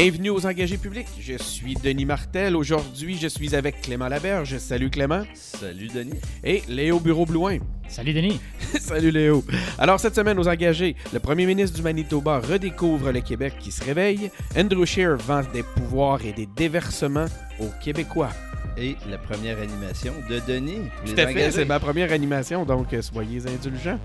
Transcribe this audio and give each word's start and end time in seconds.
Bienvenue 0.00 0.30
aux 0.30 0.46
engagés 0.46 0.78
publics. 0.78 1.08
Je 1.20 1.36
suis 1.36 1.74
Denis 1.74 2.04
Martel. 2.04 2.54
Aujourd'hui, 2.54 3.18
je 3.20 3.26
suis 3.26 3.56
avec 3.56 3.80
Clément 3.80 4.06
Laberge. 4.06 4.56
Salut 4.58 4.90
Clément. 4.90 5.24
Salut 5.34 5.88
Denis. 5.88 6.20
Et 6.44 6.62
Léo 6.68 7.00
Bureau-Blouin. 7.00 7.58
Salut 7.88 8.12
Denis. 8.14 8.40
Salut 8.78 9.10
Léo. 9.10 9.42
Alors 9.76 9.98
cette 9.98 10.14
semaine 10.14 10.38
aux 10.38 10.46
engagés, 10.46 10.94
le 11.12 11.18
premier 11.18 11.46
ministre 11.46 11.76
du 11.76 11.82
Manitoba 11.82 12.38
redécouvre 12.38 13.10
le 13.10 13.20
Québec 13.22 13.54
qui 13.58 13.72
se 13.72 13.82
réveille. 13.82 14.30
Andrew 14.56 14.84
Scheer 14.84 15.16
vend 15.16 15.42
des 15.52 15.64
pouvoirs 15.64 16.24
et 16.24 16.32
des 16.32 16.46
déversements 16.46 17.26
aux 17.58 17.70
Québécois. 17.82 18.30
Et 18.76 18.94
la 19.10 19.18
première 19.18 19.58
animation 19.58 20.12
de 20.30 20.38
Denis. 20.46 20.78
Tout 21.06 21.14
à 21.16 21.26
fait, 21.26 21.50
c'est 21.50 21.64
ma 21.64 21.80
première 21.80 22.12
animation, 22.12 22.64
donc 22.64 22.92
euh, 22.92 23.02
soyez 23.02 23.42
indulgents. 23.48 23.98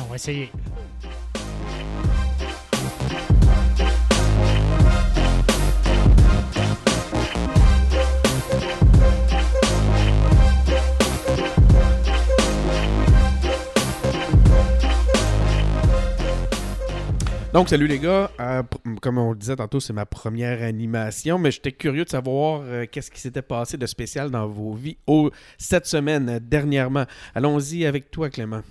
On 0.00 0.04
va 0.04 0.14
essayer. 0.14 0.52
Donc, 17.52 17.68
salut 17.68 17.88
les 17.88 17.98
gars. 17.98 18.30
Euh, 18.38 18.62
comme 19.02 19.18
on 19.18 19.32
le 19.32 19.36
disait 19.36 19.56
tantôt, 19.56 19.80
c'est 19.80 19.92
ma 19.92 20.06
première 20.06 20.62
animation, 20.62 21.36
mais 21.36 21.50
j'étais 21.50 21.72
curieux 21.72 22.04
de 22.04 22.08
savoir 22.08 22.62
euh, 22.64 22.86
qu'est-ce 22.88 23.10
qui 23.10 23.18
s'était 23.18 23.42
passé 23.42 23.76
de 23.76 23.86
spécial 23.86 24.30
dans 24.30 24.46
vos 24.46 24.72
vies 24.72 24.98
oh, 25.08 25.32
cette 25.58 25.86
semaine, 25.86 26.28
euh, 26.28 26.38
dernièrement. 26.40 27.06
Allons-y 27.34 27.86
avec 27.86 28.12
toi, 28.12 28.30
Clément. 28.30 28.62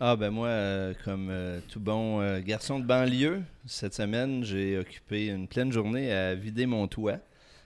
Ah 0.00 0.16
ben 0.16 0.30
moi, 0.30 0.48
comme 1.04 1.32
tout 1.68 1.80
bon 1.80 2.40
garçon 2.40 2.78
de 2.78 2.84
banlieue, 2.84 3.42
cette 3.66 3.94
semaine, 3.94 4.44
j'ai 4.44 4.78
occupé 4.78 5.26
une 5.26 5.48
pleine 5.48 5.72
journée 5.72 6.12
à 6.12 6.36
vider 6.36 6.66
mon 6.66 6.86
toit. 6.86 7.18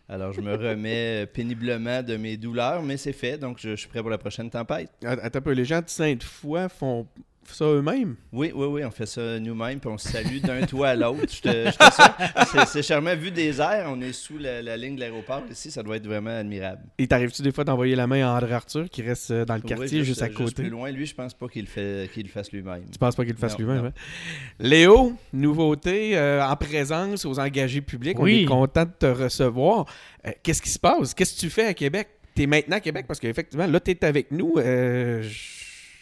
Alors, 0.09 0.33
je 0.33 0.41
me 0.41 0.55
remets 0.70 1.27
péniblement 1.27 2.03
de 2.03 2.16
mes 2.16 2.38
douleurs, 2.38 2.83
mais 2.83 2.97
c'est 2.97 3.12
fait, 3.12 3.36
donc 3.36 3.59
je, 3.61 3.77
suis 3.77 3.86
prêt 3.86 4.00
pour 4.00 4.09
la 4.09 4.16
prochaine 4.16 4.48
tempête. 4.48 4.91
Attends 5.05 5.38
un 5.38 5.42
peu, 5.42 5.53
les 5.53 5.66
gens 5.66 5.83
de 5.83 5.88
Sainte-Foy 5.88 6.70
font 6.70 7.06
ça 7.50 7.64
eux-mêmes? 7.64 8.16
Oui, 8.32 8.52
oui, 8.54 8.66
oui, 8.66 8.84
on 8.84 8.90
fait 8.90 9.06
ça 9.06 9.38
nous-mêmes, 9.38 9.80
puis 9.80 9.90
on 9.90 9.98
se 9.98 10.08
salue 10.08 10.38
d'un 10.38 10.62
toit 10.66 10.88
à 10.88 10.96
l'autre. 10.96 11.32
Je 11.32 11.40
te, 11.40 12.66
C'est 12.66 12.82
charmant. 12.82 13.14
Vu 13.16 13.30
des 13.30 13.60
airs, 13.60 13.86
on 13.88 14.00
est 14.00 14.12
sous 14.12 14.38
la, 14.38 14.76
ligne 14.76 14.96
de 14.96 15.00
l'aéroport 15.00 15.42
ici, 15.50 15.70
ça 15.70 15.82
doit 15.82 15.96
être 15.96 16.06
vraiment 16.06 16.38
admirable. 16.38 16.82
Et 16.98 17.06
t'arrives-tu 17.06 17.42
des 17.42 17.52
fois 17.52 17.64
d'envoyer 17.64 17.94
la 17.94 18.06
main 18.06 18.26
à 18.26 18.36
André 18.36 18.52
Arthur, 18.54 18.88
qui 18.88 19.02
reste 19.02 19.30
euh, 19.30 19.44
dans 19.44 19.54
le 19.54 19.60
quartier, 19.60 20.04
juste, 20.04 20.22
à 20.22 20.28
côté? 20.28 20.62
plus 20.62 20.70
loin, 20.70 20.90
lui, 20.90 21.06
je 21.06 21.14
pense 21.14 21.34
pas 21.34 21.48
qu'il 21.48 21.66
le 21.66 22.28
fasse 22.28 22.52
lui-même. 22.52 22.84
Tu 22.90 22.98
penses 22.98 23.16
pas 23.16 23.24
qu'il 23.24 23.34
le 23.34 23.38
fasse 23.38 23.58
lui-même, 23.58 23.86
hein? 23.86 23.92
Léo, 24.58 25.14
nouveauté 25.32 26.16
euh, 26.16 26.44
en 26.44 26.56
présence 26.56 27.24
aux 27.24 27.38
engagés 27.38 27.80
publics. 27.80 28.18
On 28.18 28.26
est 28.26 28.44
content 28.44 28.84
de 28.84 28.92
te 28.98 29.06
recevoir. 29.06 29.86
Euh, 30.26 30.30
qu'est-ce 30.42 30.62
qui 30.62 30.70
se 30.70 30.78
passe? 30.78 31.14
Qu'est-ce 31.14 31.34
que 31.34 31.40
tu 31.40 31.50
fais 31.50 31.66
à 31.66 31.74
Québec? 31.74 32.08
T'es 32.34 32.46
maintenant 32.46 32.76
à 32.76 32.80
Québec 32.80 33.04
parce 33.06 33.20
qu'effectivement, 33.20 33.66
là, 33.66 33.78
t'es 33.80 34.04
avec 34.04 34.30
nous. 34.30 34.54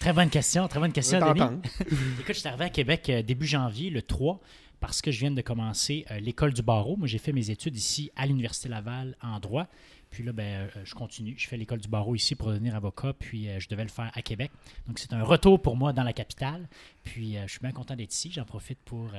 Très 0.01 0.15
bonne 0.15 0.31
question, 0.31 0.67
très 0.67 0.81
bonne 0.81 0.93
question, 0.93 1.21
Denis. 1.21 1.61
Écoute, 2.21 2.29
je 2.29 2.33
suis 2.33 2.49
arrivé 2.49 2.65
à 2.65 2.71
Québec 2.71 3.11
euh, 3.11 3.23
début 3.23 3.47
janvier, 3.47 3.91
le 3.91 4.01
3, 4.01 4.41
parce 4.81 5.03
que 5.03 5.11
je 5.11 5.21
viens 5.21 5.31
de 5.31 5.43
commencer 5.43 6.07
euh, 6.11 6.19
l'école 6.21 6.55
du 6.55 6.63
barreau. 6.63 6.97
Moi, 6.97 7.07
j'ai 7.07 7.19
fait 7.19 7.35
mes 7.35 7.51
études 7.51 7.77
ici 7.77 8.11
à 8.17 8.25
l'Université 8.25 8.71
Laval 8.71 9.15
en 9.21 9.39
droit. 9.41 9.67
Puis 10.09 10.25
là, 10.25 10.33
ben, 10.33 10.43
euh, 10.43 10.69
je 10.85 10.95
continue. 10.95 11.35
Je 11.37 11.47
fais 11.47 11.59
l'école 11.59 11.81
du 11.81 11.89
barreau 11.89 12.15
ici 12.15 12.35
pour 12.35 12.49
devenir 12.49 12.75
avocat, 12.77 13.13
puis 13.13 13.49
je 13.59 13.69
devais 13.69 13.83
le 13.83 13.91
faire 13.91 14.11
à 14.15 14.23
Québec. 14.23 14.51
Donc, 14.89 14.99
c'est 14.99 15.13
un 15.13 15.23
retour 15.23 15.61
pour 15.61 15.77
moi 15.77 15.93
dans 15.93 16.03
la 16.03 16.15
capitale. 16.15 16.67
Puis, 17.05 17.37
je 17.47 17.51
suis 17.51 17.61
bien 17.61 17.73
content 17.73 17.95
d'être 17.95 18.15
ici. 18.15 18.33
J'en 18.33 18.47
profite 18.47 18.79
pour 18.87 19.11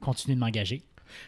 continuer 0.00 0.36
de 0.36 0.40
m'engager. 0.40 0.82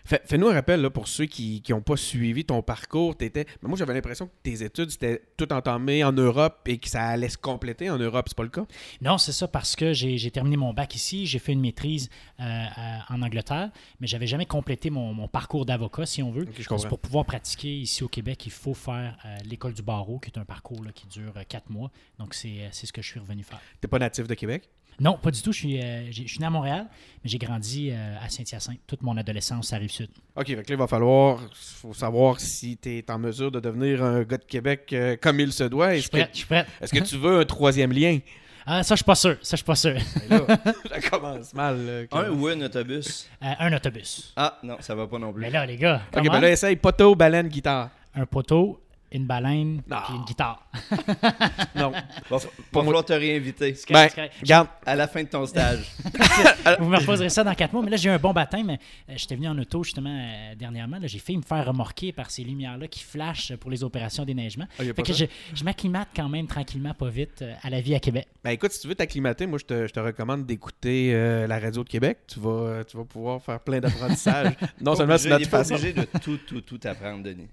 Fais-nous 0.04 0.48
un 0.48 0.54
rappel 0.54 0.80
là, 0.80 0.90
pour 0.90 1.08
ceux 1.08 1.26
qui 1.26 1.62
n'ont 1.70 1.80
pas 1.80 1.96
suivi 1.96 2.44
ton 2.44 2.62
parcours. 2.62 3.14
Étais... 3.20 3.46
Moi, 3.62 3.76
j'avais 3.76 3.94
l'impression 3.94 4.26
que 4.26 4.32
tes 4.42 4.62
études 4.62 4.90
étaient 4.92 5.22
tout 5.36 5.52
entamées 5.52 6.04
en 6.04 6.12
Europe 6.12 6.60
et 6.66 6.78
que 6.78 6.88
ça 6.88 7.04
allait 7.04 7.28
se 7.28 7.38
compléter 7.38 7.90
en 7.90 7.98
Europe. 7.98 8.26
C'est 8.28 8.36
pas 8.36 8.42
le 8.42 8.48
cas? 8.48 8.66
Non, 9.00 9.18
c'est 9.18 9.32
ça 9.32 9.48
parce 9.48 9.76
que 9.76 9.92
j'ai 9.92 10.30
terminé 10.30 10.56
mon 10.56 10.72
bac 10.72 10.94
ici. 10.94 11.26
J'ai 11.26 11.38
fait 11.38 11.52
une 11.52 11.60
maîtrise 11.60 12.08
euh, 12.40 12.64
en 13.08 13.22
Angleterre, 13.22 13.70
mais 14.00 14.06
j'avais 14.06 14.26
jamais 14.26 14.46
complété 14.46 14.90
mon, 14.90 15.28
parcours 15.28 15.66
d'avocat, 15.66 16.06
si 16.06 16.22
on 16.22 16.30
veut. 16.30 16.46
pour 16.88 16.98
pouvoir 16.98 17.24
pratiquer 17.24 17.74
ici 17.74 18.04
au 18.04 18.08
Québec, 18.08 18.44
il 18.46 18.52
faut 18.52 18.74
faire 18.74 19.16
euh, 19.24 19.36
l'école 19.44 19.72
du 19.72 19.82
barreau, 19.82 20.18
qui 20.18 20.30
est 20.30 20.38
un 20.38 20.44
parcours 20.44 20.82
qui 20.94 21.06
dure 21.06 21.32
euh, 21.36 21.42
quatre 21.48 21.70
mois. 21.70 21.90
Donc, 22.18 22.34
c'est 22.34 22.70
ce 22.72 22.92
que 22.92 23.02
je 23.02 23.08
suis 23.08 23.20
revenu 23.20 23.42
faire. 23.42 23.60
Tu 23.80 23.88
pas 23.88 23.98
natif 23.98 24.26
de 24.26 24.34
Québec? 24.34 24.68
Non, 25.02 25.18
pas 25.20 25.32
du 25.32 25.42
tout. 25.42 25.50
Je 25.50 25.58
suis, 25.58 25.82
euh, 25.82 26.12
je 26.12 26.22
suis 26.28 26.38
né 26.38 26.46
à 26.46 26.50
Montréal, 26.50 26.86
mais 27.24 27.28
j'ai 27.28 27.38
grandi 27.38 27.90
euh, 27.90 28.14
à 28.22 28.28
Saint-Hyacinthe 28.28 28.78
toute 28.86 29.02
mon 29.02 29.16
adolescence 29.16 29.72
à 29.72 29.78
Rive-Sud. 29.78 30.08
OK, 30.36 30.46
donc 30.46 30.58
là, 30.58 30.64
il 30.68 30.76
va 30.76 30.86
falloir 30.86 31.40
faut 31.52 31.92
savoir 31.92 32.38
si 32.38 32.76
tu 32.76 32.98
es 32.98 33.10
en 33.10 33.18
mesure 33.18 33.50
de 33.50 33.58
devenir 33.58 34.04
un 34.04 34.22
gars 34.22 34.38
de 34.38 34.44
Québec 34.44 34.88
euh, 34.92 35.16
comme 35.20 35.40
il 35.40 35.52
se 35.52 35.64
doit. 35.64 35.96
Je 35.96 36.02
suis 36.02 36.08
prêt, 36.08 36.30
je 36.32 36.38
suis 36.38 36.46
prêt. 36.46 36.64
Est-ce 36.80 36.92
que 36.92 37.02
tu 37.02 37.16
veux 37.16 37.40
un 37.40 37.44
troisième 37.44 37.92
lien? 37.92 38.18
Ah, 38.64 38.84
ça, 38.84 38.94
je 38.94 38.98
suis 38.98 39.04
pas 39.04 39.16
sûr. 39.16 39.38
Ça, 39.42 39.50
je 39.50 39.56
suis 39.56 39.64
pas 39.64 39.74
sûr. 39.74 39.96
ça 40.88 41.00
commence 41.10 41.52
mal. 41.52 42.06
un 42.12 42.30
ou 42.30 42.46
un 42.46 42.60
autobus? 42.60 43.28
un 43.40 43.72
autobus. 43.72 44.32
Ah, 44.36 44.56
non, 44.62 44.76
ça 44.78 44.94
va 44.94 45.08
pas 45.08 45.18
non 45.18 45.32
plus. 45.32 45.42
Mais 45.42 45.50
là, 45.50 45.66
les 45.66 45.76
gars. 45.76 46.02
OK, 46.16 46.22
ben 46.22 46.40
là, 46.40 46.48
essaye 46.48 46.76
poteau, 46.76 47.16
baleine, 47.16 47.48
guitare. 47.48 47.90
Un 48.14 48.24
poteau, 48.24 48.80
une 49.12 49.26
baleine 49.26 49.82
et 49.90 50.14
une 50.14 50.24
guitare. 50.24 50.66
non. 51.76 51.92
Va, 52.30 52.36
va 52.38 52.82
falloir 52.82 53.04
te 53.04 53.12
réinviter. 53.12 53.74
Ben, 53.90 54.08
regarde. 54.40 54.68
À 54.86 54.96
la 54.96 55.06
fin 55.06 55.22
de 55.22 55.28
ton 55.28 55.46
stage. 55.46 55.92
Vous 56.78 56.88
me 56.88 56.98
reposerez 56.98 57.28
ça 57.28 57.44
dans 57.44 57.54
quatre 57.54 57.72
mois. 57.72 57.82
Mais 57.82 57.90
là, 57.90 57.96
j'ai 57.96 58.08
eu 58.08 58.12
un 58.12 58.18
bon 58.18 58.32
baptême. 58.32 58.70
Euh, 58.70 58.76
j'étais 59.16 59.36
venu 59.36 59.48
en 59.48 59.58
auto 59.58 59.84
justement 59.84 60.10
euh, 60.10 60.54
dernièrement. 60.54 60.98
J'ai 61.02 61.18
fait 61.18 61.36
me 61.36 61.42
faire 61.42 61.66
remorquer 61.66 62.12
par 62.12 62.30
ces 62.30 62.42
lumières-là 62.42 62.88
qui 62.88 63.02
flashent 63.02 63.54
pour 63.56 63.70
les 63.70 63.84
opérations 63.84 64.24
d'éneigement. 64.24 64.66
Ah, 64.78 65.02
que 65.02 65.12
je, 65.12 65.26
je 65.54 65.64
m'acclimate 65.64 66.08
quand 66.14 66.28
même 66.28 66.46
tranquillement, 66.46 66.94
pas 66.94 67.08
vite, 67.08 67.42
euh, 67.42 67.54
à 67.62 67.70
la 67.70 67.80
vie 67.80 67.94
à 67.94 68.00
Québec. 68.00 68.26
Ben 68.44 68.50
écoute, 68.50 68.72
si 68.72 68.80
tu 68.80 68.88
veux 68.88 68.94
t'acclimater, 68.94 69.46
moi 69.46 69.58
je 69.58 69.64
te, 69.64 69.86
je 69.86 69.92
te 69.92 70.00
recommande 70.00 70.46
d'écouter 70.46 71.12
la 71.46 71.58
radio 71.58 71.84
de 71.84 71.88
Québec. 71.88 72.18
Tu 72.26 72.40
vas, 72.40 72.84
tu 72.84 72.96
vas 72.96 73.04
pouvoir 73.04 73.42
faire 73.42 73.60
plein 73.60 73.80
d'apprentissages. 73.80 74.54
non 74.80 74.94
seulement 74.94 75.18
c'est 75.18 75.28
notre 75.28 75.48
façon. 75.48 75.74
obligé 75.74 75.92
de 75.92 76.06
tout, 76.20 76.38
tout, 76.38 76.60
tout 76.60 76.80
apprendre, 76.84 77.22
Denis. 77.22 77.48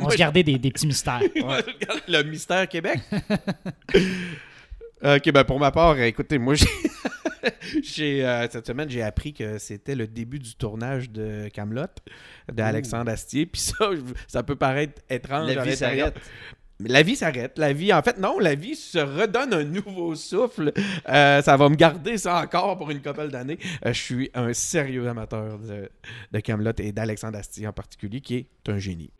On 0.00 0.10
se 0.10 0.16
gardait 0.16 0.42
des, 0.42 0.58
petits 0.58 0.86
mystères. 0.86 1.20
Le 2.08 2.22
mystère 2.22 2.68
Québec. 2.68 3.00
ok, 5.02 5.32
ben 5.32 5.44
pour 5.44 5.58
ma 5.58 5.70
part, 5.70 5.98
écoutez, 6.00 6.38
moi 6.38 6.54
j'ai. 7.82 8.24
Euh, 8.24 8.46
cette 8.50 8.66
semaine, 8.66 8.88
j'ai 8.88 9.02
appris 9.02 9.32
que 9.32 9.58
c'était 9.58 9.94
le 9.94 10.06
début 10.06 10.38
du 10.38 10.54
tournage 10.54 11.10
de 11.10 11.48
Camelot 11.52 11.86
d'Alexandre 12.52 13.10
Astier. 13.10 13.46
Puis 13.46 13.60
ça, 13.60 13.90
ça 14.26 14.42
peut 14.42 14.56
paraître 14.56 15.02
étrange. 15.08 15.54
La 15.54 15.62
vie 15.62 15.76
s'arrête. 15.76 16.14
La 16.80 17.02
vie 17.02 17.16
s'arrête. 17.16 17.58
La 17.58 17.72
vie, 17.72 17.92
en 17.92 18.02
fait, 18.02 18.18
non, 18.18 18.38
la 18.38 18.54
vie 18.54 18.74
se 18.74 18.98
redonne 18.98 19.54
un 19.54 19.64
nouveau 19.64 20.14
souffle. 20.14 20.72
Euh, 21.08 21.40
ça 21.40 21.56
va 21.56 21.68
me 21.68 21.76
garder 21.76 22.18
ça 22.18 22.40
encore 22.40 22.76
pour 22.76 22.90
une 22.90 23.00
couple 23.00 23.28
d'années. 23.28 23.58
Euh, 23.86 23.92
je 23.92 24.00
suis 24.00 24.30
un 24.34 24.52
sérieux 24.52 25.08
amateur 25.08 25.58
de, 25.58 25.88
de 26.32 26.40
Camelot 26.40 26.72
et 26.78 26.92
d'Alexandre 26.92 27.38
Astier 27.38 27.66
en 27.66 27.72
particulier, 27.72 28.20
qui 28.20 28.36
est 28.36 28.68
un 28.68 28.78
génie. 28.78 29.10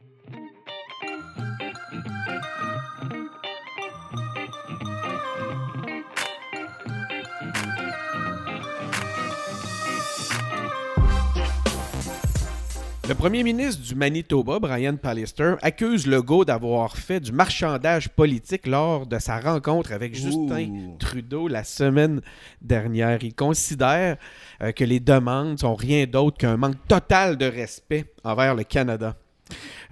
Le 13.06 13.15
premier 13.15 13.43
ministre 13.43 13.83
du 13.83 13.94
Manitoba, 13.94 14.59
Brian 14.59 14.97
Pallister, 14.97 15.56
accuse 15.61 16.06
Legault 16.06 16.47
d'avoir 16.47 16.97
fait 16.97 17.21
du 17.21 17.33
marchandage 17.33 18.08
politique 18.08 18.67
lors 18.67 19.06
de 19.06 19.19
sa 19.19 19.41
rencontre 19.41 19.93
avec 19.93 20.14
Justin 20.14 20.97
Trudeau 20.99 21.47
la 21.47 21.64
semaine 21.64 22.23
dernière. 22.62 23.23
Il 23.23 23.35
considère 23.35 24.17
euh, 24.62 24.73
que 24.73 24.85
les 24.85 25.00
demandes 25.00 25.58
sont 25.58 25.75
rien 25.75 26.06
d'autre 26.06 26.38
qu'un 26.38 26.56
manque 26.56 26.82
total 26.88 27.37
de 27.37 27.44
respect 27.44 28.06
envers 28.25 28.55
le 28.55 28.64
Canada. 28.64 29.14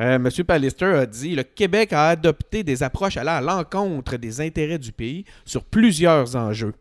Euh, 0.01 0.17
M. 0.17 0.29
Pallister 0.47 0.87
a 0.87 1.07
dit 1.07 1.35
Le 1.35 1.43
Québec 1.43 1.93
a 1.93 2.09
adopté 2.09 2.65
des 2.65 2.83
approches 2.83 3.17
allant 3.17 3.37
à 3.37 3.41
l'encontre 3.41 4.17
des 4.17 4.41
intérêts 4.41 4.79
du 4.79 4.93
pays 4.93 5.25
sur 5.45 5.65
plusieurs 5.65 6.37
enjeux. 6.37 6.75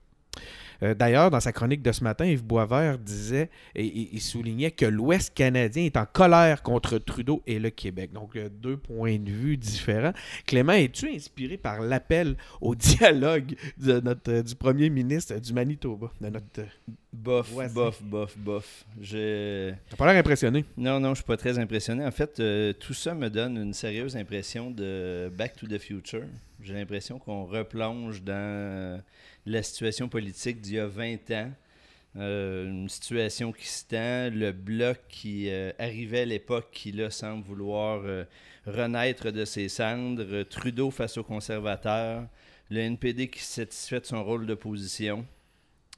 Euh, 0.83 0.93
d'ailleurs, 0.93 1.29
dans 1.29 1.39
sa 1.39 1.51
chronique 1.51 1.81
de 1.81 1.91
ce 1.91 2.03
matin, 2.03 2.25
Yves 2.25 2.43
Boisvert 2.43 2.97
disait 2.97 3.49
et, 3.75 4.09
il 4.13 4.21
soulignait 4.21 4.71
que 4.71 4.85
l'Ouest 4.85 5.33
canadien 5.33 5.85
est 5.85 5.97
en 5.97 6.05
colère 6.05 6.63
contre 6.63 6.97
Trudeau 6.97 7.43
et 7.45 7.59
le 7.59 7.69
Québec. 7.69 8.11
Donc, 8.13 8.35
euh, 8.35 8.49
deux 8.49 8.77
points 8.77 9.17
de 9.17 9.29
vue 9.29 9.57
différents. 9.57 10.13
Clément, 10.45 10.73
es-tu 10.73 11.09
inspiré 11.09 11.57
par 11.57 11.81
l'appel 11.81 12.35
au 12.61 12.75
dialogue 12.81 13.55
de 13.77 13.99
notre, 13.99 14.31
euh, 14.31 14.43
du 14.43 14.55
premier 14.55 14.89
ministre 14.89 15.39
du 15.39 15.53
Manitoba, 15.53 16.11
de 16.19 16.29
notre 16.29 16.45
Bof, 17.13 17.51
bof, 17.73 18.01
bof, 18.01 18.37
bof. 18.37 18.85
T'as 18.97 19.97
pas 19.97 20.05
l'air 20.05 20.19
impressionné? 20.19 20.63
Non, 20.77 20.97
non, 21.01 21.09
je 21.09 21.15
suis 21.15 21.25
pas 21.25 21.35
très 21.35 21.59
impressionné. 21.59 22.05
En 22.05 22.11
fait, 22.11 22.41
tout 22.79 22.93
ça 22.93 23.13
me 23.13 23.29
donne 23.29 23.57
une 23.57 23.73
sérieuse 23.73 24.15
impression 24.15 24.71
de 24.71 25.29
Back 25.37 25.57
to 25.57 25.67
the 25.67 25.77
Future. 25.77 26.23
J'ai 26.63 26.73
l'impression 26.73 27.19
qu'on 27.19 27.43
replonge 27.43 28.23
dans 28.23 29.01
la 29.45 29.63
situation 29.63 30.07
politique 30.09 30.61
d'il 30.61 30.75
y 30.75 30.79
a 30.79 30.87
20 30.87 31.31
ans. 31.31 31.51
une 32.15 32.89
situation 32.89 33.51
qui 33.51 33.67
se 33.67 33.85
tend, 33.85 34.35
le 34.35 34.51
bloc 34.51 34.99
qui 35.09 35.49
arrivait 35.79 36.21
à 36.21 36.25
l'époque, 36.25 36.69
qui 36.71 36.91
là 36.91 37.09
semble 37.09 37.43
vouloir 37.43 38.03
renaître 38.65 39.31
de 39.31 39.45
ses 39.45 39.69
cendres, 39.69 40.43
Trudeau 40.43 40.91
face 40.91 41.17
aux 41.17 41.23
conservateurs, 41.23 42.27
le 42.69 42.79
NPD 42.79 43.29
qui 43.29 43.41
satisfait 43.41 43.99
de 43.99 44.05
son 44.05 44.23
rôle 44.23 44.45
d'opposition. 44.45 45.25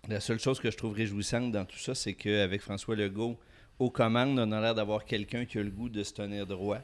La 0.07 0.19
seule 0.19 0.39
chose 0.39 0.59
que 0.59 0.69
je 0.69 0.77
trouve 0.77 0.93
réjouissante 0.93 1.51
dans 1.51 1.65
tout 1.65 1.77
ça, 1.77 1.95
c'est 1.95 2.13
qu'avec 2.13 2.61
François 2.61 2.95
Legault 2.95 3.37
aux 3.79 3.89
commandes, 3.89 4.37
on 4.37 4.51
a 4.51 4.61
l'air 4.61 4.75
d'avoir 4.75 5.05
quelqu'un 5.05 5.45
qui 5.45 5.57
a 5.57 5.63
le 5.63 5.71
goût 5.71 5.89
de 5.89 6.03
se 6.03 6.13
tenir 6.13 6.45
droit. 6.45 6.79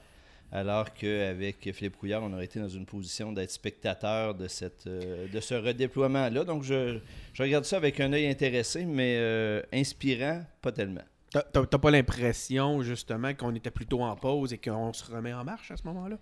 Alors 0.51 0.93
qu'avec 0.93 1.57
Philippe 1.73 1.97
Couillard, 1.97 2.23
on 2.23 2.33
aurait 2.33 2.45
été 2.45 2.59
dans 2.59 2.69
une 2.69 2.85
position 2.85 3.31
d'être 3.31 3.51
spectateur 3.51 4.33
de, 4.33 4.47
cette, 4.47 4.87
euh, 4.87 5.27
de 5.27 5.39
ce 5.39 5.53
redéploiement-là. 5.53 6.43
Donc, 6.43 6.63
je, 6.63 6.99
regarde 7.37 7.65
ça 7.65 7.77
avec 7.77 7.99
un 7.99 8.11
œil 8.13 8.27
intéressé, 8.27 8.85
mais 8.85 9.17
euh, 9.17 9.61
inspirant, 9.71 10.43
pas 10.61 10.71
tellement. 10.71 11.03
T'as 11.31 11.65
pas 11.65 11.91
l'impression, 11.91 12.81
justement, 12.81 13.35
qu'on 13.35 13.53
était 13.53 13.69
plutôt 13.69 14.01
en 14.01 14.15
pause 14.15 14.51
et 14.51 14.57
qu'on 14.57 14.91
se 14.93 15.11
remet 15.11 15.33
en 15.33 15.43
marche 15.43 15.69
à 15.69 15.77
ce 15.77 15.83
moment-là? 15.83 16.17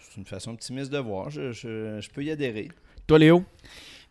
C'est 0.00 0.16
une 0.16 0.26
façon 0.26 0.50
optimiste 0.50 0.90
de 0.90 0.98
voir. 0.98 1.30
Je, 1.30 1.52
je 1.52 2.10
peux 2.10 2.24
y 2.24 2.30
adhérer. 2.32 2.68
Toi, 3.06 3.20
Léo? 3.20 3.44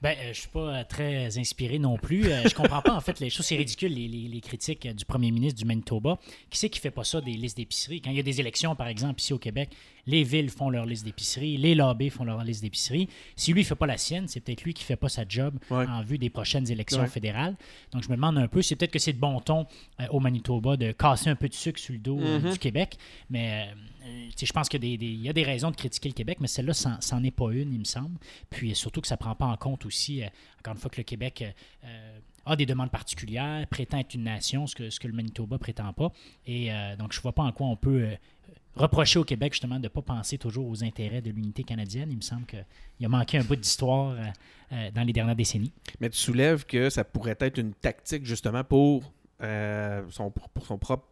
Ben, 0.01 0.18
euh, 0.18 0.33
je 0.33 0.39
suis 0.39 0.50
pas 0.50 0.59
euh, 0.80 0.83
très 0.83 1.38
inspiré 1.38 1.77
non 1.77 1.95
plus. 1.98 2.25
Euh, 2.25 2.48
je 2.48 2.56
comprends 2.56 2.81
pas, 2.81 2.94
en 2.94 3.01
fait, 3.01 3.19
les 3.19 3.30
choses, 3.30 3.45
c'est 3.45 3.56
ridicule, 3.56 3.94
les, 3.94 4.42
critiques 4.42 4.88
du 4.88 5.06
premier 5.06 5.30
ministre 5.30 5.59
du 5.59 5.65
Manitoba. 5.65 6.18
Qui 6.50 6.57
c'est 6.57 6.69
qui 6.69 6.80
fait 6.80 6.89
pas 6.89 7.03
ça 7.03 7.21
des 7.21 7.33
listes 7.33 7.57
d'épicerie? 7.57 8.01
Quand 8.01 8.09
il 8.09 8.18
y 8.18 8.19
a 8.19 8.24
des 8.24 8.39
élections, 8.39 8.75
par 8.75 8.88
exemple, 8.88 9.21
ici 9.21 9.31
au 9.31 9.38
Québec, 9.38 9.69
les 10.07 10.24
villes 10.24 10.50
font 10.50 10.69
leur 10.69 10.86
liste 10.86 11.06
d'épicerie, 11.06 11.57
les 11.57 11.75
lobbies 11.75 12.09
font 12.09 12.24
leur 12.24 12.44
liste 12.44 12.62
d'épicerie. 12.62 13.09
Si 13.36 13.53
lui 13.53 13.62
ne 13.62 13.65
fait 13.65 13.75
pas 13.75 13.88
la 13.88 13.98
sienne, 13.98 14.27
c'est 14.27 14.39
peut-être 14.39 14.63
lui 14.63 14.74
qui 14.74 14.83
fait 14.83 14.95
pas 14.95 15.09
sa 15.09 15.25
job 15.27 15.57
en 15.69 16.01
vue 16.01 16.18
des 16.18 16.30
prochaines 16.30 16.69
élections 16.71 17.06
fédérales. 17.07 17.56
Donc, 17.92 18.03
je 18.03 18.09
me 18.09 18.15
demande 18.15 18.38
un 18.38 18.48
peu, 18.48 18.62
c'est 18.62 18.75
peut-être 18.75 18.92
que 18.92 19.00
c'est 19.00 19.13
de 19.13 19.19
bon 19.19 19.39
ton 19.39 19.65
au 20.09 20.19
Manitoba 20.19 20.77
de 20.77 20.92
casser 20.92 21.30
un 21.30 21.36
peu 21.36 21.50
de 21.50 21.53
sucre 21.53 21.80
sur 21.80 21.94
le 21.94 22.00
dos 22.00 22.19
mm-hmm. 22.19 22.51
du 22.53 22.59
Québec, 22.59 22.98
mais 23.30 23.69
euh, 24.06 24.30
je 24.39 24.51
pense 24.51 24.69
qu'il 24.69 24.83
y, 24.83 25.30
a 25.30 25.33
des 25.33 25.44
raisons 25.44 25.71
de 25.71 25.75
critiquer 25.75 26.09
le 26.09 26.13
Québec, 26.13 26.39
mais 26.42 26.48
celle-là, 26.48 26.74
c'en 26.74 27.24
est 27.24 27.31
pas 27.31 27.51
une, 27.51 27.74
il 27.74 27.80
me 27.80 27.86
semble. 27.86 28.18
Puis 28.50 28.74
surtout 28.75 29.01
que 29.01 29.07
ça 29.07 29.15
ne 29.15 29.19
prend 29.19 29.36
pas 29.36 29.45
en 29.45 29.57
compte 29.57 29.86
aussi, 29.86 30.24
euh, 30.24 30.27
encore 30.59 30.74
une 30.74 30.80
fois, 30.80 30.89
que 30.89 30.98
le 30.98 31.03
Québec 31.03 31.44
euh, 31.83 32.19
a 32.45 32.56
des 32.56 32.65
demandes 32.65 32.89
particulières, 32.89 33.68
prétend 33.68 34.00
être 34.00 34.15
une 34.15 34.24
nation, 34.24 34.65
ce 34.65 34.75
que, 34.75 34.89
ce 34.89 35.00
que 35.00 35.07
le 35.07 35.13
Manitoba 35.13 35.59
prétend 35.59 35.94
pas. 35.94 36.12
Et 36.48 36.71
donc, 36.98 37.13
je 37.13 37.19
ne 37.19 37.21
vois 37.21 37.33
pas 37.33 37.44
en 37.44 37.51
quoi 37.51 37.68
on 37.68 37.75
peut 37.75 38.07
reprocher 38.75 39.19
au 39.19 39.23
Québec, 39.23 39.53
justement, 39.53 39.77
de 39.77 39.83
ne 39.83 39.88
pas 39.88 40.01
penser 40.01 40.38
toujours 40.38 40.68
aux 40.68 40.83
intérêts 40.83 41.21
de 41.21 41.31
l'unité 41.31 41.63
canadienne. 41.63 42.09
Il 42.12 42.18
me 42.18 42.21
semble 42.21 42.45
qu'il 42.45 43.06
a 43.06 43.09
manqué 43.09 43.38
un 43.38 43.44
bout 43.44 43.56
d'histoire 43.56 44.15
dans 44.69 45.03
les 45.03 45.13
dernières 45.13 45.35
décennies. 45.35 45.73
Mais 46.00 46.09
tu 46.09 46.18
soulèves 46.18 46.65
que 46.65 46.89
ça 46.89 47.03
pourrait 47.03 47.38
être 47.39 47.57
une 47.57 47.73
tactique, 47.73 48.25
justement, 48.25 48.63
pour, 48.63 49.12
son, 49.41 50.31
pour 50.31 50.65
son 50.65 50.77
propre 50.77 51.06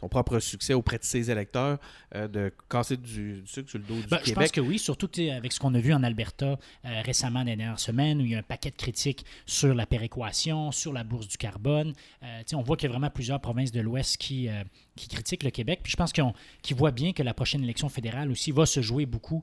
son 0.00 0.08
propre 0.08 0.38
succès 0.38 0.74
auprès 0.74 0.98
de 0.98 1.04
ses 1.04 1.30
électeurs, 1.30 1.78
euh, 2.14 2.28
de 2.28 2.52
casser 2.68 2.96
du, 2.96 3.42
sucre 3.46 3.70
sur 3.70 3.78
le 3.78 3.84
dos 3.84 3.94
du 3.94 4.02
ben, 4.02 4.18
Québec. 4.18 4.26
Je 4.26 4.34
pense 4.34 4.50
que 4.52 4.60
oui, 4.60 4.78
surtout 4.78 5.08
avec 5.16 5.52
ce 5.52 5.58
qu'on 5.58 5.74
a 5.74 5.80
vu 5.80 5.92
en 5.92 6.02
Alberta 6.02 6.46
euh, 6.84 7.02
récemment 7.02 7.40
dans 7.40 7.50
les 7.50 7.56
dernières 7.56 7.80
semaines, 7.80 8.20
où 8.20 8.24
il 8.24 8.32
y 8.32 8.34
a 8.34 8.38
un 8.38 8.42
paquet 8.42 8.70
de 8.70 8.76
critiques 8.76 9.24
sur 9.46 9.74
la 9.74 9.86
péréquation, 9.86 10.70
sur 10.70 10.92
la 10.92 11.04
bourse 11.04 11.28
du 11.28 11.38
carbone. 11.38 11.94
Euh, 12.22 12.42
on 12.54 12.62
voit 12.62 12.76
qu'il 12.76 12.88
y 12.88 12.90
a 12.90 12.92
vraiment 12.92 13.10
plusieurs 13.10 13.40
provinces 13.40 13.72
de 13.72 13.80
l'Ouest 13.80 14.16
qui, 14.18 14.48
qui 14.96 15.08
critiquent 15.08 15.44
le 15.44 15.50
Québec. 15.50 15.80
Puis 15.82 15.92
je 15.92 15.96
pense 15.96 16.12
qu'ils 16.12 16.76
voient 16.76 16.90
bien 16.90 17.12
que 17.12 17.22
la 17.22 17.34
prochaine 17.34 17.62
élection 17.62 17.88
fédérale 17.88 18.30
aussi 18.30 18.50
va 18.50 18.66
se 18.66 18.80
jouer 18.80 19.06
beaucoup 19.06 19.42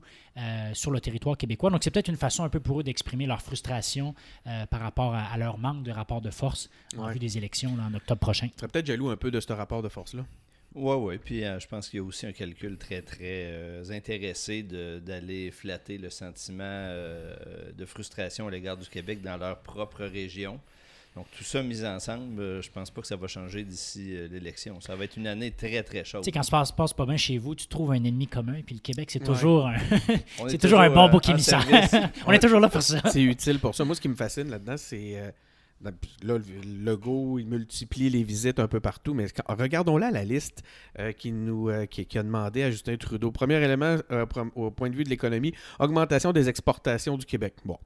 sur 0.72 0.90
le 0.90 1.00
territoire 1.00 1.36
québécois. 1.36 1.70
Donc 1.70 1.84
c'est 1.84 1.90
peut-être 1.90 2.08
une 2.08 2.16
façon 2.16 2.44
un 2.44 2.48
peu 2.48 2.60
pour 2.60 2.80
eux 2.80 2.82
d'exprimer 2.82 3.26
leur 3.26 3.40
frustration 3.40 4.14
par 4.70 4.80
rapport 4.80 5.14
à, 5.14 5.36
leur 5.38 5.58
manque 5.58 5.82
de 5.82 5.90
rapport 5.90 6.20
de 6.20 6.30
force 6.30 6.68
en 6.98 7.10
vue 7.10 7.18
des 7.18 7.38
élections 7.38 7.76
en 7.80 7.94
octobre 7.94 8.20
prochain. 8.20 8.48
Tu 8.48 8.54
serais 8.58 8.68
peut-être 8.68 8.86
jaloux 8.86 9.10
un 9.10 9.16
peu 9.16 9.30
de 9.30 9.40
ce 9.40 9.52
rapport 9.52 9.82
de 9.82 9.88
force-là. 9.88 10.24
Oui, 10.74 10.96
oui. 10.96 11.18
Puis 11.18 11.44
euh, 11.44 11.60
je 11.60 11.68
pense 11.68 11.88
qu'il 11.88 11.98
y 11.98 12.00
a 12.00 12.04
aussi 12.04 12.26
un 12.26 12.32
calcul 12.32 12.76
très, 12.76 13.00
très 13.00 13.46
euh, 13.52 13.84
intéressé 13.90 14.62
d'aller 14.64 15.52
flatter 15.52 15.98
le 15.98 16.10
sentiment 16.10 16.64
euh, 16.64 17.72
de 17.72 17.84
frustration 17.84 18.48
à 18.48 18.50
l'égard 18.50 18.76
du 18.76 18.88
Québec 18.88 19.22
dans 19.22 19.36
leur 19.36 19.60
propre 19.60 20.04
région. 20.04 20.60
Donc, 21.16 21.26
tout 21.36 21.44
ça 21.44 21.62
mis 21.62 21.84
ensemble, 21.84 22.60
je 22.60 22.70
pense 22.70 22.90
pas 22.90 23.00
que 23.00 23.06
ça 23.06 23.14
va 23.14 23.28
changer 23.28 23.62
d'ici 23.62 24.16
l'élection. 24.30 24.80
Ça 24.80 24.96
va 24.96 25.04
être 25.04 25.16
une 25.16 25.28
année 25.28 25.52
très, 25.52 25.82
très 25.84 26.04
chaude. 26.04 26.22
Tu 26.22 26.26
sais, 26.26 26.32
quand 26.32 26.42
ça 26.42 26.64
se 26.64 26.72
passe, 26.72 26.92
pas 26.92 27.06
bien 27.06 27.16
chez 27.16 27.38
vous, 27.38 27.54
tu 27.54 27.68
trouves 27.68 27.92
un 27.92 28.02
ennemi 28.02 28.26
commun, 28.26 28.62
puis 28.66 28.74
le 28.74 28.80
Québec, 28.80 29.10
c'est 29.12 29.22
toujours, 29.22 29.68
un... 29.68 29.76
c'est 30.48 30.58
toujours, 30.58 30.80
un 30.80 30.90
bon 30.90 31.08
bouc 31.08 31.28
émissaire. 31.28 31.64
On 32.26 32.32
est 32.32 32.40
toujours 32.40 32.58
là 32.58 32.68
pour 32.68 32.82
ça. 32.82 33.00
C'est 33.10 33.22
utile 33.22 33.60
pour 33.60 33.74
ça. 33.76 33.84
Moi, 33.84 33.94
ce 33.94 34.00
qui 34.00 34.08
me 34.08 34.16
fascine 34.16 34.50
là-dedans, 34.50 34.76
c'est 34.76 35.34
Là, 35.84 36.38
le 36.38 36.84
logo, 36.84 37.38
il 37.38 37.46
multiplie 37.46 38.08
les 38.08 38.22
visites 38.22 38.58
un 38.58 38.68
peu 38.68 38.80
partout, 38.80 39.14
mais 39.14 39.26
regardons 39.48 39.98
là 39.98 40.10
la 40.10 40.24
liste 40.24 40.62
euh, 40.98 41.12
qui 41.12 41.32
nous 41.32 41.68
euh, 41.68 41.86
qui, 41.86 42.18
a 42.18 42.22
demandé 42.22 42.62
à 42.62 42.70
Justin 42.70 42.96
Trudeau. 42.96 43.30
Premier 43.30 43.62
élément 43.62 43.96
euh, 44.10 44.24
au 44.54 44.70
point 44.70 44.88
de 44.88 44.96
vue 44.96 45.04
de 45.04 45.10
l'économie, 45.10 45.52
augmentation 45.78 46.32
des 46.32 46.48
exportations 46.48 47.16
du 47.18 47.26
Québec. 47.26 47.54
Bon. 47.64 47.78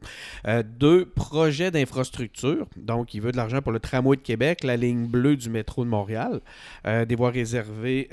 deux, 0.79 1.07
projets 1.07 1.71
d'infrastructure. 1.71 2.67
Donc, 2.77 3.15
il 3.15 3.21
veut 3.21 3.33
de 3.33 3.37
l'argent 3.37 3.63
pour 3.63 3.73
le 3.73 3.81
tramway 3.81 4.17
de 4.17 4.23
Québec, 4.23 4.65
la 4.65 4.77
ligne 4.77 5.07
bleue 5.07 5.37
du 5.37 5.51
métro 5.51 5.85
de 5.85 5.91
Montréal, 5.91 6.41
des 6.85 7.15
voies 7.15 7.31
réservées, 7.31 8.09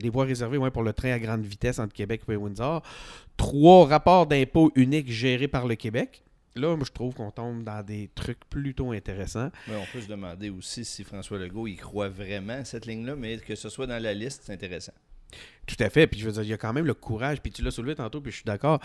des 0.00 0.10
voies 0.10 0.24
réservées 0.24 0.58
pour 0.70 0.82
le 0.82 0.92
train 0.92 1.12
à 1.12 1.18
grande 1.18 1.44
vitesse 1.44 1.78
entre 1.78 1.92
Québec 1.92 2.22
et 2.28 2.36
Windsor. 2.36 2.82
Trois, 3.36 3.86
rapports 3.86 4.26
d'impôts 4.26 4.70
uniques 4.74 5.10
gérés 5.10 5.48
par 5.48 5.66
le 5.66 5.74
Québec. 5.74 6.22
Là, 6.54 6.76
moi, 6.76 6.84
je 6.86 6.92
trouve 6.92 7.14
qu'on 7.14 7.30
tombe 7.30 7.64
dans 7.64 7.82
des 7.82 8.10
trucs 8.14 8.44
plutôt 8.50 8.92
intéressants. 8.92 9.50
Mais 9.68 9.76
on 9.76 9.86
peut 9.92 10.00
se 10.00 10.08
demander 10.08 10.50
aussi 10.50 10.84
si 10.84 11.02
François 11.02 11.38
Legault 11.38 11.66
il 11.66 11.76
croit 11.76 12.08
vraiment 12.08 12.54
à 12.54 12.64
cette 12.64 12.86
ligne-là, 12.86 13.16
mais 13.16 13.38
que 13.38 13.54
ce 13.54 13.68
soit 13.68 13.86
dans 13.86 14.02
la 14.02 14.12
liste, 14.12 14.42
c'est 14.44 14.52
intéressant. 14.52 14.92
Tout 15.66 15.76
à 15.78 15.88
fait. 15.88 16.06
Puis 16.06 16.20
je 16.20 16.26
veux 16.26 16.32
dire, 16.32 16.42
il 16.42 16.48
y 16.48 16.52
a 16.52 16.58
quand 16.58 16.72
même 16.72 16.86
le 16.86 16.94
courage. 16.94 17.40
Puis 17.40 17.52
tu 17.52 17.62
l'as 17.62 17.70
soulevé 17.70 17.94
tantôt, 17.94 18.20
puis 18.20 18.30
je 18.30 18.36
suis 18.36 18.44
d'accord. 18.44 18.80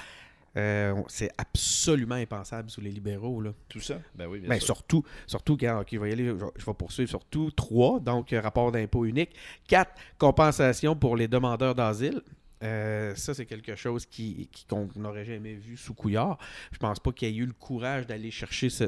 Euh, 0.56 0.96
c'est 1.08 1.30
absolument 1.38 2.16
impensable 2.16 2.69
sous 2.69 2.81
les 2.81 2.90
libéraux. 2.90 3.42
Là. 3.42 3.52
Tout 3.68 3.80
ça? 3.80 4.00
Ben 4.16 4.28
oui, 4.28 4.40
bien 4.40 4.50
ben, 4.50 4.60
Surtout, 4.60 5.04
surtout 5.28 5.56
quand 5.58 5.84
je, 5.92 6.00
vais 6.00 6.12
aller, 6.12 6.34
je, 6.56 6.66
vais 6.66 6.74
poursuivre. 6.74 7.10
Surtout 7.10 7.52
trois, 7.52 8.00
donc 8.00 8.30
rapport 8.31 8.72
d'impôt 8.72 9.06
unique. 9.06 9.36
Quatre, 9.68 9.92
compensation 10.18 10.96
pour 10.96 11.16
les 11.16 11.28
demandeurs 11.28 11.75
d'asile. 11.75 12.22
Euh, 12.63 13.13
ça, 13.15 13.33
c'est 13.33 13.45
quelque 13.45 13.75
chose 13.75 14.06
qui, 14.06 14.50
qu'on 14.69 14.89
n'aurait 14.95 15.25
jamais 15.25 15.54
vu 15.54 15.77
sous 15.77 15.94
Couillard. 15.94 16.37
Je 16.71 16.78
pense 16.78 16.99
pas 16.99 17.11
qu'il 17.11 17.30
y 17.30 17.31
ait 17.31 17.44
eu 17.44 17.45
le 17.45 17.54
courage 17.54 18.07
d'aller 18.07 18.31
chercher 18.31 18.69
ce, 18.69 18.85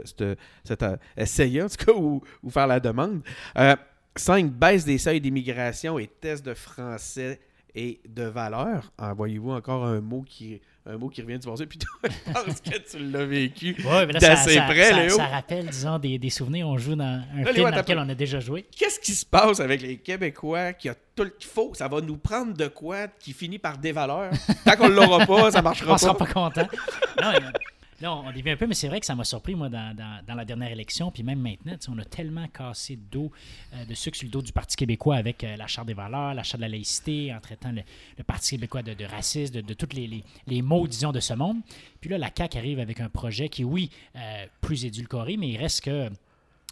cet 0.63 0.83
euh, 0.83 0.97
essayer, 1.15 1.61
en 1.61 1.69
tout 1.69 1.85
cas, 1.85 1.93
ou, 1.93 2.21
faire 2.49 2.67
la 2.67 2.79
demande. 2.79 3.21
Euh, 3.57 3.75
cinq, 4.15 4.51
baisse 4.51 4.85
des 4.85 4.97
seuils 4.97 5.21
d'immigration 5.21 5.99
et 5.99 6.07
tests 6.07 6.45
de 6.45 6.53
français 6.53 7.39
et 7.75 8.01
de 8.07 8.23
valeur. 8.23 8.91
Voyez-vous 9.15 9.51
encore 9.51 9.85
un 9.85 10.01
mot 10.01 10.21
qui 10.21 10.61
un 10.85 10.97
mot 10.97 11.09
qui 11.09 11.21
revient 11.21 11.37
du 11.37 11.47
passé, 11.47 11.65
puis 11.67 11.77
toi, 12.01 12.09
je 12.09 12.33
pense 12.33 12.61
que 12.61 12.77
tu 12.77 13.11
l'as 13.11 13.25
vécu 13.25 13.75
ouais, 13.85 14.07
d'assez 14.07 14.59
près, 14.61 15.09
ça, 15.09 15.17
Ça, 15.17 15.25
rappelle, 15.27 15.67
disons, 15.67 15.99
des, 15.99 16.17
des, 16.17 16.29
souvenirs. 16.29 16.67
On 16.67 16.77
joue 16.77 16.95
dans 16.95 17.21
un 17.35 17.45
film 17.45 17.69
dans 17.69 17.77
lequel 17.77 17.99
on 17.99 18.09
a 18.09 18.15
déjà 18.15 18.39
joué. 18.39 18.65
Qu'est-ce 18.75 18.99
qui 18.99 19.11
se 19.11 19.25
passe 19.25 19.59
avec 19.59 19.81
les 19.81 19.97
Québécois 19.97 20.73
qui 20.73 20.89
a 20.89 20.95
tout 21.15 21.23
le 21.23 21.29
qu'il 21.29 21.49
faut? 21.49 21.73
Ça 21.75 21.87
va 21.87 22.01
nous 22.01 22.17
prendre 22.17 22.53
de 22.53 22.67
quoi 22.67 23.07
qui 23.07 23.33
finit 23.33 23.59
par 23.59 23.77
des 23.77 23.91
valeurs? 23.91 24.31
Tant 24.65 24.75
qu'on 24.77 24.89
ne 24.89 24.95
l'aura 24.95 25.25
pas, 25.25 25.51
ça 25.51 25.61
marchera 25.61 25.87
pas. 25.87 25.93
On 25.95 25.97
sera 25.97 26.17
pas 26.17 26.25
content. 26.25 26.67
Non, 27.21 27.31
Là, 28.01 28.15
on 28.15 28.31
dévie 28.31 28.49
un 28.49 28.55
peu, 28.55 28.65
mais 28.65 28.75
c'est 28.75 28.87
vrai 28.87 28.99
que 29.01 29.05
ça 29.05 29.15
m'a 29.15 29.25
surpris, 29.25 29.55
moi, 29.55 29.67
dans, 29.67 30.23
la 30.27 30.45
dernière 30.45 30.71
élection, 30.71 31.11
puis 31.11 31.21
même 31.21 31.39
maintenant, 31.39 31.75
on 31.89 31.97
a 31.99 32.05
tellement 32.05 32.47
cassé 32.47 32.95
de 32.95 33.01
dos, 33.11 33.31
euh, 33.73 33.83
de 33.85 33.93
sucre 33.93 34.17
sur 34.17 34.25
le 34.25 34.31
dos 34.31 34.41
du 34.41 34.53
Parti 34.53 34.77
québécois 34.77 35.17
avec 35.17 35.43
euh, 35.43 35.57
la 35.57 35.67
Charte 35.67 35.87
des 35.87 35.93
valeurs, 35.93 36.33
la 36.33 36.43
Charte 36.43 36.57
de 36.57 36.65
la 36.65 36.69
laïcité, 36.69 37.33
en 37.33 37.41
traitant 37.41 37.71
le, 37.71 38.23
Parti 38.23 38.55
québécois 38.55 38.83
de, 38.83 39.03
raciste, 39.05 39.53
de, 39.53 39.61
de 39.61 39.73
tous 39.73 39.93
les, 39.93 40.23
les, 40.47 40.63
disons, 40.87 41.11
de 41.11 41.19
ce 41.19 41.33
monde. 41.33 41.57
Puis 41.99 42.09
là, 42.09 42.17
la 42.17 42.29
CAQ 42.35 42.57
arrive 42.57 42.79
avec 42.79 43.01
un 43.01 43.09
projet 43.09 43.49
qui, 43.49 43.65
oui, 43.65 43.89
euh, 44.15 44.45
plus 44.61 44.85
édulcoré, 44.85 45.35
mais 45.35 45.49
il 45.49 45.57
reste 45.57 45.81
que 45.81 46.09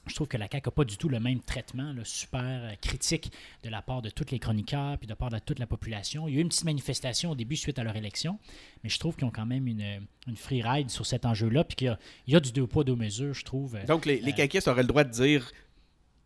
je 0.09 0.15
trouve 0.15 0.27
que 0.27 0.37
la 0.37 0.47
CAQ 0.51 0.67
n'a 0.67 0.71
pas 0.71 0.85
du 0.85 0.97
tout 0.97 1.09
le 1.09 1.19
même 1.19 1.41
traitement 1.41 1.93
super 2.03 2.41
euh, 2.41 2.71
critique 2.81 3.31
de 3.63 3.69
la 3.69 3.81
part 3.81 4.01
de 4.01 4.09
tous 4.09 4.31
les 4.31 4.39
chroniqueurs 4.39 4.97
puis 4.97 5.07
de 5.07 5.11
la 5.11 5.15
part 5.15 5.29
de 5.29 5.39
toute 5.39 5.59
la 5.59 5.67
population. 5.67 6.27
Il 6.27 6.33
y 6.33 6.37
a 6.37 6.39
eu 6.39 6.41
une 6.41 6.49
petite 6.49 6.65
manifestation 6.65 7.31
au 7.31 7.35
début 7.35 7.55
suite 7.55 7.79
à 7.79 7.83
leur 7.83 7.95
élection, 7.95 8.39
mais 8.83 8.89
je 8.89 8.99
trouve 8.99 9.15
qu'ils 9.15 9.25
ont 9.25 9.31
quand 9.31 9.45
même 9.45 9.67
une, 9.67 10.07
une 10.27 10.35
free 10.35 10.61
ride 10.61 10.89
sur 10.89 11.05
cet 11.05 11.25
enjeu-là 11.25 11.63
puis 11.63 11.75
qu'il 11.75 11.97
y, 12.27 12.35
a 12.35 12.39
du 12.39 12.51
deux 12.51 12.67
poids, 12.67 12.83
deux 12.83 12.95
mesures, 12.95 13.33
je 13.33 13.45
trouve. 13.45 13.77
Donc, 13.85 14.05
les, 14.05 14.19
les 14.19 14.33
euh, 14.33 14.71
auraient 14.71 14.81
le 14.83 14.87
droit 14.87 15.03
de 15.03 15.11
dire 15.11 15.51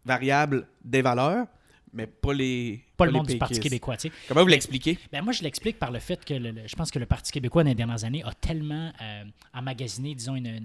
variable 0.06 0.68
des 0.84 1.02
valeurs, 1.02 1.48
mais 1.94 2.08
pas 2.08 2.34
les 2.34 2.84
pas 3.06 3.12
le 3.12 3.18
monde 3.18 3.28
du 3.28 3.38
Parti 3.38 3.60
québécois. 3.60 3.98
Comment 4.28 4.42
vous 4.42 4.48
l'expliquez? 4.48 4.98
Ben, 5.12 5.22
moi, 5.22 5.34
je 5.34 5.44
l'explique 5.44 5.80
par 5.80 5.92
le 5.92 6.00
fait 6.00 6.24
que 6.24 6.34
je 6.36 6.76
pense 6.76 6.92
que 6.92 7.00
le 7.00 7.06
Parti 7.06 7.32
québécois, 7.32 7.64
dans 7.64 7.70
les 7.70 7.76
dernières 7.76 8.04
années, 8.04 8.24
a 8.24 8.34
tellement 8.34 8.92
euh, 9.02 9.24
emmagasiné, 9.54 10.16
disons, 10.16 10.36
une, 10.36 10.62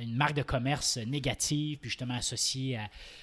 une, 0.00 0.16
marque 0.16 0.34
de 0.34 0.42
commerce 0.42 0.98
négative, 0.98 1.78
puis 1.78 1.90
justement 1.90 2.14
associée 2.14 2.78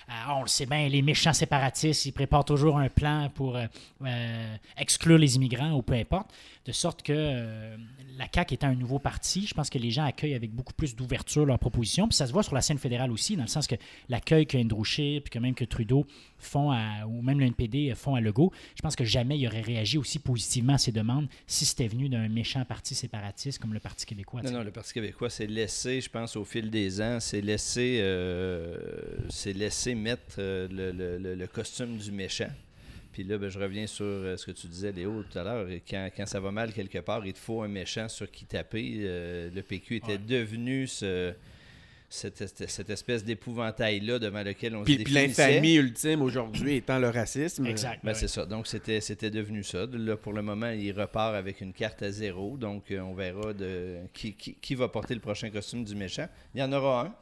à, 0.07 0.37
on 0.37 0.41
le 0.41 0.47
sait 0.47 0.65
bien, 0.65 0.87
les 0.87 1.01
méchants 1.01 1.33
séparatistes, 1.33 2.05
ils 2.05 2.11
préparent 2.11 2.45
toujours 2.45 2.77
un 2.77 2.89
plan 2.89 3.29
pour 3.33 3.55
euh, 3.55 3.65
euh, 4.05 4.55
exclure 4.77 5.17
les 5.17 5.35
immigrants 5.35 5.71
ou 5.73 5.81
peu 5.81 5.93
importe, 5.93 6.31
de 6.65 6.71
sorte 6.71 7.03
que 7.03 7.75
la 8.17 8.27
CAQ 8.33 8.53
étant 8.55 8.67
un 8.67 8.75
nouveau 8.75 8.99
parti, 8.99 9.45
je 9.45 9.53
pense 9.53 9.69
que 9.69 9.77
les 9.77 9.91
gens 9.91 10.05
accueillent 10.05 10.35
avec 10.35 10.51
beaucoup 10.51 10.73
plus 10.73 10.95
d'ouverture 10.95 11.45
leurs 11.45 11.59
propositions, 11.59 12.07
puis 12.07 12.15
ça 12.15 12.27
se 12.27 12.33
voit 12.33 12.43
sur 12.43 12.55
la 12.55 12.61
scène 12.61 12.77
fédérale 12.77 13.11
aussi, 13.11 13.35
dans 13.35 13.43
le 13.43 13.49
sens 13.49 13.67
que 13.67 13.75
l'accueil 14.09 14.47
que 14.47 14.57
Andrew 14.57 14.83
Scheer, 14.83 15.21
puis 15.21 15.29
que 15.29 15.39
même 15.39 15.53
que 15.53 15.65
Trudeau 15.65 16.05
font 16.37 16.71
à, 16.71 17.05
ou 17.05 17.21
même 17.21 17.39
le 17.39 17.45
NPD 17.45 17.93
font 17.95 18.15
à 18.15 18.21
Legault, 18.35 18.51
je 18.75 18.81
pense 18.81 18.95
que 18.95 19.03
jamais 19.05 19.37
il 19.37 19.47
aurait 19.47 19.61
réagi 19.61 19.97
aussi 19.97 20.19
positivement 20.19 20.73
à 20.73 20.77
ces 20.77 20.91
demandes 20.91 21.27
si 21.47 21.65
c'était 21.65 21.87
venu 21.87 22.09
d'un 22.09 22.27
méchant 22.27 22.65
parti 22.65 22.95
séparatiste 22.95 23.59
comme 23.59 23.73
le 23.73 23.79
Parti 23.79 24.05
québécois. 24.05 24.41
Non, 24.41 24.51
non, 24.51 24.63
le 24.63 24.71
Parti 24.71 24.93
québécois 24.93 25.29
s'est 25.29 25.47
laissé, 25.47 26.01
je 26.01 26.09
pense, 26.09 26.35
au 26.35 26.43
fil 26.43 26.69
des 26.69 27.01
ans, 27.01 27.19
s'est 27.19 27.41
laissé, 27.41 27.99
euh, 28.01 28.77
laissé 29.45 29.95
mettre 29.95 30.35
euh, 30.39 30.67
le, 30.69 31.35
le, 31.35 31.47
costume 31.47 31.97
du 31.97 32.11
méchant. 32.11 32.49
Puis 33.13 33.23
là, 33.23 33.37
ben, 33.37 33.49
je 33.49 33.59
reviens 33.59 33.87
sur 33.87 34.05
euh, 34.05 34.35
ce 34.35 34.45
que 34.45 34.51
tu 34.51 34.67
disais, 34.67 34.91
Léo, 34.91 35.23
tout 35.23 35.39
à 35.39 35.43
l'heure. 35.43 35.67
Quand, 35.89 36.09
quand, 36.15 36.25
ça 36.25 36.39
va 36.39 36.51
mal 36.51 36.73
quelque 36.73 36.99
part, 36.99 37.25
il 37.25 37.33
te 37.33 37.39
faut 37.39 37.61
un 37.61 37.67
méchant 37.67 38.09
sur 38.09 38.29
qui 38.29 38.45
taper. 38.45 39.49
le 39.53 39.61
PQ 39.61 39.97
était 39.97 40.17
devenu 40.17 40.87
ce 40.87 41.33
cette, 42.09 42.89
espèce 42.89 43.23
d'épouvantail-là 43.23 44.19
devant 44.19 44.43
lequel 44.43 44.75
on 44.75 44.83
puis, 44.83 44.97
se 44.97 45.03
Puis 45.03 45.13
l'infamie 45.13 45.75
ultime 45.75 46.21
aujourd'hui 46.21 46.75
étant 46.77 46.99
le 46.99 47.09
racisme. 47.09 47.65
Exact. 47.65 47.99
Ben, 48.03 48.13
c'est 48.13 48.27
ça. 48.27 48.45
Donc, 48.45 48.67
c'était, 48.67 49.01
c'était 49.01 49.31
devenu 49.31 49.63
ça. 49.63 49.85
Là, 49.91 50.15
pour 50.15 50.33
le 50.33 50.41
moment, 50.41 50.69
il 50.69 50.91
repart 50.91 51.35
avec 51.35 51.61
une 51.61 51.73
carte 51.73 52.03
à 52.03 52.11
zéro. 52.11 52.57
Donc, 52.57 52.91
euh, 52.91 52.99
on 52.99 53.13
verra 53.13 53.53
de 53.53 53.97
qui, 54.13 54.33
qui, 54.33 54.75
va 54.75 54.87
porter 54.87 55.13
le 55.13 55.19
prochain 55.19 55.49
costume 55.49 55.83
du 55.83 55.95
méchant. 55.95 56.27
Il 56.53 56.61
y 56.61 56.63
en 56.63 56.71
aura 56.71 57.01
un. 57.01 57.15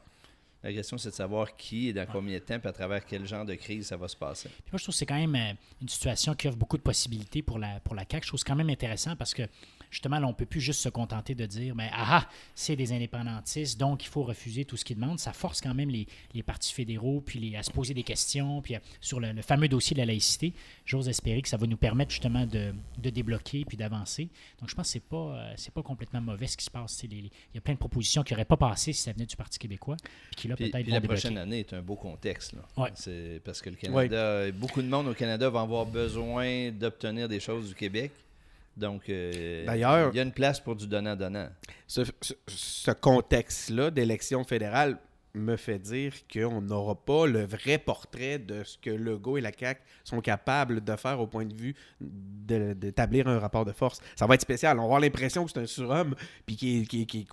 La 0.64 0.72
question, 0.72 0.98
c'est 0.98 1.10
de 1.10 1.16
savoir 1.16 1.58
qui 1.58 1.90
et 1.90 1.94
dans 1.94 2.06
combien 2.06 2.38
de 2.38 2.44
temps 2.44 2.56
et 2.56 2.68
à 2.68 2.72
travers 2.72 3.06
quel 3.06 3.28
genre 3.28 3.44
de 3.44 3.56
crise 3.56 3.88
ça 3.88 3.98
va 3.98 4.08
se 4.08 4.16
passer. 4.16 4.48
Puis 4.48 4.72
moi, 4.72 4.78
je 4.78 4.84
trouve 4.84 4.94
que 4.94 5.00
c'est 5.00 5.06
quand 5.06 5.20
même 5.20 5.36
euh, 5.36 5.54
une 5.82 5.90
situation 5.90 6.34
qui 6.36 6.48
offre 6.48 6.58
beaucoup 6.58 6.78
de 6.78 6.82
possibilités 6.82 7.42
pour 7.42 7.60
la, 7.60 7.82
pour 7.82 7.96
la 7.96 8.04
CAQ. 8.10 8.24
Je 8.24 8.28
trouve 8.30 8.40
c'est 8.40 8.48
quand 8.48 8.56
même 8.56 8.70
intéressant 8.70 9.18
parce 9.18 9.34
que 9.34 9.44
justement, 9.94 10.20
là, 10.20 10.26
on 10.26 10.30
ne 10.30 10.36
peut 10.36 10.48
plus 10.48 10.60
juste 10.60 10.82
se 10.82 10.90
contenter 10.90 11.36
de 11.36 11.46
dire, 11.46 11.76
mais 11.76 11.90
ah, 11.94 12.24
ah, 12.24 12.30
c'est 12.56 12.76
des 12.76 12.92
indépendantistes, 12.92 13.80
donc 13.80 14.04
il 14.04 14.10
faut 14.10 14.24
refuser 14.24 14.66
tout 14.66 14.76
ce 14.76 14.84
qu'ils 14.84 14.96
demandent. 14.96 15.20
Ça 15.20 15.34
force 15.34 15.62
quand 15.62 15.76
même 15.76 15.90
les, 15.90 16.08
les 16.34 16.42
partis 16.42 16.74
fédéraux 16.74 17.22
puis 17.24 17.40
les, 17.40 17.56
à 17.56 17.64
se 17.64 17.70
poser 17.70 17.94
des 17.94 18.02
questions. 18.02 18.62
Puis 18.62 18.76
sur 19.00 19.20
le, 19.20 19.42
fameux 19.44 19.68
dossier 19.68 19.94
de 19.94 20.00
la 20.00 20.08
laïcité, 20.08 20.54
j'ose 20.86 21.08
espérer 21.08 21.44
que 21.44 21.48
ça 21.48 21.58
va 21.58 21.68
nous 21.68 21.78
permettre 21.78 22.10
justement 22.10 22.46
de, 22.48 22.74
de 22.98 23.10
débloquer 23.12 23.66
puis 23.66 23.78
d'avancer. 23.78 24.30
Donc, 24.60 24.70
je 24.70 24.76
pense 24.76 24.88
que 24.88 24.94
ce 24.94 24.98
n'est 24.98 25.04
pas, 25.08 25.38
euh, 25.38 25.54
c'est 25.58 25.74
pas 25.74 25.84
complètement 25.84 26.22
mauvais 26.22 26.48
ce 26.48 26.58
qui 26.58 26.66
se 26.66 26.72
passe. 26.72 27.04
il 27.04 27.30
y 27.54 27.58
a 27.58 27.62
plein 27.62 27.76
de 27.76 27.80
propositions 27.80 28.24
qui 28.24 28.34
n'auraient 28.34 28.46
pas 28.46 28.58
passé 28.58 28.94
si 28.94 29.02
ça 29.04 29.14
venait 29.14 29.28
du 29.28 29.36
Parti 29.36 29.60
québécois. 29.60 29.98
Puis 30.32 30.36
qui 30.36 30.48
là, 30.48 30.56
peut-être 30.56 30.88
La 30.88 31.02
prochaine 31.02 31.38
année 31.38 31.60
est 31.60 31.74
un 31.74 31.82
beau 31.82 31.96
contexte. 31.96 32.54
Là. 32.54 32.90
C'est 32.96 33.42
parce 33.46 33.62
que 33.62 33.70
le 33.70 33.76
Canada, 33.76 34.52
beaucoup 34.52 34.82
de 34.82 34.88
monde 34.88 35.08
au 35.08 35.14
Canada 35.14 35.52
va 35.52 35.62
avoir 35.62 35.86
besoin 35.86 36.72
d'obtenir 36.72 37.30
des 37.30 37.40
choses 37.40 37.70
du 37.70 37.76
Québec. 37.76 38.12
Donc, 38.76 39.10
euh, 39.10 39.66
D'ailleurs, 39.66 40.10
il 40.14 40.18
y 40.18 40.20
a 40.20 40.24
une 40.24 40.32
place 40.32 40.60
pour 40.60 40.76
du 40.76 40.88
donnant-donnant. 40.88 41.50
Ce, 41.88 42.92
contexte-là 42.92 43.92
d'élection 43.92 44.44
fédérale 44.44 44.98
me 45.36 45.56
fait 45.56 45.80
dire 45.80 46.14
qu'on 46.32 46.62
n'aura 46.62 46.94
pas 46.94 47.26
le 47.26 47.44
vrai 47.44 47.80
portrait 47.80 48.38
de 48.38 48.64
ce 48.64 48.78
que 48.78 48.92
Legault 48.92 49.38
et 49.38 49.42
la 49.42 49.52
CAQ 49.52 49.82
sont 50.04 50.22
capables 50.22 50.84
de 50.84 50.96
faire 50.96 51.20
au 51.20 51.26
point 51.26 51.46
de 51.46 51.56
vue 51.56 51.76
d'établir 52.00 53.28
un 53.28 53.40
rapport 53.40 53.66
de 53.66 53.72
force. 53.72 54.00
Ça 54.16 54.28
va 54.28 54.36
être 54.36 54.42
spécial. 54.42 54.78
On 54.78 54.82
va 54.82 54.86
avoir 54.86 55.00
l'impression 55.00 55.46
que 55.46 55.52
c'est 55.52 55.60
un 55.60 55.66
surhomme, 55.66 56.16
puis 56.46 56.56
qui, 56.56 56.86
qui, 56.88 57.08
qui, 57.08 57.28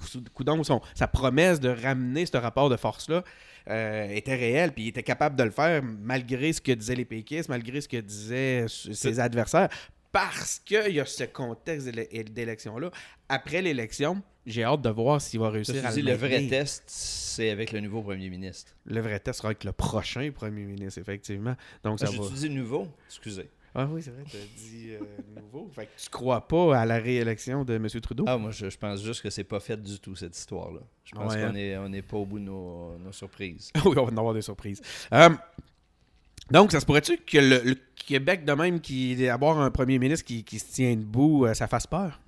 son, 0.63 0.81
sa 0.95 1.09
promesse 1.09 1.61
de 1.61 1.69
ramener 1.69 2.25
ce 2.25 2.39
rapport 2.39 2.71
de 2.71 2.77
force-là 2.77 3.23
euh, 3.69 4.09
était 4.09 4.37
réelle, 4.37 4.73
puis 4.73 4.85
il 4.85 4.89
était 4.89 5.03
capable 5.03 5.37
de 5.37 5.43
le 5.43 5.51
faire 5.51 5.83
malgré 5.83 6.55
ce 6.55 6.63
que 6.63 6.73
disaient 6.73 6.95
les 6.95 7.05
péquistes, 7.05 7.51
malgré 7.51 7.83
ce 7.83 7.89
que 7.89 7.99
disaient 7.99 8.65
ses 8.69 9.21
adversaires 9.21 9.69
parce 10.13 10.59
qu'il 10.61 10.93
y 10.93 11.01
a 11.01 11.07
ce 11.07 11.25
contexte 11.25 11.89
d'élection-là. 11.89 12.91
Après 13.29 13.63
l'élection, 13.63 14.23
j'ai 14.47 14.65
hâte 14.65 14.83
de 14.83 14.91
voir 14.91 15.21
s'il 15.21 15.41
va 15.41 15.51
réussir 15.51 15.85
à 15.85 15.95
le 15.95 16.03
Le 16.03 16.15
vrai 16.15 16.47
test, 16.49 16.85
c'est 16.87 17.51
avec 17.51 17.73
le 17.73 17.81
nouveau 17.81 18.03
premier 18.03 18.31
ministre. 18.31 18.73
Le 18.85 19.01
vrai 19.01 19.21
test 19.21 19.39
sera 19.39 19.49
avec 19.49 19.65
le 19.65 19.73
prochain 19.73 20.31
premier 20.33 20.65
ministre, 20.65 21.01
effectivement. 21.01 21.55
Donc, 21.85 21.99
ah, 22.03 22.07
ça 22.07 22.13
va... 22.13 22.29
dit 22.29 22.51
nouveau, 22.51 22.89
excusez. 23.09 23.51
Ah 23.73 23.87
oui, 23.89 24.03
c'est 24.03 24.11
vrai, 24.11 24.25
tu 24.29 24.37
as 24.37 24.41
dit 24.41 24.91
euh, 24.91 25.41
nouveau. 25.41 25.69
Fait 25.73 25.87
que 25.87 25.91
tu 25.97 26.11
crois 26.11 26.49
pas 26.49 26.77
à 26.77 26.85
la 26.85 26.99
réélection 26.99 27.65
de 27.65 27.75
M. 27.75 27.87
Trudeau? 27.89 28.25
Ah, 28.27 28.37
moi, 28.37 28.51
je, 28.51 28.67
pense 28.77 29.01
juste 29.01 29.23
que 29.23 29.31
c'est 29.31 29.45
pas 29.45 29.61
fait 29.61 29.81
du 29.81 30.01
tout, 30.01 30.17
cette 30.17 30.37
histoire-là. 30.37 30.81
Je 31.05 31.13
pense 31.13 31.37
qu'on 31.37 31.53
n'est 31.53 31.75
hein? 31.75 31.89
on 31.89 32.03
pas 32.03 32.17
au 32.17 32.27
bout 32.27 32.41
de 32.41 32.45
nos, 32.45 33.13
surprises. 33.13 33.71
oui, 33.85 33.95
on 33.97 34.05
va 34.05 34.13
en 34.13 34.17
avoir 34.17 34.35
des 34.35 34.43
surprises. 34.43 34.83
Euh, 35.13 35.31
donc, 36.51 36.73
ça 36.73 36.81
se 36.81 36.87
pourrait-tu 36.87 37.19
que 37.19 37.39
le, 37.39 37.77
Québec, 38.11 38.45
de 38.45 38.53
même, 38.55 38.81
qui 38.81 39.29
avoir 39.29 39.61
un 39.61 39.71
premier 39.71 40.01
ministre 40.01 40.27
qui, 40.27 40.43
qui 40.43 40.59
se 40.59 40.73
tient 40.73 40.97
debout, 40.97 41.47
euh, 41.47 41.55
ça 41.55 41.69
fasse 41.69 41.87
peur? 41.87 42.19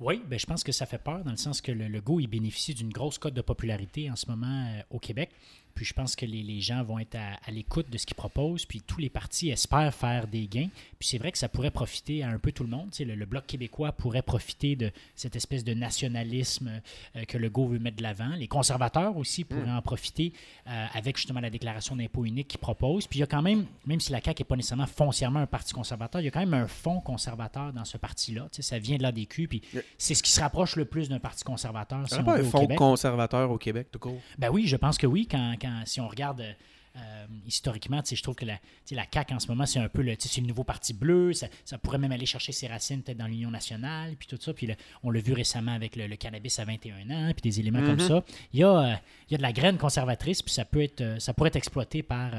Oui, 0.00 0.20
ben, 0.26 0.36
je 0.36 0.44
pense 0.44 0.64
que 0.64 0.72
ça 0.72 0.86
fait 0.86 0.98
peur 0.98 1.22
dans 1.22 1.30
le 1.30 1.36
sens 1.36 1.60
que 1.60 1.70
le, 1.70 1.86
le 1.86 2.02
il 2.18 2.26
bénéficie 2.26 2.74
d'une 2.74 2.90
grosse 2.90 3.16
cote 3.18 3.34
de 3.34 3.42
popularité 3.42 4.10
en 4.10 4.16
ce 4.16 4.28
moment 4.28 4.66
euh, 4.70 4.80
au 4.90 4.98
Québec. 4.98 5.30
Puis 5.78 5.86
je 5.86 5.94
pense 5.94 6.16
que 6.16 6.26
les, 6.26 6.60
gens 6.60 6.82
vont 6.82 6.98
être 6.98 7.14
à, 7.14 7.50
l'écoute 7.52 7.88
de 7.88 7.98
ce 7.98 8.04
qu'ils 8.04 8.16
proposent. 8.16 8.66
Puis 8.66 8.80
tous 8.84 8.98
les 8.98 9.08
partis 9.08 9.50
espèrent 9.50 9.94
faire 9.94 10.26
des 10.26 10.48
gains. 10.48 10.66
Puis 10.98 11.08
c'est 11.08 11.18
vrai 11.18 11.30
que 11.30 11.38
ça 11.38 11.48
pourrait 11.48 11.70
profiter 11.70 12.24
à 12.24 12.30
un 12.30 12.38
peu 12.40 12.50
tout 12.50 12.64
le 12.64 12.68
monde. 12.68 12.90
le, 12.98 13.14
le, 13.14 13.26
Bloc 13.26 13.46
québécois 13.46 13.92
pourrait 13.92 14.22
profiter 14.22 14.74
de 14.74 14.90
cette 15.14 15.36
espèce 15.36 15.62
de 15.62 15.74
nationalisme 15.74 16.80
euh, 17.14 17.24
que 17.26 17.38
le 17.38 17.48
GO 17.48 17.68
veut 17.68 17.78
mettre 17.78 17.96
de 17.96 18.02
l'avant. 18.02 18.30
Les 18.30 18.48
conservateurs 18.48 19.16
aussi 19.16 19.44
pourraient 19.44 19.66
mm. 19.66 19.76
en 19.76 19.82
profiter 19.82 20.32
euh, 20.66 20.86
avec 20.94 21.16
justement 21.16 21.38
la 21.38 21.50
déclaration 21.50 21.94
d'impôt 21.94 22.24
unique 22.24 22.48
qu'ils 22.48 22.58
proposent. 22.58 23.06
Puis 23.06 23.18
il 23.18 23.20
y 23.20 23.22
a 23.22 23.28
quand 23.28 23.42
même, 23.42 23.64
même 23.86 24.00
si 24.00 24.10
la 24.10 24.20
CAQ 24.20 24.40
n'est 24.40 24.46
pas 24.46 24.56
nécessairement 24.56 24.86
foncièrement 24.88 25.38
un 25.38 25.46
parti 25.46 25.74
conservateur, 25.74 26.20
il 26.20 26.24
y 26.24 26.28
a 26.28 26.32
quand 26.32 26.40
même 26.40 26.54
un 26.54 26.66
fonds 26.66 27.00
conservateur 27.00 27.72
dans 27.72 27.84
ce 27.84 27.98
parti-là. 27.98 28.48
Ça 28.50 28.80
vient 28.80 28.96
de 28.96 29.04
l'ADQ. 29.04 29.46
Puis 29.46 29.62
c'est 29.96 30.14
ce 30.14 30.24
qui 30.24 30.32
se 30.32 30.40
rapproche 30.40 30.74
le 30.74 30.86
plus 30.86 31.08
d'un 31.08 31.20
parti 31.20 31.44
conservateur. 31.44 32.08
Si 32.08 32.20
pas 32.20 32.40
un 32.40 32.42
fonds 32.42 32.66
conservateur 32.66 33.48
au 33.52 33.58
Québec, 33.58 33.88
tout 33.92 34.00
court? 34.00 34.20
Ben 34.38 34.50
oui, 34.50 34.66
je 34.66 34.74
pense 34.74 34.98
que 34.98 35.06
oui. 35.06 35.28
quand 35.30 35.54
si 35.84 36.00
on 36.00 36.08
regarde 36.08 36.54
euh, 36.98 37.26
historiquement, 37.46 38.02
je 38.10 38.22
trouve 38.22 38.34
que 38.34 38.44
la, 38.44 38.58
la 38.90 39.04
CAQ 39.12 39.34
en 39.34 39.38
ce 39.38 39.48
moment, 39.48 39.66
c'est 39.66 39.78
un 39.78 39.88
peu 39.88 40.02
le, 40.02 40.12
le 40.12 40.46
nouveau 40.46 40.64
parti 40.64 40.94
bleu. 40.94 41.32
Ça, 41.32 41.78
pourrait 41.78 41.98
même 41.98 42.12
aller 42.12 42.26
chercher 42.26 42.52
ses 42.52 42.66
racines 42.66 43.02
peut-être 43.02 43.18
dans 43.18 43.26
l'Union 43.26 43.50
nationale, 43.50 44.16
puis 44.16 44.26
tout 44.26 44.38
ça. 44.40 44.52
Puis 44.52 44.68
on 45.02 45.10
l'a 45.10 45.20
vu 45.20 45.32
récemment 45.32 45.72
avec 45.72 45.96
le, 45.96 46.08
cannabis 46.16 46.58
à 46.58 46.64
21 46.64 47.10
ans, 47.10 47.32
puis 47.32 47.42
des 47.42 47.60
éléments 47.60 47.82
comme 47.82 47.96
mm-hmm. 47.96 48.08
ça. 48.08 48.24
Il 48.52 48.60
y, 48.60 48.64
a, 48.64 48.68
euh, 48.70 48.94
il 49.28 49.32
y, 49.32 49.34
a, 49.34 49.38
de 49.38 49.42
la 49.42 49.52
graine 49.52 49.78
conservatrice, 49.78 50.42
puis 50.42 50.52
ça, 50.52 50.64
peut 50.64 50.82
être, 50.82 51.00
euh, 51.00 51.18
ça 51.18 51.34
pourrait 51.34 51.48
être 51.48 51.56
exploité 51.56 52.02
par 52.02 52.32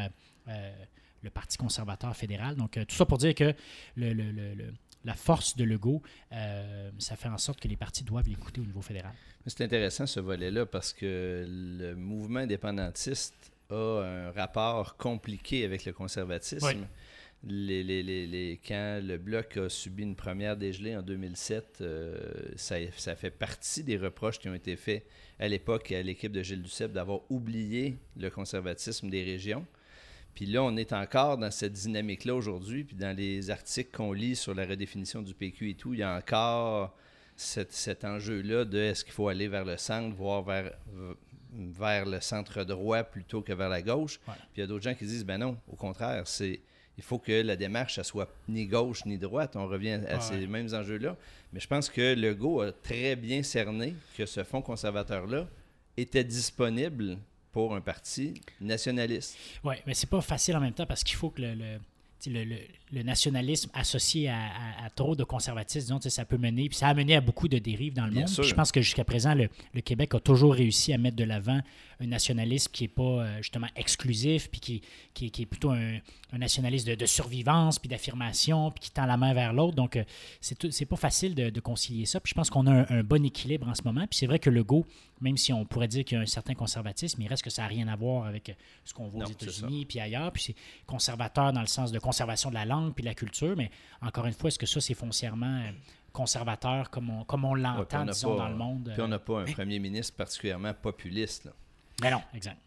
le 1.21 1.29
Parti 1.29 1.57
conservateur 1.57 2.15
fédéral. 2.15 2.55
Donc, 2.55 2.71
tout 2.71 2.95
ça 2.95 3.05
pour 3.05 3.19
dire 3.19 3.35
que 3.35 3.53
le, 3.95 4.73
la 5.05 5.13
force 5.13 5.55
de 5.55 5.63
Legault, 5.63 6.01
ça 6.97 7.15
fait 7.15 7.29
en 7.29 7.37
sorte 7.37 7.59
que 7.59 7.67
les 7.67 7.77
partis 7.77 8.03
doivent 8.03 8.27
l'écouter 8.27 8.61
au 8.61 8.65
niveau 8.65 8.81
fédéral. 8.81 9.13
C'est 9.45 9.63
intéressant 9.63 10.05
ce 10.05 10.19
volet-là 10.19 10.65
parce 10.65 10.93
que 10.93 11.45
le 11.47 11.95
mouvement 11.95 12.39
indépendantiste 12.39 13.51
a 13.69 14.01
un 14.03 14.31
rapport 14.31 14.97
compliqué 14.97 15.65
avec 15.65 15.85
le 15.85 15.93
conservatisme. 15.93 16.85
Les, 17.47 17.83
les, 17.83 18.03
les, 18.03 18.59
quand 18.67 18.99
le 19.01 19.17
Bloc 19.17 19.55
a 19.55 19.69
subi 19.69 20.03
une 20.03 20.15
première 20.15 20.57
dégelée 20.57 20.97
en 20.97 21.01
2007, 21.01 21.77
euh, 21.79 22.17
ça, 22.57 22.75
ça, 22.97 23.15
fait 23.15 23.31
partie 23.31 23.81
des 23.81 23.95
reproches 23.95 24.39
qui 24.39 24.49
ont 24.49 24.53
été 24.53 24.75
faits 24.75 25.05
à 25.39 25.47
l'époque 25.47 25.93
à 25.93 26.01
l'équipe 26.01 26.33
de 26.33 26.43
Gilles 26.43 26.61
Duceppe 26.61 26.91
d'avoir 26.91 27.21
oublié 27.29 27.97
le 28.17 28.29
conservatisme 28.29 29.09
des 29.09 29.23
régions. 29.23 29.65
Puis 30.35 30.45
là, 30.45 30.63
on 30.63 30.75
est 30.77 30.93
encore 30.93 31.37
dans 31.37 31.51
cette 31.51 31.73
dynamique-là 31.73 32.35
aujourd'hui. 32.35 32.83
Puis 32.83 32.95
dans 32.95 33.15
les 33.15 33.49
articles 33.49 33.91
qu'on 33.95 34.13
lit 34.13 34.35
sur 34.35 34.53
la 34.53 34.65
redéfinition 34.65 35.21
du 35.21 35.33
PQ 35.33 35.71
et 35.71 35.73
tout, 35.75 35.93
il 35.93 35.99
y 35.99 36.03
a 36.03 36.15
encore 36.15 36.95
cet, 37.35 37.71
cet 37.71 38.05
enjeu-là 38.05 38.65
de 38.65 38.77
est-ce 38.77 39.03
qu'il 39.03 39.13
faut 39.13 39.27
aller 39.27 39.47
vers 39.47 39.65
le 39.65 39.77
centre, 39.77 40.15
voire 40.15 40.43
vers, 40.43 40.71
vers 41.53 42.05
le 42.05 42.21
centre 42.21 42.63
droit 42.63 43.03
plutôt 43.03 43.41
que 43.41 43.53
vers 43.53 43.69
la 43.69 43.81
gauche. 43.81 44.19
Puis 44.25 44.35
il 44.57 44.59
y 44.61 44.63
a 44.63 44.67
d'autres 44.67 44.83
gens 44.83 44.93
qui 44.93 45.05
disent, 45.05 45.25
ben 45.25 45.37
non, 45.37 45.57
au 45.67 45.75
contraire, 45.75 46.27
c'est 46.27 46.61
il 46.99 47.03
faut 47.03 47.17
que 47.17 47.31
la 47.31 47.55
démarche 47.55 47.97
ne 47.97 48.03
soit 48.03 48.27
ni 48.49 48.65
gauche 48.65 49.05
ni 49.05 49.17
droite. 49.17 49.55
On 49.55 49.67
revient 49.67 50.01
à 50.09 50.19
ces 50.19 50.45
mêmes 50.47 50.67
enjeux-là. 50.73 51.15
Mais 51.53 51.61
je 51.61 51.67
pense 51.67 51.89
que 51.89 52.13
Legault 52.13 52.59
a 52.59 52.73
très 52.73 53.15
bien 53.15 53.41
cerné 53.41 53.95
que 54.17 54.25
ce 54.25 54.43
fonds 54.43 54.61
conservateur-là 54.61 55.47
était 55.95 56.25
disponible 56.25 57.17
pour 57.51 57.75
un 57.75 57.81
parti 57.81 58.33
nationaliste. 58.61 59.37
Oui, 59.63 59.75
mais 59.85 59.93
c'est 59.93 60.09
pas 60.09 60.21
facile 60.21 60.55
en 60.55 60.59
même 60.59 60.73
temps 60.73 60.85
parce 60.85 61.03
qu'il 61.03 61.15
faut 61.15 61.29
que 61.29 61.41
le 61.41 61.79
le, 62.27 62.57
nationalisme 62.91 63.69
associé 63.73 64.29
à, 64.29 64.89
trop 64.95 65.15
de 65.15 65.23
conservatisme, 65.23 65.95
disons, 65.95 66.09
ça 66.09 66.25
peut 66.25 66.37
mener, 66.37 66.69
puis 66.69 66.77
ça 66.77 66.87
a 66.87 66.93
mené 66.93 67.15
à 67.15 67.21
beaucoup 67.21 67.47
de 67.47 67.59
dérives 67.59 67.93
dans 67.93 68.05
le 68.05 68.13
monde. 68.13 68.27
je 68.27 68.53
pense 68.53 68.71
que 68.71 68.81
jusqu'à 68.81 69.03
présent, 69.03 69.35
le, 69.35 69.49
Québec 69.81 70.15
a 70.15 70.19
toujours 70.19 70.53
réussi 70.53 70.93
à 70.93 70.97
mettre 70.97 71.15
de 71.15 71.23
l'avant 71.23 71.61
un 72.01 72.07
nationalisme 72.07 72.71
qui 72.71 72.85
n'est 72.85 72.89
pas 72.89 73.03
euh, 73.03 73.37
justement 73.37 73.67
exclusif, 73.75 74.49
puis 74.49 74.59
qui, 74.61 74.81
qui, 75.13 75.41
est 75.41 75.45
plutôt 75.45 75.71
un, 75.71 75.99
nationalisme 76.37 76.95
de, 76.95 77.05
survivance, 77.05 77.77
puis 77.77 77.89
d'affirmation, 77.89 78.71
puis 78.71 78.79
qui 78.85 78.91
tend 78.91 79.05
la 79.05 79.17
main 79.17 79.33
vers 79.33 79.51
l'autre. 79.51 79.75
Donc, 79.75 79.97
euh, 79.97 80.03
c'est 80.39 80.85
pas 80.85 80.95
facile 80.95 81.35
de, 81.35 81.59
concilier 81.59 82.05
ça. 82.05 82.21
Puis 82.21 82.29
je 82.29 82.35
pense 82.35 82.49
qu'on 82.49 82.67
a 82.67 82.91
un, 82.91 83.03
bon 83.03 83.25
équilibre 83.25 83.67
en 83.67 83.75
ce 83.75 83.81
moment. 83.83 84.07
Puis 84.07 84.19
c'est 84.19 84.27
vrai 84.27 84.39
que 84.39 84.49
le 84.49 84.63
go, 84.63 84.85
même 85.19 85.35
si 85.35 85.51
on 85.51 85.65
pourrait 85.65 85.89
dire 85.89 86.05
qu'il 86.05 86.17
y 86.17 86.19
a 86.19 86.23
un 86.23 86.27
certain 86.27 86.53
conservatisme, 86.53 87.21
il 87.21 87.27
reste 87.27 87.43
que 87.43 87.49
ça 87.49 87.63
n'a 87.63 87.67
rien 87.67 87.87
à 87.89 87.97
voir 87.97 88.25
avec 88.25 88.55
ce 88.85 88.93
qu'on 88.93 89.09
voit 89.09 89.25
aux 89.25 89.31
États-Unis, 89.31 89.85
puis 89.85 89.99
ailleurs. 89.99 90.31
Puis 90.31 90.43
c'est 90.43 90.55
conservateur 90.85 91.51
dans 91.51 91.61
le 91.61 91.67
sens 91.67 91.91
de 91.91 91.99
conservation 91.99 92.49
de 92.49 92.55
la 92.55 92.65
langue 92.65 92.78
puis 92.95 93.03
la 93.03 93.13
culture, 93.13 93.55
mais 93.55 93.69
encore 94.01 94.25
une 94.25 94.33
fois, 94.33 94.47
est-ce 94.47 94.59
que 94.59 94.65
ça, 94.65 94.81
c'est 94.81 94.93
foncièrement 94.93 95.61
euh, 95.65 95.71
conservateur 96.11 96.89
comme 96.89 97.09
on, 97.09 97.23
comme 97.23 97.45
on 97.45 97.55
l'entend, 97.55 98.05
disons, 98.05 98.35
dans 98.35 98.49
le 98.49 98.55
monde? 98.55 98.91
Puis 98.93 99.01
on 99.01 99.07
n'a 99.07 99.19
pas 99.19 99.41
un 99.41 99.45
premier 99.45 99.79
ministre 99.79 100.15
particulièrement 100.15 100.73
populiste. 100.73 101.45
Là. 101.45 101.51
Ben 102.01 102.11
non, 102.11 102.21
exact. 102.33 102.57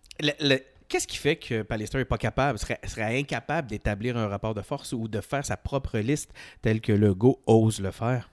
Qu'est-ce 0.88 1.07
qui 1.07 1.16
fait 1.16 1.37
que 1.37 1.62
Pallister 1.62 1.99
n'est 1.99 2.04
pas 2.04 2.19
capable, 2.19 2.59
serait, 2.59 2.78
serait 2.85 3.19
incapable 3.19 3.69
d'établir 3.69 4.16
un 4.19 4.28
rapport 4.28 4.52
de 4.52 4.61
force 4.61 4.92
ou 4.92 5.09
de 5.09 5.23
faire 5.23 5.45
sa 5.45 5.57
propre 5.57 5.99
liste 5.99 6.35
telle 6.61 6.83
que 6.83 6.92
Legault 6.92 7.40
ose 7.47 7.81
le 7.81 7.90
faire? 7.90 8.28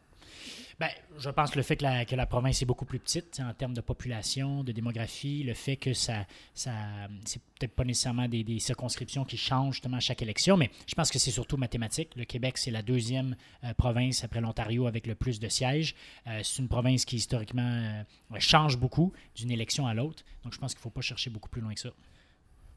Bien, 0.79 0.89
je 1.17 1.29
pense 1.29 1.51
que 1.51 1.57
le 1.57 1.63
fait 1.63 1.75
que 1.75 1.83
la, 1.83 2.05
que 2.05 2.15
la, 2.15 2.25
province 2.25 2.62
est 2.62 2.65
beaucoup 2.65 2.86
plus 2.86 3.00
petite 3.00 3.41
en 3.41 3.53
termes 3.53 3.74
de 3.74 3.81
population, 3.81 4.63
de 4.63 4.71
démographie, 4.71 5.43
le 5.43 5.53
fait 5.53 5.75
que 5.75 5.93
ça, 5.93 6.25
ça 6.53 6.71
c'est 7.25 7.41
peut-être 7.59 7.75
pas 7.75 7.83
nécessairement 7.83 8.29
des, 8.29 8.45
des, 8.45 8.59
circonscriptions 8.59 9.25
qui 9.25 9.36
changent 9.36 9.75
justement 9.75 9.98
à 9.98 10.00
chaque 10.00 10.21
élection, 10.21 10.55
mais 10.55 10.71
je 10.88 10.95
pense 10.95 11.12
que 11.12 11.19
c'est 11.19 11.31
surtout 11.31 11.57
mathématique. 11.57 12.15
Le 12.15 12.24
Québec, 12.24 12.57
c'est 12.57 12.71
la 12.71 12.81
deuxième 12.81 13.36
euh, 13.65 13.74
province 13.74 14.24
après 14.24 14.39
l'Ontario 14.39 14.88
avec 14.88 15.05
le 15.05 15.15
plus 15.15 15.41
de 15.41 15.50
sièges. 15.50 15.95
Euh, 16.27 16.39
c'est 16.43 16.62
une 16.62 16.69
province 16.69 17.03
qui 17.03 17.17
historiquement 17.17 17.62
euh, 17.62 18.39
change 18.39 18.77
beaucoup 18.77 19.12
d'une 19.36 19.51
élection 19.51 19.86
à 19.86 19.93
l'autre. 19.93 20.24
Donc 20.45 20.53
je 20.53 20.59
pense 20.59 20.74
qu'il 20.74 20.79
ne 20.79 20.83
faut 20.83 20.89
pas 20.91 21.01
chercher 21.01 21.29
beaucoup 21.29 21.50
plus 21.50 21.59
loin 21.59 21.74
que 21.74 21.81
ça. 21.81 21.89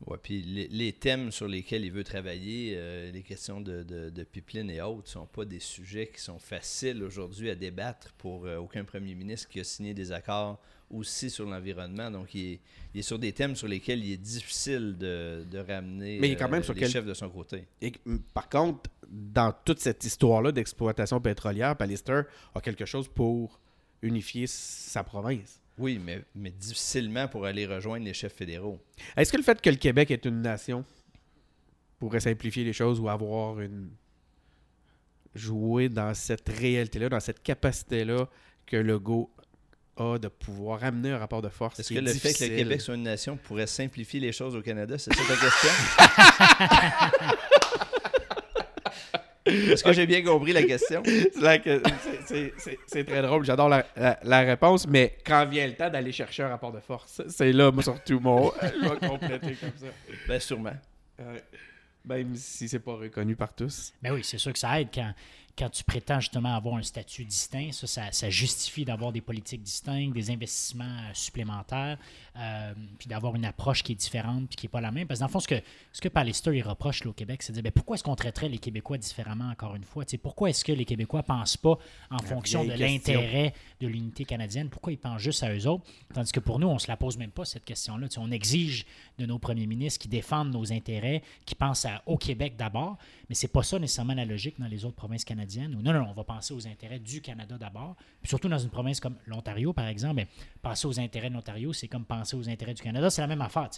Oui, 0.07 0.19
puis 0.21 0.43
les, 0.43 0.93
thèmes 0.93 1.31
sur 1.31 1.47
lesquels 1.47 1.85
il 1.85 1.93
veut 1.93 2.03
travailler, 2.03 2.75
euh, 2.77 3.13
les 3.13 3.23
questions 3.23 3.61
de, 3.61 3.83
de, 3.83 4.25
pipeline 4.25 4.69
et 4.69 4.81
autres, 4.81 5.03
ne 5.05 5.09
sont 5.09 5.27
pas 5.27 5.45
des 5.45 5.61
sujets 5.61 6.09
qui 6.13 6.21
sont 6.21 6.41
faciles 6.41 7.03
aujourd'hui 7.05 7.51
à 7.51 7.55
débattre 7.55 8.13
pour 8.19 8.47
euh, 8.47 8.57
aucun 8.57 8.85
premier 8.85 9.15
ministre 9.15 9.49
qui 9.49 9.61
a 9.61 9.65
signé 9.65 9.95
des 9.95 10.11
accords 10.11 10.59
aussi 10.91 11.31
sur 11.31 11.47
l'environnement. 11.47 12.11
Donc, 12.11 12.35
il 12.35 12.59
est, 12.95 13.03
sur 13.03 13.19
des 13.19 13.33
thèmes 13.33 13.55
sur 13.55 13.69
lesquels 13.69 14.05
il 14.05 14.13
est 14.13 14.17
difficile 14.17 14.97
de, 14.99 15.47
ramener 15.69 16.19
Mais 16.19 16.35
quand 16.35 16.49
même 16.49 16.63
euh, 16.69 16.75
les 16.75 16.89
chefs 16.89 17.07
de 17.07 17.15
son 17.15 17.31
côté. 17.31 17.67
Et, 17.81 17.93
par 18.35 18.49
contre, 18.49 18.91
dans 19.09 19.55
toute 19.65 19.79
cette 19.79 20.03
histoire-là 20.03 20.51
d'exploitation 20.51 21.21
pétrolière, 21.21 21.77
Pallister 21.77 22.23
a 22.55 22.61
quelque 22.61 22.85
chose 22.87 23.07
pour 23.09 23.61
unifier 24.03 24.49
sa 24.49 25.05
province. 25.05 25.62
Oui, 25.83 26.01
mais, 26.03 26.23
mais 26.37 26.51
difficilement 26.51 27.27
pour 27.27 27.45
aller 27.45 27.67
rejoindre 27.67 28.05
les 28.05 28.15
chefs 28.15 28.35
fédéraux. 28.35 28.79
Est-ce 29.17 29.33
que 29.33 29.37
le 29.37 29.43
fait 29.43 29.61
que 29.61 29.69
le 29.69 29.77
Québec 29.77 30.13
est 30.13 30.25
une 30.25 30.41
nation 30.41 30.85
pourrait 31.99 32.21
simplifier 32.21 32.63
les 32.63 32.73
choses 32.73 33.01
ou 33.01 33.09
avoir 33.09 33.61
une. 33.61 33.91
jouer 35.35 35.89
dans 35.89 36.15
cette 36.15 36.49
réalité-là, 36.49 37.09
dans 37.09 37.19
cette 37.19 37.43
capacité-là 37.43 38.29
que 38.65 38.77
le 38.77 39.01
Go 39.01 39.29
a 39.97 40.19
de 40.19 40.29
pouvoir 40.29 40.85
amener 40.85 41.11
un 41.11 41.19
rapport 41.19 41.43
de 41.43 41.49
force. 41.49 41.81
Est-ce 41.81 41.93
que 41.93 41.99
le 41.99 42.13
fait 42.13 42.33
que 42.33 42.45
le 42.45 42.57
Québec 42.59 42.81
soit 42.81 42.95
une 42.95 43.03
nation 43.03 43.37
pourrait 43.37 43.67
simplifier 43.67 44.21
les 44.21 44.31
choses 44.31 44.55
au 44.55 44.63
Canada? 44.63 44.97
C'est 44.99 45.13
ça 45.13 45.23
ta 45.27 45.37
question? 45.37 45.71
Est-ce 49.45 49.83
que 49.83 49.93
j'ai 49.93 50.07
bien 50.07 50.23
compris 50.23 50.53
la 50.53 50.63
question? 50.63 51.03
c'est 52.87 53.05
très 53.05 53.23
drôle, 53.23 53.45
j'adore 53.45 53.69
la, 53.69 54.41
réponse, 54.41 54.87
mais 54.87 55.17
quand 55.25 55.47
vient 55.47 55.67
le 55.67 55.75
temps 55.75 55.91
d'aller 55.91 56.13
chercher 56.13 56.45
un 56.45 56.49
rapport 56.49 56.73
de 56.73 56.81
force, 56.81 57.23
c'est 57.29 57.53
là, 57.53 57.73
surtout, 57.81 58.21
mon. 58.21 58.53
je 58.63 58.89
vais 58.89 59.09
compléter 59.09 59.55
comme 59.55 59.77
ça. 59.77 59.87
Ben, 60.29 60.41
sûrement. 60.41 60.77
même 62.05 62.37
si 62.37 62.69
c'est 62.69 62.79
pas 62.79 62.95
reconnu 62.95 63.35
par 63.35 63.55
tous. 63.55 63.93
Ben 64.03 64.13
oui, 64.13 64.21
c'est 64.23 64.39
sûr 64.39 64.53
que 64.53 64.59
ça 64.59 64.81
aide 64.81 64.89
quand 64.95 65.13
quand 65.57 65.69
tu 65.69 65.85
prétends 65.85 66.21
justement 66.21 66.55
avoir 66.55 66.77
un 66.77 66.83
statut 66.83 67.25
distinct, 67.25 67.71
ça, 67.73 68.11
ça, 68.11 68.31
justifie 68.31 68.85
d'avoir 68.85 69.13
des 69.13 69.21
politiques 69.21 69.63
distinctes, 69.63 70.15
des 70.15 70.31
investissements 70.31 70.85
euh, 70.85 71.11
supplémentaires, 71.13 71.99
euh, 72.39 72.73
puis 72.99 73.09
d'avoir 73.09 73.35
une 73.35 73.45
approche 73.45 73.83
qui 73.83 73.93
est 73.93 73.97
différente, 73.97 74.49
puis 74.49 74.57
qui 74.57 74.67
n'est 74.67 74.71
pas 74.71 74.81
la 74.81 74.91
même. 74.91 75.07
Parce 75.07 75.19
que 75.19 75.23
dans 75.23 75.27
le 75.27 75.33
fond, 75.33 75.41
ce 75.41 75.49
que, 75.49 75.61
ce 75.93 76.01
que 76.01 76.09
Pallister 76.09 76.57
il 76.57 76.63
reproche 76.63 77.05
au 77.05 77.13
Québec, 77.13 77.43
c'est 77.43 77.53
de 77.53 77.57
dire 77.57 77.65
ben, 77.65 77.73
pourquoi 77.73 77.97
est-ce 77.97 78.05
qu'on 78.05 78.17
traiterait 78.17 78.49
les 78.49 78.59
Québécois 78.59 78.97
différemment, 78.97 79.51
encore 79.51 79.77
une 79.77 79.85
fois? 79.85 80.05
Pourquoi 80.23 80.51
est-ce 80.51 80.65
que 80.65 80.73
les 80.73 80.87
Québécois 80.87 81.21
ne 81.21 81.27
pensent 81.27 81.59
pas 81.59 81.79
en 82.11 82.19
fonction 82.19 82.65
de 82.65 82.73
l'intérêt 82.73 83.53
de 83.81 83.87
l'unité 83.87 84.25
canadienne? 84.25 84.71
Pourquoi 84.71 84.93
ils 84.93 84.99
pensent 84.99 85.21
juste 85.21 85.43
à 85.43 85.55
eux 85.55 85.67
autres? 85.67 85.85
Tandis 86.15 86.33
que 86.33 86.41
pour 86.41 86.59
nous, 86.59 86.69
on 86.69 86.75
ne 86.75 86.79
se 86.79 86.89
la 86.89 86.97
pose 86.97 87.19
même 87.19 87.31
pas, 87.31 87.45
cette 87.45 87.65
question-là. 87.65 88.07
On 88.17 88.31
exige 88.31 88.87
de 89.19 89.27
nos 89.27 89.39
premiers 89.39 89.67
ministres 89.67 90.01
qui 90.01 90.09
défendent 90.09 90.53
nos 90.53 90.73
intérêts, 90.73 91.23
qui 91.45 91.55
pensent 91.55 91.87
au 92.07 92.17
Québec 92.17 92.55
d'abord, 92.57 92.97
mais 93.29 93.35
c'est 93.35 93.49
pas 93.49 93.63
ça 93.63 93.79
nécessairement 93.79 94.15
la 94.15 94.25
logique 94.25 94.59
dans 94.59 94.67
les 94.67 94.85
autres 94.85 94.97
provinces 94.97 95.25
canadiennes. 95.25 95.42
Non, 95.69 95.93
non, 95.93 96.07
on 96.09 96.13
va 96.13 96.25
penser 96.25 96.55
aux 96.55 96.67
intérêts 96.67 96.99
du 96.99 97.21
Canada 97.21 97.57
d'abord. 97.59 97.97
Puis 98.21 98.29
surtout 98.29 98.49
dans 98.49 98.59
une 98.59 98.71
province 98.71 99.01
comme 99.01 99.17
l'Ontario, 99.27 99.73
par 99.73 99.87
exemple, 99.87 100.17
mais 100.17 100.29
penser 100.61 100.87
aux 100.87 101.01
intérêts 101.01 101.29
de 101.29 101.35
l'Ontario, 101.35 101.73
c'est 101.73 101.89
comme 101.89 102.05
penser 102.05 102.37
aux 102.37 102.49
intérêts 102.49 102.75
du 102.75 102.83
Canada. 102.83 103.11
C'est 103.11 103.23
la 103.23 103.27
même 103.27 103.43
affaire. 103.43 103.69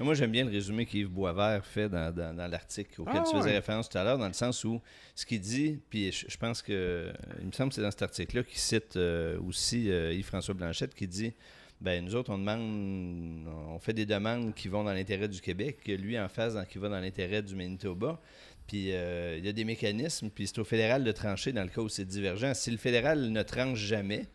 Moi, 0.00 0.14
j'aime 0.14 0.32
bien 0.32 0.44
le 0.44 0.50
résumé 0.50 0.86
qu'Yves 0.86 1.08
Boisvert 1.08 1.64
fait 1.64 1.88
dans, 1.88 2.36
l'article 2.50 3.00
auquel 3.00 3.22
tu 3.22 3.30
ah, 3.32 3.38
faisais 3.38 3.52
référence 3.52 3.88
tout 3.88 3.96
à 3.96 4.04
l'heure, 4.04 4.18
dans 4.18 4.26
le 4.26 4.34
sens 4.34 4.64
où 4.64 4.80
ce 5.14 5.24
qu'il 5.24 5.40
dit, 5.40 5.80
puis 5.88 6.10
je, 6.10 6.36
pense 6.36 6.62
que, 6.62 7.12
il 7.40 7.46
me 7.46 7.52
semble 7.52 7.70
que 7.70 7.76
c'est 7.76 7.82
dans 7.82 7.90
cet 7.90 8.02
article-là 8.02 8.42
qu'il 8.42 8.58
cite 8.58 8.96
euh, 8.96 9.38
aussi 9.40 9.90
euh, 9.90 10.12
Yves-François 10.12 10.54
Blanchette 10.54 10.94
qui 10.94 11.06
dit 11.06 11.32
ben 11.80 12.04
nous 12.04 12.14
autres, 12.14 12.32
on 12.32 12.38
demande, 12.38 13.46
on 13.68 13.78
fait 13.78 13.92
des 13.92 14.06
demandes 14.06 14.54
qui 14.54 14.68
vont 14.68 14.84
dans 14.84 14.92
l'intérêt 14.92 15.28
du 15.28 15.40
Québec, 15.40 15.86
lui 15.86 16.18
en 16.18 16.28
face 16.28 16.56
qui 16.68 16.78
va 16.78 16.88
dans 16.88 17.00
l'intérêt 17.00 17.42
du 17.42 17.54
Manitoba. 17.54 18.20
Puis 18.66 18.92
euh, 18.92 19.36
il 19.38 19.44
y 19.44 19.48
a 19.48 19.52
des 19.52 19.64
mécanismes, 19.64 20.30
puis 20.30 20.46
c'est 20.46 20.58
au 20.58 20.64
fédéral 20.64 21.04
de 21.04 21.12
trancher 21.12 21.52
dans 21.52 21.62
le 21.62 21.68
cas 21.68 21.82
où 21.82 21.88
c'est 21.88 22.04
divergent. 22.04 22.54
Si 22.54 22.70
le 22.70 22.78
fédéral 22.78 23.30
ne 23.30 23.42
tranche 23.42 23.78
jamais, 23.78 24.26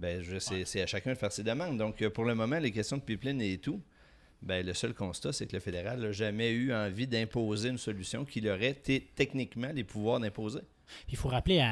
ben 0.00 0.22
c'est 0.38 0.82
à 0.82 0.86
chacun 0.86 1.10
de 1.10 1.18
faire 1.18 1.32
ses 1.32 1.42
demandes. 1.42 1.76
Donc 1.76 2.00
euh, 2.02 2.10
pour 2.10 2.24
le 2.24 2.34
moment, 2.34 2.58
les 2.58 2.70
questions 2.70 2.96
de 2.96 3.02
pipeline 3.02 3.40
et 3.40 3.58
tout, 3.58 3.80
ben, 4.42 4.64
le 4.64 4.74
seul 4.74 4.92
constat, 4.92 5.32
c'est 5.32 5.46
que 5.46 5.54
le 5.54 5.60
fédéral 5.60 6.00
n'a 6.00 6.12
jamais 6.12 6.50
eu 6.50 6.72
envie 6.74 7.06
d'imposer 7.06 7.70
une 7.70 7.78
solution 7.78 8.24
qu'il 8.26 8.46
aurait 8.48 8.74
techniquement 9.14 9.70
les 9.72 9.84
pouvoirs 9.84 10.20
d'imposer. 10.20 10.60
Il 11.08 11.16
faut 11.16 11.28
rappeler 11.28 11.66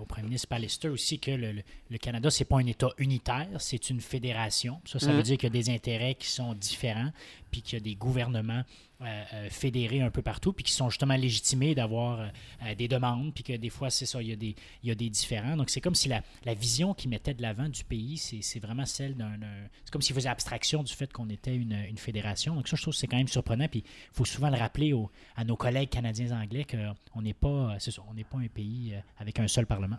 au 0.00 0.04
premier 0.04 0.24
ministre 0.24 0.48
Pallister 0.48 0.88
aussi 0.88 1.20
que 1.20 1.30
le, 1.30 1.98
Canada, 1.98 2.30
ce 2.30 2.40
n'est 2.40 2.46
pas 2.46 2.58
un 2.58 2.66
État 2.66 2.90
unitaire, 2.98 3.60
c'est 3.60 3.90
une 3.90 4.00
fédération. 4.00 4.80
Ça, 4.84 4.98
ça 4.98 5.12
veut 5.12 5.20
mm. 5.20 5.22
dire 5.22 5.36
qu'il 5.38 5.54
y 5.54 5.58
a 5.58 5.62
des 5.62 5.70
intérêts 5.70 6.16
qui 6.16 6.26
sont 6.26 6.54
différents, 6.54 7.12
puis 7.52 7.62
qu'il 7.62 7.78
y 7.78 7.80
a 7.80 7.84
des 7.84 7.94
gouvernements 7.94 8.64
euh, 9.02 9.24
euh, 9.34 9.50
fédérés 9.50 10.00
un 10.00 10.10
peu 10.10 10.22
partout, 10.22 10.54
puis 10.54 10.64
qui 10.64 10.72
sont 10.72 10.88
justement 10.88 11.16
légitimés 11.16 11.74
d'avoir 11.74 12.20
euh, 12.20 12.74
des 12.74 12.88
demandes, 12.88 13.34
puis 13.34 13.44
que 13.44 13.52
des 13.52 13.68
fois, 13.68 13.90
c'est 13.90 14.06
ça, 14.06 14.22
il 14.22 14.28
y, 14.28 14.32
a 14.32 14.36
des, 14.36 14.56
il 14.82 14.88
y 14.88 14.90
a 14.90 14.94
des 14.94 15.10
différents. 15.10 15.54
Donc, 15.54 15.68
c'est 15.68 15.82
comme 15.82 15.94
si 15.94 16.08
la, 16.08 16.22
la 16.46 16.54
vision 16.54 16.94
qu'ils 16.94 17.10
mettaient 17.10 17.34
de 17.34 17.42
l'avant 17.42 17.68
du 17.68 17.84
pays, 17.84 18.16
c'est 18.16 18.58
vraiment 18.58 18.86
celle 18.86 19.14
d'un. 19.14 19.36
C'est 19.84 19.90
comme 19.90 20.00
s'ils 20.00 20.14
faisaient 20.14 20.30
abstraction 20.30 20.82
du 20.82 20.94
fait 20.94 21.12
qu'on 21.12 21.28
était 21.28 21.54
une, 21.54 21.74
une, 21.74 21.98
fédération. 21.98 22.54
Donc, 22.54 22.68
ça, 22.68 22.76
je 22.76 22.80
trouve 22.80 22.94
que 22.94 23.00
c'est 23.00 23.06
quand 23.06 23.18
même 23.18 23.28
surprenant. 23.28 23.68
Puis, 23.68 23.84
il 23.86 24.16
faut 24.16 24.24
souvent 24.24 24.48
le 24.48 24.56
rappeler 24.56 24.94
à 25.36 25.44
nos 25.44 25.56
collègues 25.56 25.90
canadiens-anglais 25.90 26.64
qu'on 26.64 27.20
n'est 27.20 27.34
pas, 27.34 27.76
n'est 28.14 28.24
pas 28.24 28.38
un 28.38 28.48
pays 28.48 28.94
avec 29.18 29.38
un 29.40 29.48
seul 29.48 29.66
Parlement. 29.66 29.98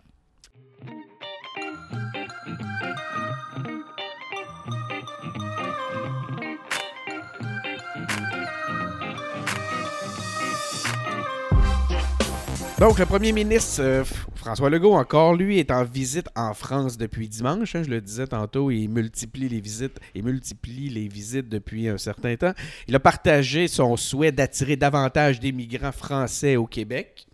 Donc, 12.80 13.00
le 13.00 13.06
premier 13.06 13.32
ministre 13.32 13.82
euh, 13.82 14.04
François 14.36 14.70
Legault, 14.70 14.94
encore 14.94 15.34
lui, 15.34 15.58
est 15.58 15.72
en 15.72 15.82
visite 15.82 16.28
en 16.36 16.54
France 16.54 16.96
depuis 16.96 17.28
dimanche. 17.28 17.74
Hein, 17.74 17.82
je 17.82 17.90
le 17.90 18.00
disais 18.00 18.28
tantôt, 18.28 18.70
il 18.70 18.88
multiplie 18.88 19.48
les 19.48 19.60
visites 19.60 19.98
et 20.14 20.22
multiplie 20.22 20.88
les 20.88 21.08
visites 21.08 21.48
depuis 21.48 21.88
un 21.88 21.98
certain 21.98 22.36
temps. 22.36 22.52
Il 22.86 22.94
a 22.94 23.00
partagé 23.00 23.66
son 23.66 23.96
souhait 23.96 24.30
d'attirer 24.30 24.76
davantage 24.76 25.40
d'immigrants 25.40 25.90
français 25.90 26.54
au 26.54 26.66
Québec. 26.66 27.27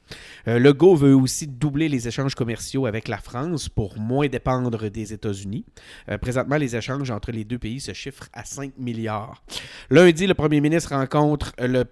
Euh, 0.49 0.59
le 0.59 0.73
Go 0.73 0.95
veut 0.95 1.15
aussi 1.15 1.47
doubler 1.47 1.89
les 1.89 2.09
échanges 2.09 2.35
commerciaux 2.35 2.87
avec 2.87 3.09
la 3.09 3.19
France 3.19 3.69
pour 3.69 3.99
moins 3.99 4.29
dépendre 4.29 4.91
des 4.91 5.13
États-Unis. 5.13 5.65
Euh, 6.11 6.19
présentement, 6.19 6.57
les 6.57 6.77
échanges 6.77 7.11
entre 7.11 7.33
les 7.33 7.45
deux 7.45 7.59
pays 7.59 7.81
se 7.81 7.93
chiffrent 7.93 8.29
à 8.33 8.45
5 8.45 8.73
milliards. 8.79 9.43
Lundi, 9.91 10.27
le 10.27 10.35
premier 10.35 10.61
ministre 10.61 10.95
rencontre 10.95 11.53
le 11.59 11.85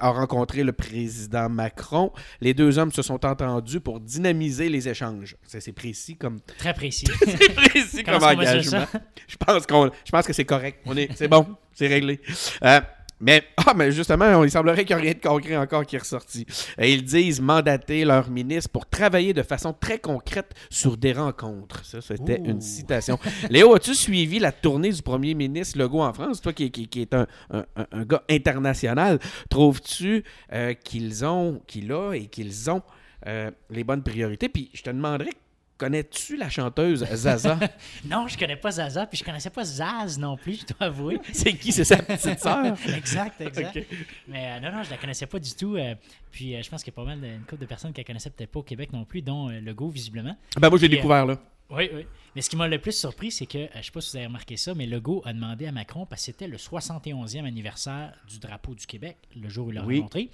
a 0.00 0.10
rencontré 0.10 0.62
le 0.62 0.72
président 0.72 1.48
Macron. 1.48 2.12
Les 2.40 2.54
deux 2.54 2.78
hommes 2.78 2.92
se 2.92 3.02
sont 3.02 3.24
entendus 3.24 3.80
pour 3.80 4.00
dynamiser 4.00 4.68
les 4.68 4.88
échanges. 4.88 5.36
C'est 5.46 5.72
précis 5.72 6.16
comme... 6.16 6.40
Très 6.58 6.74
précis. 6.74 7.06
c'est 7.18 7.54
précis 7.54 8.02
comme 8.04 8.22
engagement. 8.22 8.86
Je 9.26 9.36
pense, 9.36 9.62
je 10.04 10.10
pense 10.10 10.26
que 10.26 10.32
c'est 10.32 10.44
correct. 10.44 10.80
On 10.86 10.96
est, 10.96 11.10
c'est 11.14 11.28
bon, 11.28 11.46
c'est 11.72 11.86
réglé. 11.86 12.20
Euh, 12.62 12.80
Mais, 13.20 13.44
ah, 13.56 13.72
mais 13.74 13.92
justement, 13.92 14.44
il 14.44 14.50
semblerait 14.50 14.84
qu'il 14.84 14.96
n'y 14.96 15.02
a 15.02 15.04
rien 15.04 15.14
de 15.14 15.26
concret 15.26 15.56
encore 15.56 15.86
qui 15.86 15.96
est 15.96 16.00
ressorti. 16.00 16.46
Ils 16.78 17.04
disent 17.04 17.40
mandater 17.40 18.04
leur 18.04 18.30
ministre 18.30 18.70
pour 18.70 18.86
travailler 18.86 19.32
de 19.32 19.42
façon 19.42 19.72
très 19.72 19.98
concrète 19.98 20.54
sur 20.70 20.96
des 20.96 21.12
rencontres. 21.12 21.84
Ça, 21.84 22.00
c'était 22.00 22.40
une 22.44 22.60
citation. 22.60 23.18
Léo, 23.50 23.74
as-tu 23.74 23.94
suivi 23.94 24.38
la 24.38 24.52
tournée 24.52 24.90
du 24.90 25.02
premier 25.02 25.34
ministre 25.34 25.78
Legault 25.78 26.02
en 26.02 26.12
France? 26.12 26.40
Toi 26.40 26.52
qui, 26.52 26.70
qui, 26.70 27.00
est 27.00 27.14
un, 27.14 27.26
un, 27.50 28.04
gars 28.04 28.22
international, 28.28 29.18
trouves-tu 29.48 30.22
euh, 30.52 30.74
qu'ils 30.74 31.24
ont, 31.24 31.60
qu'il 31.66 31.92
a 31.92 32.12
et 32.12 32.26
qu'ils 32.26 32.70
ont 32.70 32.82
euh, 33.26 33.50
les 33.70 33.84
bonnes 33.84 34.02
priorités? 34.02 34.48
Puis 34.48 34.70
je 34.74 34.82
te 34.82 34.90
demanderais 34.90 35.30
Connais-tu 35.78 36.38
la 36.38 36.48
chanteuse 36.48 37.04
Zaza? 37.04 37.58
non, 38.06 38.26
je 38.28 38.38
connais 38.38 38.56
pas 38.56 38.70
Zaza, 38.70 39.06
puis 39.06 39.18
je 39.18 39.24
connaissais 39.24 39.50
pas 39.50 39.62
Zaz 39.62 40.18
non 40.18 40.36
plus, 40.36 40.60
je 40.60 40.74
dois 40.74 40.86
avouer. 40.86 41.18
c'est 41.32 41.52
qui? 41.52 41.70
C'est 41.70 41.84
sa 41.84 41.98
petite 41.98 42.40
sœur? 42.40 42.74
exact, 42.96 43.40
exact. 43.42 43.78
Mais 44.26 44.52
euh, 44.52 44.60
non, 44.60 44.74
non, 44.74 44.82
je 44.82 44.90
la 44.90 44.96
connaissais 44.96 45.26
pas 45.26 45.38
du 45.38 45.54
tout. 45.54 45.76
Euh, 45.76 45.94
puis 46.32 46.54
euh, 46.54 46.62
je 46.62 46.70
pense 46.70 46.82
qu'il 46.82 46.92
y 46.92 46.94
a 46.94 46.96
pas 46.96 47.04
mal 47.04 47.20
d'une 47.20 47.42
couple 47.42 47.60
de 47.60 47.66
personnes 47.66 47.92
qui 47.92 48.00
la 48.00 48.04
connaissaient 48.04 48.30
peut-être 48.30 48.52
pas 48.52 48.60
au 48.60 48.62
Québec 48.62 48.90
non 48.92 49.04
plus, 49.04 49.20
dont 49.20 49.48
Legault, 49.48 49.90
visiblement. 49.90 50.36
Ben 50.58 50.70
moi, 50.70 50.78
je 50.78 50.82
l'ai 50.82 50.96
découvert 50.96 51.26
là. 51.26 51.38
Oui, 51.68 51.90
oui. 51.92 52.06
Mais 52.36 52.42
ce 52.42 52.50
qui 52.50 52.56
m'a 52.56 52.68
le 52.68 52.78
plus 52.78 52.92
surpris, 52.92 53.30
c'est 53.30 53.46
que, 53.46 53.66
je 53.72 53.78
ne 53.78 53.82
sais 53.82 53.90
pas 53.90 54.00
si 54.02 54.10
vous 54.10 54.16
avez 54.18 54.26
remarqué 54.26 54.58
ça, 54.58 54.74
mais 54.74 54.84
Legault 54.84 55.22
a 55.24 55.32
demandé 55.32 55.66
à 55.66 55.72
Macron, 55.72 56.04
parce 56.04 56.20
que 56.20 56.26
c'était 56.26 56.46
le 56.46 56.58
71e 56.58 57.46
anniversaire 57.46 58.12
du 58.28 58.38
drapeau 58.38 58.74
du 58.74 58.84
Québec, 58.84 59.16
le 59.34 59.48
jour 59.48 59.68
où 59.68 59.70
il 59.70 59.76
l'a 59.76 59.80
rencontré. 59.80 60.28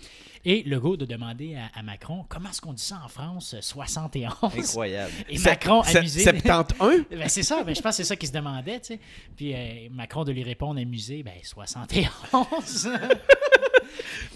Et 0.44 0.64
Legault 0.64 0.94
a 0.94 1.06
demandé 1.06 1.56
à, 1.72 1.80
Macron, 1.84 2.24
comment 2.28 2.50
est-ce 2.50 2.60
qu'on 2.60 2.72
dit 2.72 2.82
ça 2.82 3.00
en 3.04 3.08
France, 3.08 3.54
71 3.60 4.32
Incroyable. 4.42 5.12
Et 5.28 5.38
Macron, 5.38 5.82
amusé. 5.82 6.24
71 6.24 7.04
ben, 7.10 7.28
C'est 7.28 7.44
ça, 7.44 7.62
ben, 7.62 7.72
je 7.72 7.80
pense 7.80 7.96
que 7.96 8.02
c'est 8.02 8.08
ça 8.08 8.16
qu'il 8.16 8.28
se 8.28 8.34
demandait, 8.34 8.80
tu 8.80 8.94
sais. 8.94 9.00
Puis 9.36 9.54
euh, 9.54 9.88
Macron 9.92 10.24
de 10.24 10.32
lui 10.32 10.42
répondre 10.42 10.80
amusé, 10.80 11.22
ben 11.22 11.34
71. 11.40 12.88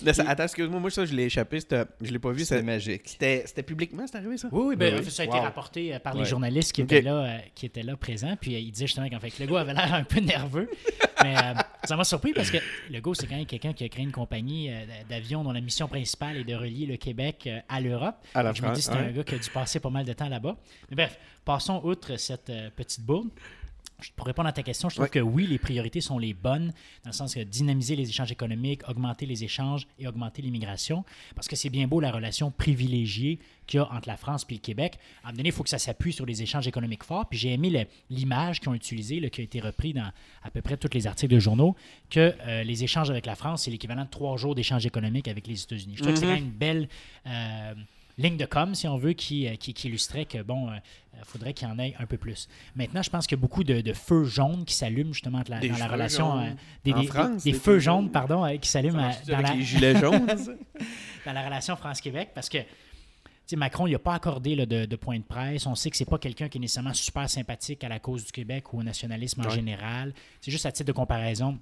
attends, 0.07 0.45
excuse-moi, 0.45 0.81
moi, 0.81 0.91
ça, 0.91 1.05
je 1.05 1.15
l'ai 1.15 1.25
échappé. 1.25 1.59
Je 2.01 2.11
l'ai 2.11 2.19
pas 2.19 2.31
vu. 2.31 2.45
C'était 2.45 2.63
magique. 2.63 3.03
C'était 3.07 3.63
publiquement, 3.63 4.07
c'est 4.07 4.17
arrivé, 4.17 4.37
ça? 4.37 4.49
Oui, 4.53 4.65
oui, 4.69 4.77
ben, 4.77 5.03
ça 5.05 5.23
a 5.23 5.27
été 5.27 5.39
rapporté 5.39 5.95
euh, 5.95 5.99
par 5.99 6.15
les 6.15 6.25
journalistes 6.25 6.73
qui, 6.73 6.83
étaient 6.83 7.03
là, 7.03 7.25
euh, 7.25 7.39
qui 7.57 7.67
étaient 7.67 7.83
là 7.83 7.97
présents. 7.97 8.37
Puis 8.41 8.55
euh, 8.55 8.61
il 8.61 8.71
disait 8.71 8.87
justement 8.87 9.09
qu'en 9.09 9.19
fait, 9.19 9.37
le 9.41 9.47
gars 9.47 9.61
avait 9.61 9.75
l'air 9.75 9.93
un 9.93 10.05
peu 10.05 10.21
nerveux. 10.21 10.71
mais 11.25 11.35
ça 11.83 11.97
m'a 11.97 12.05
surpris 12.05 12.33
parce 12.33 12.53
que 12.53 12.59
le 12.91 13.01
gars, 13.01 13.11
c'est 13.15 13.27
quand 13.27 13.35
même 13.35 13.47
quelqu'un 13.47 13.73
qui 13.73 13.83
a 13.83 13.89
créé 13.89 14.05
une 14.05 14.13
compagnie 14.13 14.71
d'avions 15.09 15.43
dont 15.43 15.53
la 15.53 15.61
mission 15.61 15.89
principale 15.89 16.37
est 16.37 16.45
de 16.45 16.55
relier 16.55 16.87
le 16.87 16.97
Québec 16.97 17.49
à 17.69 17.81
l'Europe. 17.81 18.17
Je 18.35 18.63
me 18.63 18.75
dis 18.75 18.83
c'est 18.83 18.93
un 18.93 19.11
gars 19.11 19.25
qui 19.25 19.35
a 19.35 19.39
dû 19.39 19.51
passer 19.51 19.81
pas 19.81 19.91
mal 19.91 20.05
de 20.05 20.13
temps 20.13 20.29
là-bas. 20.29 20.57
Mais 20.91 20.97
bref, 20.97 21.19
passons 21.45 21.81
outre 21.83 22.17
cette 22.17 22.53
petite 22.77 23.01
bourde. 23.01 23.31
Pour 24.15 24.27
répondre 24.27 24.49
à 24.49 24.53
ta 24.53 24.63
question, 24.63 24.89
je 24.91 24.97
trouve 24.97 25.09
que 25.09 25.19
oui, 25.19 25.47
les 25.47 25.59
priorités 25.59 26.01
sont 26.03 26.19
les 26.19 26.35
bonnes, 26.35 26.73
dans 27.05 27.11
le 27.11 27.13
sens 27.13 27.35
que 27.35 27.41
dynamiser 27.41 27.97
les 27.97 28.09
échanges 28.09 28.31
économiques, 28.31 28.87
augmenter 28.89 29.25
les 29.25 29.43
échanges 29.43 29.87
et 29.99 30.07
augmenter 30.07 30.43
l'immigration, 30.43 31.05
parce 31.35 31.49
que 31.49 31.57
c'est 31.57 31.71
bien 31.71 31.87
beau 31.87 32.01
la 32.01 32.13
relation 32.13 32.51
privilégiée 32.51 33.39
qu'il 33.67 33.79
y 33.79 33.81
a 33.81 33.91
entre 33.91 34.09
la 34.09 34.17
France 34.17 34.47
et 34.51 34.55
le 34.55 34.61
Québec. 34.61 34.99
À 35.23 35.29
un 35.29 35.31
moment 35.31 35.39
donné, 35.39 35.49
il 35.49 35.53
faut 35.53 35.63
que 35.63 35.71
ça 35.71 35.79
s'appuie 35.79 36.13
sur 36.13 36.27
des 36.27 36.43
échanges 36.43 36.69
économiques 36.69 37.05
forts. 37.05 37.27
Puis 37.29 37.39
j'ai 37.39 37.53
aimé 37.53 37.89
l'image 38.11 38.61
qu'ils 38.61 38.69
ont 38.69 38.75
utilisée, 38.75 39.29
qui 39.31 39.41
a 39.41 39.45
été 39.45 39.61
repris 39.61 39.95
dans 39.95 40.11
à 40.43 40.51
peu 40.51 40.61
près 40.61 40.77
tous 40.77 40.93
les 40.93 41.07
articles 41.07 41.35
de 41.35 41.41
journaux, 41.41 41.75
que 42.11 42.35
euh, 42.47 42.63
les 42.65 42.85
échanges 42.85 43.11
avec 43.11 43.25
la 43.25 43.35
France, 43.35 43.65
c'est 43.65 43.71
l'équivalent 43.71 44.05
de 44.05 44.11
trois 44.11 44.37
jours 44.37 44.55
d'échanges 44.55 44.85
économiques 44.85 45.29
avec 45.29 45.47
les 45.47 45.63
États-Unis. 45.63 45.95
Je 45.97 46.03
trouve 46.03 46.13
que 46.13 46.21
c'est 46.21 46.27
mm-hmm. 46.27 46.29
quand 46.29 46.35
même 46.35 46.45
une 46.45 46.51
belle... 46.51 46.89
Euh, 47.27 47.75
ligne 48.19 48.37
de 48.37 48.47
com, 48.47 48.75
si 48.75 48.89
on 48.89 48.97
veut, 48.97 49.13
qui, 49.13 49.47
euh, 49.47 49.57
qui, 49.57 49.73
illustrait 49.87 50.25
que, 50.25 50.43
bon, 50.43 50.71
il 51.19 51.25
faudrait 51.25 51.53
qu'il 51.55 51.69
y 51.69 51.71
en 51.71 51.79
ait 51.79 51.95
un 51.99 52.07
peu 52.07 52.17
plus. 52.17 52.49
Maintenant, 52.75 53.03
je 53.03 53.11
pense 53.11 53.27
qu'il 53.27 53.37
y 53.37 53.41
a 53.41 53.43
beaucoup 53.43 53.65
de, 53.65 53.93
feux 53.93 54.25
jaunes 54.25 54.65
qui 54.65 54.75
s'allument 54.75 55.13
justement 55.13 55.43
dans 55.47 55.79
la 55.79 55.89
relation. 55.89 56.39
Euh, 56.41 56.51
des, 56.85 56.93
des, 56.93 57.53
feux 57.53 57.79
jaunes, 57.79 58.11
pardon, 58.11 58.45
euh, 58.45 58.57
qui 58.57 58.69
s'allument 58.69 59.11
dans 59.27 59.41
la... 59.41 59.61
gilets 59.61 59.97
jaunes? 60.01 60.27
dans 61.25 61.33
la 61.33 61.45
relation 61.45 61.77
France-Québec 61.77 62.31
parce 62.35 62.49
que 62.49 62.59
Macron, 63.55 63.87
il 63.87 63.93
n'a 63.93 63.99
pas 63.99 64.15
accordé 64.15 64.57
de, 64.57 64.97
point 64.97 65.19
de 65.19 65.25
presse. 65.25 65.67
On 65.67 65.75
sait 65.75 65.91
que 65.91 65.97
c'est 65.97 66.05
pas 66.05 66.19
quelqu'un 66.19 66.49
qui 66.49 66.59
est 66.59 66.61
nécessairement 66.61 66.95
super 66.95 67.31
sympathique 67.31 67.85
à 67.85 67.89
la 67.89 68.01
cause 68.01 68.25
du 68.25 68.33
Québec 68.33 68.73
ou 68.73 68.81
au 68.81 68.83
nationalisme 68.83 69.43
en 69.47 69.51
général. 69.51 70.13
C'est 70.41 70.51
juste 70.51 70.67
à 70.67 70.73
titre 70.73 70.89
de 70.89 70.93
comparaison. 70.93 71.59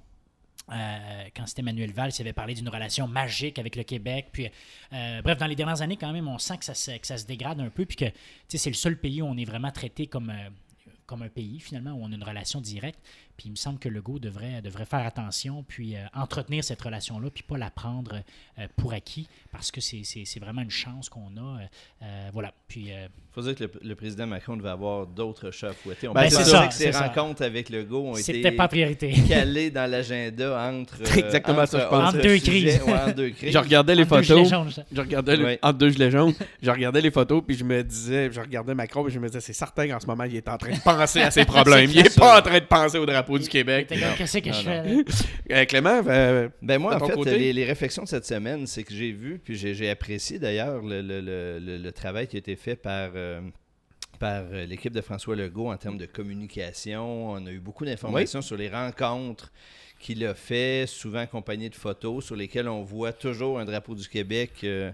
Euh, 0.72 1.24
quand 1.36 1.46
c'était 1.46 1.62
Manuel 1.62 1.92
Valls, 1.92 2.12
il 2.18 2.22
avait 2.22 2.32
parlé 2.32 2.54
d'une 2.54 2.68
relation 2.68 3.06
magique 3.06 3.58
avec 3.58 3.76
le 3.76 3.82
Québec. 3.82 4.28
Puis, 4.32 4.48
euh, 4.92 5.20
bref, 5.22 5.38
dans 5.38 5.46
les 5.46 5.56
dernières 5.56 5.82
années, 5.82 5.96
quand 5.96 6.12
même, 6.12 6.28
on 6.28 6.38
sent 6.38 6.58
que 6.58 6.64
ça, 6.64 6.74
se, 6.74 7.26
dégrade 7.26 7.60
un 7.60 7.68
peu, 7.68 7.84
puis 7.84 7.96
que 7.96 8.06
c'est 8.48 8.70
le 8.70 8.74
seul 8.74 8.98
pays 8.98 9.20
où 9.20 9.26
on 9.26 9.36
est 9.36 9.44
vraiment 9.44 9.70
traité 9.70 10.06
comme, 10.06 10.30
euh, 10.30 10.48
comme 11.06 11.22
un 11.22 11.28
pays, 11.28 11.60
finalement, 11.60 11.92
où 11.92 12.02
on 12.02 12.12
a 12.12 12.14
une 12.14 12.24
relation 12.24 12.60
directe. 12.60 12.98
Puis 13.36 13.46
il 13.46 13.50
me 13.50 13.56
semble 13.56 13.78
que 13.78 13.88
Legault 13.88 14.18
devrait, 14.18 14.62
devrait 14.62 14.84
faire 14.84 15.06
attention, 15.06 15.64
puis 15.66 15.94
entretenir 16.14 16.62
cette 16.64 16.80
relation-là, 16.80 17.30
puis 17.30 17.42
pas 17.42 17.58
la 17.58 17.70
prendre 17.70 18.22
pour 18.76 18.92
acquis, 18.92 19.28
parce 19.50 19.70
que 19.70 19.80
c'est 19.80 20.38
vraiment 20.40 20.62
une 20.62 20.70
chance 20.70 21.08
qu'on 21.08 21.36
a. 21.36 21.60
voilà. 22.32 22.52
Puis 22.68 22.90
faut 23.34 23.42
dire 23.42 23.56
que 23.56 23.64
le, 23.82 23.94
président 23.96 24.28
Macron 24.28 24.56
devait 24.56 24.68
avoir 24.68 25.08
d'autres 25.08 25.50
chats 25.50 25.70
à 25.70 25.72
fouetter. 25.72 26.06
On 26.06 26.12
ben, 26.12 26.22
peut 26.22 26.44
dire 26.44 26.68
que 26.68 26.74
ses 26.74 26.92
rencontres 26.92 27.42
avec 27.42 27.68
Legault 27.68 28.10
ont 28.10 28.16
été 28.16 28.52
pas 28.52 28.68
priorité. 28.68 29.12
calées 29.28 29.72
dans 29.72 29.90
l'agenda 29.90 30.70
entre, 30.70 31.00
exactement 31.18 31.62
entre, 31.62 31.70
ça, 31.72 31.88
je 31.90 31.96
entre, 31.96 32.22
deux 32.22 32.38
crises. 32.38 32.80
deux 33.16 33.30
crises. 33.30 33.52
je 33.52 33.58
regardais 33.58 33.96
les 33.96 34.04
photos. 34.04 34.48
Je 34.92 35.00
regardais 35.00 35.58
entre 35.60 35.78
deux 35.78 35.90
gilets 35.90 36.12
jaunes. 36.12 36.32
Je 36.62 36.70
regardais 36.70 37.00
les 37.00 37.10
photos 37.10 37.42
puis 37.44 37.56
je 37.56 37.64
me 37.64 37.82
disais, 37.82 38.30
je 38.30 38.40
regardais 38.40 38.72
Macron 38.72 39.08
et 39.08 39.10
je 39.10 39.18
me 39.18 39.26
disais, 39.26 39.40
c'est 39.40 39.52
certain 39.52 39.88
qu'en 39.88 39.98
ce 39.98 40.06
moment 40.06 40.24
il 40.24 40.36
est 40.36 40.48
en 40.48 40.56
train 40.56 40.70
de 40.70 40.80
penser 40.80 41.20
à 41.20 41.32
ses 41.32 41.44
problèmes. 41.44 41.90
il 41.90 42.06
est 42.06 42.16
pas 42.16 42.38
en 42.38 42.42
train 42.42 42.60
de 42.60 42.66
penser 42.66 42.98
au 42.98 43.06
drapeau 43.06 43.23
du 43.28 43.48
Québec. 43.48 43.88
Qu'est-ce 43.88 44.38
que 44.38 44.52
je 44.52 44.60
fais 44.60 45.04
euh, 45.52 45.64
Clément, 45.64 46.02
euh, 46.06 46.48
ben 46.62 46.78
moi 46.78 46.96
en 46.96 47.06
fait 47.06 47.36
les, 47.36 47.52
les, 47.52 47.64
réflexions 47.64 48.04
de 48.04 48.08
cette 48.08 48.26
semaine, 48.26 48.66
c'est 48.66 48.84
que 48.84 48.94
j'ai 48.94 49.12
vu 49.12 49.40
puis 49.42 49.56
j'ai 49.56 49.90
apprécié 49.90 50.38
d'ailleurs 50.38 50.82
le, 50.82 51.02
le, 51.02 51.20
le, 51.20 51.78
le, 51.78 51.92
travail 51.92 52.26
qui 52.26 52.36
a 52.36 52.38
été 52.38 52.56
fait 52.56 52.76
par 52.76 53.10
euh, 53.14 53.40
par 54.18 54.44
l'équipe 54.68 54.92
de 54.92 55.00
François 55.00 55.36
Legault 55.36 55.70
en 55.70 55.76
termes 55.76 55.98
de 55.98 56.06
communication. 56.06 57.30
On 57.30 57.46
a 57.46 57.50
eu 57.50 57.60
beaucoup 57.60 57.84
d'informations 57.84 58.42
sur 58.42 58.56
les 58.56 58.68
rencontres 58.68 59.52
qu'il 59.98 60.24
a 60.26 60.34
fait, 60.34 60.84
souvent 60.86 61.20
accompagnées 61.20 61.70
de 61.70 61.74
photos 61.74 62.26
sur 62.26 62.36
lesquelles 62.36 62.68
on 62.68 62.82
voit 62.82 63.12
toujours 63.12 63.58
un 63.58 63.64
drapeau 63.64 63.94
du 63.94 64.06
Québec 64.08 64.50
euh, 64.64 64.92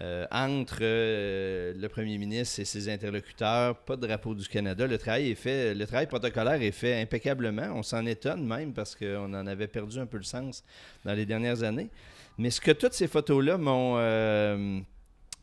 euh, 0.00 0.26
entre 0.30 0.80
le 0.80 1.86
premier 1.88 2.18
ministre 2.18 2.60
et 2.60 2.64
ses 2.64 2.88
interlocuteurs. 2.88 3.76
Pas 3.76 3.96
de 3.96 4.06
drapeau 4.06 4.34
du 4.34 4.48
Canada. 4.48 4.86
Le 4.86 4.98
travail 4.98 5.30
est 5.30 5.34
fait, 5.34 5.74
le 5.74 5.86
travail 5.86 6.06
protocolaire 6.06 6.60
est 6.60 6.72
fait 6.72 7.00
impeccablement. 7.00 7.72
On 7.74 7.82
s'en 7.82 8.04
étonne 8.06 8.46
même 8.46 8.72
parce 8.72 8.94
qu'on 8.94 9.32
en 9.34 9.46
avait 9.46 9.68
perdu 9.68 9.98
un 9.98 10.06
peu 10.06 10.16
le 10.16 10.24
sens 10.24 10.64
dans 11.04 11.14
les 11.14 11.26
dernières 11.26 11.62
années. 11.62 11.90
Mais 12.38 12.50
ce 12.50 12.60
que 12.60 12.72
toutes 12.72 12.94
ces 12.94 13.06
photos-là 13.06 13.58
m'ont 13.58 13.96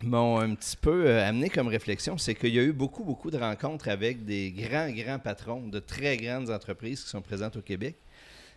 m'ont 0.04 0.40
un 0.40 0.56
petit 0.56 0.78
peu 0.78 1.08
euh, 1.08 1.28
amené 1.28 1.50
comme 1.50 1.68
réflexion, 1.68 2.18
c'est 2.18 2.36
qu'il 2.36 2.54
y 2.54 2.60
a 2.60 2.64
eu 2.64 2.74
beaucoup, 2.74 3.04
beaucoup 3.04 3.32
de 3.32 3.38
rencontres 3.38 3.90
avec 3.90 4.26
des 4.26 4.52
grands, 4.52 4.90
grands 4.90 5.20
patrons 5.20 5.68
de 5.68 5.80
très 5.80 6.18
grandes 6.18 6.50
entreprises 6.50 7.04
qui 7.04 7.10
sont 7.10 7.22
présentes 7.22 7.58
au 7.58 7.62
Québec, 7.62 7.96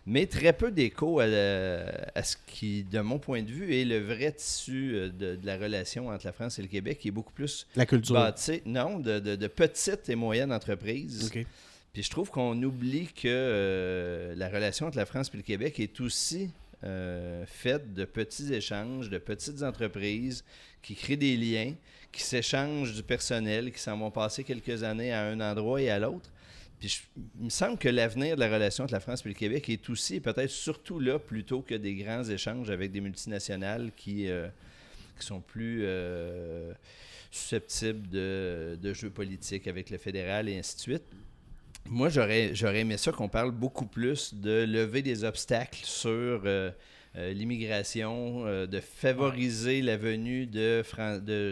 mais 0.05 0.27
très 0.27 0.53
peu 0.53 0.71
d'écho 0.71 1.19
à, 1.19 1.25
ce 1.25 2.35
qui, 2.47 2.83
de 2.83 2.99
mon 2.99 3.17
point 3.17 3.41
de 3.41 3.51
vue, 3.51 3.73
est 3.75 3.85
le 3.85 3.99
vrai 3.99 4.31
tissu 4.31 4.93
euh, 4.93 5.09
de, 5.09 5.39
la 5.43 5.57
relation 5.57 6.09
entre 6.09 6.25
la 6.25 6.31
France 6.31 6.59
et 6.59 6.61
le 6.61 6.67
Québec, 6.67 6.99
qui 6.99 7.07
est 7.07 7.11
beaucoup 7.11 7.33
plus 7.33 7.65
la 7.75 7.85
culture. 7.85 8.13
Bâti, 8.13 8.61
non, 8.65 8.99
de, 8.99 9.47
petites 9.47 10.09
et 10.09 10.15
moyennes 10.15 10.51
entreprises. 10.51 11.31
Puis 11.93 12.03
je 12.03 12.09
trouve 12.09 12.29
qu'on 12.29 12.61
oublie 12.61 13.07
que 13.07 13.27
euh, 13.27 14.35
la 14.35 14.49
relation 14.49 14.87
entre 14.87 14.97
la 14.97 15.05
France 15.05 15.31
et 15.33 15.37
le 15.37 15.43
Québec 15.43 15.79
est 15.79 15.99
aussi 16.01 16.49
faite 17.47 17.95
de 17.95 18.05
petits 18.05 18.53
échanges, 18.53 19.09
de 19.09 19.17
petites 19.17 19.63
entreprises 19.63 20.43
qui 20.83 20.93
créent 20.93 21.17
des 21.17 21.35
liens, 21.35 21.73
qui 22.11 22.21
s'échangent 22.21 22.93
du 22.93 23.01
personnel, 23.01 23.71
qui 23.71 23.79
s'en 23.79 23.97
vont 23.97 24.11
passer 24.11 24.43
quelques 24.43 24.83
années 24.83 25.11
à 25.11 25.23
un 25.23 25.39
endroit 25.41 25.81
et 25.81 25.89
à 25.89 25.97
l'autre. 25.97 26.29
Puis 26.79 27.01
il 27.39 27.45
me 27.45 27.49
semble 27.49 27.77
que 27.77 27.89
l'avenir 27.89 28.35
de 28.35 28.41
la 28.41 28.51
relation 28.51 28.83
entre 28.83 28.93
la 28.93 28.99
France 28.99 29.23
et 29.25 29.29
le 29.29 29.35
Québec 29.35 29.69
est 29.69 29.89
aussi, 29.89 30.19
peut-être 30.19 30.49
surtout 30.49 30.99
là, 30.99 31.19
plutôt 31.19 31.61
que 31.61 31.75
des 31.75 31.95
grands 31.95 32.23
échanges 32.23 32.69
avec 32.69 32.91
des 32.91 33.01
multinationales 33.01 33.91
qui, 33.95 34.29
euh, 34.29 34.47
sont 35.19 35.39
plus 35.39 35.81
euh, 35.83 36.73
susceptibles 37.31 38.09
de, 38.09 38.77
de, 38.81 38.93
jeux 38.93 39.09
politiques 39.09 39.67
avec 39.67 39.89
le 39.89 39.97
fédéral 39.97 40.49
et 40.49 40.57
ainsi 40.57 40.75
de 40.75 40.81
suite. 40.81 41.03
Moi, 41.87 42.09
j'aurais, 42.09 42.53
j'aurais 42.53 42.79
aimé 42.79 42.97
ça 42.97 43.11
qu'on 43.11 43.29
parle 43.29 43.51
beaucoup 43.51 43.85
plus 43.85 44.33
de 44.33 44.65
lever 44.65 45.01
des 45.01 45.23
obstacles 45.23 45.81
sur... 45.83 46.41
Euh, 46.45 46.71
euh, 47.17 47.31
l'immigration, 47.31 48.43
euh, 48.45 48.67
de 48.67 48.81
favoriser 48.81 49.81
la 49.81 49.95
venue 49.95 50.47
de, 50.47 50.83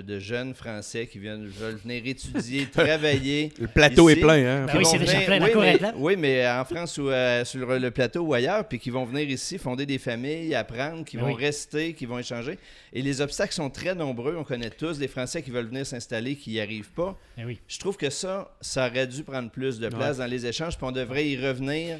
de, 0.01 0.19
jeunes 0.19 0.53
Français 0.53 1.07
qui 1.07 1.19
viennent, 1.19 1.47
veulent 1.47 1.77
venir 1.77 2.05
étudier, 2.05 2.65
travailler. 2.71 3.53
le 3.57 3.67
plateau 3.67 4.09
est 4.09 4.17
plein, 4.17 4.45
hein? 4.45 4.65
Ben 4.65 4.77
oui, 4.77 4.85
c'est 4.85 4.99
déjà 4.99 5.21
plein, 5.21 5.41
oui, 5.41 5.51
mais, 5.55 5.79
oui, 5.95 6.15
mais 6.17 6.49
en 6.49 6.65
France 6.65 6.97
ou 6.97 7.07
euh, 7.07 7.45
sur 7.45 7.65
le 7.65 7.91
plateau 7.91 8.23
ou 8.23 8.33
ailleurs, 8.33 8.67
puis 8.67 8.77
qui 8.77 8.89
vont 8.89 9.05
venir 9.05 9.29
ici 9.29 9.57
fonder 9.57 9.85
des 9.85 9.99
familles, 9.99 10.53
apprendre, 10.53 11.05
qui 11.05 11.15
ben 11.15 11.27
vont 11.27 11.33
rester, 11.33 11.93
qui 11.93 12.05
vont 12.05 12.19
échanger. 12.19 12.59
Et 12.91 13.01
les 13.01 13.21
obstacles 13.21 13.53
sont 13.53 13.69
très 13.69 13.95
nombreux. 13.95 14.35
On 14.37 14.43
connaît 14.43 14.69
tous 14.69 14.97
des 14.97 15.07
Français 15.07 15.41
qui 15.43 15.51
veulent 15.51 15.67
venir 15.67 15.85
s'installer, 15.85 16.35
qui 16.35 16.49
n'y 16.49 16.59
arrivent 16.59 16.91
pas. 16.91 17.17
Ben 17.37 17.55
Je 17.69 17.79
trouve 17.79 17.95
que 17.95 18.09
ça, 18.09 18.53
ça 18.59 18.89
aurait 18.89 19.07
dû 19.07 19.23
prendre 19.23 19.49
plus 19.49 19.79
de 19.79 19.87
place 19.87 20.17
dans 20.17 20.25
les 20.25 20.45
échanges, 20.45 20.75
puis 20.75 20.85
on 20.85 20.91
devrait 20.91 21.25
y 21.25 21.37
revenir 21.37 21.99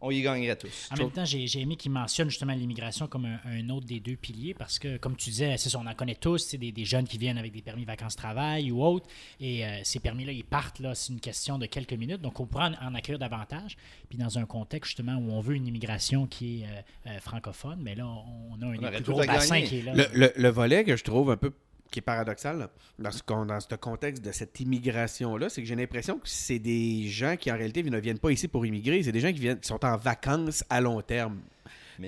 on 0.00 0.10
y 0.10 0.22
gagnerait 0.22 0.56
tous. 0.56 0.88
En 0.90 0.96
même 0.96 1.10
temps, 1.10 1.24
j'ai 1.24 1.60
aimé 1.60 1.76
qu'il 1.76 1.90
mentionne 1.90 2.30
justement 2.30 2.54
l'immigration 2.54 3.06
comme 3.06 3.26
un, 3.26 3.70
autre 3.70 3.86
des 3.86 4.00
deux 4.00 4.16
piliers 4.16 4.54
parce 4.54 4.78
que, 4.78 4.96
comme 4.96 5.16
tu 5.16 5.30
disais, 5.30 5.56
c'est 5.56 5.74
on 5.76 5.86
en 5.86 5.94
connaît 5.94 6.14
tous, 6.14 6.38
c'est 6.38 6.58
des, 6.58 6.84
jeunes 6.84 7.06
qui 7.06 7.18
viennent 7.18 7.38
avec 7.38 7.52
des 7.52 7.62
permis 7.62 7.84
vacances-travail 7.84 8.70
ou 8.70 8.82
autres, 8.82 9.06
et 9.40 9.64
euh, 9.64 9.80
ces 9.84 10.00
permis-là, 10.00 10.32
ils 10.32 10.44
partent, 10.44 10.80
là, 10.80 10.94
c'est 10.94 11.12
une 11.12 11.20
question 11.20 11.58
de 11.58 11.66
quelques 11.66 11.92
minutes, 11.92 12.20
donc 12.20 12.40
on 12.40 12.46
pourra 12.46 12.70
en, 12.80 12.94
accueillir 12.94 13.18
davantage. 13.18 13.76
Puis 14.08 14.18
dans 14.18 14.38
un 14.38 14.46
contexte 14.46 14.90
justement 14.90 15.16
où 15.16 15.32
on 15.32 15.40
veut 15.40 15.54
une 15.54 15.66
immigration 15.66 16.26
qui 16.26 16.62
est 16.62 16.64
euh, 16.64 17.10
euh, 17.10 17.18
francophone, 17.20 17.78
mais 17.80 17.94
là, 17.94 18.06
on, 18.06 18.60
a 18.62 18.66
un 18.66 19.02
plus 19.02 19.12
gros 19.12 19.24
bassin 19.24 19.62
qui 19.62 19.78
est 19.78 19.82
là. 19.82 20.08
le 20.14 20.48
volet 20.48 20.84
que 20.84 20.96
je 20.96 21.04
trouve 21.04 21.30
un 21.30 21.36
peu 21.36 21.52
qui 21.90 21.98
est 21.98 22.02
paradoxal 22.02 22.68
dans, 22.98 23.10
ce, 23.10 23.20
dans 23.26 23.60
ce 23.60 23.74
contexte 23.74 24.24
de 24.24 24.32
cette 24.32 24.58
immigration-là, 24.60 25.48
c'est 25.48 25.60
que 25.60 25.68
j'ai 25.68 25.76
l'impression 25.76 26.18
que 26.18 26.28
c'est 26.28 26.58
des 26.58 27.08
gens 27.08 27.36
qui 27.36 27.50
en 27.50 27.56
réalité 27.56 27.82
ne 27.82 27.98
viennent 27.98 28.18
pas 28.18 28.30
ici 28.30 28.48
pour 28.48 28.64
immigrer, 28.64 29.02
c'est 29.02 29.12
des 29.12 29.20
gens 29.20 29.32
qui, 29.32 29.40
viennent, 29.40 29.58
qui 29.58 29.68
sont 29.68 29.84
en 29.84 29.96
vacances 29.96 30.64
à 30.70 30.80
long 30.80 31.00
terme. 31.02 31.38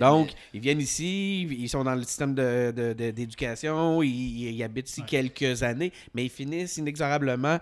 Donc, 0.00 0.30
ils 0.54 0.60
viennent 0.60 0.80
ici, 0.80 1.42
ils 1.42 1.68
sont 1.68 1.84
dans 1.84 1.94
le 1.94 2.02
système 2.02 2.34
d'éducation, 2.34 4.00
de, 4.00 4.04
ils, 4.04 4.62
habitent 4.62 4.88
ici 4.88 5.02
quelques 5.06 5.62
années, 5.62 5.92
mais 6.14 6.24
ils 6.24 6.30
finissent 6.30 6.78
inexorablement 6.78 7.58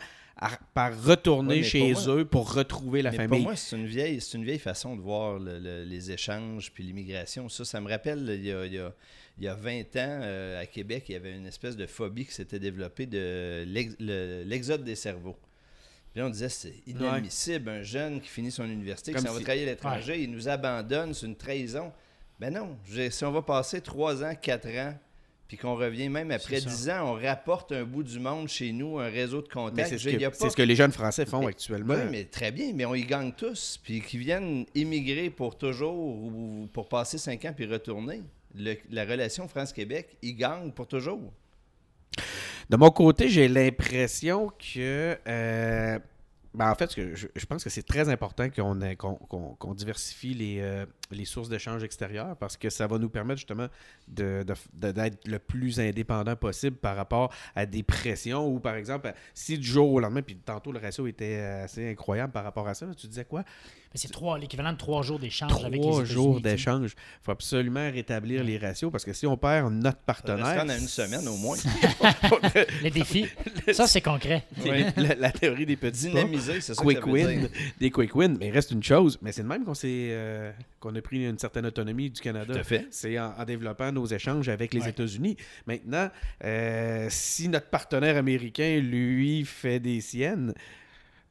par 0.73 1.03
retourner 1.03 1.63
chez 1.63 1.93
eux 2.09 2.25
pour 2.25 2.53
retrouver 2.55 3.03
la 3.03 3.13
famille. 3.13 3.41
Pour 3.41 3.49
moi, 3.49 3.57
c'est 3.57 3.77
une 3.77 3.87
vieille, 3.87 4.21
c'est 4.21 4.39
une 4.39 4.45
vieille 4.45 4.59
façon 4.59 4.97
de 4.97 5.01
voir 5.01 5.39
les 5.39 6.11
échanges 6.13 6.71
puis 6.73 6.85
l'immigration. 6.85 7.49
Ça, 7.49 7.65
ça 7.65 7.81
me 7.81 7.89
rappelle 7.89 8.25
il 8.39 8.47
y 8.47 8.53
a 8.53 8.65
il 8.65 8.75
y 8.75 8.79
a 8.79 8.93
20 9.49 9.81
ans, 9.81 9.85
euh, 9.97 10.61
à 10.61 10.67
Québec, 10.67 11.05
il 11.09 11.13
y 11.13 11.17
avait 11.17 11.35
une 11.35 11.47
espèce 11.47 11.77
de 11.77 11.87
phobie 11.87 12.27
qui 12.27 12.33
s'était 12.35 12.59
développée 12.59 13.07
de 13.07 13.65
l'exode 13.67 14.85
des 14.85 14.97
cerveaux. 14.97 15.37
Puis 16.13 16.23
on 16.23 16.29
disait, 16.29 16.49
c'est 16.49 16.75
inadmissible, 16.87 17.71
un 17.71 17.83
jeune 17.83 18.21
qui 18.21 18.29
finit 18.29 18.51
son 18.51 18.65
université, 18.65 19.13
qui 19.13 19.21
s'en 19.21 19.33
va 19.33 19.41
travailler 19.41 19.63
à 19.63 19.67
l'étranger, 19.67 20.23
il 20.23 20.31
nous 20.31 20.49
abandonne, 20.49 21.15
c'est 21.15 21.27
une 21.27 21.37
trahison. 21.37 21.93
Ben 22.41 22.53
non, 22.53 22.77
si 23.11 23.25
on 23.25 23.33
va 23.33 23.43
passer 23.43 23.81
3 23.81 24.25
ans, 24.25 24.35
4 24.35 24.69
ans, 24.79 24.95
puis 25.47 25.57
qu'on 25.57 25.75
revient 25.75 26.09
même 26.09 26.31
après 26.31 26.61
10 26.61 26.91
ans, 26.91 27.13
on 27.13 27.15
rapporte 27.15 27.73
un 27.73 27.85
bout 27.85 28.03
du 28.03 28.19
monde 28.19 28.49
chez 28.49 28.73
nous, 28.73 28.99
un 28.99 29.09
réseau 29.09 29.43
de 29.43 29.49
contacts. 29.49 29.89
C'est 29.89 29.99
ce, 29.99 30.57
que 30.57 30.63
les 30.63 30.77
jeunes 30.77 30.93
Français 30.93 31.27
font 31.27 31.47
actuellement. 31.47 31.95
Oui, 31.95 32.09
mais 32.11 32.25
très 32.25 32.51
bien, 32.51 32.73
mais 32.75 32.85
on 32.85 32.95
y 32.95 33.05
gagne 33.05 33.33
tous. 33.33 33.79
Puis 33.83 34.01
qui 34.01 34.19
viennent 34.19 34.65
immigrer 34.75 35.31
pour 35.31 35.57
toujours 35.59 35.95
ou 35.95 36.69
pour 36.73 36.89
passer 36.89 37.19
5 37.19 37.45
ans 37.45 37.53
puis 37.55 37.67
retourner 37.67 38.23
la 38.55 39.05
relation 39.05 39.49
France-Québec, 39.49 40.17
il 40.23 40.37
gagne 40.37 40.71
pour 40.73 40.87
toujours. 40.87 41.33
De 42.69 42.77
mon 42.77 42.91
côté, 42.91 43.29
j'ai 43.29 43.49
l'impression 43.49 44.49
que. 44.59 45.19
Euh, 45.27 45.99
ben 46.55 46.71
en 46.71 46.75
fait, 46.75 46.95
je, 47.15 47.47
pense 47.47 47.63
que 47.63 47.71
c'est 47.71 47.83
très 47.83 48.09
important 48.09 48.49
qu'on 48.51 49.75
diversifie 49.75 50.35
les, 50.35 50.61
euh, 50.61 50.85
les 51.11 51.25
sources 51.25 51.49
d'échange 51.49 51.83
extérieures 51.83 52.37
parce 52.37 52.57
que 52.57 52.71
ça 52.71 52.87
va 52.87 52.99
nous 52.99 53.09
permettre 53.09 53.39
justement 53.39 53.69
d'être 54.09 54.57
de, 54.75 54.93
de, 54.93 55.11
le 55.27 55.39
plus 55.39 55.81
indépendant 55.81 56.37
possible 56.37 56.77
par 56.77 56.97
rapport 56.97 57.33
à 57.55 57.67
des 57.67 57.83
pressions 57.83 58.47
ou 58.47 58.61
par 58.61 58.75
exemple, 58.75 59.13
si 59.35 59.59
du 59.59 59.67
jour 59.67 59.91
au 59.93 60.01
lendemain, 60.01 60.23
puis 60.23 60.37
tantôt 60.37 60.73
le 60.73 60.79
ratio 60.79 61.07
était 61.07 61.39
assez 61.39 61.91
incroyable 61.91 62.33
par 62.33 62.45
rapport 62.45 62.69
à 62.69 62.75
ça, 62.75 62.87
tu 62.95 63.07
disais 63.07 63.25
quoi? 63.25 63.45
c'est 63.93 64.09
l'équivalent 64.39 64.73
de 64.73 64.79
trois 64.79 65.03
jours 65.03 65.19
d'échange 65.19 65.53
avec 65.65 65.73
les 65.73 65.81
Trois 65.81 66.05
jours 66.05 66.41
d'échange. 66.41 66.93
Il 66.95 67.25
faut 67.25 67.33
absolument 67.33 67.91
rétablir 67.91 68.45
les 68.45 68.57
ratios 68.57 68.91
parce 68.91 69.05
que 69.05 69.13
si 69.13 69.27
on 69.27 69.37
perd 69.37 69.73
notre 69.73 69.99
partenaire. 69.99 70.63
On 70.65 70.69
a 70.69 70.77
une 70.77 70.87
semaine 70.87 71.27
au 71.27 71.37
moins. 71.37 71.57
le 72.83 72.91
défi. 72.91 73.27
Ça, 73.73 73.89
c'est 73.89 74.01
concret. 74.01 74.45
La, 74.97 75.33
théorie 75.33 75.67
des 75.67 75.77
petits. 75.77 76.09
Dynamiser, 76.09 76.61
c'est 76.61 76.75
ça. 76.75 76.83
Quick 76.83 77.07
win. 77.07 77.49
Des 77.79 77.91
quick 77.91 78.15
wins. 78.15 78.37
Mais 78.39 78.49
il 78.49 78.53
reste 78.53 78.71
une 78.71 78.83
chose. 78.83 79.19
Mais 79.23 79.33
c'est 79.33 79.43
de 79.43 79.49
même 79.49 79.65
qu'on 79.65 79.73
euh, 79.85 80.53
qu'on 80.81 80.95
a 80.95 81.03
pris 81.03 81.25
une 81.29 81.39
certaine 81.39 81.67
autonomie 81.67 82.11
du 82.11 82.21
Canada. 82.21 82.55
Tout 82.55 82.61
à 82.61 82.65
fait. 82.65 82.87
C'est 82.91 83.19
en, 83.19 83.45
développant 83.45 83.93
nos 83.93 84.07
échanges 84.07 84.49
avec 84.49 84.75
les 84.75 84.89
États-Unis. 84.89 85.37
Maintenant, 85.67 86.11
euh, 86.45 87.07
si 87.11 87.49
notre 87.49 87.69
partenaire 87.69 88.17
américain, 88.17 88.81
lui, 88.81 89.45
fait 89.45 89.79
des 89.79 90.01
siennes, 90.01 90.55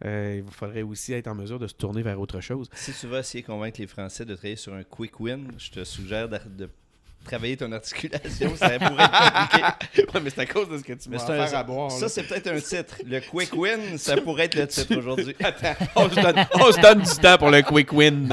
euh, 0.06 0.42
il 0.46 0.52
faudrait 0.52 0.84
aussi 0.84 1.14
être 1.14 1.28
en 1.28 1.36
mesure 1.36 1.60
de 1.60 1.68
se 1.68 1.74
tourner 1.74 2.04
vers 2.04 2.20
autre 2.20 2.40
chose. 2.40 2.70
Si 2.74 2.94
tu 2.94 3.08
vas 3.08 3.20
essayer 3.20 3.42
de 3.42 3.48
convaincre 3.48 3.82
les 3.82 3.88
Français 3.88 4.24
de 4.24 4.36
travailler 4.36 4.56
sur 4.56 4.74
un 4.74 4.84
quick 4.84 5.20
win, 5.20 5.52
je 5.58 5.72
te 5.72 5.84
suggère 5.84 6.30
de 6.30 6.70
travailler 7.24 7.58
ton 7.58 7.72
articulation, 7.72 8.56
ça 8.56 8.70
pourrait 8.80 9.04
être 9.04 9.80
compliqué. 9.82 10.06
mais 10.24 10.30
c'est 10.30 10.42
à 10.42 10.46
cause 10.46 10.70
de 10.70 10.78
ce 10.78 10.84
que 10.84 10.94
tu 10.94 11.10
m'as 11.10 11.20
faire 11.20 11.56
à 11.56 11.64
boire. 11.64 11.92
Ça, 11.92 12.10
c'est 12.10 12.24
peut-être 12.24 12.48
un 12.48 12.60
titre. 12.60 12.98
Le 13.06 13.20
quick 13.32 13.54
win, 13.56 13.98
ça 13.98 14.18
pourrait 14.18 14.46
être 14.46 14.56
le 14.56 14.68
titre 14.68 14.98
aujourd'hui. 14.98 15.36
Attends, 15.44 15.76
on 15.96 16.10
se, 16.10 16.82
donne, 16.82 17.02
du 17.02 17.22
temps 17.22 17.38
pour 17.38 17.50
le 17.50 17.62
quick 17.62 17.92
win. 17.94 18.28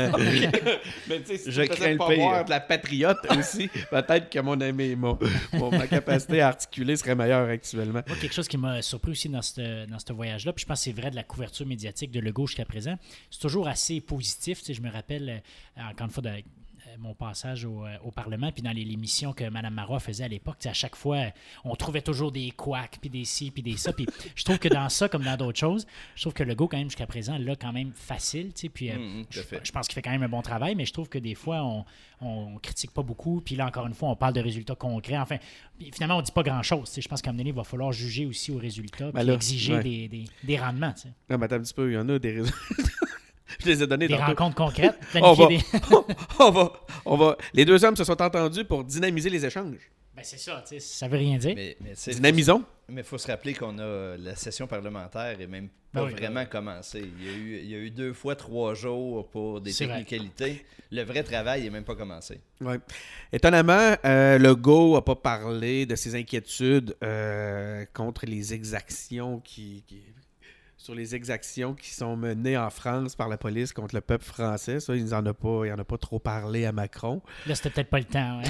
mais 1.08 1.20
tu 1.20 1.26
sais, 1.26 1.38
si 1.38 1.52
je 1.52 1.62
crains 1.62 1.96
pas 1.96 2.14
voir 2.14 2.44
de 2.44 2.50
la 2.50 2.60
patriote 2.60 3.18
aussi, 3.38 3.68
peut-être 3.68 4.30
que 4.30 4.38
mon, 4.40 4.60
ami, 4.60 4.96
mon, 4.96 5.18
ma 5.70 5.86
capacité 5.86 6.40
à 6.40 6.48
articuler 6.48 6.96
serait 6.96 7.14
meilleure 7.14 7.48
actuellement. 7.48 8.02
Moi, 8.06 8.16
quelque 8.20 8.34
chose 8.34 8.48
qui 8.48 8.58
m'a 8.58 8.82
surpris 8.82 9.12
aussi 9.12 9.28
dans 9.28 9.42
ce 9.42 9.86
dans 9.86 10.14
voyage-là, 10.14 10.52
puis 10.52 10.62
je 10.62 10.66
pense 10.66 10.80
que 10.80 10.84
c'est 10.84 11.00
vrai 11.00 11.10
de 11.10 11.16
la 11.16 11.22
couverture 11.22 11.66
médiatique 11.66 12.10
de 12.10 12.20
Le 12.20 12.32
Gauche 12.32 12.50
jusqu'à 12.50 12.64
présent, 12.64 12.96
c'est 13.30 13.40
toujours 13.40 13.68
assez 13.68 14.00
positif. 14.00 14.60
Tu 14.60 14.66
sais, 14.66 14.74
je 14.74 14.82
me 14.82 14.90
rappelle, 14.90 15.42
euh, 15.76 15.80
encore 15.90 16.06
une 16.06 16.12
fois, 16.12 16.22
de, 16.22 16.30
mon 16.98 17.14
passage 17.14 17.64
au, 17.64 17.84
euh, 17.84 17.96
Parlement, 18.14 18.50
puis 18.50 18.62
dans 18.62 18.72
les, 18.72 18.82
émissions 18.82 19.32
que 19.32 19.44
Mme 19.44 19.74
Marois 19.74 20.00
faisait 20.00 20.24
à 20.24 20.28
l'époque, 20.28 20.64
à 20.64 20.72
chaque 20.72 20.96
fois, 20.96 21.18
on 21.64 21.74
trouvait 21.76 22.00
toujours 22.00 22.32
des 22.32 22.50
couacs, 22.50 22.98
puis 23.00 23.10
des 23.10 23.24
ci, 23.24 23.50
puis 23.50 23.62
des 23.62 23.76
ça. 23.76 23.92
Puis 23.92 24.06
je 24.34 24.44
trouve 24.44 24.58
que 24.58 24.68
dans 24.68 24.88
ça, 24.88 25.08
comme 25.08 25.22
dans 25.22 25.36
d'autres 25.36 25.58
choses, 25.58 25.86
je 26.14 26.22
trouve 26.22 26.32
que 26.32 26.42
le 26.42 26.54
go, 26.54 26.66
quand 26.66 26.78
même, 26.78 26.88
jusqu'à 26.88 27.06
présent, 27.06 27.36
là, 27.36 27.56
quand 27.56 27.72
même 27.72 27.92
facile. 27.92 28.52
Puis 28.72 28.90
euh, 28.90 28.96
mm, 28.96 29.20
mm, 29.20 29.24
je, 29.62 29.72
pense 29.72 29.88
qu'il 29.88 29.94
fait 29.94 30.02
quand 30.02 30.10
même 30.10 30.22
un 30.22 30.28
bon 30.28 30.40
travail, 30.40 30.74
mais 30.74 30.86
je 30.86 30.92
trouve 30.92 31.08
que 31.08 31.18
des 31.18 31.34
fois, 31.34 31.62
on, 31.62 31.84
on 32.20 32.56
critique 32.58 32.92
pas 32.92 33.02
beaucoup. 33.02 33.40
Puis 33.40 33.56
là, 33.56 33.66
encore 33.66 33.86
une 33.86 33.94
fois, 33.94 34.08
on 34.08 34.16
parle 34.16 34.34
de 34.34 34.40
résultats 34.40 34.74
concrets. 34.74 35.18
Enfin, 35.18 35.36
finalement, 35.92 36.18
on 36.18 36.22
dit 36.22 36.32
pas 36.32 36.42
grand-chose. 36.42 36.92
Je 36.98 37.08
pense 37.08 37.20
qu'à 37.20 37.30
un 37.30 37.32
moment 37.32 37.38
donné, 37.38 37.50
il 37.50 37.56
va 37.56 37.64
falloir 37.64 37.92
juger 37.92 38.26
aussi 38.26 38.50
aux 38.50 38.58
résultats, 38.58 39.10
ben 39.12 39.24
puis 39.24 39.34
exiger 39.34 39.80
des, 39.82 40.24
des, 40.42 40.58
rendements. 40.58 40.94
Non, 41.28 41.38
mais 41.38 41.52
un 41.52 41.60
petit 41.60 41.74
peu, 41.74 41.90
il 41.90 41.94
y 41.94 41.98
en 41.98 42.08
a 42.08 42.18
des 42.18 42.32
résultats. 42.32 42.56
Je 43.60 43.66
les 43.66 43.82
ai 43.82 43.86
donnés 43.86 44.08
Des 44.08 44.16
rencontres 44.16 44.56
concrètes. 44.56 44.98
on, 45.14 45.32
va, 45.32 45.48
on, 46.40 46.50
va, 46.50 46.72
on 47.04 47.16
va. 47.16 47.36
Les 47.54 47.64
deux 47.64 47.84
hommes 47.84 47.96
se 47.96 48.04
sont 48.04 48.20
entendus 48.20 48.64
pour 48.64 48.84
dynamiser 48.84 49.30
les 49.30 49.44
échanges. 49.44 49.90
Ben 50.14 50.22
c'est 50.24 50.38
ça, 50.38 50.64
ça 50.78 51.08
veut 51.08 51.18
rien 51.18 51.36
dire. 51.36 51.54
Mais, 51.54 51.76
Dynamisons. 52.06 52.64
Mais 52.88 53.02
il 53.02 53.06
faut 53.06 53.18
se 53.18 53.26
rappeler 53.26 53.52
qu'on 53.52 53.78
a 53.78 54.16
la 54.16 54.34
session 54.34 54.66
parlementaire 54.66 55.38
et 55.38 55.46
même 55.46 55.68
pas 55.92 56.06
ben 56.06 56.10
vraiment 56.10 56.46
commencé. 56.46 57.00
Il 57.18 57.24
y, 57.24 57.28
a 57.28 57.32
eu, 57.32 57.58
il 57.58 57.70
y 57.70 57.74
a 57.74 57.78
eu 57.78 57.90
deux 57.90 58.14
fois 58.14 58.34
trois 58.34 58.72
jours 58.72 59.28
pour 59.28 59.60
des 59.60 59.74
technicalités. 59.74 60.64
Le 60.90 61.02
vrai 61.02 61.22
travail 61.22 61.64
n'est 61.64 61.70
même 61.70 61.84
pas 61.84 61.96
commencé. 61.96 62.40
Ouais. 62.62 62.78
Étonnamment, 63.30 63.96
euh, 64.06 64.38
le 64.38 64.54
GO 64.54 64.94
n'a 64.94 65.02
pas 65.02 65.16
parlé 65.16 65.84
de 65.84 65.96
ses 65.96 66.14
inquiétudes 66.14 66.96
euh, 67.02 67.84
contre 67.92 68.24
les 68.24 68.54
exactions 68.54 69.40
qui, 69.40 69.84
qui 69.86 70.02
sur 70.86 70.94
les 70.94 71.16
exactions 71.16 71.74
qui 71.74 71.90
sont 71.90 72.16
menées 72.16 72.56
en 72.56 72.70
France 72.70 73.16
par 73.16 73.28
la 73.28 73.36
police 73.36 73.72
contre 73.72 73.92
le 73.96 74.00
peuple 74.00 74.24
français. 74.24 74.78
Ça, 74.78 74.94
il 74.94 75.06
n'en 75.06 75.26
a 75.26 75.34
pas, 75.34 75.62
il 75.64 75.72
en 75.72 75.78
a 75.78 75.84
pas 75.84 75.98
trop 75.98 76.20
parlé 76.20 76.64
à 76.64 76.70
Macron. 76.70 77.20
Là, 77.48 77.56
c'était 77.56 77.70
peut-être 77.70 77.90
pas 77.90 77.98
le 77.98 78.04
temps. 78.04 78.40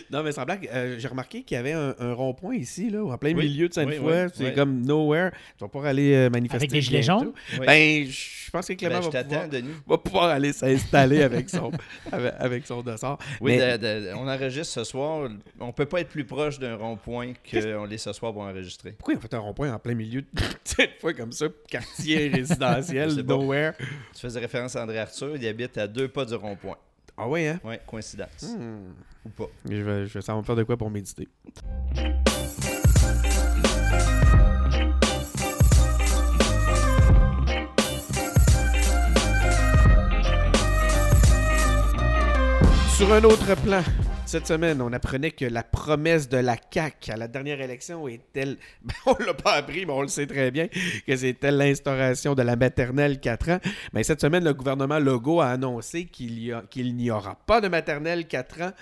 non, 0.10 0.24
mais 0.24 0.32
sans 0.32 0.44
blague, 0.44 0.68
euh, 0.72 0.96
j'ai 0.98 1.06
remarqué 1.06 1.44
qu'il 1.44 1.54
y 1.54 1.58
avait 1.58 1.74
un, 1.74 1.94
rond-point 2.12 2.56
ici, 2.56 2.90
là, 2.90 3.04
en 3.04 3.16
plein 3.18 3.34
milieu 3.34 3.68
de 3.68 3.72
Sainte-Foy. 3.74 4.30
c'est 4.34 4.52
comme 4.52 4.82
nowhere. 4.84 5.30
Tu 5.56 5.64
vas 5.64 5.68
pouvoir 5.68 5.90
aller 5.90 6.12
euh, 6.12 6.28
manifester. 6.28 6.56
Avec 6.56 6.70
des 6.72 6.82
gilets 6.82 7.04
jaunes? 7.04 7.32
Ben, 7.64 8.04
je 8.50 8.50
pense 8.50 8.66
que 8.66 8.72
Clément 8.72 8.98
ben, 8.98 9.10
va, 9.10 9.22
pouvoir, 9.22 9.48
va, 9.86 9.98
pouvoir, 9.98 10.24
aller 10.24 10.52
s'installer 10.52 11.22
avec 11.22 11.48
son, 11.50 11.70
avec, 12.10 12.66
son 12.66 12.82
dossard. 12.82 13.18
Oui, 13.40 13.60
on 14.16 14.26
enregistre 14.26 14.74
ce 14.74 14.82
soir. 14.82 15.30
On 15.60 15.70
peut 15.70 15.86
pas 15.86 16.00
être 16.00 16.08
plus 16.08 16.24
proche 16.24 16.58
d'un 16.58 16.74
rond-point 16.74 17.34
qu'on 17.48 17.84
l'est 17.84 17.98
ce 17.98 18.12
soir 18.12 18.32
pour 18.32 18.42
enregistrer. 18.42 18.90
Pourquoi 18.98 19.14
on 19.14 19.20
fait 19.20 19.34
un 19.34 19.38
rond-point 19.38 19.72
en 19.72 19.78
plein 19.78 19.94
milieu 19.94 20.22
de 20.22 20.26
cette 20.80 21.00
fois 21.00 21.12
comme 21.12 21.32
ça, 21.32 21.46
quartier 21.68 22.28
résidentiel, 22.34 23.14
nowhere. 23.22 23.72
Tu 24.14 24.20
faisais 24.20 24.40
référence 24.40 24.76
à 24.76 24.82
André 24.82 24.98
Arthur, 24.98 25.36
il 25.36 25.46
habite 25.46 25.76
à 25.78 25.86
deux 25.86 26.08
pas 26.08 26.24
du 26.24 26.34
rond-point. 26.34 26.76
Ah 27.16 27.28
ouais, 27.28 27.48
hein? 27.48 27.60
Ouais, 27.62 27.80
coïncidence. 27.86 28.54
Hmm. 28.56 28.92
Ou 29.26 29.28
pas. 29.28 29.50
Je 29.68 29.82
vais, 29.82 30.06
je 30.06 30.14
vais 30.14 30.22
savoir 30.22 30.44
faire 30.44 30.56
de 30.56 30.62
quoi 30.62 30.76
pour 30.76 30.90
méditer. 30.90 31.28
Sur 42.96 43.12
un 43.12 43.24
autre 43.24 43.54
plan, 43.62 43.82
cette 44.30 44.46
semaine, 44.46 44.80
on 44.80 44.92
apprenait 44.92 45.32
que 45.32 45.44
la 45.44 45.64
promesse 45.64 46.28
de 46.28 46.36
la 46.36 46.56
CAQ 46.72 47.10
à 47.10 47.16
la 47.16 47.26
dernière 47.26 47.60
élection 47.60 48.06
est-elle. 48.06 48.58
Ben, 48.82 48.94
on 49.06 49.16
l'a 49.24 49.34
pas 49.34 49.54
appris, 49.54 49.84
mais 49.84 49.92
on 49.92 50.02
le 50.02 50.08
sait 50.08 50.28
très 50.28 50.52
bien, 50.52 50.68
que 51.04 51.16
c'était 51.16 51.50
l'instauration 51.50 52.36
de 52.36 52.42
la 52.42 52.54
maternelle 52.54 53.18
4 53.18 53.50
ans. 53.50 53.58
Mais 53.92 54.04
cette 54.04 54.20
semaine, 54.20 54.44
le 54.44 54.54
gouvernement 54.54 55.00
Legault 55.00 55.40
a 55.40 55.48
annoncé 55.48 56.04
qu'il 56.04 56.62
n'y 56.94 57.10
aura 57.10 57.34
pas 57.34 57.60
de 57.60 57.66
maternelle 57.66 58.28
4 58.28 58.62
ans 58.62 58.72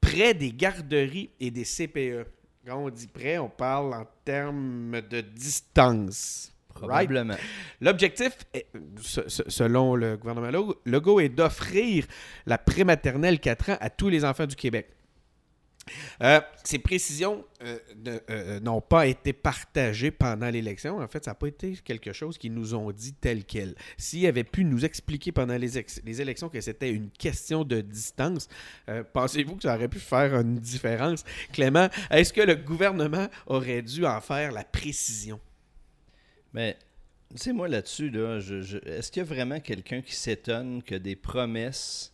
près 0.00 0.32
des 0.32 0.52
garderies 0.52 1.28
et 1.40 1.50
des 1.50 1.64
CPE. 1.64 2.26
Quand 2.66 2.78
on 2.78 2.88
dit 2.88 3.06
près, 3.06 3.36
on 3.36 3.50
parle 3.50 3.92
en 3.92 4.06
termes 4.24 5.02
de 5.10 5.20
distance. 5.20 6.55
Probablement. 6.76 7.36
L'objectif, 7.80 8.36
selon 9.00 9.94
le 9.94 10.16
gouvernement 10.16 10.74
Legault, 10.84 11.20
est 11.20 11.28
d'offrir 11.28 12.06
la 12.46 12.58
prématernelle 12.58 13.40
4 13.40 13.70
ans 13.70 13.76
à 13.80 13.90
tous 13.90 14.08
les 14.08 14.24
enfants 14.24 14.46
du 14.46 14.56
Québec. 14.56 14.88
Euh, 16.22 16.40
ces 16.64 16.78
précisions 16.78 17.44
euh, 17.62 17.78
euh, 18.30 18.60
n'ont 18.60 18.80
pas 18.80 19.06
été 19.06 19.32
partagées 19.32 20.10
pendant 20.10 20.48
l'élection. 20.50 20.98
En 20.98 21.08
fait, 21.08 21.24
ça 21.24 21.32
n'a 21.32 21.34
pas 21.36 21.46
été 21.46 21.76
quelque 21.84 22.12
chose 22.12 22.38
qu'ils 22.38 22.54
nous 22.54 22.74
ont 22.74 22.90
dit 22.90 23.12
tel 23.12 23.44
quel. 23.44 23.74
S'ils 23.96 24.26
avaient 24.26 24.44
pu 24.44 24.64
nous 24.64 24.84
expliquer 24.84 25.32
pendant 25.32 25.56
les, 25.56 25.84
les 26.04 26.20
élections 26.20 26.48
que 26.48 26.60
c'était 26.60 26.90
une 26.90 27.10
question 27.10 27.64
de 27.64 27.80
distance, 27.80 28.48
pensez-vous 29.12 29.56
que 29.56 29.62
ça 29.62 29.76
aurait 29.76 29.88
pu 29.88 30.00
faire 30.00 30.40
une 30.40 30.58
différence? 30.58 31.24
Clément, 31.52 31.88
est-ce 32.10 32.32
que 32.32 32.40
le 32.40 32.56
gouvernement 32.56 33.28
aurait 33.46 33.82
dû 33.82 34.04
en 34.04 34.20
faire 34.20 34.52
la 34.52 34.64
précision? 34.64 35.40
Mais, 36.56 36.76
tu 37.30 37.38
sais, 37.38 37.52
moi 37.52 37.68
là-dessus, 37.68 38.10
là, 38.10 38.38
est-ce 38.38 39.12
qu'il 39.12 39.20
y 39.20 39.24
a 39.24 39.28
vraiment 39.28 39.60
quelqu'un 39.60 40.00
qui 40.00 40.14
s'étonne 40.14 40.82
que 40.82 40.94
des 40.94 41.14
promesses 41.14 42.12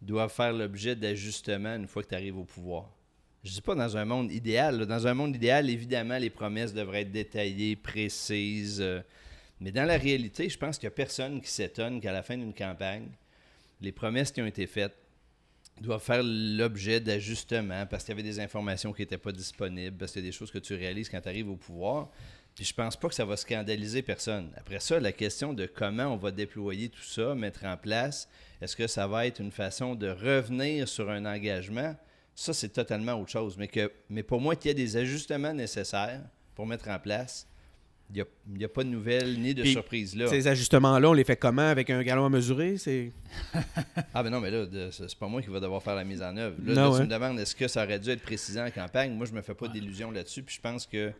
doivent 0.00 0.32
faire 0.32 0.52
l'objet 0.52 0.96
d'ajustements 0.96 1.74
une 1.74 1.88
fois 1.88 2.02
que 2.02 2.08
tu 2.08 2.14
arrives 2.14 2.38
au 2.38 2.44
pouvoir? 2.44 2.88
je 3.44 3.50
dis 3.50 3.60
pas 3.60 3.74
dans 3.74 3.96
un 3.96 4.04
monde 4.04 4.30
idéal. 4.30 4.86
Dans 4.86 5.06
un 5.06 5.14
monde 5.14 5.34
idéal, 5.34 5.68
évidemment, 5.68 6.16
les 6.16 6.30
promesses 6.30 6.72
devraient 6.72 7.02
être 7.02 7.10
détaillées, 7.10 7.74
précises. 7.74 8.80
Euh, 8.80 9.00
mais 9.60 9.72
dans 9.72 9.84
la 9.84 9.96
réalité, 9.96 10.48
je 10.48 10.56
pense 10.56 10.78
qu'il 10.78 10.86
n'y 10.88 10.92
a 10.92 10.96
personne 10.96 11.40
qui 11.40 11.50
s'étonne 11.50 12.00
qu'à 12.00 12.12
la 12.12 12.22
fin 12.22 12.36
d'une 12.36 12.54
campagne, 12.54 13.08
les 13.80 13.90
promesses 13.90 14.30
qui 14.30 14.40
ont 14.40 14.46
été 14.46 14.68
faites 14.68 14.94
doivent 15.80 16.02
faire 16.02 16.22
l'objet 16.22 17.00
d'ajustements 17.00 17.86
parce 17.86 18.04
qu'il 18.04 18.12
y 18.12 18.20
avait 18.20 18.22
des 18.22 18.38
informations 18.38 18.92
qui 18.92 19.02
n'étaient 19.02 19.18
pas 19.18 19.32
disponibles, 19.32 19.96
parce 19.96 20.12
qu'il 20.12 20.22
y 20.22 20.24
a 20.24 20.28
des 20.28 20.36
choses 20.36 20.52
que 20.52 20.58
tu 20.58 20.74
réalises 20.74 21.08
quand 21.08 21.20
tu 21.20 21.28
arrives 21.28 21.50
au 21.50 21.56
pouvoir. 21.56 22.10
Puis 22.54 22.66
je 22.66 22.74
pense 22.74 22.96
pas 22.96 23.08
que 23.08 23.14
ça 23.14 23.24
va 23.24 23.36
scandaliser 23.36 24.02
personne. 24.02 24.50
Après 24.56 24.80
ça, 24.80 25.00
la 25.00 25.12
question 25.12 25.54
de 25.54 25.66
comment 25.66 26.06
on 26.08 26.16
va 26.16 26.30
déployer 26.30 26.90
tout 26.90 27.02
ça, 27.02 27.34
mettre 27.34 27.64
en 27.64 27.76
place, 27.76 28.28
est-ce 28.60 28.76
que 28.76 28.86
ça 28.86 29.06
va 29.06 29.26
être 29.26 29.40
une 29.40 29.50
façon 29.50 29.94
de 29.94 30.08
revenir 30.08 30.86
sur 30.86 31.10
un 31.10 31.24
engagement? 31.24 31.96
Ça, 32.34 32.52
c'est 32.52 32.70
totalement 32.70 33.14
autre 33.14 33.30
chose. 33.30 33.56
Mais, 33.56 33.68
que, 33.68 33.90
mais 34.10 34.22
pour 34.22 34.40
moi, 34.40 34.54
qu'il 34.54 34.68
y 34.68 34.72
ait 34.72 34.74
des 34.74 34.96
ajustements 34.96 35.54
nécessaires 35.54 36.20
pour 36.54 36.66
mettre 36.66 36.88
en 36.88 36.98
place, 36.98 37.46
il 38.14 38.24
n'y 38.58 38.64
a, 38.64 38.68
pas 38.68 38.84
de 38.84 38.88
nouvelles 38.90 39.40
ni 39.40 39.54
de 39.54 39.64
surprises 39.64 40.14
là. 40.14 40.26
Ces 40.26 40.46
ajustements-là, 40.46 41.08
on 41.08 41.12
les 41.14 41.24
fait 41.24 41.36
comment? 41.36 41.62
Avec 41.62 41.88
un 41.88 42.02
galon 42.02 42.26
à 42.26 42.28
mesurer? 42.28 42.76
C'est... 42.76 43.12
Ah, 44.14 44.22
ben 44.22 44.28
non, 44.28 44.40
mais 44.40 44.50
là, 44.50 44.66
c'est 44.90 45.18
pas 45.18 45.28
moi 45.28 45.40
qui 45.40 45.48
va 45.48 45.58
devoir 45.58 45.82
faire 45.82 45.94
la 45.94 46.04
mise 46.04 46.20
en 46.20 46.36
œuvre. 46.36 46.56
Là, 46.66 46.90
tu 46.94 47.02
me 47.02 47.06
demandes 47.06 47.38
est-ce 47.38 47.56
que 47.56 47.66
ça 47.66 47.84
aurait 47.84 47.98
dû 47.98 48.10
être 48.10 48.20
précisé 48.20 48.60
en 48.60 48.70
campagne? 48.70 49.12
Moi, 49.12 49.24
je 49.24 49.32
me 49.32 49.40
fais 49.40 49.54
pas 49.54 49.68
d'illusions 49.68 50.10
là-dessus. 50.10 50.42
Puis 50.42 50.56
je 50.56 50.60
pense 50.60 50.86
que 50.86 51.12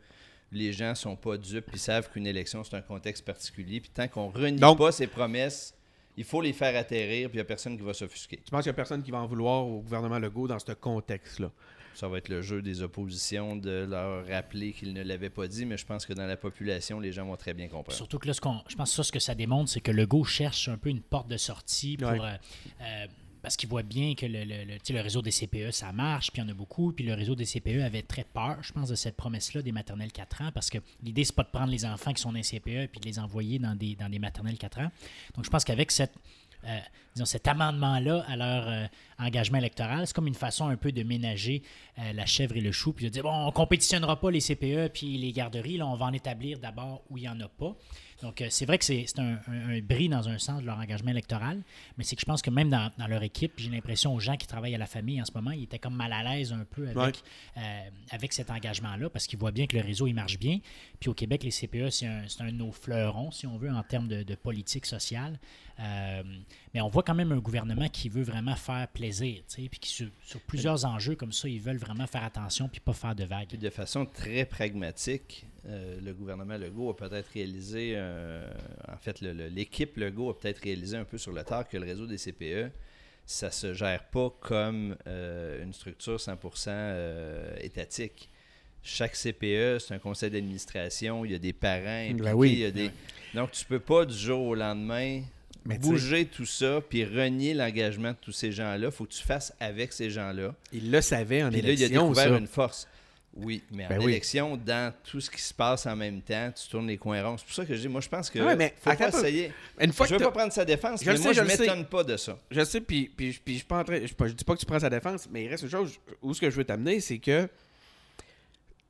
les 0.52 0.72
gens 0.72 0.94
sont 0.94 1.16
pas 1.16 1.36
dupes. 1.36 1.70
Ils 1.72 1.78
savent 1.78 2.10
qu'une 2.10 2.26
élection, 2.26 2.62
c'est 2.64 2.76
un 2.76 2.82
contexte 2.82 3.24
particulier. 3.24 3.80
Puis 3.80 3.90
tant 3.92 4.08
qu'on 4.08 4.28
renie 4.28 4.60
pas 4.60 4.92
ces 4.92 5.06
promesses 5.06 5.74
il 6.16 6.24
faut 6.24 6.40
les 6.40 6.52
faire 6.52 6.76
atterrir, 6.76 7.28
puis 7.28 7.36
il 7.36 7.40
n'y 7.40 7.42
a 7.42 7.44
personne 7.44 7.76
qui 7.76 7.82
va 7.82 7.94
s'offusquer. 7.94 8.38
Tu 8.44 8.50
penses 8.50 8.62
qu'il 8.62 8.70
n'y 8.70 8.74
a 8.74 8.76
personne 8.76 9.02
qui 9.02 9.10
va 9.10 9.18
en 9.18 9.26
vouloir 9.26 9.66
au 9.66 9.80
gouvernement 9.80 10.18
Legault 10.18 10.46
dans 10.46 10.58
ce 10.58 10.72
contexte-là? 10.72 11.50
Ça 11.94 12.08
va 12.08 12.18
être 12.18 12.30
le 12.30 12.40
jeu 12.40 12.62
des 12.62 12.82
oppositions 12.82 13.54
de 13.54 13.86
leur 13.88 14.26
rappeler 14.26 14.72
qu'ils 14.72 14.94
ne 14.94 15.02
l'avaient 15.02 15.30
pas 15.30 15.46
dit, 15.46 15.66
mais 15.66 15.76
je 15.76 15.84
pense 15.84 16.06
que 16.06 16.14
dans 16.14 16.26
la 16.26 16.38
population, 16.38 17.00
les 17.00 17.12
gens 17.12 17.26
vont 17.26 17.36
très 17.36 17.52
bien 17.52 17.68
comprendre. 17.68 17.92
Surtout 17.92 18.18
que 18.18 18.26
là, 18.26 18.32
ce 18.32 18.40
je 18.68 18.76
pense 18.76 18.90
que 18.90 18.96
ça, 18.96 19.02
ce 19.02 19.12
que 19.12 19.18
ça 19.18 19.34
démontre, 19.34 19.70
c'est 19.70 19.82
que 19.82 19.90
Legault 19.90 20.24
cherche 20.24 20.68
un 20.68 20.78
peu 20.78 20.88
une 20.88 21.02
porte 21.02 21.28
de 21.28 21.36
sortie 21.36 21.98
pour. 21.98 22.08
Euh, 22.08 22.32
euh, 22.80 23.06
parce 23.42 23.56
qu'il 23.56 23.68
voit 23.68 23.82
bien 23.82 24.14
que 24.14 24.24
le, 24.26 24.44
le, 24.44 25.00
réseau 25.00 25.20
des 25.20 25.32
CPE, 25.32 25.72
ça 25.72 25.92
marche, 25.92 26.30
puis 26.30 26.40
il 26.40 26.44
y 26.44 26.48
en 26.48 26.50
a 26.50 26.54
beaucoup. 26.54 26.92
Puis 26.92 27.04
le 27.04 27.14
réseau 27.14 27.34
des 27.34 27.44
CPE 27.44 27.82
avait 27.84 28.02
très 28.02 28.24
peur, 28.24 28.58
je 28.62 28.72
pense, 28.72 28.88
de 28.88 28.94
cette 28.94 29.16
promesse-là 29.16 29.62
des 29.62 29.72
maternelles 29.72 30.12
4 30.12 30.42
ans, 30.42 30.50
parce 30.52 30.70
que 30.70 30.78
l'idée, 31.02 31.24
c'est 31.24 31.34
pas 31.34 31.42
de 31.42 31.50
prendre 31.50 31.70
les 31.70 31.84
enfants 31.84 32.12
qui 32.12 32.22
sont 32.22 32.30
dans 32.30 32.38
les 32.38 32.42
CPE 32.42 32.90
puis 32.90 33.00
de 33.00 33.06
les 33.06 33.18
envoyer 33.18 33.58
dans 33.58 33.74
des, 33.74 33.96
dans 33.96 34.08
des 34.08 34.18
maternelles 34.18 34.58
4 34.58 34.78
ans. 34.80 34.90
Donc, 35.34 35.44
je 35.44 35.50
pense 35.50 35.64
qu'avec 35.64 35.90
cette, 35.90 36.14
euh, 36.64 36.78
disons, 37.14 37.24
cet 37.24 37.48
amendement-là 37.48 38.24
à 38.28 38.36
leur 38.36 38.68
euh, 38.68 38.86
engagement 39.18 39.58
électoral, 39.58 40.06
c'est 40.06 40.14
comme 40.14 40.28
une 40.28 40.34
façon 40.34 40.68
un 40.68 40.76
peu 40.76 40.92
de 40.92 41.02
ménager 41.02 41.62
euh, 41.98 42.12
la 42.12 42.26
chèvre 42.26 42.56
et 42.56 42.60
le 42.60 42.70
chou, 42.70 42.92
puis 42.92 43.06
de 43.06 43.10
dire, 43.10 43.24
bon, 43.24 43.46
on 43.46 43.50
compétitionnera 43.50 44.20
pas 44.20 44.30
les 44.30 44.40
CPE 44.40 44.92
puis 44.94 45.18
les 45.18 45.32
garderies, 45.32 45.78
là, 45.78 45.86
on 45.86 45.96
va 45.96 46.06
en 46.06 46.12
établir 46.12 46.60
d'abord 46.60 47.02
où 47.10 47.18
il 47.18 47.22
n'y 47.22 47.28
en 47.28 47.40
a 47.40 47.48
pas. 47.48 47.76
Donc, 48.22 48.40
euh, 48.40 48.46
c'est 48.50 48.66
vrai 48.66 48.78
que 48.78 48.84
c'est 48.84 49.18
un, 49.18 49.38
un, 49.48 49.80
bris 49.80 50.08
dans 50.08 50.28
un 50.28 50.38
sens 50.38 50.60
de 50.62 50.66
leur 50.66 50.78
engagement 50.78 51.10
électoral, 51.10 51.60
mais 51.98 52.04
c'est 52.04 52.14
que 52.14 52.20
je 52.20 52.26
pense 52.26 52.40
que 52.40 52.50
même 52.50 52.70
dans, 52.70 52.90
leur 53.08 53.22
équipe, 53.22 53.54
j'ai 53.56 53.68
l'impression 53.68 54.14
aux 54.14 54.20
gens 54.20 54.36
qui 54.36 54.46
travaillent 54.46 54.74
à 54.74 54.78
la 54.78 54.86
famille 54.86 55.20
en 55.20 55.24
ce 55.24 55.32
moment, 55.34 55.50
ils 55.50 55.64
étaient 55.64 55.80
comme 55.80 55.96
mal 55.96 56.12
à 56.12 56.22
l'aise 56.22 56.52
un 56.52 56.64
peu 56.64 56.88
avec, 56.88 57.22
euh, 57.56 57.60
avec 58.10 58.32
cet 58.32 58.50
engagement-là 58.50 59.10
parce 59.10 59.26
qu'ils 59.26 59.38
voient 59.38 59.50
bien 59.50 59.66
que 59.66 59.76
le 59.76 59.82
réseau, 59.82 60.06
il 60.06 60.14
marche 60.14 60.38
bien. 60.38 60.60
Puis 61.00 61.10
au 61.10 61.14
Québec, 61.14 61.42
les 61.42 61.50
CPE, 61.50 61.90
c'est 61.90 62.06
un, 62.06 62.22
un, 62.40 62.46
de 62.46 62.56
nos 62.56 62.70
fleurons, 62.70 63.32
si 63.32 63.46
on 63.46 63.58
veut, 63.58 63.70
en 63.70 63.82
termes 63.82 64.08
de, 64.08 64.34
politique 64.34 64.86
sociale. 64.86 65.38
Euh, 65.78 66.22
mais 66.74 66.80
on 66.80 66.88
voit 66.88 67.02
quand 67.02 67.14
même 67.14 67.32
un 67.32 67.38
gouvernement 67.38 67.88
qui 67.88 68.08
veut 68.08 68.22
vraiment 68.22 68.56
faire 68.56 68.88
plaisir, 68.88 69.42
puis 69.48 69.68
qui 69.80 69.90
sur, 69.90 70.08
plusieurs 70.46 70.84
enjeux 70.84 71.16
comme 71.16 71.32
ça, 71.32 71.48
ils 71.48 71.60
veulent 71.60 71.76
vraiment 71.76 72.06
faire 72.06 72.24
attention 72.24 72.68
puis 72.68 72.80
pas 72.80 72.92
faire 72.92 73.14
de 73.14 73.24
vagues. 73.24 73.56
de 73.56 73.70
façon 73.70 74.06
très 74.06 74.44
pragmatique, 74.44 75.46
euh, 75.68 76.00
le 76.04 76.12
gouvernement 76.12 76.56
Legault 76.56 76.90
a 76.90 76.96
peut-être 76.96 77.28
réalisé, 77.34 77.92
euh, 77.94 78.44
en 78.88 78.96
fait, 78.96 79.20
l'équipe 79.20 79.96
Legault 79.96 80.30
a 80.30 80.38
peut-être 80.38 80.58
réalisé 80.58 80.96
un 80.96 81.04
peu 81.04 81.18
sur 81.18 81.32
le 81.32 81.44
tard 81.44 81.68
que 81.68 81.76
le 81.76 81.84
réseau 81.84 82.06
des 82.06 82.16
CPE, 82.16 82.72
ça 83.24 83.50
se 83.50 83.72
gère 83.72 84.04
pas 84.04 84.34
comme 84.40 84.96
euh, 85.06 85.62
une 85.62 85.72
structure 85.72 86.16
100% 86.16 87.60
étatique. 87.60 88.28
Chaque 88.82 89.12
CPE, 89.12 89.78
c'est 89.78 89.94
un 89.94 89.98
conseil 90.00 90.30
d'administration, 90.30 91.24
il 91.24 91.30
y 91.30 91.34
a 91.36 91.38
des 91.38 91.52
parents, 91.52 92.10
ben 92.14 92.34
oui. 92.34 92.52
il 92.52 92.58
y 92.58 92.64
a 92.64 92.72
des... 92.72 92.90
donc 93.32 93.52
tu 93.52 93.64
peux 93.64 93.78
pas 93.78 94.04
du 94.04 94.16
jour 94.16 94.44
au 94.44 94.54
lendemain 94.56 95.22
bouger 95.64 96.26
tout 96.26 96.46
ça, 96.46 96.80
puis 96.86 97.04
renier 97.04 97.54
l'engagement 97.54 98.10
de 98.10 98.16
tous 98.20 98.32
ces 98.32 98.52
gens-là. 98.52 98.88
Il 98.88 98.90
faut 98.90 99.04
que 99.04 99.12
tu 99.12 99.22
fasses 99.22 99.54
avec 99.60 99.92
ces 99.92 100.10
gens-là. 100.10 100.54
Il 100.72 100.90
le 100.90 101.00
savait 101.00 101.42
en 101.42 101.50
puis 101.50 101.60
élection. 101.60 101.86
Là, 101.86 101.90
il 101.90 101.96
a 101.96 102.02
découvert 102.02 102.36
une 102.36 102.46
force. 102.46 102.88
Oui, 103.34 103.62
mais 103.72 103.86
en 103.86 103.88
ben 103.88 104.02
élection, 104.02 104.56
dans 104.58 104.92
tout 105.04 105.20
ce 105.20 105.30
qui 105.30 105.40
se 105.40 105.54
passe 105.54 105.86
en 105.86 105.96
même 105.96 106.20
temps, 106.20 106.52
tu 106.54 106.68
tournes 106.68 106.86
les 106.86 106.98
coins 106.98 107.22
ronds. 107.22 107.38
C'est 107.38 107.46
pour 107.46 107.54
ça 107.54 107.64
que 107.64 107.74
je 107.74 107.80
dis, 107.80 107.88
moi, 107.88 108.02
je 108.02 108.08
pense 108.08 108.28
que 108.28 108.38
ouais, 108.38 108.56
mais 108.56 108.74
faut 108.78 108.94
pas 108.94 109.08
essayer. 109.08 109.52
Une 109.80 109.92
fois 109.92 110.06
je 110.06 110.14
ne 110.14 110.18
veux 110.18 110.24
pas 110.26 110.32
prendre 110.32 110.52
sa 110.52 110.64
défense, 110.64 111.04
mais 111.04 111.18
moi, 111.18 111.32
je 111.32 111.40
ne 111.40 111.46
m'étonne 111.46 111.86
pas 111.86 112.04
de 112.04 112.16
ça. 112.16 112.38
Je 112.50 112.62
sais, 112.62 112.80
puis, 112.80 113.10
puis, 113.16 113.38
puis 113.42 113.58
je 113.58 113.92
ne 113.92 114.28
dis 114.28 114.44
pas 114.44 114.54
que 114.54 114.60
tu 114.60 114.66
prends 114.66 114.80
sa 114.80 114.90
défense, 114.90 115.28
mais 115.30 115.44
il 115.44 115.48
reste 115.48 115.62
une 115.62 115.70
chose, 115.70 115.98
où 116.20 116.34
ce 116.34 116.40
que 116.40 116.50
je 116.50 116.56
veux 116.56 116.64
t'amener, 116.64 117.00
c'est 117.00 117.18
que 117.18 117.48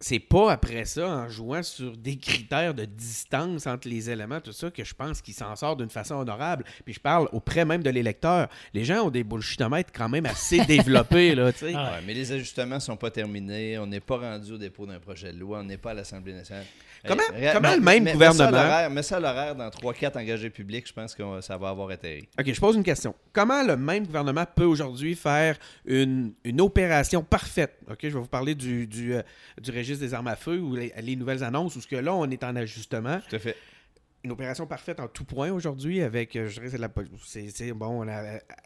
c'est 0.03 0.19
pas 0.19 0.53
après 0.53 0.85
ça, 0.85 1.09
en 1.09 1.29
jouant 1.29 1.63
sur 1.63 1.97
des 1.97 2.17
critères 2.17 2.75
de 2.75 2.85
distance 2.85 3.67
entre 3.69 3.89
les 3.89 4.11
éléments, 4.11 4.41
tout 4.41 4.53
ça, 4.53 4.71
que 4.71 4.83
je 4.83 4.95
pense 4.95 5.23
qu'il 5.23 5.33
s'en 5.33 5.55
sort 5.55 5.77
d'une 5.77 5.91
façon 5.91 6.17
honorable. 6.17 6.65
Puis 6.85 6.95
je 6.95 7.01
parle 7.01 7.29
auprès 7.33 7.65
même 7.65 7.83
de 7.83 7.91
l'électeur. 7.91 8.49
Les 8.75 8.85
gens 8.85 9.07
ont 9.07 9.11
des 9.11 9.23
bullshitomètres 9.23 9.93
quand 9.95 10.09
même 10.09 10.27
assez 10.27 10.59
développés, 10.67 11.35
là, 11.37 11.53
tu 11.53 11.61
sais. 11.61 11.73
Ah 11.77 12.01
mais 12.05 12.15
les 12.15 12.33
ajustements 12.33 12.81
sont 12.81 12.97
pas 12.97 13.11
terminés. 13.11 13.79
On 13.79 13.87
n'est 13.87 14.01
pas 14.01 14.17
rendu 14.19 14.53
au 14.53 14.59
dépôt 14.59 14.87
d'un 14.87 14.99
projet 14.99 15.33
de 15.33 15.39
loi. 15.39 15.61
On 15.61 15.65
n'est 15.65 15.77
pas 15.77 15.93
à 15.93 15.95
l'Assemblée 15.95 16.33
nationale. 16.33 16.65
Comment, 17.07 17.75
le 17.75 17.81
même 17.81 18.13
gouvernement. 18.13 18.91
Mets 18.91 19.03
ça 19.03 19.17
à 19.17 19.21
l'horaire 19.21 19.57
dans 19.57 19.69
3-4 19.69 20.19
engagés 20.19 20.51
publics, 20.51 20.87
je 20.87 20.93
pense 20.93 21.15
que 21.15 21.41
ça 21.41 21.57
va 21.57 21.71
avoir 21.71 21.91
été. 21.91 22.29
OK, 22.39 22.53
je 22.53 22.61
pose 22.61 22.77
une 22.77 22.85
question. 22.85 23.15
Comment 23.33 23.63
le 23.63 23.77
même 23.77 24.07
gouvernement 24.07 24.45
peut 24.55 24.65
aujourd'hui 24.65 25.15
faire 25.15 25.57
une, 25.85 26.33
opération 26.61 27.23
parfaite? 27.23 27.77
OK, 27.91 27.99
je 28.03 28.09
vais 28.09 28.21
vous 28.21 28.27
parler 28.27 28.55
du, 28.55 28.87
du, 28.87 29.15
euh, 29.15 29.23
registre 29.93 30.05
des 30.07 30.15
armes 30.15 30.29
à 30.29 30.37
feu 30.37 30.59
ou 30.59 30.75
les, 30.75 31.17
nouvelles 31.17 31.45
annonces, 31.45 31.77
où 31.77 31.81
ce 31.81 31.87
que 31.87 31.97
là, 31.97 32.15
on 32.15 32.29
est 32.31 32.45
en 32.45 32.57
ajustement. 32.57 33.21
Tout 33.29 33.37
à 33.37 33.39
fait 33.39 33.57
une 34.25 34.31
opération 34.31 34.67
parfaite 34.67 35.01
en 35.01 35.09
tout 35.09 35.25
point 35.25 35.51
aujourd'hui 35.51 36.01
avec, 36.01 36.37
euh, 36.37 36.49
je 36.49 36.55
dirais, 36.55 36.71
c'est 36.71 36.79
la 36.79 36.89
c'est, 37.25 37.73
bon, 37.73 38.07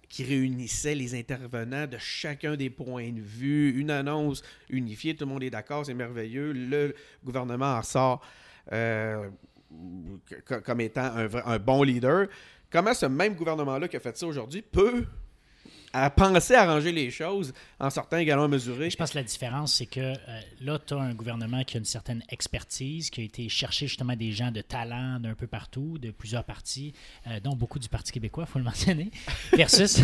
qui 0.09 0.25
réunissait 0.25 0.95
les 0.95 1.19
intervenants 1.19 1.87
de 1.87 1.97
chacun 1.99 2.57
des 2.57 2.69
points 2.69 3.11
de 3.11 3.21
vue, 3.23 3.79
une 3.79 3.91
annonce 3.91 4.43
unifiée, 4.69 5.17
tout 5.17 5.25
le 5.25 5.31
monde 5.31 5.43
est 5.43 5.51
d'accord, 5.51 5.87
c'est 5.87 5.95
merveilleux. 5.95 6.53
Le 6.53 6.95
gouvernement 7.25 7.77
en 7.77 7.83
sort 7.83 8.23
euh, 8.73 9.31
comme 10.65 10.81
étant 10.81 11.05
un, 11.05 11.29
un 11.47 11.59
bon 11.59 11.83
leader. 11.83 12.27
Comment 12.71 12.93
ce 12.93 13.07
même 13.07 13.35
gouvernement-là 13.35 13.89
qui 13.89 13.97
a 13.97 14.01
fait 14.01 14.17
ça 14.17 14.27
aujourd'hui 14.27 14.61
peut 14.61 15.07
à 16.05 16.11
penser 16.11 16.55
à 16.55 16.63
arranger 16.63 16.93
les 16.93 17.11
choses 17.11 17.55
en 17.81 17.91
sortant 17.91 18.19
également 18.19 18.49
mesuré. 18.49 18.91
Je 18.91 18.97
pense 18.97 19.11
que 19.11 19.19
la 19.19 19.25
différence, 19.25 19.75
c'est 19.75 19.87
que 19.87 20.01
euh, 20.01 20.41
là, 20.61 20.79
tu 20.79 20.95
as 20.95 20.99
un 20.99 21.15
gouvernement 21.15 21.65
qui 21.65 21.77
a 21.77 21.79
une 21.79 21.87
certaine 21.87 22.23
expertise, 22.29 23.11
qui 23.11 23.23
a 23.23 23.25
été 23.25 23.49
chercher 23.49 23.87
justement 23.87 24.15
des 24.15 24.33
gens 24.33 24.51
de 24.51 24.61
talent 24.61 25.19
d'un 25.21 25.35
peu 25.35 25.47
partout, 25.47 25.99
de 25.99 26.11
plusieurs 26.11 26.45
partis, 26.45 26.93
euh, 27.27 27.41
dont 27.41 27.55
beaucoup 27.55 27.79
du 27.79 27.89
Parti 27.89 28.13
québécois, 28.13 28.45
il 28.47 28.53
faut 28.53 28.59
le 28.59 28.65
mentionner, 28.65 29.11
versus, 29.53 30.03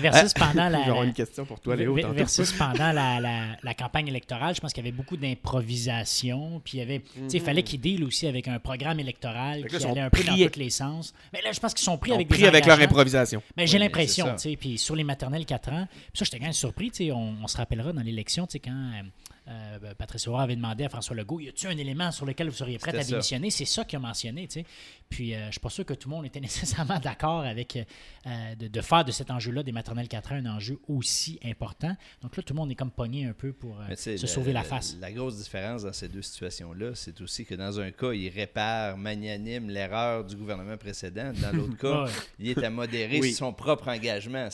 versus 0.00 0.34
pendant 0.34 0.68
la... 0.68 0.84
J'aurai 0.84 1.06
une 1.06 1.12
question 1.12 1.44
pour 1.44 1.60
toi, 1.60 1.76
Léo. 1.76 1.94
Versus 1.94 2.52
pendant 2.52 2.92
la, 2.92 3.20
la, 3.62 3.74
campagne 3.74 4.08
électorale, 4.08 4.54
je 4.54 4.60
pense 4.60 4.72
qu'il 4.72 4.84
y 4.84 4.88
avait 4.88 4.96
beaucoup 4.96 5.16
d'improvisation, 5.16 6.60
puis 6.64 6.78
il 6.78 6.80
y 6.80 6.82
avait... 6.82 7.02
il 7.32 7.40
fallait 7.40 7.62
mhm. 7.62 7.66
qu'ils 7.66 7.80
deal 7.80 8.04
aussi 8.04 8.26
avec 8.26 8.48
un 8.48 8.58
programme 8.58 9.00
électoral 9.00 9.64
qui 9.66 9.84
allait 9.84 10.00
un 10.00 10.10
peu 10.10 10.22
dans 10.24 10.36
tous 10.36 10.58
les 10.58 10.70
sens. 10.70 11.14
Mais 11.32 11.40
là, 11.42 11.52
je 11.52 11.60
pense 11.60 11.72
qu'ils 11.72 11.84
sont 11.84 11.98
pris 11.98 12.12
avec 12.12 12.28
pris 12.28 12.46
avec 12.46 12.66
leur 12.66 12.80
improvisation. 12.80 13.42
Mais 13.56 13.66
j'ai 13.66 13.78
l'impression, 13.78 14.32
tu 14.32 14.50
sais, 14.50 14.56
puis 14.56 14.76
sur 14.78 14.96
les 14.96 15.04
maternelles 15.20 15.46
4 15.46 15.72
ans. 15.72 15.86
Puis 15.90 16.10
ça, 16.14 16.24
j'étais 16.24 16.38
quand 16.38 16.44
même 16.44 16.52
surpris. 16.52 16.90
On, 17.12 17.36
on, 17.42 17.46
se 17.46 17.56
rappellera 17.56 17.92
dans 17.92 18.02
l'élection, 18.02 18.46
quand 18.64 19.02
euh, 19.50 19.70
euh, 19.70 19.78
ben, 19.78 19.94
Patrice 19.94 20.28
Roy 20.28 20.42
avait 20.42 20.56
demandé 20.56 20.84
à 20.84 20.88
François 20.88 21.16
Legault, 21.16 21.40
y 21.40 21.48
a-t-il 21.48 21.68
un 21.68 21.76
élément 21.76 22.10
sur 22.12 22.26
lequel 22.26 22.48
vous 22.48 22.56
seriez 22.56 22.78
prêt 22.78 22.96
à 22.96 23.04
démissionner? 23.04 23.50
C'est 23.50 23.64
ça 23.64 23.84
qu'il 23.84 23.96
a 23.96 24.00
mentionné, 24.00 24.46
tu 24.46 24.60
sais. 24.60 24.66
Puis, 25.08 25.34
euh, 25.34 25.46
je 25.46 25.52
suis 25.52 25.60
pas 25.60 25.70
sûr 25.70 25.84
que 25.84 25.94
tout 25.94 26.08
le 26.08 26.14
monde 26.14 26.26
était 26.26 26.40
nécessairement 26.40 26.98
d'accord 26.98 27.40
avec 27.40 27.76
euh, 27.76 28.54
de, 28.54 28.80
faire 28.80 29.04
de 29.04 29.12
cet 29.12 29.30
enjeu-là 29.30 29.62
des 29.62 29.72
maternelles 29.72 30.08
4 30.08 30.32
ans 30.32 30.34
un 30.36 30.46
enjeu 30.46 30.78
aussi 30.88 31.38
important. 31.44 31.94
Donc 32.22 32.36
là, 32.36 32.42
tout 32.42 32.54
le 32.54 32.58
monde 32.58 32.70
est 32.70 32.74
comme 32.74 32.90
pogné 32.90 33.26
un 33.26 33.32
peu 33.32 33.52
pour 33.52 33.76
se 33.96 34.26
sauver 34.26 34.52
la, 34.52 34.62
face. 34.62 34.96
La 35.00 35.12
grosse 35.12 35.36
différence 35.36 35.82
dans 35.82 35.92
ces 35.92 36.08
deux 36.08 36.22
situations-là, 36.22 36.92
c'est 36.94 37.20
aussi 37.20 37.44
que 37.44 37.54
dans 37.54 37.80
un 37.80 37.90
cas, 37.90 38.12
il 38.12 38.28
répare 38.28 38.96
magnanime 38.96 39.68
l'erreur 39.70 40.24
du 40.24 40.36
gouvernement 40.36 40.76
précédent. 40.76 41.32
Dans 41.40 41.56
l'autre 41.56 41.76
cas, 41.80 42.12
il 42.38 42.50
est 42.50 42.62
à 42.62 42.70
modérer 42.70 43.20
son 43.32 43.52
propre 43.52 43.88
engagement. 43.88 44.48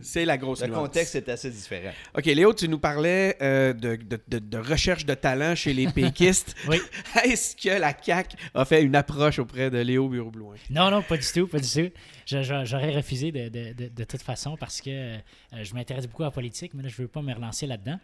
C'est 0.00 0.24
la 0.24 0.36
grosse 0.36 0.62
Le 0.62 0.72
contexte 0.72 1.14
est 1.14 1.28
assez 1.28 1.50
différent. 1.50 1.92
OK, 2.16 2.24
Léo, 2.26 2.52
tu 2.54 2.68
nous 2.68 2.78
parlais 2.78 3.36
de, 3.40 3.96
de, 3.96 4.31
recherche 4.58 5.06
de 5.06 5.14
talent 5.14 5.54
chez 5.54 5.72
les 5.72 5.88
péquistes. 5.88 6.54
oui. 6.68 6.78
Est-ce 7.24 7.56
que 7.56 7.80
la 7.80 7.94
CAQ 8.00 8.36
a 8.54 8.64
fait 8.64 8.82
une 8.82 8.96
approche 8.96 9.38
auprès 9.38 9.70
de 9.70 9.78
Léo 9.78 10.08
Bureau-Blouin? 10.08 10.56
Non, 10.70 10.90
non, 10.90 11.02
pas 11.02 11.16
du 11.16 11.26
tout, 11.26 11.46
pas 11.46 11.58
du 11.58 11.68
tout. 11.68 11.90
J'aurais 12.26 12.94
refusé 12.94 13.32
de, 13.32 14.04
toute 14.04 14.22
façon 14.22 14.56
parce 14.56 14.80
que 14.80 14.90
euh, 14.90 15.18
je 15.62 15.74
m'intéresse 15.74 16.06
beaucoup 16.06 16.22
à 16.22 16.26
la 16.26 16.30
politique, 16.30 16.74
mais 16.74 16.82
là, 16.82 16.88
je 16.88 17.00
ne 17.00 17.06
veux 17.06 17.08
pas 17.08 17.22
me 17.22 17.32
relancer 17.34 17.66
là-dedans. 17.66 17.98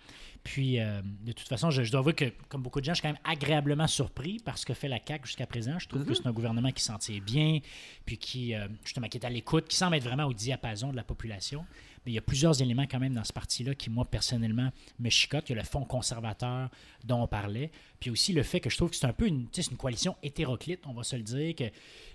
Puis, 0.44 0.80
euh, 0.80 1.00
de 1.24 1.32
toute 1.32 1.48
façon, 1.48 1.70
je, 1.70 1.90
dois 1.90 2.00
avouer 2.00 2.14
que, 2.14 2.26
comme 2.48 2.62
beaucoup 2.62 2.80
de 2.80 2.84
gens, 2.84 2.92
je 2.92 3.00
suis 3.00 3.02
quand 3.02 3.12
même 3.12 3.22
agréablement 3.24 3.86
surpris 3.86 4.38
par 4.38 4.58
ce 4.58 4.66
que 4.66 4.74
fait 4.74 4.88
la 4.88 4.98
CAQ 5.04 5.26
jusqu'à 5.26 5.46
présent. 5.46 5.78
Je 5.78 5.88
trouve 5.88 6.04
que 6.04 6.12
mm-hmm. 6.12 6.22
c'est 6.22 6.28
un 6.28 6.32
gouvernement 6.32 6.70
qui 6.70 6.82
s'en 6.82 6.98
tient 6.98 7.18
bien, 7.18 7.58
puis 8.06 8.18
qui, 8.18 8.54
euh, 8.54 8.66
justement, 8.84 9.08
qui 9.08 9.18
est 9.18 9.26
à 9.26 9.30
l'écoute, 9.30 9.68
qui 9.68 9.76
semble 9.76 9.96
être 9.96 10.04
vraiment 10.04 10.24
au 10.24 10.32
diapason 10.32 10.90
de 10.90 10.96
la 10.96 11.04
population 11.04 11.64
il 12.06 12.12
y 12.12 12.18
a 12.18 12.22
plusieurs 12.22 12.60
éléments 12.62 12.86
quand 12.90 12.98
même 12.98 13.14
dans 13.14 13.24
ce 13.24 13.32
parti-là 13.32 13.74
qui, 13.74 13.90
moi, 13.90 14.04
personnellement, 14.04 14.70
me 14.98 15.10
chicotent. 15.10 15.48
Il 15.48 15.56
y 15.56 15.58
a 15.58 15.62
le 15.62 15.66
fonds 15.66 15.84
conservateur 15.84 16.68
dont 17.04 17.22
on 17.22 17.26
parlait. 17.26 17.70
Puis 18.00 18.10
aussi 18.10 18.32
le 18.32 18.42
fait 18.42 18.60
que 18.60 18.70
je 18.70 18.76
trouve 18.76 18.90
que 18.90 18.96
c'est 18.96 19.06
un 19.06 19.12
peu 19.12 19.26
une, 19.26 19.46
une 19.70 19.76
coalition 19.76 20.16
hétéroclite, 20.22 20.80
on 20.86 20.92
va 20.92 21.02
se 21.02 21.16
le 21.16 21.22
dire, 21.22 21.54
que 21.54 21.64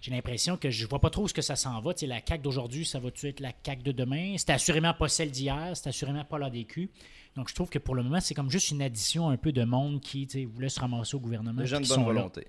j'ai 0.02 0.12
l'impression 0.12 0.58
que 0.58 0.70
je 0.70 0.86
vois 0.88 1.00
pas 1.00 1.10
trop 1.10 1.24
où 1.24 1.28
ce 1.28 1.34
que 1.34 1.42
ça 1.42 1.56
s'en 1.56 1.80
va. 1.82 1.94
la 2.02 2.22
CAQ 2.26 2.44
d'aujourd'hui, 2.44 2.86
ça 2.86 3.00
va-tu 3.00 3.28
être 3.28 3.40
la 3.40 3.52
CAQ 3.66 3.84
de 3.84 3.92
demain? 3.92 4.36
C'est 4.38 4.52
assurément 4.52 4.94
pas 4.94 5.10
celle 5.10 5.32
d'hier, 5.32 5.72
c'est 5.76 5.90
assurément 5.90 6.26
pas 6.26 6.40
l'ADQ. 6.40 6.90
Donc 7.36 7.50
je 7.50 7.56
trouve 7.56 7.70
que 7.70 7.80
pour 7.80 7.96
le 7.96 8.04
moment, 8.04 8.20
c'est 8.20 8.36
comme 8.36 8.52
juste 8.52 8.72
une 8.72 8.82
addition 8.82 9.30
un 9.30 9.38
peu 9.38 9.52
de 9.52 9.64
monde 9.64 10.02
qui 10.02 10.26
voulait 10.46 10.70
se 10.70 10.80
ramasser 10.80 11.16
au 11.16 11.20
gouvernement. 11.20 11.62
Les 11.62 11.68
gens 11.68 11.82
de 11.82 11.88
bonne 11.88 12.04
volonté. 12.04 12.48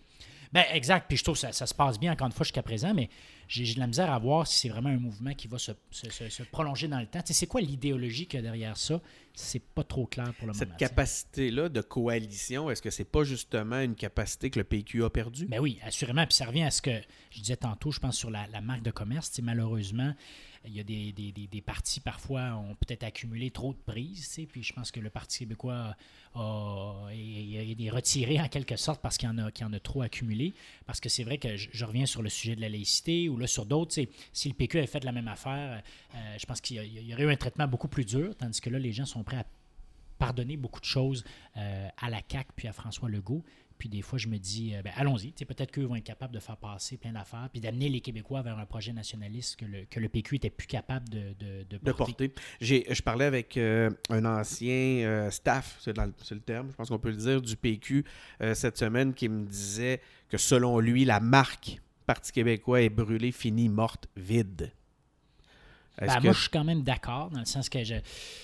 Ben, 0.53 0.65
exact. 0.73 1.07
Puis 1.09 1.17
je 1.17 1.25
trouve 1.25 1.35
que 1.35 1.41
ça, 1.41 1.53
ça, 1.53 1.67
se 1.67 1.75
passe 1.75 1.99
bien, 1.99 2.13
encore 2.13 2.29
une 2.29 2.33
fois, 2.33 2.45
jusqu'à 2.45 2.63
présent, 2.63 2.95
mais 2.95 3.09
j'ai 3.49 3.75
de 3.75 3.81
la 3.81 3.87
misère 3.87 4.11
à 4.13 4.19
voir 4.19 4.47
si 4.47 4.61
c'est 4.61 4.69
vraiment 4.69 4.91
un 4.91 4.99
mouvement 4.99 5.33
qui 5.35 5.49
va 5.49 5.59
se, 5.59 5.73
prolonger 6.51 6.89
dans 6.89 7.01
le 7.01 7.07
temps. 7.07 7.21
c'est 7.25 7.47
quoi 7.47 7.61
l'idéologie 7.61 8.27
qu'il 8.27 8.39
y 8.39 8.41
a 8.41 8.43
derrière 8.43 8.77
ça? 8.77 9.01
C'est 9.33 9.63
pas 9.63 9.83
trop 9.83 10.07
clair 10.07 10.33
pour 10.35 10.47
le 10.47 10.53
moment. 10.53 10.59
Cette 10.59 10.77
capacité-là 10.77 11.69
de 11.69 11.81
coalition, 11.81 12.71
est-ce 12.71 12.81
que 12.81 12.91
c'est 12.91 13.05
pas 13.05 13.25
justement 13.25 13.81
une 13.81 13.97
capacité 13.97 14.51
que 14.51 14.61
le 14.61 14.65
PQ 14.65 15.05
a 15.05 15.11
perdue? 15.11 15.47
Ben 15.47 15.59
oui, 15.59 15.81
assurément. 15.83 16.25
Puis 16.25 16.37
ça 16.37 16.47
revient 16.47 16.63
à 16.63 16.71
ce 16.71 16.81
que 16.81 16.93
je 17.31 17.41
disais 17.41 17.57
tantôt, 17.57 17.91
je 17.91 17.99
pense, 17.99 18.17
sur 18.17 18.31
la, 18.31 18.47
la 18.47 18.61
marque 18.61 18.83
de 18.83 18.93
commerce. 18.93 19.33
Malheureusement, 19.43 20.15
il 20.67 20.75
y 20.75 20.81
a 20.81 20.83
des, 20.83 21.13
des, 21.13 21.33
des, 21.33 21.61
partis 21.61 22.01
parfois 22.01 22.55
ont 22.55 22.75
peut-être 22.75 23.03
accumulé 23.03 23.51
trop 23.51 23.73
de 23.73 23.79
prises, 23.79 24.39
puis 24.51 24.63
je 24.63 24.73
pense 24.73 24.91
que 24.91 25.01
le 25.01 25.11
Parti 25.11 25.41
québécois 25.41 25.97
a, 26.35 27.07
est, 27.13 27.91
retiré 27.91 28.41
en 28.41 28.49
quelque 28.49 28.77
sorte 28.77 29.01
parce 29.01 29.19
qu'il 29.19 29.29
en 29.29 29.39
a, 29.39 29.51
en 29.63 29.73
a 29.73 29.81
trop 29.81 30.03
accumulé. 30.03 30.55
Parce 30.87 31.01
que 31.01 31.09
c'est 31.09 31.25
vrai 31.25 31.39
que 31.39 31.57
je, 31.57 31.85
reviens 31.85 32.07
sur 32.07 32.23
le 32.23 32.29
sujet 32.29 32.57
de 32.57 32.61
la 32.61 32.69
laïcité 32.69 33.29
ou 33.29 33.37
là 33.37 33.47
sur 33.47 33.67
d'autres, 33.67 33.95
si 34.33 34.49
le 34.49 34.55
PQ 34.55 34.79
avait 34.79 34.87
fait 34.87 35.05
la 35.05 35.13
même 35.13 35.29
affaire, 35.29 35.83
euh, 36.15 36.37
je 36.39 36.47
pense 36.47 36.61
qu'il 36.61 36.77
y, 36.77 37.15
aurait 37.15 37.25
eu 37.25 37.31
un 37.31 37.37
traitement 37.37 37.69
beaucoup 37.69 37.89
plus 37.89 38.05
dur, 38.05 38.35
tandis 38.37 38.61
que 38.61 38.71
là, 38.71 38.79
les 38.79 38.93
gens 38.93 39.07
sont 39.07 39.23
prêts 39.23 39.39
à 39.39 39.45
pardonner 40.19 40.57
beaucoup 40.57 40.81
de 40.81 40.85
choses 40.87 41.25
euh, 41.57 41.89
à 41.99 42.09
la 42.09 42.21
CAQ 42.27 42.51
puis 42.57 42.69
à 42.69 42.73
François 42.73 43.09
Legault. 43.09 43.43
Puis 43.79 43.89
des 43.89 44.03
fois, 44.03 44.19
je 44.19 44.29
me 44.29 44.39
dis, 44.39 44.75
euh, 44.75 44.83
ben, 44.83 44.93
allons-y. 44.97 45.33
Peut-être 45.33 45.71
qu'eux 45.71 45.85
vont 45.85 45.97
être 45.97 46.05
capables 46.05 46.35
de 46.35 46.41
faire 46.41 46.57
passer 46.57 46.97
plein 46.97 47.13
d'affaires, 47.13 47.49
puis 47.53 47.61
d'amener 47.61 47.89
les 47.89 48.01
Québécois 48.01 48.43
vers 48.43 48.59
un 48.59 48.67
projet 48.67 48.93
nationaliste 48.93 49.57
que 49.57 49.65
le, 49.65 49.85
que 49.85 50.01
le 50.01 50.09
PQ 50.09 50.37
était 50.37 50.51
plus 50.51 50.67
capable 50.67 51.09
de, 51.09 51.35
de, 51.39 51.79
porter. 51.79 52.33
je 52.61 53.03
parlais 53.03 53.25
avec 53.27 53.57
euh, 53.57 53.91
un 54.11 54.25
ancien 54.25 55.05
euh, 55.05 55.31
staff, 55.31 55.79
c'est 55.81 55.97
le, 55.97 56.41
terme, 56.41 56.69
je 56.71 56.77
pense 56.77 56.89
qu'on 56.89 56.99
peut 56.99 57.11
le 57.11 57.17
dire, 57.17 57.43
du 57.43 57.57
PQ 57.57 58.05
cette 58.55 58.79
semaine, 58.79 59.15
qui 59.15 59.29
me 59.29 59.47
disait 59.47 60.01
que 60.29 60.39
selon 60.39 60.79
lui, 60.79 61.05
la 61.05 61.21
marque 61.21 61.81
Parti 62.07 62.33
québécois 62.33 62.83
est 62.83 62.91
brûlée, 62.91 63.33
finie, 63.33 63.69
morte, 63.69 64.09
vide. 64.15 64.73
Ben, 65.99 66.21
moi, 66.21 66.33
je 66.33 66.41
suis 66.41 66.51
quand 66.51 66.65
même 66.65 66.83
d'accord, 66.83 67.31
dans 67.31 67.39
le 67.39 67.47
sens 67.47 67.69
que 67.69 67.83
je. 67.83 67.95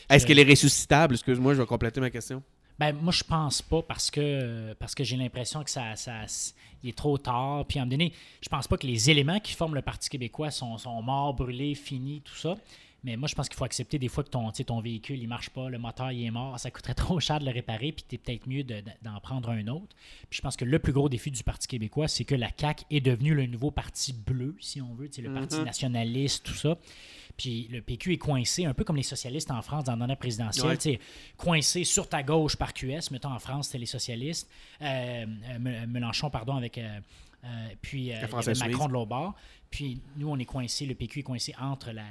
Est-ce 0.08 0.26
qu'elle 0.26 0.38
est 0.38 0.48
ressuscitable? 0.48 1.14
Excuse-moi, 1.14 1.54
je 1.54 1.60
vais 1.60 1.66
compléter 1.66 2.00
ma 2.00 2.10
question. 2.10 2.42
Ben, 2.80 2.94
moi, 2.94 3.12
je 3.12 3.22
pense 3.22 3.60
pas 3.60 3.82
parce 3.82 4.10
que, 4.10 4.72
parce 4.78 4.94
que 4.94 5.04
j'ai 5.04 5.18
l'impression 5.18 5.62
que 5.62 5.68
ça, 5.68 5.96
ça 5.96 6.24
il 6.82 6.88
est 6.88 6.96
trop 6.96 7.18
tard. 7.18 7.66
Puis 7.66 7.78
à 7.78 7.82
un 7.82 7.84
moment 7.84 7.90
donné, 7.90 8.14
je 8.40 8.48
pense 8.48 8.66
pas 8.66 8.78
que 8.78 8.86
les 8.86 9.10
éléments 9.10 9.38
qui 9.38 9.52
forment 9.52 9.74
le 9.74 9.82
Parti 9.82 10.08
québécois 10.08 10.50
sont, 10.50 10.78
sont 10.78 11.02
morts, 11.02 11.34
brûlés, 11.34 11.74
finis, 11.74 12.22
tout 12.24 12.34
ça. 12.34 12.56
Mais 13.04 13.18
moi, 13.18 13.28
je 13.28 13.34
pense 13.34 13.50
qu'il 13.50 13.58
faut 13.58 13.64
accepter 13.64 13.98
des 13.98 14.08
fois 14.08 14.24
que 14.24 14.30
ton, 14.30 14.50
ton 14.50 14.80
véhicule, 14.80 15.18
il 15.18 15.28
marche 15.28 15.50
pas, 15.50 15.68
le 15.68 15.78
moteur, 15.78 16.10
il 16.10 16.24
est 16.24 16.30
mort, 16.30 16.58
ça 16.58 16.70
coûterait 16.70 16.94
trop 16.94 17.20
cher 17.20 17.38
de 17.38 17.44
le 17.44 17.50
réparer, 17.50 17.92
puis 17.92 18.04
es 18.12 18.16
peut-être 18.16 18.46
mieux 18.46 18.64
d'en 18.64 19.20
prendre 19.22 19.50
un 19.50 19.66
autre. 19.68 19.94
Puis 20.30 20.38
je 20.38 20.40
pense 20.40 20.56
que 20.56 20.64
le 20.64 20.78
plus 20.78 20.94
gros 20.94 21.10
défi 21.10 21.30
du 21.30 21.42
Parti 21.42 21.68
québécois, 21.68 22.08
c'est 22.08 22.24
que 22.24 22.34
la 22.34 22.48
CAQ 22.58 22.84
est 22.90 23.02
devenue 23.02 23.34
le 23.34 23.44
nouveau 23.44 23.70
parti 23.70 24.14
bleu, 24.14 24.56
si 24.58 24.80
on 24.80 24.94
veut, 24.94 25.10
le 25.18 25.34
parti 25.34 25.56
mm-hmm. 25.56 25.64
nationaliste, 25.64 26.44
tout 26.44 26.54
ça. 26.54 26.78
Puis 27.36 27.68
le 27.70 27.80
PQ 27.80 28.14
est 28.14 28.18
coincé, 28.18 28.64
un 28.64 28.74
peu 28.74 28.84
comme 28.84 28.96
les 28.96 29.02
socialistes 29.02 29.50
en 29.50 29.62
France 29.62 29.84
dans 29.84 29.96
la 29.96 30.16
présidentielle, 30.16 30.98
coincé 31.36 31.84
sur 31.84 32.08
ta 32.08 32.22
gauche 32.22 32.56
par 32.56 32.72
QS. 32.72 33.10
Mettons 33.10 33.32
en 33.32 33.38
France, 33.38 33.66
c'était 33.66 33.78
les 33.78 33.86
socialistes. 33.86 34.48
Euh, 34.82 35.24
euh, 35.26 35.86
Mélenchon, 35.86 36.30
pardon, 36.30 36.56
avec. 36.56 36.78
Euh, 36.78 36.98
puis 37.80 38.12
Macron 38.60 38.88
de 38.88 38.92
l'autre 38.92 39.08
bord. 39.08 39.34
Puis 39.70 40.00
nous, 40.16 40.28
on 40.28 40.36
est 40.36 40.44
coincé, 40.44 40.84
le 40.84 40.96
PQ 40.96 41.20
est 41.20 41.22
coincé 41.22 41.54
entre 41.60 41.92
la, 41.92 42.02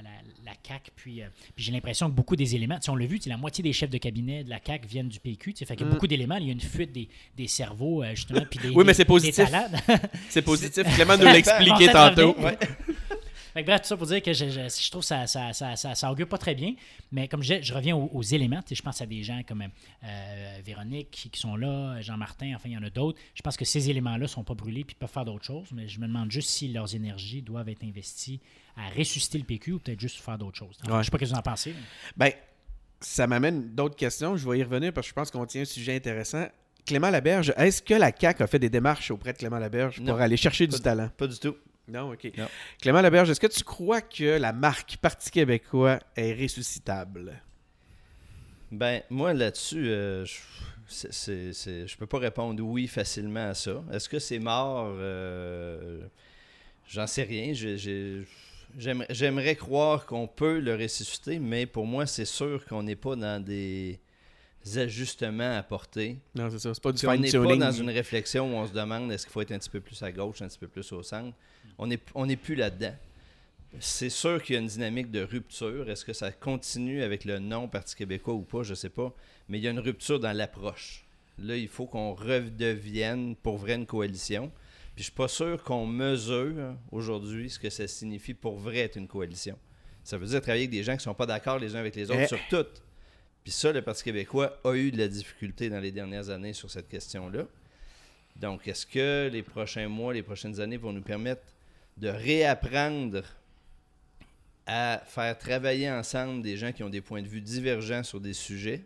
la, 0.46 0.54
CAQ. 0.66 0.92
Puis, 0.96 1.22
j'ai 1.58 1.72
l'impression 1.74 2.10
que 2.10 2.16
beaucoup 2.16 2.38
des 2.38 2.56
éléments, 2.56 2.80
on 2.88 2.96
l'a 2.96 3.06
vu, 3.06 3.20
la 3.26 3.36
moitié 3.36 3.62
des 3.62 3.74
chefs 3.74 3.90
de 3.90 3.98
cabinet 3.98 4.46
de 4.46 4.50
la 4.50 4.60
CAQ 4.66 4.88
viennent 4.88 5.10
du 5.10 5.20
PQ. 5.20 5.54
Fait 5.58 5.76
qu'il 5.76 5.82
y 5.82 5.84
a 5.84 5.86
mm. 5.86 5.90
beaucoup 5.90 6.08
d'éléments, 6.08 6.38
il 6.38 6.46
y 6.46 6.50
a 6.50 6.54
une 6.54 6.62
fuite 6.62 6.94
des, 6.94 7.10
des 7.36 7.48
cerveaux, 7.48 8.02
justement. 8.16 8.46
Puis 8.50 8.60
des, 8.60 8.70
oui, 8.70 8.86
mais 8.86 8.94
c'est 8.94 9.04
positif. 9.04 9.50
C'est 10.30 10.42
positif. 10.46 10.84
Clément 10.96 11.18
nous 11.18 11.26
l'a 11.26 11.38
expliqué 11.38 11.92
tantôt. 11.92 12.34
bref, 13.56 13.82
tout 13.82 13.88
ça 13.88 13.98
pour 13.98 14.08
dire 14.08 14.22
que 14.22 14.34
je, 14.34 14.50
je, 14.50 14.92
trouve 14.92 15.02
que 15.02 15.08
ça, 15.08 15.28
ça, 15.28 15.54
ça, 15.54 15.76
ça, 15.76 16.12
augure 16.12 16.28
pas 16.28 16.38
très 16.38 16.56
bien. 16.56 16.74
Mais 17.12 17.28
comme 17.28 17.44
je, 17.44 17.62
je 17.62 17.74
reviens 17.74 17.96
aux, 17.96 18.22
éléments, 18.22 18.62
je 18.70 18.82
pense 18.82 19.02
à 19.02 19.06
des 19.06 19.24
gens 19.24 19.42
comme 19.48 19.64
euh, 20.04 20.60
Véronique 20.64 21.30
qui, 21.32 21.40
sont 21.40 21.56
là, 21.56 22.02
Jean-Martin, 22.02 22.54
enfin, 22.56 22.70
il 22.70 22.74
y 22.74 22.78
en 22.78 22.84
a 22.84 22.90
d'autres. 22.90 23.20
Je 23.36 23.42
pense 23.42 23.58
que 23.58 23.66
ces 23.66 23.90
éléments-là 23.90 24.28
sont 24.28 24.44
pas 24.44 24.54
brûlés 24.54 24.84
puis 24.84 24.96
peuvent 24.96 25.10
faire 25.10 25.26
d'autres 25.26 25.46
choses. 25.46 25.68
Mais 25.72 25.88
je 25.88 26.00
me 26.00 26.08
demande 26.08 26.32
juste 26.32 26.50
si 26.50 26.68
leurs 26.68 26.94
énergies 26.96 27.42
doivent 27.42 27.70
être 27.70 27.84
investies 27.84 28.40
à 28.78 28.90
ressusciter 28.90 29.38
le 29.38 29.44
PQ 29.44 29.74
ou 29.74 29.80
peut-être 29.80 30.00
juste 30.00 30.20
faire 30.20 30.38
d'autres 30.38 30.58
choses. 30.58 30.78
Je 30.86 30.92
ne 30.92 31.04
sais 31.04 31.12
pas 31.12 31.18
ce 31.18 31.24
que 31.24 31.30
vous 31.30 31.36
en 31.36 31.42
pensez. 31.42 31.74
Ben, 32.16 32.32
ça 33.02 33.28
m'amène 33.28 33.74
d'autres 33.76 33.96
questions. 33.96 34.38
Je 34.38 34.50
vais 34.50 34.60
y 34.60 34.64
revenir 34.64 34.94
parce 34.94 35.08
que 35.08 35.10
je 35.10 35.16
pense 35.16 35.32
qu'on 35.32 35.46
tient 35.46 35.62
un 35.62 35.66
sujet 35.66 35.96
intéressant. 35.96 36.48
Clément 36.86 37.10
Laberge, 37.10 37.54
est-ce 37.56 37.82
que 37.82 37.94
la 37.94 38.12
CAQ 38.18 38.44
a 38.44 38.48
fait 38.48 38.60
des 38.60 38.70
démarches 38.70 39.12
auprès 39.12 39.34
de 39.34 39.38
Clément 39.38 39.60
Laberge 39.60 40.04
pour 40.04 40.20
aller 40.20 40.38
chercher 40.38 40.66
du 40.66 40.80
talent? 40.80 41.10
Pas 41.18 41.28
du 41.28 41.38
tout. 41.38 41.56
Non, 41.90 42.12
OK. 42.12 42.32
Clément 42.82 43.02
Laberge, 43.02 43.30
est-ce 43.30 43.40
que 43.40 43.48
tu 43.48 43.64
crois 43.64 44.02
que 44.02 44.38
la 44.38 44.54
marque 44.54 44.98
Parti 44.98 45.32
québécois 45.32 46.00
est 46.16 46.34
ressuscitable? 46.34 47.42
Ben, 48.72 49.02
moi, 49.10 49.34
là-dessus, 49.34 49.90
euh, 49.90 50.26
je, 50.26 51.32
ne 51.32 51.98
peux 51.98 52.06
pas 52.06 52.20
répondre 52.20 52.64
oui 52.64 52.88
facilement 52.88 53.50
à 53.50 53.54
ça. 53.54 53.84
Est-ce 53.92 54.08
que 54.08 54.20
c'est 54.20 54.40
mort? 54.40 54.94
Euh, 54.98 56.02
j'en 56.88 57.08
sais 57.08 57.24
rien. 57.24 57.54
J'aimerais 58.78 59.56
croire 59.56 60.06
qu'on 60.06 60.28
peut 60.28 60.60
le 60.60 60.76
ressusciter, 60.76 61.40
mais 61.40 61.66
pour 61.66 61.88
moi, 61.88 62.06
c'est 62.06 62.26
sûr 62.26 62.64
qu'on 62.66 62.84
n'est 62.84 62.96
pas 62.96 63.16
dans 63.16 63.44
des 63.44 64.00
ajustements 64.76 65.58
à 65.58 65.64
porter. 65.64 66.18
Non, 66.36 66.52
c'est 66.52 66.60
ça. 66.60 66.74
C'est 66.74 66.84
pas 66.84 66.92
du 66.92 67.08
On 67.08 67.18
n'est 67.18 67.32
pas 67.32 67.56
dans 67.56 67.72
une 67.72 67.90
réflexion 67.90 68.54
où 68.54 68.58
on 68.58 68.68
se 68.68 68.74
demande 68.74 69.12
est-ce 69.12 69.26
qu'il 69.26 69.34
faut 69.34 69.42
être 69.42 69.52
un 69.52 69.58
petit 69.58 69.70
peu 69.70 69.80
plus 69.80 70.04
à 70.04 70.12
gauche, 70.12 70.44
un 70.44 70.48
petit 70.48 70.60
peu 70.60 70.68
plus 70.68 70.92
au 70.92 71.02
centre 71.02 71.36
on 71.78 71.88
n'est 71.88 72.00
on 72.16 72.28
est 72.28 72.36
plus 72.36 72.56
là-dedans. 72.56 72.96
C'est 73.80 74.10
sûr 74.10 74.42
qu'il 74.42 74.56
y 74.56 74.58
a 74.58 74.62
une 74.62 74.68
dynamique 74.68 75.12
de 75.12 75.22
rupture. 75.22 75.90
Est-ce 75.90 76.04
que 76.04 76.14
ça 76.14 76.32
continue 76.32 77.04
avec 77.04 77.24
le 77.24 77.38
non 77.38 77.68
Parti 77.68 77.96
québécois 77.96 78.34
ou 78.34 78.42
pas, 78.42 78.64
je 78.64 78.72
ne 78.72 78.76
sais 78.76 78.90
pas. 78.90 79.14
Mais 79.48 79.60
il 79.60 79.64
y 79.64 79.68
a 79.68 79.72
une 79.72 79.80
rupture 79.80 80.20
dans 80.20 80.36
l'approche. 80.36 81.06
Là, 81.38 81.56
il 81.56 81.68
faut 81.68 81.86
qu'on 81.86 82.14
redevienne 82.14 83.36
pour 83.36 83.58
vrai 83.58 83.76
une 83.76 83.86
coalition. 83.86 84.52
Puis 84.96 85.04
je 85.04 85.04
suis 85.04 85.12
pas 85.12 85.28
sûr 85.28 85.64
qu'on 85.64 85.86
mesure 85.86 86.76
aujourd'hui 86.92 87.50
ce 87.50 87.60
que 87.60 87.70
ça 87.70 87.88
signifie 87.88 88.34
pour 88.34 88.58
vrai 88.58 88.80
être 88.80 88.98
une 88.98 89.08
coalition. 89.08 89.58
Ça 90.04 90.18
veut 90.18 90.26
dire 90.26 90.42
travailler 90.42 90.64
avec 90.64 90.72
des 90.72 90.84
gens 90.84 90.94
qui 90.94 91.00
ne 91.00 91.04
sont 91.04 91.14
pas 91.14 91.28
d'accord 91.28 91.60
les 91.60 91.76
uns 91.76 91.80
avec 91.80 91.96
les 91.96 92.10
autres 92.10 92.22
eh. 92.22 92.28
sur 92.28 92.40
tout. 92.50 92.66
Puis 93.44 93.52
ça, 93.52 93.72
le 93.72 93.82
Parti 93.82 94.04
québécois 94.04 94.60
a 94.64 94.74
eu 94.74 94.92
de 94.92 94.98
la 94.98 95.08
difficulté 95.08 95.70
dans 95.70 95.80
les 95.80 95.92
dernières 95.92 96.30
années 96.30 96.54
sur 96.54 96.70
cette 96.70 96.90
question-là. 96.90 97.46
Donc, 98.40 98.68
est-ce 98.68 98.86
que 98.86 99.30
les 99.32 99.44
prochains 99.44 99.90
mois, 99.90 100.14
les 100.14 100.24
prochaines 100.24 100.62
années 100.62 100.78
vont 100.78 100.94
nous 100.94 101.02
permettre 101.02 101.44
de 101.98 102.08
réapprendre 102.08 103.24
à 104.66 105.02
faire 105.06 105.38
travailler 105.38 105.92
ensemble 105.92 106.42
des 106.42 106.56
gens 106.56 106.72
qui 106.72 106.84
ont 106.84 106.90
des 106.90 107.02
points 107.02 107.22
de 107.22 107.28
vue 107.28 107.42
divergents 107.42 108.04
sur 108.04 108.22
des 108.22 108.34
sujets? 108.34 108.84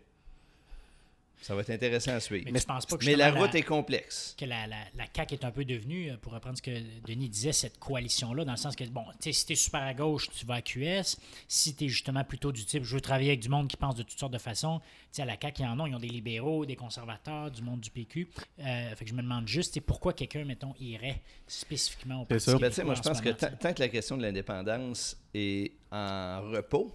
Ça 1.40 1.54
va 1.54 1.60
être 1.60 1.70
intéressant 1.70 2.12
à 2.12 2.20
suivre. 2.20 2.46
Mais, 2.50 2.60
pas 2.60 2.80
que 2.80 3.04
mais 3.04 3.16
la 3.16 3.30
route 3.30 3.54
est 3.54 3.62
complexe. 3.62 4.34
Que 4.38 4.46
la, 4.46 4.66
la, 4.66 4.78
la, 4.96 5.04
CAQ 5.14 5.34
est 5.34 5.44
un 5.44 5.50
peu 5.50 5.64
devenue, 5.64 6.10
euh, 6.10 6.16
pour 6.16 6.32
reprendre 6.32 6.56
ce 6.56 6.62
que 6.62 6.70
Denis 7.06 7.28
disait, 7.28 7.52
cette 7.52 7.78
coalition-là, 7.78 8.44
dans 8.44 8.52
le 8.52 8.58
sens 8.58 8.74
que, 8.74 8.84
bon, 8.84 9.04
si 9.20 9.44
tu 9.44 9.52
es 9.52 9.56
super 9.56 9.82
à 9.82 9.92
gauche, 9.92 10.30
tu 10.30 10.46
vas 10.46 10.54
à 10.54 10.62
QS. 10.62 11.18
Si 11.46 11.74
tu 11.74 11.84
es 11.84 11.88
justement 11.88 12.24
plutôt 12.24 12.50
du 12.50 12.64
type, 12.64 12.84
je 12.84 12.94
veux 12.94 13.00
travailler 13.00 13.30
avec 13.30 13.40
du 13.40 13.50
monde 13.50 13.68
qui 13.68 13.76
pense 13.76 13.94
de 13.94 14.02
toutes 14.02 14.18
sortes 14.18 14.32
de 14.32 14.38
façons, 14.38 14.80
tu 14.80 14.86
sais, 15.12 15.22
à 15.22 15.26
la 15.26 15.36
CAQ, 15.40 15.62
ils 15.62 15.66
en 15.66 15.78
ont. 15.80 15.86
Ils 15.86 15.94
ont 15.94 16.00
des 16.00 16.08
libéraux, 16.08 16.64
des 16.64 16.76
conservateurs, 16.76 17.50
du 17.50 17.62
monde 17.62 17.80
du 17.80 17.90
PQ. 17.90 18.28
Euh, 18.60 18.94
fait 18.94 19.04
que 19.04 19.10
je 19.10 19.14
me 19.14 19.22
demande 19.22 19.46
juste, 19.46 19.78
pourquoi 19.80 20.14
quelqu'un, 20.14 20.44
mettons, 20.44 20.74
irait 20.80 21.20
spécifiquement 21.46 22.22
au 22.22 22.24
Parti 22.24 22.50
ben, 22.52 22.72
Moi, 22.84 22.94
je 22.94 23.02
pense 23.02 23.20
que 23.20 23.30
tant 23.30 23.74
que 23.74 23.80
la 23.80 23.88
question 23.88 24.16
de 24.16 24.22
l'indépendance 24.22 25.16
est 25.34 25.72
en 25.92 26.40
repos, 26.50 26.90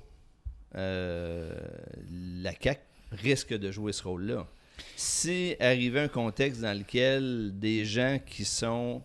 euh, 0.75 1.55
la 2.09 2.51
CAQ 2.59 2.88
risque 3.11 3.53
de 3.53 3.71
jouer 3.71 3.93
ce 3.93 4.03
rôle-là. 4.03 4.47
Si 4.95 5.55
arrivait 5.59 6.01
un 6.01 6.07
contexte 6.07 6.61
dans 6.61 6.77
lequel 6.77 7.51
des 7.57 7.85
gens 7.85 8.19
qui 8.25 8.45
sont 8.45 9.03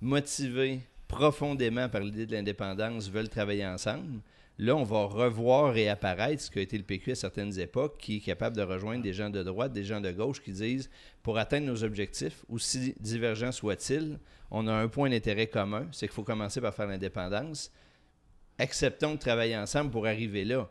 motivés 0.00 0.80
profondément 1.08 1.88
par 1.88 2.02
l'idée 2.02 2.26
de 2.26 2.32
l'indépendance 2.32 3.10
veulent 3.10 3.28
travailler 3.28 3.66
ensemble, 3.66 4.20
là, 4.58 4.76
on 4.76 4.82
va 4.82 5.04
revoir 5.04 5.76
et 5.76 5.88
apparaître 5.88 6.42
ce 6.42 6.50
qu'a 6.50 6.60
été 6.60 6.76
le 6.76 6.84
PQ 6.84 7.12
à 7.12 7.14
certaines 7.14 7.58
époques, 7.58 7.98
qui 7.98 8.16
est 8.16 8.20
capable 8.20 8.56
de 8.56 8.62
rejoindre 8.62 9.02
des 9.02 9.12
gens 9.12 9.30
de 9.30 9.42
droite, 9.42 9.72
des 9.72 9.84
gens 9.84 10.00
de 10.00 10.10
gauche 10.10 10.42
qui 10.42 10.52
disent, 10.52 10.90
pour 11.22 11.38
atteindre 11.38 11.66
nos 11.66 11.84
objectifs, 11.84 12.44
aussi 12.48 12.94
divergents 13.00 13.52
soient-ils, 13.52 14.18
on 14.50 14.66
a 14.66 14.72
un 14.72 14.88
point 14.88 15.10
d'intérêt 15.10 15.46
commun, 15.46 15.88
c'est 15.90 16.06
qu'il 16.06 16.14
faut 16.14 16.22
commencer 16.22 16.60
par 16.60 16.74
faire 16.74 16.86
l'indépendance. 16.86 17.72
Acceptons 18.58 19.14
de 19.14 19.18
travailler 19.18 19.56
ensemble 19.56 19.90
pour 19.90 20.06
arriver 20.06 20.44
là. 20.44 20.70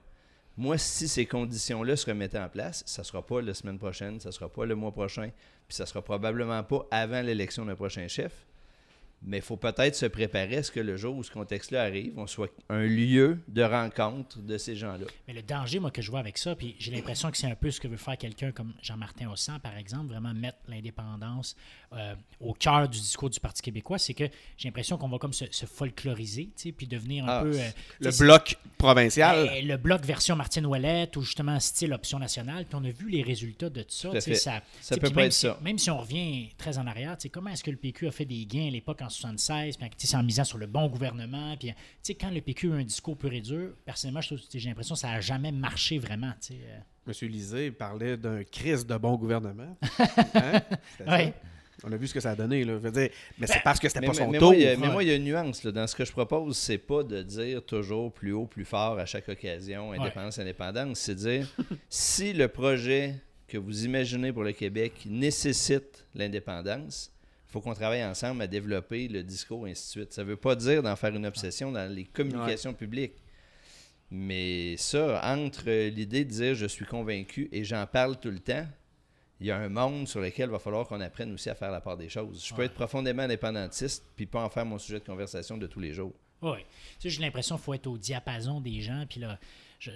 Moi, 0.55 0.77
si 0.77 1.07
ces 1.07 1.25
conditions-là 1.25 1.95
se 1.95 2.05
remettaient 2.05 2.39
en 2.39 2.49
place, 2.49 2.83
ça 2.85 3.01
ne 3.01 3.05
sera 3.05 3.25
pas 3.25 3.41
la 3.41 3.55
semaine 3.55 3.79
prochaine, 3.79 4.19
ça 4.19 4.29
ne 4.29 4.33
sera 4.33 4.49
pas 4.49 4.65
le 4.65 4.75
mois 4.75 4.91
prochain, 4.91 5.31
puis 5.67 5.75
ça 5.75 5.83
ne 5.83 5.87
sera 5.87 6.03
probablement 6.03 6.63
pas 6.63 6.85
avant 6.91 7.21
l'élection 7.21 7.65
d'un 7.65 7.75
prochain 7.75 8.07
chef. 8.07 8.45
Mais 9.26 9.38
il 9.38 9.43
faut 9.43 9.57
peut-être 9.57 9.95
se 9.95 10.05
préparer 10.05 10.57
à 10.57 10.63
ce 10.63 10.71
que 10.71 10.80
le 10.80 10.97
jour 10.97 11.15
où 11.15 11.24
ce 11.24 11.32
contexte-là 11.32 11.84
arrive, 11.84 12.13
on 12.17 12.28
soit 12.28 12.49
un 12.69 12.84
lieu 12.84 13.39
de 13.47 13.63
rencontre 13.63 14.39
de 14.39 14.57
ces 14.57 14.76
gens-là. 14.76 15.05
Mais 15.28 15.34
le 15.34 15.41
danger, 15.41 15.80
moi, 15.80 15.91
que 15.91 16.01
je 16.01 16.11
vois 16.11 16.19
avec 16.19 16.38
ça, 16.38 16.55
puis 16.55 16.76
j'ai 16.80 16.91
l'impression 16.91 17.32
que 17.32 17.38
c'est 17.38 17.47
un 17.47 17.55
peu 17.55 17.71
ce 17.71 17.80
que 17.80 17.88
veut 17.88 17.97
faire 17.97 18.17
quelqu'un 18.17 18.51
comme 18.51 18.74
Jean-Martin 18.82 19.30
Hossan, 19.30 19.59
par 19.59 19.78
exemple, 19.78 20.07
vraiment 20.07 20.34
mettre 20.34 20.57
l'indépendance 20.67 21.55
euh, 21.93 22.15
au 22.39 22.53
cœur 22.53 22.89
du 22.89 22.99
discours 22.99 23.30
du 23.30 23.39
Parti 23.39 23.61
québécois, 23.61 23.97
c'est 23.97 24.13
que 24.13 24.26
j'ai 24.57 24.67
l'impression 24.67 24.97
qu'on 24.97 25.09
va 25.09 25.19
comme 25.19 25.34
se, 25.34 25.45
folkloriser, 25.65 26.49
puis 26.76 26.88
devenir 26.88 27.26
un 27.26 27.28
ah, 27.30 27.41
peu... 27.43 27.57
Euh, 27.57 27.69
le 27.99 28.17
bloc 28.17 28.57
provincial. 28.78 29.47
Ben, 29.47 29.67
le 29.67 29.78
bloc 29.78 30.03
version 30.03 30.36
Martine 30.36 30.65
Ouellette, 30.65 31.15
ou 31.15 31.21
justement 31.21 31.59
style 31.59 31.93
option 31.93 32.19
nationale, 32.19 32.65
puis 32.65 32.76
on 32.82 32.84
a 32.84 32.91
vu 32.91 33.09
les 33.09 33.21
résultats 33.21 33.69
de 33.69 33.82
tout 33.84 33.89
ça. 33.89 34.19
Ça, 34.19 34.61
ça 34.82 34.97
peut 34.97 35.09
pas 35.09 35.26
être 35.26 35.34
si, 35.34 35.41
ça. 35.41 35.57
Même 35.61 35.78
si 35.78 35.89
on 35.89 35.97
revient 35.97 36.49
très 36.57 36.78
en 36.78 36.88
arrière, 36.88 37.15
comment 37.32 37.51
est-ce 37.51 37.63
que 37.63 37.71
le 37.71 37.78
PQ 37.78 38.07
a 38.07 38.11
fait 38.11 38.26
des 38.26 38.45
gains 38.45 38.67
à 38.67 38.71
l'époque 38.71 39.01
en 39.01 39.09
76, 39.14 39.78
puis 39.78 39.89
c'est 39.97 40.16
en 40.16 40.24
misant 40.24 40.43
sur 40.43 40.57
le 40.57 40.68
bon 40.68 40.88
gouvernement, 40.88 41.55
puis 41.57 41.74
quand 42.20 42.30
le 42.30 42.41
PQ 42.41 42.72
a 42.72 42.76
un 42.76 42.84
discours 42.84 43.18
pur 43.18 43.34
et 43.34 43.41
dur, 43.41 43.72
personnellement, 43.86 44.22
j'ai 44.22 44.70
l'impression 44.70 44.95
que 44.95 45.01
ça 45.01 45.09
n'a 45.09 45.22
jamais 45.22 45.51
marché 45.51 45.97
vraiment. 45.97 46.34
Euh. 46.51 46.80
Monsieur 47.05 47.28
Lisée 47.28 47.72
parlait 47.72 48.18
d'un 48.18 48.43
crise 48.43 48.86
de 48.86 48.97
bon 48.97 49.16
gouvernement. 49.16 49.78
Hein? 51.05 51.32
On 51.84 51.91
a 51.91 51.97
vu 51.97 52.07
ce 52.07 52.14
que 52.14 52.20
ça 52.20 52.32
a 52.32 52.36
donné. 52.36 52.64
Là. 52.64 52.78
dire, 52.78 53.09
mais 53.38 53.47
c'est 53.47 53.55
ben, 53.55 53.61
parce 53.64 53.80
que 53.80 53.89
c'était 53.89 54.05
pas 54.05 54.14
son 54.14 54.30
mais, 54.30 54.38
tour. 54.38 54.51
mais 54.53 54.78
moi, 54.78 55.03
il 55.03 55.09
y 55.09 55.11
a 55.11 55.16
une 55.16 55.26
nuance. 55.26 55.64
Là. 55.64 55.72
Dans 55.72 55.86
ce 55.86 55.95
que 55.95 56.05
je 56.05 56.11
propose, 56.11 56.57
c'est 56.57 56.78
pas 56.78 57.03
de 57.03 57.22
dire 57.22 57.64
toujours 57.66 58.14
plus 58.14 58.32
haut, 58.32 58.45
plus 58.45 58.64
fort 58.64 58.97
à 58.99 59.05
chaque 59.05 59.28
occasion, 59.28 59.91
indépendance, 59.91 60.39
indépendance. 60.39 60.99
C'est 60.99 61.16
dire 61.16 61.47
si 61.89 62.32
le 62.32 62.47
projet 62.47 63.16
que 63.47 63.57
vous 63.57 63.86
imaginez 63.86 64.32
pour 64.32 64.43
le 64.43 64.53
Québec 64.53 64.93
nécessite 65.05 66.05
l'indépendance, 66.16 67.12
faut 67.53 67.61
qu'on 67.61 67.75
travaille 67.75 68.03
ensemble 68.03 68.41
à 68.41 68.47
développer 68.47 69.07
le 69.07 69.21
discours, 69.21 69.67
et 69.67 69.71
ainsi 69.71 69.85
de 69.85 69.91
suite. 69.91 70.13
Ça 70.13 70.23
ne 70.23 70.29
veut 70.29 70.37
pas 70.37 70.55
dire 70.55 70.81
d'en 70.81 70.95
faire 70.95 71.15
une 71.15 71.25
obsession 71.25 71.71
dans 71.71 71.89
les 71.91 72.03
communications 72.03 72.73
publiques. 72.73 73.13
Mais 74.09 74.75
ça, 74.77 75.21
entre 75.23 75.69
l'idée 75.69 76.25
de 76.25 76.31
dire 76.31 76.55
je 76.55 76.65
suis 76.65 76.85
convaincu 76.85 77.49
et 77.51 77.63
j'en 77.63 77.85
parle 77.85 78.19
tout 78.19 78.31
le 78.31 78.39
temps, 78.39 78.65
il 79.39 79.47
y 79.47 79.51
a 79.51 79.57
un 79.57 79.69
monde 79.69 80.07
sur 80.07 80.19
lequel 80.19 80.49
il 80.49 80.51
va 80.51 80.59
falloir 80.59 80.87
qu'on 80.87 81.01
apprenne 81.01 81.31
aussi 81.31 81.49
à 81.49 81.55
faire 81.55 81.71
la 81.71 81.81
part 81.81 81.97
des 81.97 82.09
choses. 82.09 82.43
Je 82.43 82.53
peux 82.55 82.63
être 82.63 82.73
profondément 82.73 83.23
indépendantiste 83.23 84.03
puis 84.15 84.25
pas 84.25 84.43
en 84.43 84.49
faire 84.49 84.65
mon 84.65 84.79
sujet 84.79 84.99
de 84.99 85.05
conversation 85.05 85.57
de 85.57 85.67
tous 85.67 85.79
les 85.79 85.93
jours. 85.93 86.13
Oui. 86.41 86.59
Tu 86.99 87.01
sais, 87.01 87.09
j'ai 87.09 87.21
l'impression 87.21 87.55
qu'il 87.55 87.63
faut 87.65 87.73
être 87.73 87.87
au 87.87 87.97
diapason 87.97 88.61
des 88.61 88.81
gens. 88.81 89.05
Puis 89.09 89.19
là, 89.19 89.39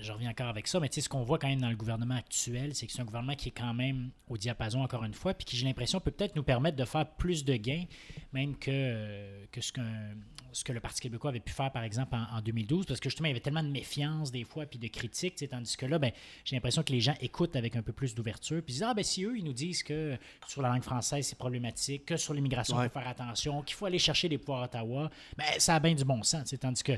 je, 0.01 0.11
reviens 0.11 0.31
encore 0.31 0.47
avec 0.47 0.67
ça, 0.67 0.79
mais 0.79 0.89
tu 0.89 0.95
sais, 0.95 1.01
ce 1.01 1.09
qu'on 1.09 1.23
voit 1.23 1.39
quand 1.39 1.47
même 1.47 1.61
dans 1.61 1.69
le 1.69 1.75
gouvernement 1.75 2.15
actuel, 2.15 2.75
c'est 2.75 2.87
que 2.87 2.91
c'est 2.91 3.01
un 3.01 3.05
gouvernement 3.05 3.35
qui 3.35 3.49
est 3.49 3.53
quand 3.53 3.73
même 3.73 4.09
au 4.27 4.37
diapason, 4.37 4.81
encore 4.81 5.03
une 5.05 5.13
fois, 5.13 5.33
puis 5.33 5.45
qui, 5.45 5.55
j'ai 5.55 5.65
l'impression, 5.65 5.99
peut 5.99 6.11
peut-être 6.11 6.35
nous 6.35 6.43
permettre 6.43 6.75
de 6.75 6.83
faire 6.83 7.09
plus 7.09 7.45
de 7.45 7.55
gains, 7.55 7.85
même 8.33 8.57
que, 8.57 9.45
que 9.51 9.61
ce 9.61 9.71
que 9.71 10.73
le 10.73 10.79
Parti 10.79 10.99
québécois 11.01 11.29
avait 11.29 11.39
pu 11.39 11.53
faire, 11.53 11.71
par 11.71 11.83
exemple, 11.83 12.15
en, 12.15 12.41
2012, 12.41 12.85
parce 12.85 12.99
que 12.99 13.09
justement, 13.09 13.27
il 13.27 13.31
y 13.31 13.33
avait 13.33 13.39
tellement 13.39 13.63
de 13.63 13.69
méfiance 13.69 14.31
des 14.31 14.43
fois, 14.43 14.65
puis 14.65 14.77
de 14.77 14.87
critiques, 14.87 15.41
tandis 15.49 15.77
que 15.77 15.85
là, 15.85 15.99
ben, 15.99 16.11
j'ai 16.43 16.55
l'impression 16.55 16.83
que 16.83 16.91
les 16.91 17.01
gens 17.01 17.15
écoutent 17.21 17.55
avec 17.55 17.75
un 17.75 17.81
peu 17.81 17.93
plus 17.93 18.13
d'ouverture, 18.13 18.61
puis 18.61 18.73
disent, 18.73 18.83
ah 18.83 18.93
ben 18.93 19.03
si 19.03 19.23
eux, 19.23 19.37
ils 19.37 19.43
nous 19.43 19.53
disent 19.53 19.83
que 19.83 20.17
sur 20.47 20.61
la 20.61 20.69
langue 20.69 20.83
française, 20.83 21.25
c'est 21.25 21.37
problématique, 21.37 22.05
que 22.05 22.17
sur 22.17 22.33
l'immigration, 22.33 22.81
il 22.81 22.89
faut 22.89 22.99
faire 22.99 23.07
attention, 23.07 23.61
qu'il 23.61 23.75
faut 23.75 23.85
aller 23.85 23.99
chercher 23.99 24.27
des 24.27 24.37
pouvoirs 24.37 24.63
à 24.63 24.65
Ottawa, 24.65 25.09
ben, 25.37 25.45
ça 25.59 25.75
a 25.75 25.79
bien 25.79 25.93
du 25.93 26.03
bon 26.03 26.23
sens, 26.23 26.53
tandis 26.59 26.83
que 26.83 26.93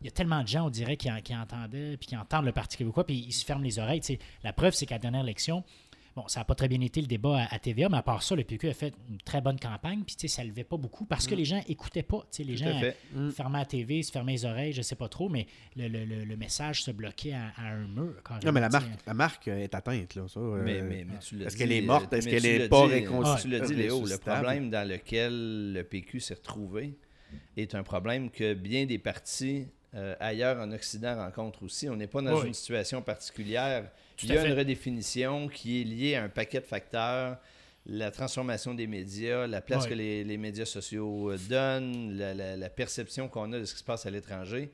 il 0.00 0.06
y 0.06 0.08
a 0.08 0.12
tellement 0.12 0.42
de 0.42 0.48
gens, 0.48 0.66
on 0.66 0.70
dirait, 0.70 0.96
qui, 0.96 1.08
qui 1.22 1.34
entendaient, 1.34 1.96
puis 1.96 2.08
qui 2.08 2.16
entendent 2.16 2.46
le 2.46 2.52
Parti 2.52 2.76
québécois, 2.76 3.04
puis 3.04 3.16
ils 3.16 3.32
se 3.32 3.44
ferment 3.44 3.64
les 3.64 3.78
oreilles. 3.78 4.00
La 4.42 4.52
preuve, 4.52 4.72
c'est 4.72 4.86
qu'à 4.86 4.96
la 4.96 5.00
dernière 5.00 5.22
élection, 5.22 5.64
Bon, 6.16 6.26
ça 6.26 6.40
n'a 6.40 6.44
pas 6.44 6.56
très 6.56 6.66
bien 6.66 6.80
été 6.80 7.00
le 7.00 7.06
débat 7.06 7.46
à, 7.50 7.58
TVA, 7.58 7.88
mais 7.88 7.98
à 7.98 8.02
part 8.02 8.22
ça, 8.22 8.34
le 8.34 8.42
PQ 8.42 8.68
a 8.68 8.74
fait 8.74 8.92
une 9.08 9.18
très 9.18 9.40
bonne 9.40 9.60
campagne, 9.60 10.02
puis 10.04 10.28
ça 10.28 10.42
ne 10.42 10.48
levait 10.48 10.64
pas 10.64 10.76
beaucoup 10.76 11.04
parce 11.04 11.26
que 11.26 11.34
mm. 11.34 11.38
les 11.38 11.44
gens 11.44 11.62
n'écoutaient 11.68 12.02
pas. 12.02 12.26
Les 12.38 12.56
gens 12.56 12.80
mm. 13.14 13.30
fermaient 13.30 13.60
la 13.60 13.64
TV, 13.64 14.02
se 14.02 14.10
fermaient 14.10 14.32
les 14.32 14.44
oreilles, 14.44 14.72
je 14.72 14.78
ne 14.78 14.82
sais 14.82 14.96
pas 14.96 15.08
trop, 15.08 15.28
mais 15.28 15.46
le, 15.76 16.36
message 16.36 16.82
se 16.82 16.90
bloquait 16.90 17.32
à, 17.32 17.52
un 17.58 17.86
mur. 17.86 18.14
Non, 18.44 18.50
mais 18.52 18.60
la 18.60 18.70
marque, 18.70 18.88
la 19.06 19.14
marque 19.14 19.48
est 19.48 19.74
atteinte. 19.74 20.14
Là, 20.16 20.26
ça, 20.26 20.40
euh, 20.40 21.04
Est-ce 21.46 21.56
qu'elle 21.56 21.72
est 21.72 21.82
morte? 21.82 22.12
Est-ce 22.12 22.28
qu'elle 22.28 22.42
n'est 22.42 22.68
pas 22.68 22.86
réconciliée? 22.86 23.58
Tu 23.58 23.60
l'as 23.60 23.66
dit, 23.66 23.74
Léo, 23.74 24.04
le 24.04 24.18
problème 24.18 24.70
dans 24.70 24.88
lequel 24.88 25.72
le 25.72 25.82
PQ 25.84 26.20
s'est 26.20 26.34
retrouvé 26.34 26.98
est 27.56 27.76
un 27.76 27.84
problème 27.84 28.30
que 28.30 28.54
bien 28.54 28.86
des 28.86 28.98
partis 28.98 29.66
euh, 29.94 30.14
ailleurs 30.20 30.60
en 30.60 30.70
Occident 30.72 31.16
rencontrent 31.16 31.62
aussi. 31.62 31.88
On 31.88 31.96
n'est 31.96 32.06
pas 32.06 32.22
dans 32.22 32.44
une 32.44 32.54
situation 32.54 33.02
particulière 33.02 33.90
il 34.22 34.28
y 34.28 34.36
a 34.36 34.46
une 34.46 34.58
redéfinition 34.58 35.48
qui 35.48 35.80
est 35.80 35.84
liée 35.84 36.14
à 36.14 36.24
un 36.24 36.28
paquet 36.28 36.60
de 36.60 36.66
facteurs 36.66 37.38
la 37.86 38.10
transformation 38.10 38.74
des 38.74 38.86
médias, 38.86 39.46
la 39.46 39.60
place 39.60 39.86
que 39.86 39.94
les, 39.94 40.36
médias 40.36 40.66
sociaux 40.66 41.30
euh, 41.30 41.38
donnent, 41.48 42.16
la, 42.18 42.68
perception 42.70 43.28
qu'on 43.28 43.52
a 43.52 43.58
de 43.58 43.64
ce 43.64 43.72
qui 43.72 43.80
se 43.80 43.84
passe 43.84 44.06
à 44.06 44.10
l'étranger. 44.10 44.70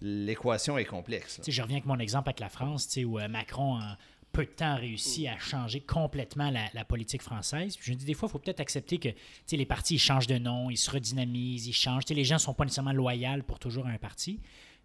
L'équation 0.00 0.76
est 0.76 0.84
complexe. 0.84 1.40
Je 1.46 1.62
reviens 1.62 1.76
avec 1.76 1.86
mon 1.86 1.98
exemple 1.98 2.28
avec 2.28 2.40
la 2.40 2.48
France, 2.48 2.98
où 3.04 3.18
euh, 3.18 3.28
Macron, 3.28 3.78
en 3.78 3.96
peu 4.38 4.44
de 4.44 4.50
temps, 4.50 4.76
réussi 4.76 5.26
à 5.26 5.36
changer 5.36 5.80
complètement 5.80 6.52
la, 6.52 6.84
politique 6.84 7.22
française. 7.22 7.76
je 7.80 7.92
dis 7.92 8.04
des 8.04 8.14
fois, 8.14 8.28
il 8.28 8.32
faut 8.32 8.38
peut-être 8.38 8.60
accepter 8.60 8.98
que 8.98 9.08
les 9.50 9.66
partis 9.66 9.98
changent 9.98 10.28
de 10.28 10.38
nom, 10.38 10.70
ils 10.70 10.76
se 10.76 10.92
redynamisent, 10.92 11.66
ils 11.66 11.72
changent. 11.72 12.04
les 12.08 12.22
gens 12.22 12.36
ne 12.36 12.40
sont 12.40 12.54
pas 12.54 12.62
nécessairement 12.62 12.92
loyaux 12.92 13.42
pour 13.44 13.58
toujours 13.58 13.88
un 13.88 13.98
parti. 13.98 14.38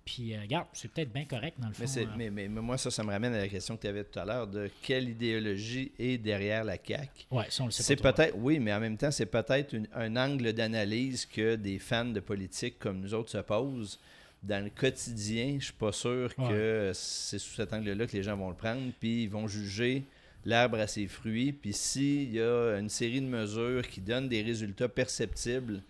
Puis, 0.05 0.33
euh, 0.33 0.41
regarde, 0.41 0.65
c'est 0.73 0.91
peut-être 0.91 1.13
bien 1.13 1.25
correct 1.25 1.59
dans 1.59 1.67
le 1.67 1.73
fond. 1.75 1.83
Hein. 1.83 2.15
Mais, 2.17 2.31
mais, 2.31 2.47
moi, 2.47 2.79
ça, 2.79 2.89
ça 2.89 3.03
me 3.03 3.11
ramène 3.11 3.35
à 3.35 3.37
la 3.37 3.47
question 3.47 3.77
que 3.77 3.81
tu 3.83 3.87
avais 3.87 4.03
tout 4.03 4.17
à 4.19 4.25
l'heure 4.25 4.47
de 4.47 4.71
quelle 4.81 5.07
idéologie 5.07 5.91
est 5.99 6.17
derrière 6.17 6.63
la 6.63 6.77
CAQ. 6.83 7.25
Oui, 7.29 7.43
ça, 7.49 7.61
on 7.61 7.67
le 7.67 7.71
sait 7.71 7.83
c'est 7.83 7.95
peut-être, 7.95 8.35
Oui, 8.35 8.59
mais 8.59 8.73
en 8.73 8.79
même 8.79 8.97
temps, 8.97 9.11
c'est 9.11 9.27
peut-être 9.27 9.75
un 9.93 10.15
angle 10.17 10.51
d'analyse 10.53 11.27
que 11.27 11.55
des 11.55 11.77
fans 11.77 12.05
de 12.05 12.19
politique 12.19 12.79
comme 12.79 13.01
nous 13.01 13.13
autres 13.13 13.29
se 13.29 13.37
posent. 13.37 13.99
Dans 14.43 14.63
le 14.63 14.69
quotidien, 14.69 15.55
je 15.59 15.65
suis 15.65 15.73
pas 15.73 15.91
sûr 15.91 16.35
que 16.35 16.91
c'est 16.93 17.39
sous 17.39 17.55
cet 17.55 17.71
angle-là 17.73 18.05
que 18.05 18.11
les 18.11 18.23
gens 18.23 18.35
vont 18.35 18.49
le 18.49 18.55
prendre, 18.55 18.91
puis 18.99 19.23
ils 19.23 19.29
vont 19.29 19.47
juger 19.47 20.03
l'arbre 20.45 20.79
à 20.79 20.87
ses 20.87 21.07
fruits. 21.07 21.53
Puis 21.53 21.71
s'il 21.71 22.33
y 22.33 22.41
a 22.41 22.77
une 22.77 22.89
série 22.89 23.21
de 23.21 23.27
mesures 23.27 23.87
qui 23.87 24.01
donnent 24.01 24.27
des 24.27 24.41
résultats 24.41 24.89
perceptibles 24.89 25.81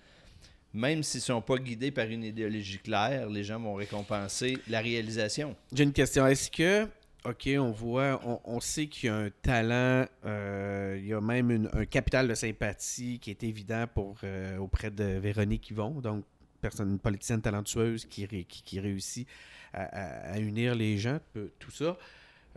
même 0.73 1.03
s'ils 1.03 1.19
ne 1.19 1.23
sont 1.23 1.41
pas 1.41 1.57
guidés 1.57 1.91
par 1.91 2.05
une 2.05 2.23
idéologie 2.23 2.79
claire, 2.79 3.29
les 3.29 3.43
gens 3.43 3.59
vont 3.59 3.75
récompenser 3.75 4.57
la 4.67 4.81
réalisation. 4.81 5.55
J'ai 5.71 5.83
une 5.83 5.93
question. 5.93 6.25
Est-ce 6.25 6.49
que, 6.49 6.87
OK, 7.25 7.47
on 7.59 7.71
voit, 7.71 8.19
on, 8.43 8.59
sait 8.59 8.87
qu'il 8.87 9.07
y 9.07 9.09
a 9.09 9.15
un 9.15 9.29
talent, 9.29 10.07
euh, 10.25 10.97
il 10.99 11.07
y 11.07 11.13
a 11.13 11.21
même 11.21 11.69
un 11.73 11.85
capital 11.85 12.27
de 12.27 12.33
sympathie 12.33 13.19
qui 13.19 13.29
est 13.29 13.43
évident 13.43 13.85
pour, 13.93 14.17
euh, 14.23 14.57
auprès 14.57 14.89
de 14.89 15.03
Véronique 15.03 15.69
Yvon, 15.69 16.01
donc 16.01 16.25
personne, 16.63 16.91
une 16.91 16.99
politicienne 16.99 17.41
talentueuse 17.41 18.05
qui, 18.05 18.79
réussit 18.79 19.27
à, 19.73 20.39
unir 20.39 20.73
les 20.73 20.97
gens, 20.97 21.19
tout 21.59 21.71
ça. 21.71 21.97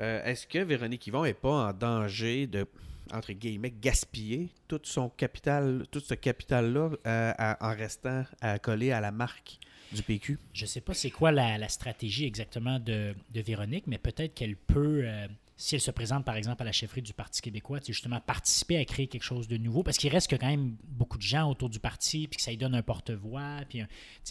Euh, 0.00 0.24
est-ce 0.24 0.46
que 0.46 0.58
Véronique 0.58 1.06
Yvon 1.06 1.24
n'est 1.24 1.34
pas 1.34 1.68
en 1.68 1.72
danger 1.72 2.46
de 2.46 2.66
entre 3.12 3.32
guillemets, 3.32 3.72
gaspiller 3.80 4.48
tout 4.68 4.80
son 4.82 5.08
capital, 5.10 5.86
tout 5.90 6.00
ce 6.00 6.14
capital-là 6.14 6.90
euh, 7.06 7.32
en 7.60 7.74
restant 7.74 8.24
à 8.40 8.58
coller 8.58 8.92
à 8.92 9.00
la 9.00 9.12
marque 9.12 9.58
du 9.92 10.02
PQ? 10.02 10.38
Je 10.52 10.64
ne 10.64 10.66
sais 10.66 10.80
pas 10.80 10.94
c'est 10.94 11.10
quoi 11.10 11.30
la, 11.30 11.68
stratégie 11.68 12.24
exactement 12.24 12.78
de, 12.78 13.14
Véronique, 13.34 13.86
mais 13.86 13.98
peut-être 13.98 14.34
qu'elle 14.34 14.56
peut, 14.56 15.02
euh, 15.04 15.28
si 15.58 15.74
elle 15.74 15.80
se 15.80 15.90
présente, 15.90 16.24
par 16.24 16.36
exemple, 16.36 16.62
à 16.62 16.66
la 16.66 16.72
chefferie 16.72 17.00
du 17.00 17.14
Parti 17.14 17.40
québécois, 17.40 17.78
justement 17.86 18.20
participer 18.20 18.76
à 18.76 18.84
créer 18.84 19.06
quelque 19.06 19.22
chose 19.22 19.48
de 19.48 19.56
nouveau, 19.56 19.82
parce 19.82 19.96
qu'il 19.96 20.10
reste 20.10 20.30
quand 20.30 20.46
même 20.46 20.76
beaucoup 20.84 21.16
de 21.16 21.22
gens 21.22 21.50
autour 21.50 21.70
du 21.70 21.80
parti, 21.80 22.28
puis 22.28 22.36
que 22.36 22.42
ça 22.42 22.50
lui 22.50 22.58
donne 22.58 22.74
un 22.74 22.82
porte-voix, 22.82 23.60
puis 23.68 23.82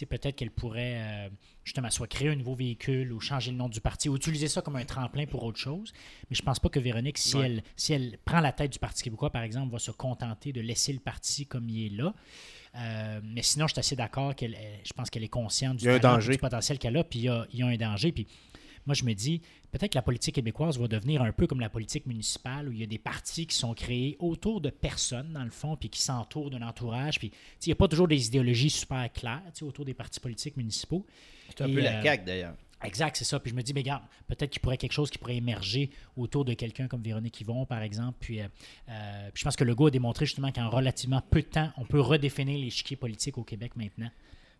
peut-être 0.06 0.36
qu'elle 0.36 0.52
pourrait 0.52 0.98
euh, 0.98 1.28
justement 1.64 1.90
soit 1.90 2.06
créer 2.06 2.28
un 2.28 2.36
nouveau 2.36 2.54
véhicule 2.54 3.12
ou 3.12 3.20
changer 3.20 3.50
le 3.50 3.56
nom 3.56 3.68
du 3.68 3.80
parti 3.80 4.08
ou 4.08 4.14
utiliser 4.14 4.46
ça 4.46 4.62
comme 4.62 4.76
un 4.76 4.84
tremplin 4.84 5.26
pour 5.26 5.42
autre 5.42 5.58
chose. 5.58 5.92
Mais 6.30 6.36
je 6.36 6.42
pense 6.42 6.60
pas 6.60 6.68
que 6.68 6.78
Véronique, 6.78 7.18
si, 7.18 7.36
elle, 7.38 7.64
si 7.74 7.92
elle 7.92 8.18
prend 8.24 8.40
la 8.40 8.52
tête 8.52 8.72
du 8.72 8.78
Parti 8.78 9.02
québécois, 9.02 9.30
par 9.30 9.42
exemple, 9.42 9.72
va 9.72 9.80
se 9.80 9.90
contenter 9.90 10.52
de 10.52 10.60
laisser 10.60 10.92
le 10.92 11.00
parti 11.00 11.46
comme 11.46 11.68
il 11.68 11.86
est 11.86 11.96
là. 11.96 12.14
Euh, 12.76 13.20
mais 13.24 13.42
sinon, 13.42 13.66
je 13.66 13.72
suis 13.72 13.80
assez 13.80 13.96
d'accord 13.96 14.36
qu'elle, 14.36 14.56
je 14.84 14.92
pense 14.92 15.10
qu'elle 15.10 15.24
est 15.24 15.28
consciente 15.28 15.78
du, 15.78 15.86
du 15.86 16.38
potentiel 16.38 16.78
qu'elle 16.78 16.96
a, 16.96 17.02
puis 17.02 17.20
il 17.20 17.24
y 17.24 17.28
a, 17.28 17.46
il 17.52 17.58
y 17.58 17.62
a 17.62 17.66
un 17.66 17.76
danger. 17.76 18.12
Puis 18.12 18.28
moi, 18.86 18.94
je 18.94 19.04
me 19.04 19.12
dis, 19.14 19.40
peut-être 19.72 19.92
que 19.92 19.98
la 19.98 20.02
politique 20.02 20.36
québécoise 20.36 20.78
va 20.78 20.88
devenir 20.88 21.22
un 21.22 21.32
peu 21.32 21.46
comme 21.46 21.60
la 21.60 21.68
politique 21.68 22.06
municipale, 22.06 22.68
où 22.68 22.72
il 22.72 22.78
y 22.78 22.82
a 22.82 22.86
des 22.86 22.98
partis 22.98 23.46
qui 23.46 23.56
sont 23.56 23.74
créés 23.74 24.16
autour 24.18 24.60
de 24.60 24.70
personnes, 24.70 25.32
dans 25.32 25.44
le 25.44 25.50
fond, 25.50 25.76
puis 25.76 25.88
qui 25.88 26.00
s'entourent 26.00 26.50
d'un 26.50 26.62
entourage. 26.62 27.18
Puis, 27.18 27.32
il 27.62 27.68
n'y 27.68 27.72
a 27.72 27.76
pas 27.76 27.88
toujours 27.88 28.08
des 28.08 28.26
idéologies 28.26 28.70
super 28.70 29.12
claires 29.12 29.42
autour 29.62 29.84
des 29.84 29.94
partis 29.94 30.20
politiques 30.20 30.56
municipaux. 30.56 31.04
C'est 31.48 31.64
un 31.64 31.68
peu 31.68 31.80
la 31.80 31.98
euh, 31.98 32.02
CAQ, 32.02 32.24
d'ailleurs. 32.24 32.54
Exact, 32.82 33.16
c'est 33.16 33.24
ça. 33.24 33.40
Puis 33.40 33.50
je 33.50 33.56
me 33.56 33.62
dis, 33.62 33.72
mais 33.72 33.80
regarde, 33.80 34.02
peut-être 34.26 34.50
qu'il 34.50 34.60
pourrait 34.60 34.76
quelque 34.76 34.92
chose 34.92 35.10
qui 35.10 35.18
pourrait 35.18 35.36
émerger 35.36 35.90
autour 36.16 36.44
de 36.44 36.52
quelqu'un 36.52 36.88
comme 36.88 37.02
Véronique 37.02 37.40
Yvon, 37.40 37.64
par 37.64 37.82
exemple. 37.82 38.16
Puis, 38.20 38.40
euh, 38.40 38.48
euh, 38.90 39.30
puis 39.32 39.40
je 39.40 39.44
pense 39.44 39.56
que 39.56 39.64
Legault 39.64 39.86
a 39.86 39.90
démontré 39.90 40.26
justement 40.26 40.52
qu'en 40.52 40.68
relativement 40.68 41.22
peu 41.22 41.40
de 41.40 41.46
temps, 41.46 41.70
on 41.78 41.84
peut 41.84 42.00
redéfinir 42.00 42.58
l'échiquier 42.58 42.96
politique 42.96 43.38
au 43.38 43.44
Québec 43.44 43.72
maintenant. 43.76 44.10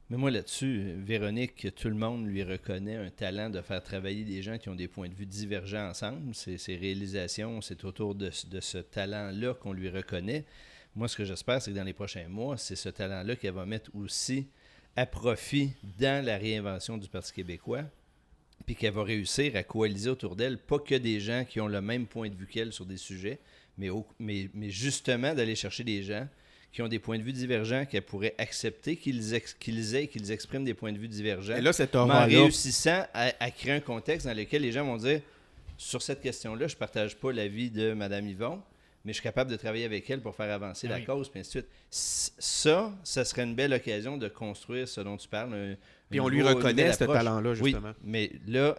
Mais 0.08 0.16
moi 0.16 0.30
là-dessus, 0.30 0.94
Véronique, 0.98 1.74
tout 1.74 1.88
le 1.88 1.96
monde 1.96 2.28
lui 2.28 2.44
reconnaît 2.44 2.94
un 2.94 3.10
talent 3.10 3.50
de 3.50 3.60
faire 3.60 3.82
travailler 3.82 4.22
des 4.24 4.40
gens 4.40 4.56
qui 4.56 4.68
ont 4.68 4.76
des 4.76 4.86
points 4.86 5.08
de 5.08 5.14
vue 5.14 5.26
divergents 5.26 5.88
ensemble. 5.88 6.32
Ses, 6.32 6.76
réalisations, 6.76 7.60
c'est 7.60 7.84
autour 7.84 8.14
de, 8.14 8.30
ce 8.30 8.78
talent-là 8.78 9.54
qu'on 9.54 9.72
lui 9.72 9.88
reconnaît. 9.88 10.44
Moi, 10.94 11.08
ce 11.08 11.16
que 11.16 11.24
j'espère, 11.24 11.60
c'est 11.60 11.72
que 11.72 11.76
dans 11.76 11.82
les 11.82 11.92
prochains 11.92 12.28
mois, 12.28 12.56
c'est 12.56 12.76
ce 12.76 12.88
talent-là 12.88 13.34
qu'elle 13.34 13.54
va 13.54 13.66
mettre 13.66 13.90
aussi 13.96 14.46
à 14.94 15.06
profit 15.06 15.72
dans 15.98 16.24
la 16.24 16.38
réinvention 16.38 16.98
du 16.98 17.08
Parti 17.08 17.32
québécois, 17.32 17.82
puis 18.64 18.76
qu'elle 18.76 18.94
va 18.94 19.02
réussir 19.02 19.56
à 19.56 19.64
coaliser 19.64 20.08
autour 20.08 20.36
d'elle, 20.36 20.56
pas 20.56 20.78
que 20.78 20.94
des 20.94 21.18
gens 21.18 21.44
qui 21.44 21.60
ont 21.60 21.66
le 21.66 21.80
même 21.80 22.06
point 22.06 22.30
de 22.30 22.36
vue 22.36 22.46
qu'elle 22.46 22.72
sur 22.72 22.86
des 22.86 22.96
sujets, 22.96 23.40
mais 23.76 23.90
justement 24.70 25.34
d'aller 25.34 25.56
chercher 25.56 25.82
des 25.82 26.04
gens 26.04 26.28
qui 26.72 26.82
ont 26.82 26.88
des 26.88 26.98
points 26.98 27.18
de 27.18 27.22
vue 27.22 27.32
divergents, 27.32 27.86
qu'elle 27.86 28.02
pourrait 28.02 28.34
accepter 28.38 28.96
qu'ils 28.96 29.34
aient, 29.34 30.06
qu'ils 30.06 30.30
expriment 30.32 30.64
des 30.64 30.74
points 30.74 30.92
de 30.92 30.98
vue 30.98 31.08
divergents. 31.08 31.56
Et 31.56 31.62
là, 31.62 31.72
en 31.94 32.26
réussissant 32.26 33.06
à, 33.14 33.50
créer 33.50 33.72
un 33.72 33.80
contexte 33.80 34.26
dans 34.26 34.36
lequel 34.36 34.62
les 34.62 34.72
gens 34.72 34.84
vont 34.84 34.98
dire 34.98 35.20
sur 35.78 36.02
cette 36.02 36.20
question-là, 36.20 36.66
je 36.68 36.74
ne 36.74 36.78
partage 36.78 37.16
pas 37.16 37.32
l'avis 37.32 37.70
de 37.70 37.92
Mme 37.92 38.28
Yvon, 38.28 38.60
mais 39.04 39.12
je 39.12 39.18
suis 39.18 39.22
capable 39.22 39.50
de 39.50 39.56
travailler 39.56 39.84
avec 39.84 40.08
elle 40.10 40.20
pour 40.20 40.34
faire 40.34 40.52
avancer 40.52 40.88
ah 40.90 40.98
la 40.98 41.04
cause, 41.04 41.28
puis 41.28 41.40
ainsi 41.40 41.48
de 41.48 41.60
suite. 41.62 41.66
Ça, 41.90 42.92
ça 43.04 43.24
serait 43.24 43.44
une 43.44 43.54
belle 43.54 43.72
occasion 43.72 44.16
de 44.16 44.28
construire 44.28 44.88
ce 44.88 45.00
dont 45.00 45.16
tu 45.16 45.28
parles. 45.28 45.76
Et 46.10 46.20
on 46.20 46.28
lui 46.28 46.42
reconnaît 46.42 46.92
ce 46.92 47.04
talent-là, 47.04 47.54
justement. 47.54 47.88
Oui, 47.88 47.94
mais 48.04 48.32
là, 48.46 48.76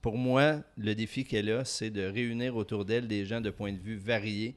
pour 0.00 0.16
moi, 0.16 0.56
le 0.76 0.94
défi 0.94 1.24
qu'elle 1.24 1.50
a, 1.50 1.64
c'est 1.64 1.90
de 1.90 2.02
réunir 2.02 2.56
autour 2.56 2.84
d'elle 2.84 3.06
des 3.06 3.24
gens 3.24 3.40
de 3.40 3.50
points 3.50 3.72
de 3.72 3.78
vue 3.78 3.96
variés 3.96 4.54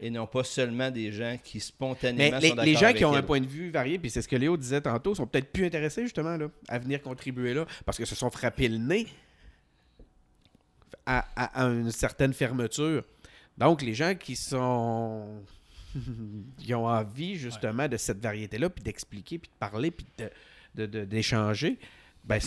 et 0.00 0.10
non 0.10 0.26
pas 0.26 0.44
seulement 0.44 0.90
des 0.90 1.12
gens 1.12 1.36
qui 1.42 1.60
spontanément 1.60 2.38
les, 2.38 2.48
sont 2.50 2.56
Les 2.56 2.74
gens 2.74 2.92
qui 2.92 3.04
ont 3.04 3.14
un 3.14 3.22
point 3.22 3.40
de 3.40 3.46
vue 3.46 3.70
varié, 3.70 3.98
puis 3.98 4.10
c'est 4.10 4.22
ce 4.22 4.28
que 4.28 4.36
Léo 4.36 4.56
disait 4.56 4.80
tantôt, 4.80 5.14
sont 5.14 5.26
peut-être 5.26 5.52
plus 5.52 5.66
intéressés 5.66 6.02
justement 6.02 6.36
là, 6.36 6.48
à 6.68 6.78
venir 6.78 7.02
contribuer 7.02 7.54
là, 7.54 7.66
parce 7.84 7.98
que 7.98 8.04
se 8.04 8.14
sont 8.14 8.30
frappés 8.30 8.68
le 8.68 8.78
nez 8.78 9.06
à, 11.06 11.24
une 11.56 11.90
certaine 11.90 12.32
fermeture. 12.32 13.02
Donc 13.58 13.82
les 13.82 13.94
gens 13.94 14.14
qui 14.14 14.36
sont 14.36 15.42
qui 16.58 16.74
ont 16.74 16.86
envie 16.86 17.36
justement 17.36 17.88
de 17.88 17.96
cette 17.96 18.20
variété-là, 18.20 18.70
puis 18.70 18.82
d'expliquer, 18.82 19.38
puis 19.38 19.50
de 19.50 19.58
parler, 19.58 19.90
puis 19.90 20.06
d'échanger. 20.74 21.70
De, 21.70 21.76
ben, 22.24 22.38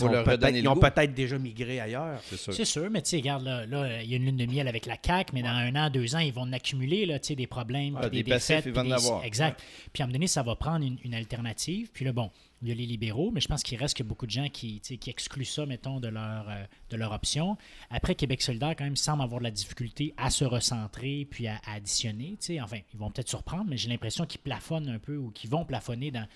ils 0.56 0.68
ont 0.68 0.76
peut-être 0.76 1.14
déjà 1.14 1.38
migré 1.38 1.80
ailleurs. 1.80 2.20
C'est 2.24 2.66
sûr. 2.66 2.90
mais 2.90 3.02
tu 3.02 3.12
sais, 3.12 3.18
regarde, 3.18 3.44
là, 3.44 4.02
il 4.02 4.10
y 4.10 4.14
a 4.14 4.18
une 4.18 4.26
lune 4.26 4.38
de 4.38 4.46
miel 4.46 4.68
avec 4.68 4.86
la 4.88 4.98
CAQ, 5.04 5.34
mais 5.34 5.44
dans 5.44 5.50
un 5.50 5.76
an, 5.76 5.90
deux 5.90 6.16
ans, 6.16 6.20
ils 6.20 6.34
vont 6.34 6.42
en 6.42 6.54
accumuler 6.54 7.06
là, 7.06 7.20
des 7.20 7.48
problèmes, 7.48 7.98
ah, 8.02 8.10
des, 8.10 8.24
des 8.24 8.32
défaites. 8.32 8.66
Ils 8.66 8.74
vont 8.74 8.92
en 8.92 9.22
Exact. 9.22 9.62
Puis 9.94 10.02
à 10.02 10.06
un 10.06 10.08
moment 10.08 10.14
donné, 10.14 10.28
ça 10.28 10.42
va 10.42 10.56
prendre 10.56 10.86
une, 10.86 11.14
alternative. 11.14 11.90
Puis 11.94 12.06
là, 12.06 12.12
bon, 12.12 12.32
il 12.62 12.70
y 12.70 12.72
a 12.72 12.76
les 12.76 12.86
libéraux, 12.86 13.30
mais 13.32 13.40
je 13.40 13.48
pense 13.48 13.62
qu'il 13.62 13.78
reste 13.78 13.98
que 13.98 14.04
beaucoup 14.04 14.26
de 14.26 14.32
gens 14.32 14.50
qui, 14.50 14.80
qui 14.82 15.10
excluent 15.10 15.46
ça, 15.46 15.66
mettons, 15.66 16.00
de 16.00 16.08
leur, 16.08 16.50
euh, 16.50 16.64
de 16.90 16.98
leur 16.98 17.12
option. 17.12 17.56
Après, 17.92 18.16
Québec 18.16 18.42
solidaire, 18.42 18.76
quand 18.76 18.84
même, 18.84 18.96
semble 18.96 19.22
avoir 19.22 19.40
de 19.40 19.46
la 19.46 19.52
difficulté 19.52 20.14
à 20.18 20.32
se 20.32 20.44
recentrer 20.44 21.28
puis 21.30 21.48
à, 21.48 21.60
à 21.68 21.76
additionner. 21.76 22.38
Enfin, 22.62 22.78
ils 22.94 23.00
vont 23.00 23.12
peut-être 23.12 23.30
surprendre, 23.30 23.66
mais 23.68 23.78
j'ai 23.78 23.90
l'impression 23.90 24.26
qu'ils 24.26 24.42
plafonnent 24.42 24.90
un 24.90 25.00
peu 25.00 25.18
ou 25.18 25.30
qu'ils 25.30 25.50
vont 25.52 25.66
plafonner 25.66 26.10
dans 26.10 26.28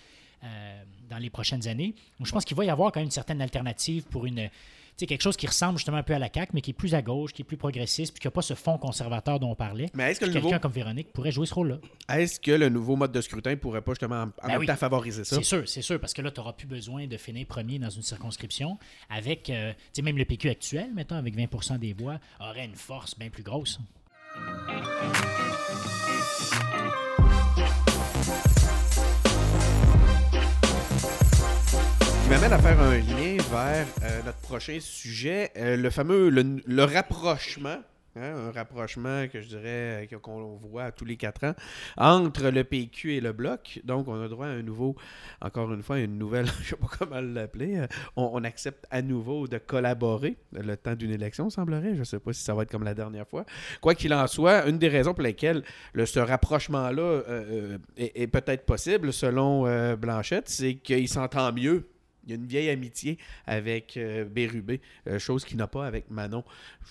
euh, 0.43 0.83
dans 1.09 1.17
les 1.17 1.29
prochaines 1.29 1.67
années. 1.67 1.95
Donc, 2.19 2.27
je 2.27 2.31
pense 2.31 2.45
qu'il 2.45 2.57
va 2.57 2.65
y 2.65 2.69
avoir 2.69 2.91
quand 2.91 2.99
même 2.99 3.05
une 3.05 3.11
certaine 3.11 3.41
alternative 3.41 4.03
pour 4.03 4.25
une 4.25 4.49
quelque 5.05 5.21
chose 5.21 5.37
qui 5.37 5.47
ressemble 5.47 5.77
justement 5.77 5.97
un 5.97 6.03
peu 6.03 6.13
à 6.13 6.19
la 6.19 6.29
CAQ, 6.33 6.51
mais 6.53 6.61
qui 6.61 6.71
est 6.71 6.75
plus 6.75 6.95
à 6.95 7.01
gauche, 7.01 7.33
qui 7.33 7.41
est 7.41 7.45
plus 7.45 7.57
progressiste, 7.57 8.13
puis 8.13 8.21
qui 8.21 8.27
n'a 8.27 8.31
pas 8.31 8.41
ce 8.41 8.53
fond 8.53 8.77
conservateur 8.77 9.39
dont 9.39 9.51
on 9.51 9.55
parlait. 9.55 9.89
Mais 9.93 10.11
est-ce 10.11 10.19
que 10.19 10.25
quelqu'un 10.25 10.59
comme 10.59 10.71
Véronique 10.71 11.11
pourrait 11.13 11.31
jouer 11.31 11.45
ce 11.45 11.53
rôle-là? 11.53 11.77
Est-ce 12.09 12.39
que 12.39 12.51
le 12.51 12.69
nouveau 12.69 12.95
mode 12.95 13.11
de 13.11 13.21
scrutin 13.21 13.55
pourrait 13.55 13.81
pas 13.81 13.93
justement 13.93 14.23
en, 14.23 14.47
ben 14.47 14.59
même 14.59 14.65
temps 14.65 14.75
favoriser 14.75 15.23
ça? 15.23 15.35
C'est 15.37 15.43
sûr, 15.43 15.67
c'est 15.67 15.81
sûr, 15.81 15.99
parce 15.99 16.13
que 16.13 16.21
là, 16.21 16.31
tu 16.31 16.39
n'auras 16.39 16.53
plus 16.53 16.67
besoin 16.67 17.07
de 17.07 17.17
finir 17.17 17.45
premier 17.47 17.79
dans 17.79 17.89
une 17.89 18.01
circonscription 18.01 18.77
avec, 19.09 19.49
euh, 19.49 19.73
même 20.01 20.17
le 20.17 20.25
PQ 20.25 20.49
actuel, 20.49 20.91
mettons, 20.93 21.15
avec 21.15 21.35
20 21.35 21.77
des 21.77 21.93
voix, 21.93 22.19
aurait 22.39 22.65
une 22.65 22.75
force 22.75 23.17
bien 23.17 23.29
plus 23.29 23.43
grosse 23.43 23.79
m'amène 32.31 32.53
à 32.53 32.59
faire 32.59 32.79
un 32.79 32.97
lien 32.97 33.37
vers 33.51 33.87
euh, 34.03 34.21
notre 34.25 34.37
prochain 34.37 34.77
sujet, 34.79 35.51
euh, 35.57 35.75
le 35.75 35.89
fameux 35.89 36.29
le, 36.29 36.83
rapprochement. 36.85 37.75
Hein, 38.15 38.47
un 38.47 38.51
rapprochement 38.51 39.27
que 39.27 39.41
je 39.41 39.49
dirais 39.49 40.07
euh, 40.13 40.17
qu'on 40.21 40.55
voit 40.55 40.93
tous 40.93 41.03
les 41.03 41.17
quatre 41.17 41.45
ans 41.45 41.53
entre 41.97 42.47
le 42.47 42.63
PQ 42.63 43.15
et 43.15 43.19
le 43.19 43.33
Bloc. 43.33 43.81
Donc, 43.83 44.07
on 44.07 44.21
a 44.21 44.29
droit 44.29 44.45
à 44.45 44.49
un 44.49 44.61
nouveau, 44.61 44.95
encore 45.41 45.73
une 45.73 45.83
fois, 45.83 45.99
une 45.99 46.17
nouvelle, 46.17 46.45
je 46.61 46.61
ne 46.61 46.63
sais 46.63 46.75
pas 46.77 46.87
comment 46.99 47.19
l'appeler. 47.19 47.85
On, 48.15 48.41
accepte 48.45 48.85
à 48.91 49.01
nouveau 49.01 49.47
de 49.49 49.57
collaborer 49.57 50.37
le 50.53 50.77
temps 50.77 50.95
d'une 50.95 51.11
élection, 51.11 51.49
semblerait. 51.49 51.95
Je 51.95 51.99
ne 51.99 52.05
sais 52.05 52.19
pas 52.19 52.31
si 52.31 52.41
ça 52.41 52.53
va 52.53 52.63
être 52.63 52.71
comme 52.71 52.85
la 52.85 52.93
dernière 52.93 53.27
fois. 53.27 53.45
Quoi 53.81 53.93
qu'il 53.93 54.13
en 54.13 54.25
soit, 54.27 54.69
une 54.69 54.77
des 54.77 54.87
raisons 54.87 55.13
pour 55.13 55.23
lesquelles 55.23 55.63
le, 55.91 56.05
ce 56.05 56.19
rapprochement-là 56.19 57.23
est 57.97 58.27
peut-être 58.27 58.65
possible, 58.65 59.11
selon 59.11 59.95
Blanchette, 59.97 60.47
c'est 60.47 60.75
qu'il 60.75 61.09
s'entend 61.09 61.51
mieux 61.51 61.89
il 62.23 62.29
y 62.29 62.33
a 62.33 62.35
une 62.35 62.45
vieille 62.45 62.69
amitié 62.69 63.17
avec 63.45 63.97
euh, 63.97 64.25
Bérubé, 64.25 64.81
euh, 65.07 65.19
chose 65.19 65.43
qu'il 65.45 65.57
n'a 65.57 65.67
pas 65.67 65.85
avec 65.85 66.09
Manon. 66.09 66.43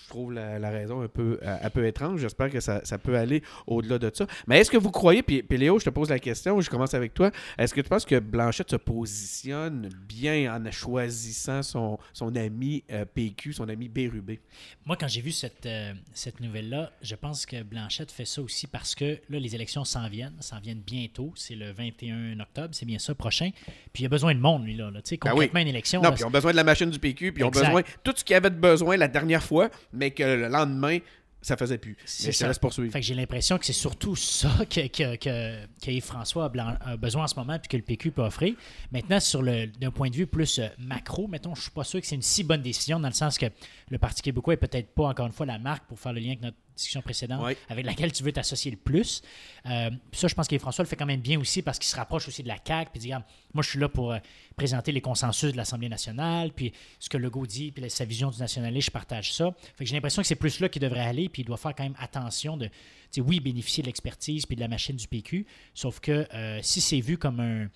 Je 0.03 0.09
trouve 0.09 0.33
la, 0.33 0.69
raison 0.69 1.01
un 1.01 1.07
peu, 1.07 1.39
euh, 1.41 1.57
un 1.61 1.69
peu 1.69 1.85
étrange. 1.85 2.21
J'espère 2.21 2.49
que 2.49 2.59
ça, 2.59 2.81
peut 3.01 3.17
aller 3.17 3.41
au-delà 3.67 3.97
de 3.97 4.11
ça. 4.13 4.27
Mais 4.47 4.59
est-ce 4.59 4.69
que 4.69 4.77
vous 4.77 4.91
croyez, 4.91 5.23
puis, 5.23 5.43
Léo, 5.51 5.79
je 5.79 5.85
te 5.85 5.89
pose 5.89 6.09
la 6.09 6.19
question, 6.19 6.59
je 6.59 6.69
commence 6.69 6.93
avec 6.93 7.13
toi, 7.13 7.31
est-ce 7.57 7.73
que 7.73 7.81
tu 7.81 7.89
penses 7.89 8.05
que 8.05 8.19
Blanchette 8.19 8.71
se 8.71 8.75
positionne 8.75 9.89
bien 10.07 10.53
en 10.53 10.71
choisissant 10.71 11.63
son, 11.63 11.97
son 12.13 12.35
ami 12.35 12.83
PQ, 13.13 13.53
son 13.53 13.69
ami 13.69 13.89
Bérubé? 13.89 14.39
Moi, 14.85 14.97
quand 14.97 15.07
j'ai 15.07 15.21
vu 15.21 15.31
cette, 15.31 15.67
cette 16.13 16.39
nouvelle-là, 16.39 16.91
je 17.01 17.15
pense 17.15 17.45
que 17.45 17.63
Blanchette 17.63 18.11
fait 18.11 18.25
ça 18.25 18.41
aussi 18.41 18.67
parce 18.67 18.95
que 18.95 19.19
là, 19.29 19.39
les 19.39 19.55
élections 19.55 19.83
s'en 19.83 20.07
viennent, 20.09 20.35
s'en 20.39 20.59
viennent 20.59 20.81
bientôt. 20.81 21.33
C'est 21.35 21.55
le 21.55 21.71
21 21.71 22.39
octobre, 22.39 22.69
c'est 22.73 22.85
bien 22.85 22.99
ça, 22.99 23.15
prochain. 23.15 23.51
Puis 23.93 24.01
il 24.01 24.03
y 24.03 24.05
a 24.05 24.09
besoin 24.09 24.35
de 24.35 24.39
monde, 24.39 24.65
lui, 24.65 24.75
là. 24.75 24.91
là 24.91 25.01
ben 25.31 25.35
concrètement 25.35 25.59
une 25.61 25.67
élection. 25.67 26.01
Non, 26.01 26.11
puis 26.11 26.21
ils 26.21 26.25
ont 26.25 26.31
besoin 26.31 26.51
de 26.51 26.57
la 26.57 26.63
machine 26.63 26.89
du 26.89 26.99
PQ, 26.99 27.31
puis 27.31 27.41
ils 27.41 27.45
ont 27.45 27.49
besoin 27.49 27.81
tout 28.03 28.13
ce 28.15 28.23
qu'ils 28.23 28.35
avaient 28.35 28.49
besoin 28.49 28.97
la 28.97 29.07
dernière 29.07 29.43
fois, 29.43 29.69
mais 29.93 30.11
que 30.11 30.23
le 30.23 30.47
lendemain, 30.47 30.99
ça 31.41 31.57
faisait 31.57 31.77
plus. 31.77 31.97
C'est 32.05 32.31
ça. 32.31 32.51
poursuivre. 32.53 32.91
Fait 32.91 32.99
que 32.99 33.05
j'ai 33.05 33.15
l'impression 33.15 33.57
que 33.57 33.65
c'est 33.65 33.73
surtout 33.73 34.15
ça 34.15 34.49
que, 34.69 34.87
que, 34.87 35.15
que, 35.15 36.01
François 36.01 36.51
a, 36.81 36.97
besoin 36.97 37.23
en 37.23 37.27
ce 37.27 37.35
moment 37.35 37.57
puis 37.57 37.67
que 37.67 37.77
le 37.77 37.83
PQ 37.83 38.11
peut 38.11 38.21
offrir. 38.21 38.53
Maintenant, 38.91 39.19
sur 39.19 39.41
le 39.41 39.65
d'un 39.67 39.91
point 39.91 40.09
de 40.09 40.15
vue 40.15 40.27
plus 40.27 40.59
euh, 40.59 40.67
macro, 40.77 41.27
mettons, 41.27 41.55
je 41.55 41.63
suis 41.63 41.71
pas 41.71 41.83
sûr 41.83 41.99
que 41.99 42.07
c'est 42.07 42.15
une 42.15 42.21
si 42.21 42.43
bonne 42.43 42.61
décision 42.61 42.99
dans 42.99 43.07
le 43.07 43.13
sens 43.13 43.37
que 43.37 43.47
le 43.89 43.97
Parti 43.97 44.21
québécois 44.21 44.53
est 44.53 44.57
peut-être 44.57 44.93
pas 44.93 45.05
encore 45.05 45.25
une 45.25 45.31
fois 45.31 45.45
la 45.45 45.59
marque 45.59 45.85
pour 45.87 45.99
faire 45.99 46.13
le 46.13 46.19
lien 46.19 46.29
avec 46.29 46.41
notre 46.41 46.57
discussion 46.75 47.01
précédente, 47.01 47.55
avec 47.69 47.85
laquelle 47.85 48.11
tu 48.11 48.23
veux 48.23 48.31
t'associer 48.31 48.71
le 48.71 48.77
plus. 48.77 49.21
Euh, 49.65 49.89
ça, 50.11 50.27
je 50.27 50.35
pense 50.35 50.47
que 50.47 50.57
François 50.57 50.83
le 50.83 50.89
fait 50.89 50.95
quand 50.95 51.05
même 51.05 51.21
bien 51.21 51.39
aussi 51.39 51.61
parce 51.61 51.79
qu'il 51.79 51.87
se 51.87 51.95
rapproche 51.95 52.27
aussi 52.27 52.43
de 52.43 52.47
la 52.47 52.57
CAQ, 52.65 52.91
puis 52.91 52.99
dit, 52.99 53.11
moi, 53.53 53.63
je 53.63 53.69
suis 53.69 53.79
là 53.79 53.89
pour 53.89 54.11
euh, 54.11 54.19
présenter 54.55 54.91
les 54.91 55.01
consensus 55.01 55.51
de 55.51 55.57
l'Assemblée 55.57 55.89
nationale, 55.89 56.51
puis 56.51 56.73
ce 56.99 57.09
que 57.09 57.17
Legault 57.17 57.45
dit, 57.45 57.71
puis 57.71 57.89
sa 57.89 58.05
vision 58.05 58.29
du 58.29 58.39
nationalisme, 58.39 58.87
je 58.87 58.91
partage 58.91 59.33
ça. 59.33 59.53
Fait 59.75 59.83
que 59.83 59.89
j'ai 59.89 59.95
l'impression 59.95 60.21
que 60.21 60.27
c'est 60.27 60.35
plus 60.35 60.59
là 60.59 60.69
qu'il 60.69 60.81
devrait 60.81 61.05
aller, 61.05 61.29
puis 61.29 61.43
il 61.43 61.45
doit 61.45 61.57
faire 61.57 61.75
quand 61.75 61.83
même 61.83 61.95
attention 61.99 62.57
de, 62.57 62.69
oui, 63.17 63.39
bénéficier 63.39 63.83
de 63.83 63.87
l'expertise 63.87 64.45
puis 64.45 64.55
de 64.55 64.61
la 64.61 64.67
machine 64.67 64.95
du 64.95 65.07
PQ, 65.07 65.45
sauf 65.73 65.99
que 65.99 66.27
euh, 66.33 66.59
si 66.61 66.81
c'est 66.81 67.01
vu 67.01 67.17
comme 67.17 67.39
un, 67.39 67.69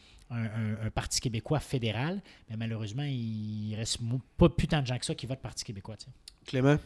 Parti 0.96 1.22
québécois 1.22 1.60
fédéral, 1.60 2.20
mais 2.50 2.58
malheureusement, 2.58 3.04
il 3.04 3.76
reste 3.76 4.00
pas 4.38 4.50
plus 4.50 4.68
tant 4.68 4.82
de 4.82 4.88
gens 4.88 4.98
que 4.98 5.06
ça 5.06 5.14
qui 5.14 5.28
votent 5.28 5.42
Parti 5.42 5.64
québécois. 5.64 5.98
Clément? 6.46 6.78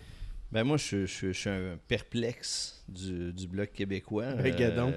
Ben 0.51 0.63
moi, 0.63 0.77
je, 0.77 1.05
suis 1.05 1.49
un 1.49 1.77
perplexe 1.87 2.83
du, 2.87 3.47
Bloc 3.47 3.71
québécois. 3.71 4.31
Regarde 4.31 4.93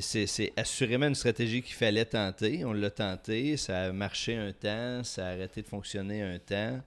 c'est 0.00 0.52
assurément 0.56 1.06
une 1.06 1.14
stratégie 1.14 1.62
qu'il 1.62 1.74
fallait 1.74 2.04
tenter. 2.04 2.64
On 2.64 2.72
l'a 2.72 2.90
tenté, 2.90 3.56
ça 3.56 3.84
a 3.84 3.92
marché 3.92 4.34
un 4.34 4.52
temps, 4.52 5.04
ça 5.04 5.28
a 5.28 5.30
arrêté 5.30 5.62
de 5.62 5.66
fonctionner 5.66 6.22
un 6.22 6.38
temps. 6.38 6.80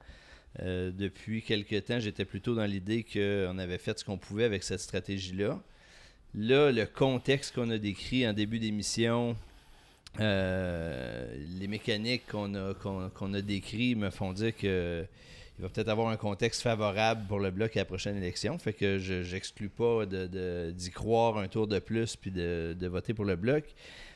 Euh, 0.61 0.91
depuis 0.91 1.41
quelques 1.41 1.85
temps, 1.85 1.99
j'étais 1.99 2.25
plutôt 2.25 2.55
dans 2.55 2.65
l'idée 2.65 3.03
qu'on 3.03 3.57
avait 3.57 3.77
fait 3.77 3.97
ce 3.97 4.05
qu'on 4.05 4.17
pouvait 4.17 4.43
avec 4.43 4.63
cette 4.63 4.81
stratégie-là. 4.81 5.61
Là, 6.35 6.71
le 6.71 6.85
contexte 6.85 7.55
qu'on 7.55 7.69
a 7.69 7.77
décrit 7.77 8.27
en 8.27 8.33
début 8.33 8.59
d'émission, 8.59 9.35
euh, 10.19 11.35
les 11.59 11.67
mécaniques 11.67 12.27
qu'on 12.27 12.53
a, 12.55 12.73
qu'on, 12.73 13.33
a 13.33 13.41
décrites 13.41 13.97
me 13.97 14.09
font 14.09 14.33
dire 14.33 14.55
que 14.55 15.05
il 15.57 15.61
va 15.61 15.69
peut-être 15.69 15.89
avoir 15.89 16.07
un 16.07 16.17
contexte 16.17 16.61
favorable 16.61 17.25
pour 17.27 17.39
le 17.39 17.51
bloc 17.51 17.77
à 17.77 17.81
la 17.81 17.85
prochaine 17.85 18.17
élection. 18.17 18.57
Fait 18.57 18.73
que 18.73 18.97
je 18.97 19.33
n'exclus 19.33 19.69
pas 19.69 20.05
d'y 20.05 20.91
croire 20.91 21.37
un 21.37 21.47
tour 21.47 21.67
de 21.67 21.79
plus 21.79 22.15
puis 22.15 22.31
de, 22.31 22.87
voter 22.87 23.13
pour 23.13 23.25
le 23.25 23.35
bloc. 23.35 23.63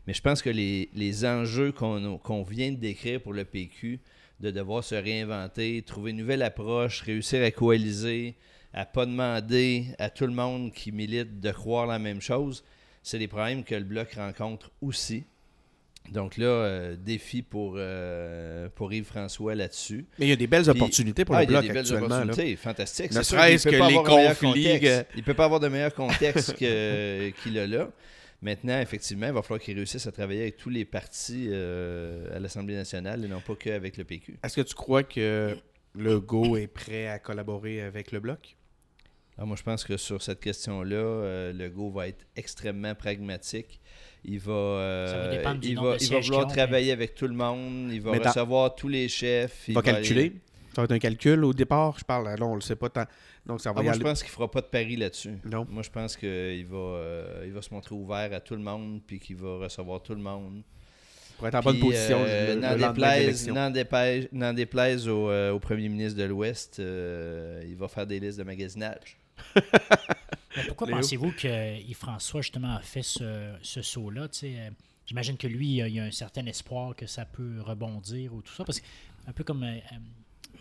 Mais 0.08 0.14
je 0.14 0.22
pense 0.22 0.42
que 0.42 0.50
les, 0.50 1.26
enjeux 1.26 1.72
qu'on 1.72 2.44
vient 2.44 2.72
de 2.72 2.78
décrire 2.78 3.22
pour 3.22 3.34
le 3.34 3.46
PQ, 3.46 4.00
de 4.40 4.52
devoir 4.52 4.84
se 4.84 4.96
réinventer, 4.96 5.84
trouver 5.84 6.12
une 6.12 6.18
nouvelle 6.18 6.42
approche, 6.42 7.02
réussir 7.02 7.44
à 7.44 7.52
coaliser, 7.52 8.36
à 8.74 8.86
pas 8.86 9.06
demander 9.06 9.86
à 10.00 10.10
tout 10.10 10.26
le 10.26 10.34
monde 10.34 10.72
qui 10.72 10.92
milite 10.92 11.40
de 11.40 11.52
croire 11.52 11.86
la 11.86 12.00
même 12.00 12.22
chose, 12.22 12.64
c'est 13.04 13.20
des 13.20 13.28
problèmes 13.28 13.64
que 13.64 13.76
le 13.76 13.84
bloc 13.84 14.14
rencontre 14.14 14.72
aussi. 14.82 15.24
Donc 16.12 16.38
là, 16.38 16.46
euh, 16.46 16.96
défi 16.96 17.42
pour, 17.42 17.76
euh, 17.78 18.70
pour 18.74 18.94
Yves-François 18.94 19.56
là-dessus. 19.56 20.06
Mais 20.20 20.28
il 20.28 20.30
y 20.30 20.34
a 20.34 20.38
des 20.38 20.48
belles 20.48 20.70
opportunités 20.70 21.26
pour 21.26 21.36
le 21.36 21.42
ah, 21.42 21.46
bloc 21.46 21.64
il 21.64 21.68
y 21.68 21.70
a 21.70 21.74
des 21.74 21.82
belles 21.82 22.04
opportunités, 22.04 22.56
fantastiques. 22.56 23.14
Ne 23.14 23.24
serait-ce 23.24 23.68
que 23.68 23.76
les 23.76 23.96
conflits. 23.96 24.64
Il 25.16 25.20
ne 25.20 25.22
peut 25.24 25.34
pas 25.34 25.46
avoir 25.46 25.60
de 25.60 25.68
meilleur 25.68 25.94
contexte 25.94 26.56
qu'il 26.56 27.60
a 27.60 27.68
là. 27.68 27.90
Maintenant, 28.42 28.80
effectivement, 28.80 29.28
il 29.28 29.34
va 29.34 29.42
falloir 29.42 29.60
qu'il 29.60 29.76
réussisse 29.76 30.06
à 30.06 30.12
travailler 30.12 30.42
avec 30.42 30.58
tous 30.58 30.70
les 30.70 30.86
partis 30.86 31.48
euh, 31.50 32.36
à 32.36 32.40
l'Assemblée 32.40 32.76
nationale 32.76 33.26
et 33.26 33.28
non 33.28 33.42
pas 33.42 33.56
qu'avec 33.56 33.98
le 33.98 34.04
PQ. 34.04 34.38
Est-ce 34.44 34.56
que 34.56 34.62
tu 34.62 34.76
crois 34.76 35.02
que 35.02 35.58
le 35.96 36.20
GO 36.20 36.56
est 36.56 36.68
prêt 36.68 37.08
à 37.08 37.18
collaborer 37.18 37.82
avec 37.82 38.12
le 38.12 38.20
Bloc? 38.20 38.56
Ah, 39.40 39.46
moi, 39.46 39.56
je 39.56 39.64
pense 39.64 39.84
que 39.84 39.98
sur 39.98 40.22
cette 40.22 40.40
question-là, 40.40 41.52
le 41.52 41.70
GO 41.70 41.90
va 41.90 42.08
être 42.08 42.26
extrêmement 42.36 42.94
pragmatique 42.94 43.80
il 44.26 44.40
va, 44.40 44.52
euh, 44.52 45.58
il 45.62 45.80
va, 45.80 45.96
il 46.00 46.10
va 46.10 46.20
vouloir 46.20 46.48
travailler 46.48 46.92
avec 46.92 47.16
tout 47.16 47.28
le 47.28 47.34
monde. 47.34 47.90
Il 47.92 48.02
va 48.02 48.12
recevoir 48.12 48.76
tous 48.76 48.88
les 48.88 49.08
chefs. 49.08 49.66
Il 49.68 49.76
va 49.76 49.82
calculer. 49.82 50.34
Ça 50.76 50.82
va 50.82 50.86
être 50.86 50.92
un 50.92 51.00
calcul 51.00 51.44
au 51.44 51.54
départ. 51.54 51.98
Je 51.98 52.06
parle, 52.06 52.26
là, 52.26 52.46
on 52.46 52.54
le 52.54 52.62
sait 52.62 52.76
pas 52.76 52.90
tant. 52.90 53.06
Donc, 53.46 53.62
ça 53.62 53.72
va 53.72 53.80
ah, 53.80 53.84
moi, 53.84 53.94
je 53.94 54.00
pense 54.00 54.22
qu'il 54.22 54.32
fera 54.32 54.52
pas 54.52 54.62
de 54.62 54.68
pari 54.68 54.96
là-dessus. 54.96 55.40
Non. 55.46 55.66
Moi, 55.70 55.82
je 55.82 55.90
pense 55.90 56.16
qu'il 56.16 56.66
va, 56.68 56.78
euh, 56.78 57.44
il 57.48 57.52
va 57.52 57.62
se 57.62 57.74
montrer 57.74 57.96
ouvert 57.96 58.32
à 58.34 58.40
tout 58.42 58.54
le 58.56 58.62
monde 58.62 59.02
puis 59.08 59.20
qu'il 59.20 59.38
va 59.38 59.58
recevoir 59.58 60.04
tout 60.04 60.14
le 60.14 60.22
monde. 60.22 60.62
Pour 61.38 61.48
être 61.48 61.56
en 61.56 61.62
bonne 61.62 61.80
position. 61.80 62.20
Euh, 62.28 62.56
n'en 64.32 64.54
déplaise, 64.54 65.08
au, 65.08 65.32
au, 65.32 65.60
premier 65.60 65.88
ministre 65.88 66.20
de 66.20 66.26
l'Ouest, 66.26 66.80
il 66.80 67.76
va 67.76 67.88
faire 67.88 68.06
des 68.06 68.20
listes 68.20 68.38
de 68.38 68.44
magasinage. 68.44 69.18
Pourquoi 70.68 70.88
pensez-vous 70.88 71.32
que 71.32 71.80
Yves-François, 71.82 72.42
justement, 72.42 72.76
a 72.76 72.82
fait 72.82 73.04
ce, 73.04 73.56
saut-là? 73.62 74.28
Euh, 74.44 74.70
j'imagine 75.06 75.38
que 75.38 75.48
lui, 75.48 75.78
il 75.78 75.94
y 75.94 76.00
a 76.00 76.04
un 76.04 76.12
certain 76.12 76.46
espoir 76.46 76.96
que 76.96 77.06
ça 77.06 77.26
peut 77.26 77.62
rebondir 77.62 78.34
ou 78.34 78.42
tout 78.42 78.54
ça. 78.54 78.64
Parce 78.64 78.80
que, 78.80 78.86
un 79.28 79.34
peu 79.34 79.44
comme 79.44 79.64
euh, 79.64 79.78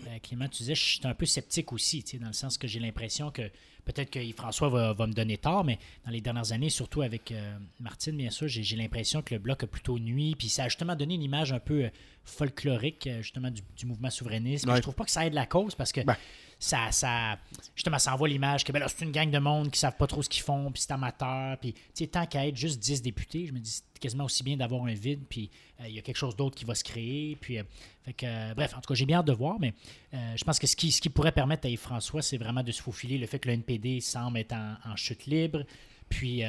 euh, 0.06 0.18
Clément, 0.22 0.48
tu 0.48 0.58
disais, 0.58 0.74
je 0.74 0.84
suis 0.84 1.00
un 1.04 1.14
peu 1.14 1.26
sceptique 1.26 1.72
aussi, 1.72 2.04
dans 2.20 2.26
le 2.26 2.32
sens 2.32 2.58
que 2.58 2.66
j'ai 2.66 2.80
l'impression 2.80 3.30
que 3.30 3.42
peut-être 3.84 4.10
que 4.10 4.18
Yves-François 4.18 4.68
va, 4.68 5.06
me 5.06 5.12
donner 5.12 5.38
tort, 5.38 5.64
mais 5.64 5.78
dans 6.04 6.10
les 6.10 6.20
dernières 6.20 6.52
années, 6.52 6.70
surtout 6.70 7.02
avec 7.02 7.32
Martine, 7.78 8.16
bien 8.16 8.30
sûr, 8.30 8.48
j'ai 8.48 8.76
l'impression 8.76 9.22
que 9.22 9.34
le 9.34 9.38
bloc 9.38 9.62
a 9.62 9.66
plutôt 9.68 9.98
nuit. 9.98 10.34
Puis 10.36 10.48
ça 10.48 10.64
a 10.64 10.68
justement 10.68 10.96
donné 10.96 11.14
une 11.14 11.22
image 11.22 11.52
un 11.52 11.60
peu 11.60 11.88
folklorique, 12.24 13.08
justement, 13.20 13.50
du, 13.50 13.86
mouvement 13.86 14.10
souverainiste. 14.10 14.66
Je 14.68 14.80
trouve 14.80 14.96
pas 14.96 15.04
que 15.04 15.12
ça 15.12 15.24
aide 15.24 15.34
la 15.34 15.46
cause 15.46 15.76
parce 15.76 15.92
que. 15.92 16.00
Ben 16.00 16.16
ça, 16.58 16.90
ça 16.90 17.38
justement, 17.74 17.98
ça 17.98 18.14
envoie 18.14 18.28
l'image 18.28 18.64
que 18.64 18.72
ben 18.72 18.82
c'est 18.88 19.04
une 19.04 19.12
gang 19.12 19.30
de 19.30 19.38
monde 19.38 19.70
qui 19.70 19.78
savent 19.78 19.96
pas 19.96 20.06
trop 20.06 20.22
ce 20.22 20.28
qu'ils 20.28 20.42
font, 20.42 20.70
puis 20.72 20.82
c'est 20.82 20.92
amateur. 20.92 21.58
Puis, 21.58 21.74
tant 22.08 22.26
qu'à 22.26 22.46
être 22.46 22.56
juste 22.56 22.78
10 22.78 23.02
députés, 23.02 23.46
je 23.46 23.52
me 23.52 23.58
dis 23.58 23.70
c'est 23.70 24.00
quasiment 24.00 24.24
aussi 24.24 24.42
bien 24.42 24.56
d'avoir 24.56 24.84
un 24.84 24.94
vide, 24.94 25.20
puis 25.28 25.50
euh, 25.80 25.88
il 25.88 25.94
y 25.94 25.98
a 25.98 26.02
quelque 26.02 26.16
chose 26.16 26.34
d'autre 26.34 26.56
qui 26.56 26.64
va 26.64 26.74
se 26.74 26.84
créer. 26.84 27.36
Puis, 27.40 27.58
euh, 27.58 27.62
euh, 28.22 28.54
bref, 28.54 28.74
en 28.74 28.80
tout 28.80 28.88
cas, 28.88 28.94
j'ai 28.94 29.06
bien 29.06 29.18
hâte 29.18 29.26
de 29.26 29.32
voir, 29.32 29.58
mais 29.60 29.74
je 30.12 30.44
pense 30.44 30.58
que 30.58 30.66
ce 30.66 30.76
qui, 30.76 30.90
ce 30.90 31.00
qui 31.00 31.10
pourrait 31.10 31.32
permettre 31.32 31.66
à 31.66 31.70
Yves-François, 31.70 32.22
c'est 32.22 32.38
vraiment 32.38 32.62
de 32.62 32.72
se 32.72 32.80
faufiler 32.80 33.18
le 33.18 33.26
fait 33.26 33.38
que 33.38 33.48
le 33.48 33.54
NPD 33.54 34.00
semble 34.00 34.38
être 34.38 34.54
en, 34.54 34.96
chute 34.96 35.26
libre. 35.26 35.64
Puis, 36.08 36.42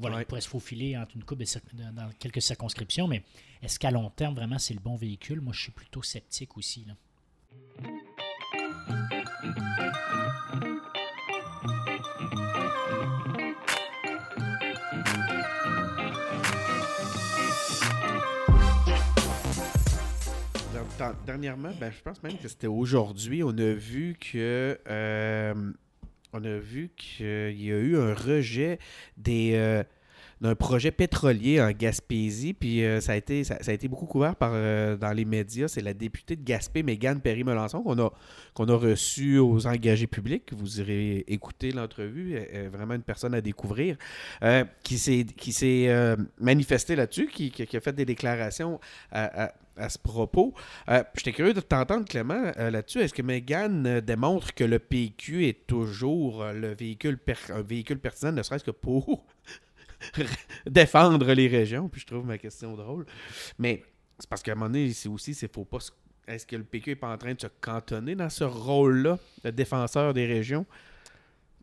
voilà, 0.00 0.20
il 0.20 0.26
pourrait 0.26 0.40
se 0.40 0.48
faufiler 0.48 0.96
entre 0.96 1.16
une 1.16 1.22
coupe 1.22 1.42
dans 1.74 2.10
quelques 2.18 2.42
circonscriptions, 2.42 3.06
mais 3.06 3.22
est-ce 3.62 3.78
qu'à 3.78 3.92
long 3.92 4.10
terme, 4.10 4.34
vraiment, 4.34 4.58
c'est 4.58 4.74
le 4.74 4.80
bon 4.80 4.96
véhicule? 4.96 5.40
Moi, 5.40 5.52
je 5.52 5.62
suis 5.62 5.72
plutôt 5.72 6.02
sceptique 6.02 6.56
aussi. 6.56 6.84
Là. 6.86 6.94
Dernièrement, 21.26 21.70
ben, 21.80 21.90
je 21.90 22.00
pense 22.02 22.22
même 22.22 22.38
que 22.38 22.48
c'était 22.48 22.66
aujourd'hui, 22.66 23.42
on 23.42 23.50
a 23.50 23.72
vu 23.72 24.16
que 24.20 24.78
euh, 24.88 25.72
on 26.32 26.44
a 26.44 26.58
vu 26.58 26.90
qu'il 26.96 27.60
y 27.60 27.72
a 27.72 27.78
eu 27.78 27.96
un 27.96 28.14
rejet 28.14 28.78
des 29.16 29.52
euh, 29.54 29.82
d'un 30.42 30.56
projet 30.56 30.90
pétrolier 30.90 31.62
en 31.62 31.70
Gaspésie. 31.70 32.52
Puis 32.52 32.84
euh, 32.84 33.00
ça, 33.00 33.12
a 33.12 33.16
été, 33.16 33.44
ça, 33.44 33.56
a 33.64 33.72
été 33.72 33.86
beaucoup 33.86 34.06
couvert 34.06 34.34
par, 34.34 34.50
euh, 34.52 34.96
dans 34.96 35.12
les 35.12 35.24
médias. 35.24 35.68
C'est 35.68 35.80
la 35.80 35.94
députée 35.94 36.34
de 36.34 36.42
Gaspé, 36.42 36.82
Mégane 36.82 37.20
Perry-Melançon, 37.20 37.82
qu'on 37.82 37.98
a, 38.00 38.12
qu'on 38.52 38.68
a 38.68 38.74
reçue 38.74 39.38
aux 39.38 39.68
engagés 39.68 40.08
publics. 40.08 40.52
Vous 40.52 40.80
irez 40.80 41.24
écouter 41.28 41.70
l'entrevue. 41.70 42.36
Vraiment 42.72 42.94
une 42.94 43.02
personne 43.02 43.34
à 43.34 43.40
découvrir. 43.40 43.96
Euh, 44.42 44.64
qui 44.82 44.98
s'est, 44.98 46.18
manifestée 46.40 46.96
là-dessus, 46.96 47.28
qui, 47.28 47.52
qui, 47.52 47.76
a 47.76 47.80
fait 47.80 47.92
des 47.92 48.04
déclarations 48.04 48.80
à, 49.12 49.52
ce 49.88 49.98
propos. 49.98 50.54
J'étais 51.14 51.32
curieux 51.32 51.54
de 51.54 51.60
t'entendre, 51.60 52.04
Clément, 52.04 52.50
là-dessus. 52.56 52.98
Est-ce 52.98 53.14
que 53.14 53.22
Mégane 53.22 54.00
démontre 54.00 54.54
que 54.54 54.64
le 54.64 54.80
PQ 54.80 55.46
est 55.46 55.66
toujours 55.66 56.44
le 56.52 56.74
véhicule 56.74 57.18
un 57.50 57.62
véhicule 57.62 58.00
pertinent, 58.00 58.32
ne 58.32 58.42
serait-ce 58.42 58.64
que 58.64 58.72
pour 58.72 59.24
défendre 60.66 61.32
les 61.32 61.48
régions. 61.48 61.88
Puis 61.88 62.00
je 62.00 62.06
trouve 62.06 62.26
ma 62.26 62.38
question 62.38 62.74
drôle. 62.74 63.06
Mais 63.58 63.82
c'est 64.18 64.28
parce 64.28 64.42
qu'à 64.42 64.52
un 64.52 64.54
moment 64.54 64.70
donné, 64.70 64.92
c'est 64.92 65.08
aussi, 65.08 65.34
c'est 65.34 65.52
faut 65.52 65.64
pas. 65.64 65.78
Est-ce 66.28 66.46
que 66.46 66.56
le 66.56 66.64
PQ 66.64 66.90
n'est 66.90 66.96
pas 66.96 67.12
en 67.12 67.18
train 67.18 67.34
de 67.34 67.40
se 67.40 67.48
cantonner 67.60 68.14
dans 68.14 68.30
ce 68.30 68.44
rôle-là, 68.44 69.18
de 69.44 69.50
défenseur 69.50 70.14
des 70.14 70.26
régions? 70.26 70.66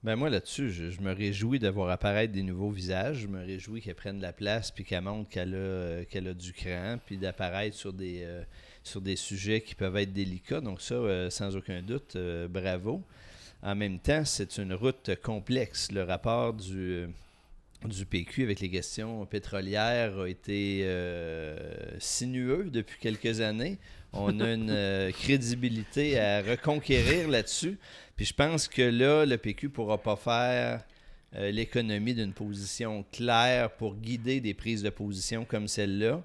Ben 0.02 0.16
moi 0.16 0.30
là-dessus, 0.30 0.72
je, 0.72 1.02
me 1.02 1.14
réjouis 1.14 1.60
d'avoir 1.60 1.90
apparaître 1.90 2.32
des 2.32 2.44
nouveaux 2.44 2.70
visages. 2.70 3.18
Je 3.18 3.28
me 3.28 3.40
réjouis 3.40 3.82
qu'elle 3.82 3.96
prenne 3.96 4.22
la 4.22 4.32
place 4.32 4.72
puis 4.72 4.86
qu'elle 4.86 5.02
montre 5.02 5.30
qu'elle 5.30 5.56
a, 5.56 6.06
qu'elle 6.06 6.30
a 6.30 6.34
du 6.34 6.54
cran, 6.54 6.98
puis 7.06 7.18
d'apparaître 7.18 7.76
sur 7.76 7.92
des, 7.92 8.22
euh, 8.24 8.42
sur 8.82 9.02
des 9.02 9.18
sujets 9.18 9.60
qui 9.60 9.76
peuvent 9.76 9.98
être 9.98 10.14
délicats. 10.14 10.62
Donc 10.62 10.80
ça, 10.80 10.96
euh, 10.96 11.30
sans 11.30 11.54
aucun 11.58 11.82
doute, 11.82 12.16
euh, 12.16 12.48
bravo. 12.48 13.04
En 13.62 13.76
même 13.76 14.00
temps, 14.00 14.24
c'est 14.24 14.58
une 14.58 14.74
route 14.74 15.12
complexe. 15.22 15.92
Le 15.92 16.04
rapport 16.04 16.54
du, 16.54 17.08
du 17.88 18.05
PQ 18.05 18.43
avec 18.43 18.59
les 18.59 18.69
questions 18.69 19.25
pétrolières 19.25 20.19
a 20.19 20.27
été 20.27 20.82
euh, 20.84 21.57
sinueux 21.99 22.69
depuis 22.71 22.97
quelques 22.99 23.39
années. 23.39 23.77
On 24.11 24.39
a 24.41 24.53
une 24.53 24.69
euh, 24.69 25.11
crédibilité 25.19 26.19
à 26.19 26.41
reconquérir 26.41 27.30
là-dessus. 27.30 27.77
Puis 28.15 28.25
je 28.25 28.34
pense 28.34 28.67
que 28.67 28.82
là, 28.82 29.25
le 29.25 29.38
PQ 29.38 29.67
ne 29.67 29.71
pourra 29.71 29.97
pas 29.97 30.17
faire 30.17 30.84
euh, 31.36 31.51
l'économie 31.51 32.13
d'une 32.13 32.34
position 32.34 33.05
claire 33.11 33.71
pour 33.71 33.95
guider 33.95 34.41
des 34.41 34.53
prises 34.53 34.84
de 34.84 34.89
position 34.89 35.45
comme 35.45 35.67
celle-là. 35.67 36.21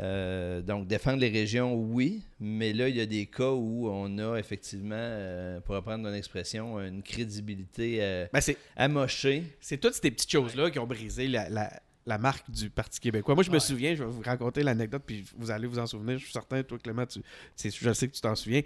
Euh, 0.00 0.60
donc, 0.60 0.86
défendre 0.86 1.18
les 1.18 1.28
régions, 1.28 1.74
oui, 1.74 2.22
mais 2.38 2.72
là, 2.72 2.88
il 2.88 2.96
y 2.96 3.00
a 3.00 3.06
des 3.06 3.26
cas 3.26 3.50
où 3.50 3.88
on 3.88 4.18
a 4.18 4.36
effectivement, 4.38 4.94
euh, 4.96 5.60
pour 5.60 5.74
reprendre 5.74 6.06
une 6.08 6.14
expression, 6.14 6.78
une 6.80 7.02
crédibilité 7.02 7.98
euh, 8.00 8.26
ben 8.32 8.40
amochée. 8.76 9.44
C'est 9.60 9.78
toutes 9.78 9.94
ces 9.94 10.10
petites 10.10 10.30
choses-là 10.30 10.70
qui 10.70 10.78
ont 10.78 10.86
brisé 10.86 11.28
la, 11.28 12.18
marque 12.18 12.50
du 12.50 12.68
Parti 12.68 13.00
québécois. 13.00 13.34
Moi, 13.34 13.44
je 13.44 13.50
me 13.50 13.58
souviens, 13.58 13.94
je 13.94 14.04
vais 14.04 14.10
vous 14.10 14.22
raconter 14.22 14.62
l'anecdote, 14.62 15.02
puis 15.06 15.24
vous 15.36 15.50
allez 15.50 15.66
vous 15.66 15.78
en 15.78 15.86
souvenir. 15.86 16.18
Je 16.18 16.24
suis 16.24 16.32
certain, 16.32 16.62
toi, 16.62 16.78
Clément, 16.78 17.06
tu, 17.06 17.20
je 17.58 17.92
sais 17.92 18.08
que 18.08 18.14
tu 18.14 18.20
t'en 18.20 18.34
souviens. 18.34 18.62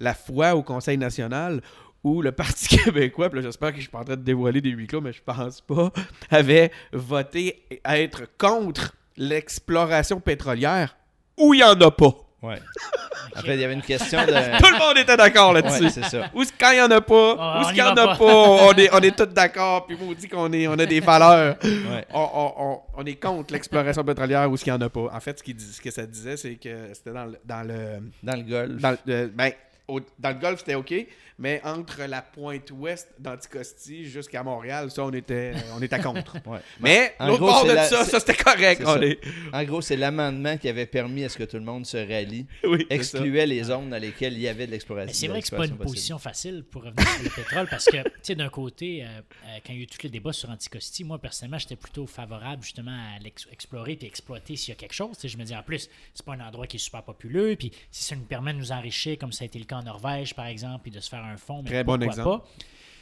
La 0.00 0.14
fois 0.14 0.54
au 0.54 0.62
Conseil 0.62 0.96
national 0.96 1.60
où 2.02 2.22
le 2.22 2.32
Parti 2.32 2.78
québécois, 2.84 3.30
puis 3.30 3.42
j'espère 3.42 3.70
que 3.70 3.76
je 3.76 3.82
suis 3.82 3.90
pas 3.90 4.00
en 4.00 4.04
train 4.04 4.16
de 4.16 4.22
dévoiler 4.22 4.60
des 4.60 4.70
huis 4.70 4.86
clos, 4.86 5.00
mais 5.00 5.12
je 5.12 5.22
pense 5.22 5.60
pas, 5.60 5.92
avait 6.30 6.72
voté 6.92 7.62
à 7.84 8.00
être 8.00 8.24
contre 8.38 8.96
l'exploration 9.28 10.20
pétrolière 10.20 10.96
où 11.38 11.54
il 11.54 11.58
n'y 11.58 11.64
en 11.64 11.80
a 11.80 11.90
pas. 11.90 12.12
Ouais. 12.42 12.58
Fait, 13.36 13.54
il 13.54 13.60
y 13.60 13.64
avait 13.64 13.72
une 13.72 13.82
question 13.82 14.20
de. 14.22 14.26
Tout 14.58 14.72
le 14.72 14.78
monde 14.78 14.98
était 14.98 15.16
d'accord 15.16 15.52
là-dessus. 15.52 15.84
Ouais, 15.84 15.90
c'est 15.90 16.04
ça. 16.04 16.28
Ou 16.34 16.42
quand 16.60 16.70
il 16.72 16.74
n'y 16.74 16.80
en 16.82 16.90
a 16.90 17.00
pas, 17.00 17.36
Ah, 17.38 17.58
ou 17.58 17.60
on 17.60 17.62
quand 17.64 17.70
y 17.70 17.72
il 17.72 17.74
n'y 17.76 17.82
en 17.82 17.92
a 17.92 18.06
pas. 18.08 18.16
pas, 18.16 18.24
on 18.24 18.72
est, 18.72 18.90
on 18.92 18.98
est 18.98 19.16
tous 19.16 19.26
d'accord, 19.32 19.86
puis 19.86 19.96
on 20.02 20.12
dit 20.12 20.28
qu'on 20.28 20.52
est, 20.52 20.66
on 20.68 20.72
a 20.72 20.84
des 20.84 21.00
valeurs. 21.00 21.56
Ouais. 21.62 22.04
On, 22.12 22.20
on- 22.34 22.54
on- 22.58 22.80
on 22.98 23.04
est 23.06 23.14
contre 23.14 23.52
l'exploration 23.54 24.02
pétrolière 24.04 24.50
ou 24.50 24.56
ce 24.56 24.64
qu'il 24.64 24.72
n'y 24.72 24.78
en 24.78 24.82
a 24.82 24.90
pas. 24.90 25.08
En 25.12 25.20
fait, 25.20 25.38
ce, 25.38 25.42
qu'il 25.44 25.54
dit- 25.54 25.72
ce 25.72 25.80
que 25.80 25.90
ça 25.90 26.04
disait, 26.04 26.36
c'est 26.36 26.56
que 26.56 26.88
c'était 26.92 27.12
dans 27.12 27.24
le. 27.26 27.38
Dans 27.44 27.62
le, 27.66 28.10
Dans 28.22 28.36
le 28.36 28.42
golf. 28.42 28.80
dans 28.82 28.96
le- 29.06 29.26
ben, 29.28 29.52
au- 29.92 30.00
dans 30.18 30.28
le 30.30 30.34
golfe, 30.36 30.60
c'était 30.60 30.74
OK, 30.74 30.94
mais 31.38 31.60
entre 31.64 32.02
la 32.04 32.22
pointe 32.22 32.70
ouest 32.70 33.08
d'Anticosti 33.18 34.04
jusqu'à 34.04 34.42
Montréal, 34.42 34.90
ça, 34.90 35.04
on 35.04 35.10
était, 35.12 35.52
on 35.76 35.82
était 35.82 35.98
contre. 35.98 36.36
Ouais. 36.46 36.58
Mais 36.80 37.14
En 37.18 37.28
l'autre 37.28 37.38
gros, 37.40 37.48
bord 37.50 37.64
de 37.64 37.72
la- 37.72 37.84
ça, 37.84 38.04
ça, 38.04 38.20
c'était 38.20 38.34
correct. 38.34 38.82
ça. 38.84 38.98
est- 39.00 39.18
En 39.52 39.64
gros, 39.64 39.80
c'est 39.80 39.96
l'amendement 39.96 40.56
qui 40.58 40.68
avait 40.68 40.86
permis 40.86 41.24
à 41.24 41.28
ce 41.28 41.36
que 41.38 41.44
tout 41.44 41.56
le 41.56 41.62
monde 41.64 41.86
se 41.86 41.96
rallie, 41.96 42.46
Oui, 42.64 42.86
excluait 42.90 43.46
les 43.46 43.64
zones 43.64 43.90
dans 43.90 43.98
lesquelles 44.00 44.34
il 44.34 44.40
y 44.40 44.48
avait 44.48 44.66
de 44.66 44.72
l'exploration. 44.72 45.12
C'est 45.14 45.28
vrai 45.28 45.40
que 45.42 45.48
c'est 45.48 45.56
pas 45.56 45.64
une 45.66 45.70
possible. 45.76 45.84
position 45.94 46.18
facile 46.18 46.64
pour 46.70 46.82
revenir 46.84 47.06
sur 47.08 47.22
le 47.24 47.30
pétrole 47.30 47.66
parce 47.68 47.86
que, 47.86 48.02
tu 48.02 48.10
sais, 48.22 48.34
d'un 48.34 48.48
côté, 48.48 49.04
euh, 49.04 49.06
euh, 49.06 49.58
quand 49.66 49.72
il 49.72 49.76
y 49.76 49.80
a 49.80 49.82
eu 49.82 49.86
tous 49.86 50.02
les 50.02 50.10
débats 50.10 50.32
sur 50.32 50.50
Anticosti, 50.50 51.04
moi, 51.04 51.18
personnellement, 51.18 51.58
j'étais 51.58 51.76
plutôt 51.76 52.06
favorable 52.06 52.62
justement 52.62 52.90
à 53.16 53.18
l'explorer 53.22 53.96
puis 53.96 54.06
exploiter 54.06 54.56
s'il 54.56 54.70
y 54.70 54.72
a 54.72 54.76
quelque 54.76 54.94
chose. 54.94 55.16
Je 55.22 55.36
me 55.36 55.44
dis, 55.44 55.54
en 55.56 55.62
plus, 55.62 55.88
c'est 56.14 56.24
pas 56.26 56.32
un 56.34 56.40
endroit 56.40 56.66
qui 56.66 56.76
est 56.76 56.80
super 56.80 57.02
populeux, 57.02 57.56
puis 57.58 57.72
si 57.90 58.04
ça 58.04 58.16
nous 58.16 58.22
permet 58.24 58.52
de 58.52 58.58
nous 58.58 58.72
enrichir, 58.72 59.16
comme 59.18 59.32
ça 59.32 59.44
a 59.44 59.46
été 59.46 59.58
le 59.58 59.64
cas 59.64 59.76
en 59.82 59.84
Norvège, 59.84 60.34
par 60.34 60.46
exemple, 60.46 60.82
puis 60.82 60.90
de 60.90 61.00
se 61.00 61.08
faire 61.10 61.24
un 61.24 61.36
fonds, 61.36 61.62
mais 61.62 61.70
Très 61.70 61.84
bon 61.84 62.00
exemple. 62.02 62.22
pas? 62.22 62.44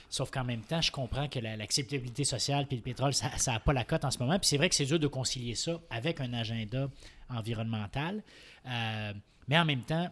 Sauf 0.08 0.30
qu'en 0.32 0.42
même 0.42 0.62
temps, 0.62 0.80
je 0.80 0.90
comprends 0.90 1.28
que 1.28 1.38
la- 1.38 1.56
l'acceptabilité 1.56 2.24
sociale 2.24 2.66
puis 2.66 2.76
le 2.76 2.82
pétrole, 2.82 3.14
ça 3.14 3.30
n'a 3.46 3.60
pas 3.60 3.72
la 3.72 3.84
cote 3.84 4.04
en 4.04 4.10
ce 4.10 4.18
moment. 4.18 4.38
Puis 4.40 4.48
c'est 4.48 4.56
vrai 4.56 4.68
que 4.68 4.74
c'est 4.74 4.84
dur 4.86 4.98
de 4.98 5.06
concilier 5.06 5.54
ça 5.54 5.78
avec 5.88 6.20
un 6.20 6.32
agenda 6.34 6.88
environnemental. 7.28 8.22
Euh, 8.66 9.12
mais 9.48 9.58
en 9.58 9.64
même 9.64 9.82
temps, 9.82 10.08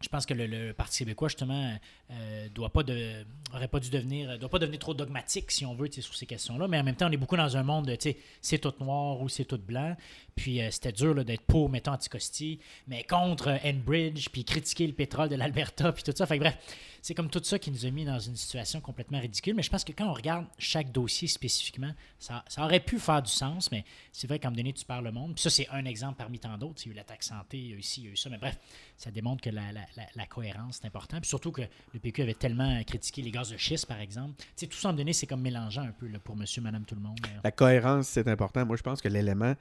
je 0.00 0.08
pense 0.08 0.26
que 0.26 0.34
le, 0.34 0.46
le 0.46 0.72
Parti 0.74 0.98
québécois, 0.98 1.28
justement, 1.28 1.76
euh, 2.10 2.48
doit 2.54 2.68
pas 2.70 2.82
de, 2.82 3.24
aurait 3.54 3.66
pas 3.68 3.80
dû 3.80 3.88
devenir, 3.90 4.38
doit 4.38 4.48
pas 4.50 4.58
devenir 4.58 4.78
trop 4.78 4.92
dogmatique, 4.94 5.50
si 5.50 5.64
on 5.64 5.74
veut, 5.74 5.90
sur 5.90 6.14
ces 6.14 6.26
questions-là. 6.26 6.68
Mais 6.68 6.78
en 6.78 6.84
même 6.84 6.96
temps, 6.96 7.08
on 7.08 7.12
est 7.12 7.16
beaucoup 7.16 7.36
dans 7.36 7.56
un 7.56 7.62
monde 7.62 7.86
de, 7.86 7.96
tu 7.96 8.10
sais, 8.10 8.18
c'est 8.42 8.58
tout 8.58 8.74
noir 8.78 9.20
ou 9.20 9.28
c'est 9.28 9.44
tout 9.46 9.58
blanc. 9.58 9.96
Puis 10.36 10.60
euh, 10.60 10.70
c'était 10.70 10.92
dur 10.92 11.24
d'être 11.24 11.42
pour, 11.42 11.70
mettons, 11.70 11.92
Anticosti, 11.92 12.60
mais 12.86 13.02
contre 13.04 13.48
euh, 13.48 13.70
Enbridge, 13.70 14.28
puis 14.30 14.44
critiquer 14.44 14.86
le 14.86 14.92
pétrole 14.92 15.30
de 15.30 15.34
l'Alberta, 15.34 15.92
puis 15.92 16.02
tout 16.02 16.12
ça. 16.14 16.26
Fait 16.26 16.36
que 16.36 16.42
bref, 16.42 16.58
c'est 17.00 17.14
comme 17.14 17.30
tout 17.30 17.40
ça 17.42 17.58
qui 17.58 17.70
nous 17.70 17.86
a 17.86 17.90
mis 17.90 18.04
dans 18.04 18.18
une 18.18 18.36
situation 18.36 18.80
complètement 18.80 19.18
ridicule. 19.18 19.54
Mais 19.54 19.62
je 19.62 19.70
pense 19.70 19.82
que 19.82 19.92
quand 19.92 20.06
on 20.06 20.12
regarde 20.12 20.44
chaque 20.58 20.92
dossier 20.92 21.26
spécifiquement, 21.26 21.92
ça, 22.18 22.44
aurait 22.58 22.80
pu 22.80 22.98
faire 22.98 23.22
du 23.22 23.30
sens, 23.30 23.70
mais 23.70 23.84
c'est 24.12 24.26
vrai 24.26 24.38
qu'à 24.38 24.48
un 24.48 24.50
moment 24.50 24.70
tu 24.72 24.84
perds 24.84 25.02
le 25.02 25.12
monde. 25.12 25.34
Puis 25.34 25.42
ça, 25.42 25.50
c'est 25.50 25.68
un 25.70 25.84
exemple 25.86 26.16
parmi 26.18 26.38
tant 26.38 26.58
d'autres. 26.58 26.82
Il 26.84 26.88
y 26.88 26.90
a 26.90 26.92
eu 26.92 26.96
la 26.96 27.04
taxe 27.04 27.28
santé, 27.28 27.58
il 27.58 27.70
y 27.70 27.72
a 27.72 27.76
eu 27.76 27.82
ci, 27.82 28.02
il 28.02 28.06
y 28.06 28.08
a 28.08 28.12
eu 28.12 28.16
ça. 28.16 28.28
Mais 28.28 28.38
bref, 28.38 28.58
ça 28.98 29.10
démontre 29.10 29.42
que 29.42 29.50
la, 29.50 30.26
cohérence, 30.26 30.80
c'est 30.80 30.86
important. 30.86 31.18
Puis 31.18 31.28
surtout 31.28 31.52
que 31.52 31.62
le 31.94 32.00
PQ 32.00 32.22
avait 32.22 32.34
tellement 32.34 32.82
critiqué 32.84 33.22
les 33.22 33.30
gaz 33.30 33.50
de 33.50 33.56
schiste, 33.56 33.86
par 33.86 34.00
exemple. 34.00 34.34
Tu 34.38 34.44
sais, 34.56 34.66
tout 34.66 34.76
ça, 34.76 34.88
à 34.88 34.90
un 34.92 34.94
moment 34.94 35.12
c'est 35.12 35.26
comme 35.26 35.40
mélangeant 35.40 35.82
un 35.82 35.92
peu 35.92 36.08
pour 36.18 36.36
monsieur, 36.36 36.60
madame, 36.60 36.84
tout 36.84 36.94
le 36.94 37.00
monde. 37.00 37.18
Mais, 37.22 37.40
La 37.42 37.52
cohérence, 37.52 38.08
c'est 38.08 38.28
important. 38.28 38.66
Moi, 38.66 38.76
je 38.76 38.82
pense 38.82 39.00
que 39.00 39.08
l'élément 39.08 39.54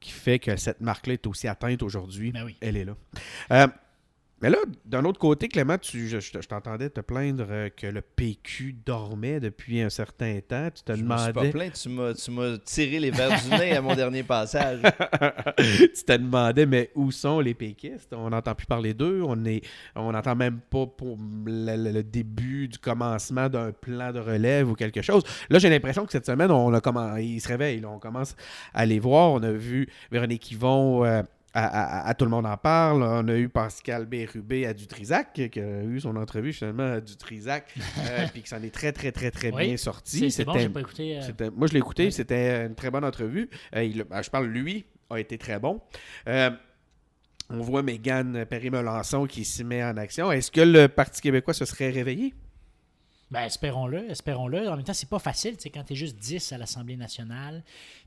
qui 0.00 0.10
fait 0.10 0.38
que 0.38 0.56
cette 0.56 0.80
marque-là 0.80 1.14
est 1.14 1.26
aussi 1.26 1.48
atteinte 1.48 1.82
aujourd'hui, 1.82 2.32
Ben 2.32 2.44
oui. 2.44 2.56
elle 2.60 2.76
est 2.76 2.84
là. 2.84 2.94
Euh, 3.50 3.66
mais 4.44 4.50
là, 4.50 4.58
d'un 4.84 5.06
autre 5.06 5.18
côté, 5.18 5.48
Clément, 5.48 5.78
tu, 5.78 6.06
je, 6.06 6.20
je 6.20 6.30
te- 6.32 6.42
je 6.42 6.46
t'entendais 6.48 6.90
te 6.90 7.00
plaindre 7.00 7.46
euh, 7.48 7.70
que 7.74 7.86
le 7.86 8.02
PQ 8.02 8.74
dormait 8.84 9.40
depuis 9.40 9.80
un 9.80 9.88
certain 9.88 10.38
temps. 10.46 10.68
Tu 10.74 10.82
te 10.82 10.94
Je 10.94 11.02
me 11.02 11.16
suis 11.16 11.32
pas 11.32 11.32
demandais, 11.32 11.50
plaint, 11.50 11.72
tu 11.72 11.88
m'as, 11.88 12.12
tu 12.12 12.30
m'as 12.30 12.58
tiré 12.58 13.00
les 13.00 13.10
verres 13.10 13.40
du 13.42 13.48
nez 13.48 13.74
à 13.74 13.80
mon 13.80 13.94
dernier 13.94 14.22
passage. 14.22 14.80
tu 15.58 15.88
te 16.04 16.12
demandais, 16.16 16.66
mais 16.66 16.90
où 16.94 17.10
sont 17.10 17.40
les 17.40 17.54
péquistes? 17.54 18.12
On 18.12 18.28
n'entend 18.28 18.54
plus 18.54 18.66
parler 18.66 18.92
d'eux. 18.92 19.22
On 19.24 19.42
est, 19.46 19.62
on 19.96 20.12
n'entend 20.12 20.36
même 20.36 20.60
pas 20.68 20.86
pour 20.86 21.16
le, 21.46 21.76
le- 21.76 21.92
le 21.92 22.02
début 22.02 22.68
du 22.68 22.78
commencement 22.78 23.48
d'un 23.48 23.72
plan 23.72 24.12
de 24.12 24.18
relève 24.20 24.68
ou 24.70 24.74
quelque 24.74 25.00
chose. 25.00 25.22
Là, 25.48 25.58
j'ai 25.58 25.70
l'impression 25.70 26.04
que 26.04 26.12
cette 26.12 26.26
semaine, 26.26 26.50
on 26.50 26.72
a 26.74 26.80
comment, 26.82 27.16
ils 27.16 27.40
se 27.40 27.48
réveillent. 27.48 27.80
là. 27.80 27.88
on 27.88 27.98
commence 27.98 28.36
à 28.74 28.84
les 28.84 28.98
voir. 28.98 29.32
On 29.32 29.42
a 29.42 29.52
vu 29.52 29.88
Véronique 30.12 30.50
Yvon. 30.52 31.04
euh, 31.06 31.22
à, 31.54 31.66
à- 31.66 32.08
à 32.08 32.14
Tout 32.14 32.24
le 32.24 32.30
monde 32.30 32.46
en 32.46 32.56
parle. 32.56 33.02
On 33.02 33.26
a 33.28 33.36
eu 33.36 33.48
Pascal 33.48 34.06
Bérubé 34.06 34.66
à 34.66 34.74
Dutrisac, 34.74 35.32
qui 35.50 35.60
a 35.60 35.82
eu 35.84 36.00
son 36.00 36.16
entrevue 36.16 36.52
finalement 36.52 36.92
à 36.94 37.00
Dutrisac, 37.00 37.72
euh, 37.98 38.26
puis 38.32 38.42
qui 38.42 38.48
s'en 38.48 38.62
est 38.62 38.74
très, 38.74 38.92
très, 38.92 39.12
très, 39.12 39.30
très 39.30 39.50
Oui, 39.52 39.66
bien 39.68 39.76
sorti. 39.76 40.30
c'est 40.30 40.44
bon, 40.44 40.52
C'était- 40.52 40.64
j'ai 40.64 40.68
pas 40.70 40.80
écouté. 40.80 41.18
euh, 41.40 41.50
moi, 41.56 41.66
je 41.68 41.72
l'ai 41.72 41.78
écouté, 41.78 42.04
ouais. 42.06 42.10
c'était 42.10 42.66
une 42.66 42.74
très 42.74 42.90
bonne 42.90 43.04
entrevue. 43.04 43.48
Euh, 43.76 43.84
il- 43.84 44.04
ben, 44.04 44.20
je 44.22 44.30
parle, 44.30 44.46
lui, 44.46 44.84
a 45.10 45.18
été 45.20 45.38
très 45.38 45.58
bon. 45.58 45.80
Euh, 46.28 46.50
on 47.50 47.60
voit 47.60 47.82
Mégane 47.82 48.46
Perry-Melançon 48.46 49.26
qui 49.26 49.44
s'y 49.44 49.64
met 49.64 49.84
en 49.84 49.96
action. 49.96 50.32
Est-ce 50.32 50.50
que 50.50 50.62
le 50.62 50.88
Parti 50.88 51.20
québécois 51.20 51.52
se 51.54 51.64
serait 51.66 51.90
réveillé? 51.90 52.34
Ben, 53.34 53.42
espérons-le, 53.44 54.10
espérons-le. 54.10 54.68
En 54.68 54.76
même 54.76 54.84
temps, 54.84 54.94
c'est 54.94 55.08
pas 55.08 55.18
facile, 55.18 55.56
tu 55.56 55.64
sais, 55.64 55.70
quand 55.70 55.82
tu 55.84 55.92
es 55.92 55.96
juste 55.96 56.16
10 56.16 56.52
à 56.52 56.58
l'Assemblée 56.58 56.96
nationale, 56.96 57.62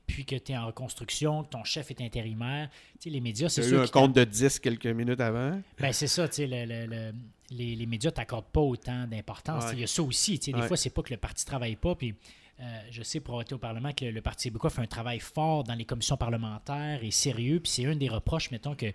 puis 0.06 0.24
que 0.24 0.34
tu 0.36 0.52
es 0.52 0.56
en 0.56 0.66
reconstruction, 0.66 1.44
que 1.44 1.50
ton 1.50 1.62
chef 1.64 1.90
est 1.90 2.00
intérimaire. 2.00 2.68
Les 3.04 3.20
médias, 3.20 3.48
c'est 3.48 3.62
sûr 3.62 3.80
un 3.82 3.86
compte 3.86 4.14
de 4.14 4.24
10 4.24 4.58
quelques 4.58 4.86
minutes 4.86 5.20
avant. 5.20 5.60
Ben, 5.78 5.92
c'est 5.92 6.06
ça, 6.08 6.28
tu 6.28 6.46
le- 6.46 6.64
le- 6.64 6.86
le- 6.86 7.12
les, 7.50 7.76
les 7.76 7.86
médias 7.86 8.10
t'accordent 8.10 8.50
pas 8.52 8.60
autant 8.60 9.06
d'importance. 9.06 9.64
Ouais. 9.66 9.70
Il 9.74 9.80
y 9.80 9.84
a 9.84 9.86
ça 9.86 10.02
aussi, 10.02 10.38
des 10.38 10.52
Ouais. 10.54 10.66
fois, 10.66 10.76
c'est 10.76 10.90
pas 10.90 11.02
que 11.02 11.12
le 11.12 11.18
parti 11.18 11.44
travaille 11.44 11.76
pas, 11.76 11.94
puis 11.94 12.14
euh, 12.60 12.80
je 12.90 13.02
sais 13.02 13.20
pour 13.20 13.34
avoir 13.34 13.42
été 13.42 13.54
au 13.54 13.58
Parlement 13.58 13.92
que 13.92 14.04
le 14.04 14.20
Parti 14.20 14.48
québécois 14.48 14.70
fait 14.70 14.82
un 14.82 14.86
travail 14.86 15.20
fort 15.20 15.62
dans 15.62 15.74
les 15.74 15.84
commissions 15.84 16.16
parlementaires 16.16 17.00
et 17.04 17.10
sérieux, 17.10 17.60
puis 17.60 17.70
c'est 17.70 17.86
un 17.86 17.94
des 17.94 18.08
reproches, 18.08 18.50
mettons, 18.50 18.74
que 18.74 18.86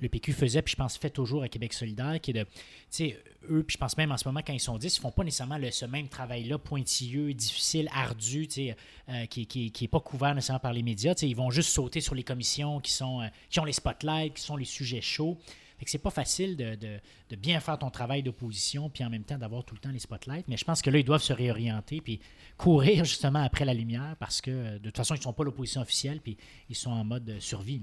le 0.00 0.08
PQ 0.08 0.32
faisait, 0.32 0.62
puis 0.62 0.72
je 0.72 0.76
pense 0.76 0.96
fait 0.96 1.10
toujours 1.10 1.42
à 1.42 1.48
Québec 1.48 1.72
solidaire, 1.72 2.20
qui 2.20 2.30
est 2.30 2.34
de, 2.34 2.42
tu 2.44 2.48
sais, 2.90 3.18
eux, 3.50 3.62
puis 3.62 3.74
je 3.74 3.78
pense 3.78 3.96
même 3.96 4.12
en 4.12 4.16
ce 4.16 4.26
moment, 4.28 4.40
quand 4.46 4.52
ils 4.52 4.60
sont 4.60 4.78
10, 4.78 4.96
ils 4.96 5.00
font 5.00 5.10
pas 5.10 5.24
nécessairement 5.24 5.58
le- 5.58 5.70
ce 5.70 5.84
même 5.86 6.08
travail-là, 6.08 6.58
pointilleux, 6.58 7.34
difficile, 7.34 7.88
ardu, 7.92 8.46
tu 8.46 8.54
sais, 8.54 8.76
euh, 9.08 9.26
qui, 9.26 9.46
qui, 9.46 9.70
qui 9.72 9.88
pas 9.88 10.00
couvert 10.00 10.34
nécessairement 10.34 10.60
par 10.60 10.72
les 10.72 10.82
médias, 10.82 11.14
tu 11.14 11.20
sais, 11.20 11.28
ils 11.28 11.36
vont 11.36 11.50
juste 11.50 11.70
sauter 11.70 12.00
sur 12.00 12.14
les 12.14 12.22
commissions 12.24 12.80
qui, 12.80 12.92
sont, 12.92 13.20
euh, 13.22 13.26
qui 13.50 13.60
ont 13.60 13.64
les 13.64 13.72
spotlights, 13.72 14.34
qui 14.34 14.42
sont 14.42 14.56
les 14.56 14.64
sujets 14.64 15.00
chauds. 15.00 15.38
Fait 15.78 15.84
que 15.84 15.90
c'est 15.92 15.98
pas 15.98 16.10
facile 16.10 16.56
de, 16.56 16.74
de- 16.74 17.36
bien 17.36 17.60
faire 17.60 17.78
ton 17.78 17.88
travail 17.88 18.24
d'opposition 18.24 18.90
puis 18.90 19.04
en 19.04 19.10
même 19.10 19.22
temps 19.22 19.38
d'avoir 19.38 19.62
tout 19.64 19.76
le 19.76 19.80
temps 19.80 19.92
les 19.92 20.00
spotlights. 20.00 20.48
Mais 20.48 20.56
je 20.56 20.64
pense 20.64 20.82
que 20.82 20.90
là, 20.90 20.98
ils 20.98 21.04
doivent 21.04 21.22
se 21.22 21.32
réorienter 21.32 22.00
puis 22.00 22.18
courir 22.56 23.04
justement 23.04 23.44
après 23.44 23.64
la 23.64 23.74
lumière 23.74 24.16
parce 24.18 24.40
que 24.40 24.50
euh, 24.50 24.72
de 24.80 24.86
toute 24.86 24.96
façon, 24.96 25.14
ils 25.14 25.18
ne 25.18 25.22
sont 25.22 25.32
pas 25.32 25.44
l'opposition 25.44 25.80
officielle 25.80 26.20
puis 26.20 26.36
ils 26.68 26.74
sont 26.74 26.90
en 26.90 27.04
mode 27.04 27.36
survie. 27.38 27.80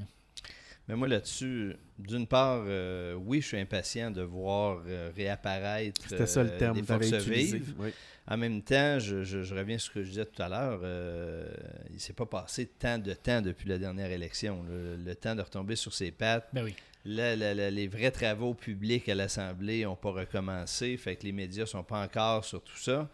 Mais 0.88 0.96
moi, 0.96 1.08
là-dessus, 1.08 1.76
d'une 1.98 2.28
part, 2.28 2.64
euh, 2.68 3.14
oui, 3.16 3.42
je 3.42 3.48
suis 3.48 3.58
impatient 3.60 4.12
de 4.12 4.22
voir 4.22 4.84
euh, 4.86 5.12
réapparaître 5.16 6.00
C'était 6.08 6.28
ça 6.28 6.44
le 6.44 6.52
euh, 6.52 6.58
terme 6.60 6.80
des 6.80 6.84
forces 6.86 7.08
utilisé. 7.10 7.58
vives. 7.58 7.74
Oui. 7.80 7.90
En 8.28 8.38
même 8.38 8.62
temps, 8.62 9.00
je, 9.00 9.24
je- 9.24 9.42
je 9.44 9.56
reviens 9.56 9.78
sur 9.80 9.92
ce 9.92 10.00
que 10.00 10.04
je 10.04 10.10
disais 10.10 10.26
tout 10.26 10.42
à 10.42 10.48
l'heure. 10.50 10.80
euh, 10.84 11.48
il 11.90 11.96
ne 11.96 12.00
s'est 12.00 12.14
pas 12.14 12.26
passé 12.28 12.68
tant 12.68 12.98
de 13.00 13.14
temps 13.14 13.42
depuis 13.42 13.68
la 13.70 13.78
dernière 13.80 14.12
élection. 14.12 14.64
Le, 14.68 14.96
le 14.96 15.16
temps 15.16 15.34
de 15.36 15.42
retomber 15.42 15.76
sur 15.76 15.94
ses 15.94 16.12
pattes. 16.12 16.48
Ben 16.54 16.64
oui. 16.64 16.76
Là, 17.08 17.36
la- 17.36 17.54
la- 17.54 17.70
les 17.72 17.88
vrais 17.88 18.10
travaux 18.12 18.54
publics 18.56 19.08
à 19.10 19.16
l'Assemblée 19.16 19.84
n'ont 19.86 19.96
pas 19.96 20.12
recommencé. 20.12 20.98
Fait 20.98 21.16
que 21.16 21.24
les 21.24 21.32
médias 21.32 21.64
ne 21.64 21.68
sont 21.70 21.84
pas 21.84 22.04
encore 22.04 22.44
sur 22.46 22.64
tout 22.64 22.78
ça. 22.78 23.10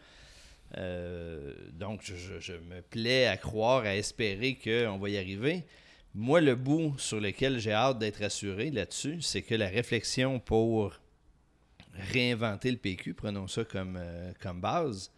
Euh, 0.77 1.53
donc, 1.73 2.01
je, 2.03 2.15
je- 2.15 2.39
je 2.39 2.53
me 2.53 2.81
plais 2.81 3.27
à 3.27 3.35
croire, 3.37 3.83
à 3.83 3.95
espérer 3.95 4.57
qu'on 4.61 4.97
va 4.97 5.09
y 5.09 5.17
arriver. 5.17 5.63
Moi, 6.13 6.41
le 6.41 6.55
bout 6.55 6.93
sur 6.97 7.21
lequel 7.21 7.59
j'ai 7.59 7.71
hâte 7.71 7.99
d'être 7.99 8.21
assuré 8.21 8.69
là-dessus, 8.69 9.21
c'est 9.21 9.41
que 9.41 9.55
la 9.55 9.69
réflexion 9.69 10.41
pour 10.41 10.99
réinventer 11.93 12.69
le 12.69 12.77
PQ, 12.77 13.13
prenons 13.13 13.47
ça 13.47 13.63
comme, 13.63 13.97
euh, 13.97 14.33
comme 14.41 14.59
base, 14.59 15.11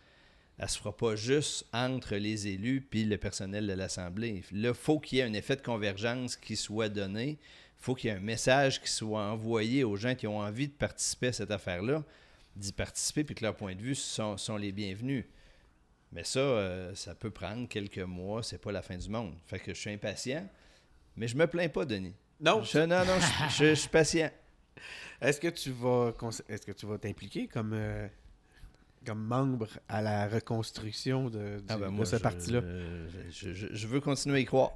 elle 0.60 0.70
se 0.70 0.78
fera 0.78 0.96
pas 0.96 1.16
juste 1.16 1.66
entre 1.74 2.16
les 2.16 2.48
élus 2.48 2.82
puis 2.82 3.06
le 3.06 3.18
personnel 3.18 3.66
de 3.66 3.74
l'Assemblée. 3.74 4.44
Là, 4.52 4.70
il 4.70 4.76
faut 4.76 5.00
qu'il 5.00 5.18
y 5.18 5.22
ait 5.22 5.26
un 5.26 5.34
effet 5.34 5.56
de 5.56 5.62
convergence 5.62 6.36
qui 6.36 6.56
soit 6.56 6.90
donné. 6.90 7.40
Il 7.80 7.84
faut 7.84 7.96
qu'il 7.96 8.12
y 8.12 8.14
ait 8.14 8.18
un 8.18 8.22
message 8.22 8.80
qui 8.80 8.92
soit 8.92 9.24
envoyé 9.24 9.84
aux 9.84 9.96
gens 9.96 10.14
qui 10.14 10.28
ont 10.28 10.38
envie 10.38 10.68
de 10.68 10.74
participer 10.74 11.28
à 11.28 11.34
cette 11.34 11.52
affaire-là, 11.52 12.04
d'y 12.56 12.72
participer, 12.72 13.24
puis 13.24 13.34
que 13.34 13.44
leur 13.44 13.56
point 13.56 13.74
de 13.74 13.82
vue 13.82 13.96
sont, 13.96 14.38
sont 14.38 14.58
les 14.58 14.72
bienvenus. 14.72 15.26
Mais 16.12 16.24
ça, 16.24 16.40
euh, 16.40 16.94
ça 16.94 17.16
peut 17.16 17.32
prendre 17.32 17.68
quelques 17.68 17.98
mois, 17.98 18.44
c'est 18.44 18.62
pas 18.62 18.72
la 18.72 18.84
fin 18.84 18.96
du 18.96 19.10
monde. 19.10 19.34
Fait 19.48 19.58
que 19.58 19.74
je 19.74 19.80
suis 19.80 19.90
impatient, 19.90 20.48
mais 21.16 21.28
je 21.28 21.36
me 21.38 21.48
plains 21.48 21.70
pas, 21.70 21.86
Denis. 21.86 22.14
Non. 22.40 22.62
Je, 22.64 22.80
non, 22.80 23.06
non, 23.06 23.20
je, 23.20 23.50
je- 23.58 23.70
je 23.70 23.74
suis 23.76 23.90
patient. 23.90 24.30
Est-ce 25.22 25.40
que 25.40 25.48
tu 25.48 25.72
vas 25.72 26.12
est-ce 26.50 26.66
que 26.66 26.72
tu 26.74 26.86
vas 26.86 26.98
t'impliquer 26.98 27.48
comme 27.48 27.72
euh, 27.74 28.08
comme 29.06 29.24
membre 29.24 29.68
à 29.88 30.02
la 30.02 30.28
reconstruction 30.28 31.30
de, 31.30 31.60
du- 31.60 31.66
Ah 31.70 31.78
ben 31.78 31.86
de 31.88 31.92
moi, 31.92 32.06
ce 32.06 32.18
je- 32.18 32.22
parti-là? 32.22 32.62
Je, 33.30 33.88
veux 33.88 34.02
continuer 34.02 34.38
à 34.38 34.40
y 34.40 34.46
croire. 34.46 34.72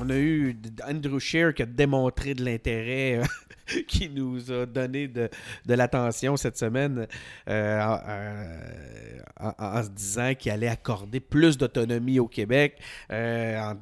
On 0.00 0.08
a 0.08 0.16
eu 0.16 0.56
Andrew 0.88 1.18
Scheer 1.18 1.52
qui 1.54 1.62
a 1.62 1.66
démontré 1.66 2.34
de 2.34 2.44
l'intérêt 2.44 3.18
euh, 3.18 3.24
qui 3.86 4.08
nous 4.08 4.50
a 4.52 4.66
donné 4.66 5.08
de, 5.08 5.28
l'attention 5.66 6.36
cette 6.36 6.56
semaine 6.56 7.06
euh, 7.48 7.96
en, 9.38 9.82
se 9.82 9.88
disant 9.88 10.34
qu'il 10.34 10.52
allait 10.52 10.68
accorder 10.68 11.20
plus 11.20 11.56
d'autonomie 11.56 12.18
au 12.18 12.28
Québec, 12.28 12.78
euh, 13.10 13.74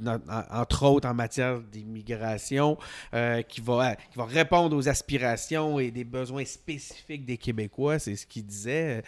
entre 0.50 0.84
autres 0.86 1.08
en 1.08 1.14
matière 1.14 1.60
d'immigration, 1.60 2.76
euh, 3.14 3.42
qui, 3.42 3.60
va, 3.60 3.96
qui 3.96 4.18
va 4.18 4.24
répondre 4.24 4.76
aux 4.76 4.88
aspirations 4.88 5.78
et 5.78 5.90
des 5.90 6.04
besoins 6.04 6.44
spécifiques 6.44 7.24
des 7.24 7.36
Québécois, 7.36 7.98
c'est 7.98 8.16
ce 8.16 8.26
qu'il 8.26 8.44
disait 8.46 9.02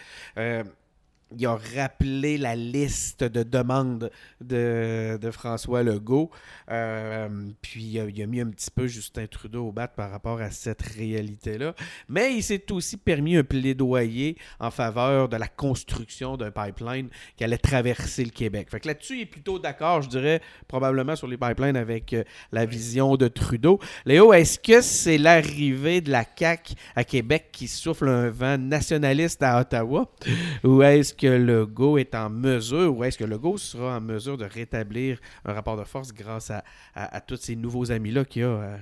il 1.36 1.46
a 1.46 1.58
rappelé 1.76 2.38
la 2.38 2.56
liste 2.56 3.24
de 3.24 3.42
demandes 3.42 4.10
de, 4.40 5.18
François 5.32 5.82
Legault. 5.82 6.30
Euh, 6.70 7.28
puis 7.62 7.82
il 7.82 8.22
a, 8.22 8.26
mis 8.26 8.40
un 8.40 8.50
petit 8.50 8.70
peu 8.70 8.86
Justin 8.86 9.26
Trudeau 9.26 9.68
au 9.68 9.72
bat 9.72 9.88
par 9.88 10.10
rapport 10.10 10.40
à 10.40 10.50
cette 10.50 10.82
réalité-là. 10.82 11.74
Mais 12.08 12.34
il 12.34 12.42
s'est 12.42 12.70
aussi 12.72 12.96
permis 12.96 13.36
un 13.36 13.44
plaidoyer 13.44 14.36
en 14.58 14.70
faveur 14.70 15.28
de 15.28 15.36
la 15.36 15.48
construction 15.48 16.36
d'un 16.36 16.50
pipeline 16.50 17.08
qui 17.36 17.44
allait 17.44 17.58
traverser 17.58 18.24
le 18.24 18.30
Québec. 18.30 18.68
Fait 18.70 18.80
que 18.80 18.88
là-dessus, 18.88 19.16
il 19.16 19.20
est 19.22 19.26
plutôt 19.26 19.58
d'accord, 19.58 20.02
je 20.02 20.08
dirais, 20.08 20.40
probablement 20.66 21.16
sur 21.16 21.28
les 21.28 21.36
pipelines 21.36 21.76
avec 21.76 22.12
euh, 22.12 22.24
la 22.52 22.66
vision 22.66 23.16
de 23.16 23.28
Trudeau. 23.28 23.78
Léo, 24.04 24.32
est-ce 24.32 24.58
que 24.58 24.80
c'est 24.80 25.18
l'arrivée 25.18 26.00
de 26.00 26.10
la 26.10 26.24
CAQ 26.36 26.74
à 26.96 27.04
Québec 27.04 27.50
qui 27.52 27.68
souffle 27.68 28.08
un 28.08 28.30
vent 28.30 28.58
nationaliste 28.58 29.42
à 29.42 29.60
Ottawa? 29.60 30.10
Ou 30.64 30.82
est-ce 30.82 31.14
que 31.20 31.26
le 31.26 31.66
Go 31.66 31.98
est 31.98 32.14
en 32.14 32.30
mesure, 32.30 32.96
ou 32.96 33.04
est-ce 33.04 33.18
que 33.18 33.24
le 33.24 33.38
Go 33.38 33.58
sera 33.58 33.98
en 33.98 34.00
mesure 34.00 34.38
de 34.38 34.46
rétablir 34.46 35.20
un 35.44 35.52
rapport 35.52 35.76
de 35.76 35.84
force 35.84 36.12
grâce 36.14 36.50
à, 36.94 37.20
tous 37.20 37.36
ces 37.36 37.56
nouveaux 37.56 37.92
amis-là 37.92 38.24
qu'il 38.24 38.42
y 38.42 38.44
a? 38.44 38.48
Euh, 38.48 38.78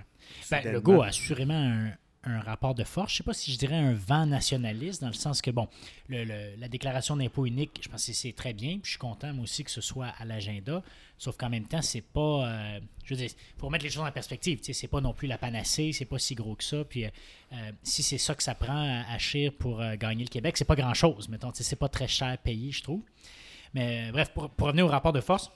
ben, 0.50 0.72
le 0.72 0.80
Go 0.80 1.02
a 1.02 1.08
assurément 1.08 1.54
un, 1.54 1.90
un 2.24 2.40
rapport 2.40 2.74
de 2.74 2.84
force. 2.84 3.10
Je 3.10 3.14
ne 3.14 3.16
sais 3.18 3.24
pas 3.24 3.34
si 3.34 3.52
je 3.52 3.58
dirais 3.58 3.76
un 3.76 3.94
vent 3.94 4.26
nationaliste, 4.26 5.00
dans 5.00 5.08
le 5.08 5.14
sens 5.14 5.40
que, 5.42 5.50
bon, 5.50 5.68
la 6.08 6.68
déclaration 6.68 7.16
d'impôt 7.16 7.46
unique, 7.46 7.80
je 7.82 7.88
pense 7.88 8.06
que 8.06 8.12
c'est 8.12 8.32
très 8.32 8.52
bien. 8.52 8.78
Puis 8.78 8.84
je 8.84 8.90
suis 8.90 8.98
content, 8.98 9.32
moi 9.32 9.44
aussi, 9.44 9.64
que 9.64 9.70
ce 9.70 9.80
soit 9.80 10.12
à 10.18 10.24
l'agenda. 10.24 10.82
Sauf 11.18 11.36
qu'en 11.36 11.48
même 11.48 11.66
temps, 11.66 11.82
c'est 11.82 12.00
pas. 12.00 12.46
Euh, 12.46 12.80
je 13.04 13.14
veux 13.14 13.20
dire, 13.20 13.30
pour 13.56 13.70
mettre 13.70 13.84
les 13.84 13.90
choses 13.90 14.04
en 14.04 14.12
perspective, 14.12 14.60
c'est 14.62 14.86
pas 14.86 15.00
non 15.00 15.12
plus 15.12 15.26
la 15.26 15.36
panacée, 15.36 15.92
c'est 15.92 16.04
pas 16.04 16.18
si 16.18 16.36
gros 16.36 16.54
que 16.54 16.62
ça. 16.62 16.84
Puis 16.84 17.04
euh, 17.04 17.10
euh, 17.52 17.72
si 17.82 18.04
c'est 18.04 18.18
ça 18.18 18.36
que 18.36 18.42
ça 18.42 18.54
prend 18.54 19.02
à 19.08 19.18
Chir 19.18 19.52
pour 19.52 19.82
gagner 19.96 20.22
le 20.22 20.30
Québec, 20.30 20.56
c'est 20.56 20.64
pas 20.64 20.76
grand 20.76 20.94
chose. 20.94 21.28
Mettons, 21.28 21.50
c'est 21.52 21.76
pas 21.76 21.88
très 21.88 22.06
cher 22.06 22.38
payé, 22.38 22.70
je 22.70 22.82
trouve. 22.82 23.00
Mais 23.74 24.12
bref, 24.12 24.30
pour 24.32 24.50
revenir 24.60 24.86
au 24.86 24.88
rapport 24.88 25.12
de 25.12 25.20
force, 25.20 25.50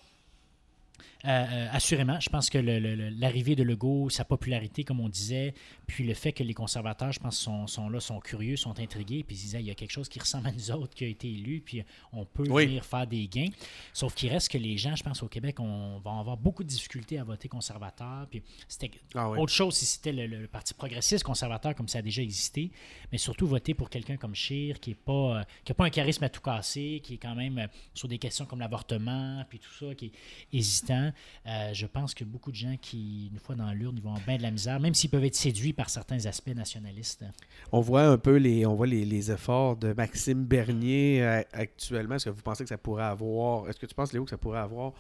euh, 1.25 1.29
euh, 1.29 1.69
assurément, 1.71 2.19
je 2.19 2.29
pense 2.29 2.51
que 2.51 2.59
l'arrivée 2.59 3.55
de 3.55 3.63
Legault, 3.63 4.11
sa 4.11 4.25
popularité, 4.25 4.83
comme 4.83 4.99
on 4.99 5.09
disait, 5.09 5.55
puis 5.87 6.05
le 6.05 6.15
fait 6.15 6.33
que 6.33 6.43
les 6.43 6.55
conservateurs, 6.55 7.13
je 7.13 7.21
pense, 7.21 7.39
sont, 7.39 7.67
sont 7.69 7.89
là, 7.89 8.01
sont 8.01 8.19
curieux, 8.19 8.57
sont 8.57 8.81
intrigués, 8.81 9.23
puis 9.23 9.37
ils 9.37 9.41
disaient 9.41 9.61
il 9.61 9.67
y 9.67 9.71
a 9.71 9.75
quelque 9.75 9.91
chose 9.93 10.09
qui 10.09 10.19
ressemble 10.19 10.49
à 10.49 10.53
nous 10.53 10.71
autres 10.73 10.95
qui 10.95 11.05
a 11.05 11.07
été 11.07 11.29
élu, 11.29 11.63
puis 11.65 11.85
on 12.13 12.25
peut 12.25 12.45
venir 12.45 12.85
faire 12.85 13.07
des 13.07 13.29
gains. 13.29 13.51
Sauf 13.93 14.15
qu'il 14.15 14.31
reste 14.31 14.51
que 14.51 14.59
les 14.59 14.77
gens, 14.77 14.97
je 14.97 15.05
pense, 15.05 15.23
au 15.23 15.29
Québec, 15.29 15.61
on 15.61 15.99
va 15.99 16.19
avoir 16.19 16.37
beaucoup 16.37 16.65
de 16.65 16.69
difficultés 16.69 17.19
à 17.19 17.25
voter 17.25 17.49
conservateur. 17.49 18.27
Puis 18.29 18.43
c'était 18.67 18.91
ah 19.15 19.31
autre 19.31 19.53
chose 19.53 19.77
si 19.77 19.87
c'était 19.87 20.13
le, 20.13 20.49
Parti 20.49 20.75
progressiste 20.75 21.25
conservateur, 21.25 21.75
comme 21.75 21.89
ça 21.89 21.99
a 21.99 22.03
déjà 22.03 22.21
existé, 22.21 22.71
mais 23.11 23.19
surtout 23.19 23.47
voter 23.47 23.75
pour 23.75 23.89
quelqu'un 23.89 24.17
comme 24.17 24.35
Scheer, 24.35 24.81
qui 24.81 24.91
n'a 24.91 24.97
pas, 25.05 25.13
euh, 25.13 25.43
qui 25.65 25.73
a 25.73 25.75
pas 25.75 25.85
un 25.85 25.91
charisme 25.91 26.25
à 26.25 26.29
tout 26.29 26.41
casser, 26.41 27.01
qui 27.03 27.15
est 27.15 27.19
quand 27.19 27.35
même 27.35 27.69
sur 27.95 28.09
des 28.09 28.19
questions 28.19 28.45
comme 28.45 28.59
l'avortement, 28.59 29.45
puis 29.49 29.59
tout 29.61 29.73
ça, 29.73 29.95
qui 29.95 30.07
est 30.07 30.13
hésitant. 30.53 31.12
Euh, 31.47 31.73
je 31.73 31.87
pense 31.87 32.15
que 32.15 32.25
beaucoup 32.25 32.51
de 32.51 32.57
gens 32.57 32.77
qui, 32.81 33.29
une 33.33 33.39
fois 33.39 33.55
dans 33.55 33.71
l'urne, 33.73 33.97
ils 33.97 34.03
vont 34.03 34.15
bien 34.27 34.37
de 34.37 34.43
la 34.43 34.51
misère, 34.51 34.81
même 34.81 34.95
s'ils 34.95 35.11
peuvent 35.11 35.25
être 35.25 35.35
séduits 35.35 35.73
par 35.73 35.91
certains 35.91 36.27
aspects 36.27 36.55
nationalistes. 36.55 37.25
On 37.73 37.81
voit 37.81 38.05
un 38.07 38.19
peu 38.19 38.37
les, 38.37 39.31
efforts 39.31 39.77
de 39.77 39.93
Maxime 39.93 40.45
Bernier 40.45 41.23
euh, 41.23 41.43
actuellement. 41.53 42.17
Est-ce 42.17 42.27
que 42.27 42.31
vous 42.31 42.43
pensez 42.43 42.65
que 42.65 42.69
ça 42.69 42.79
pourrait 42.79 43.05
avoir, 43.05 43.69
est-ce 43.69 43.79
que 43.79 43.87
tu 43.87 43.95
penses, 43.95 44.13
Léo, 44.13 44.25
que 44.25 44.31
ça 44.31 44.39
pourrait 44.39 44.61
avoir 44.61 44.93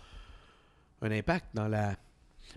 un 1.01 1.11
impact 1.11 1.47
dans 1.55 1.69
la 1.69 1.97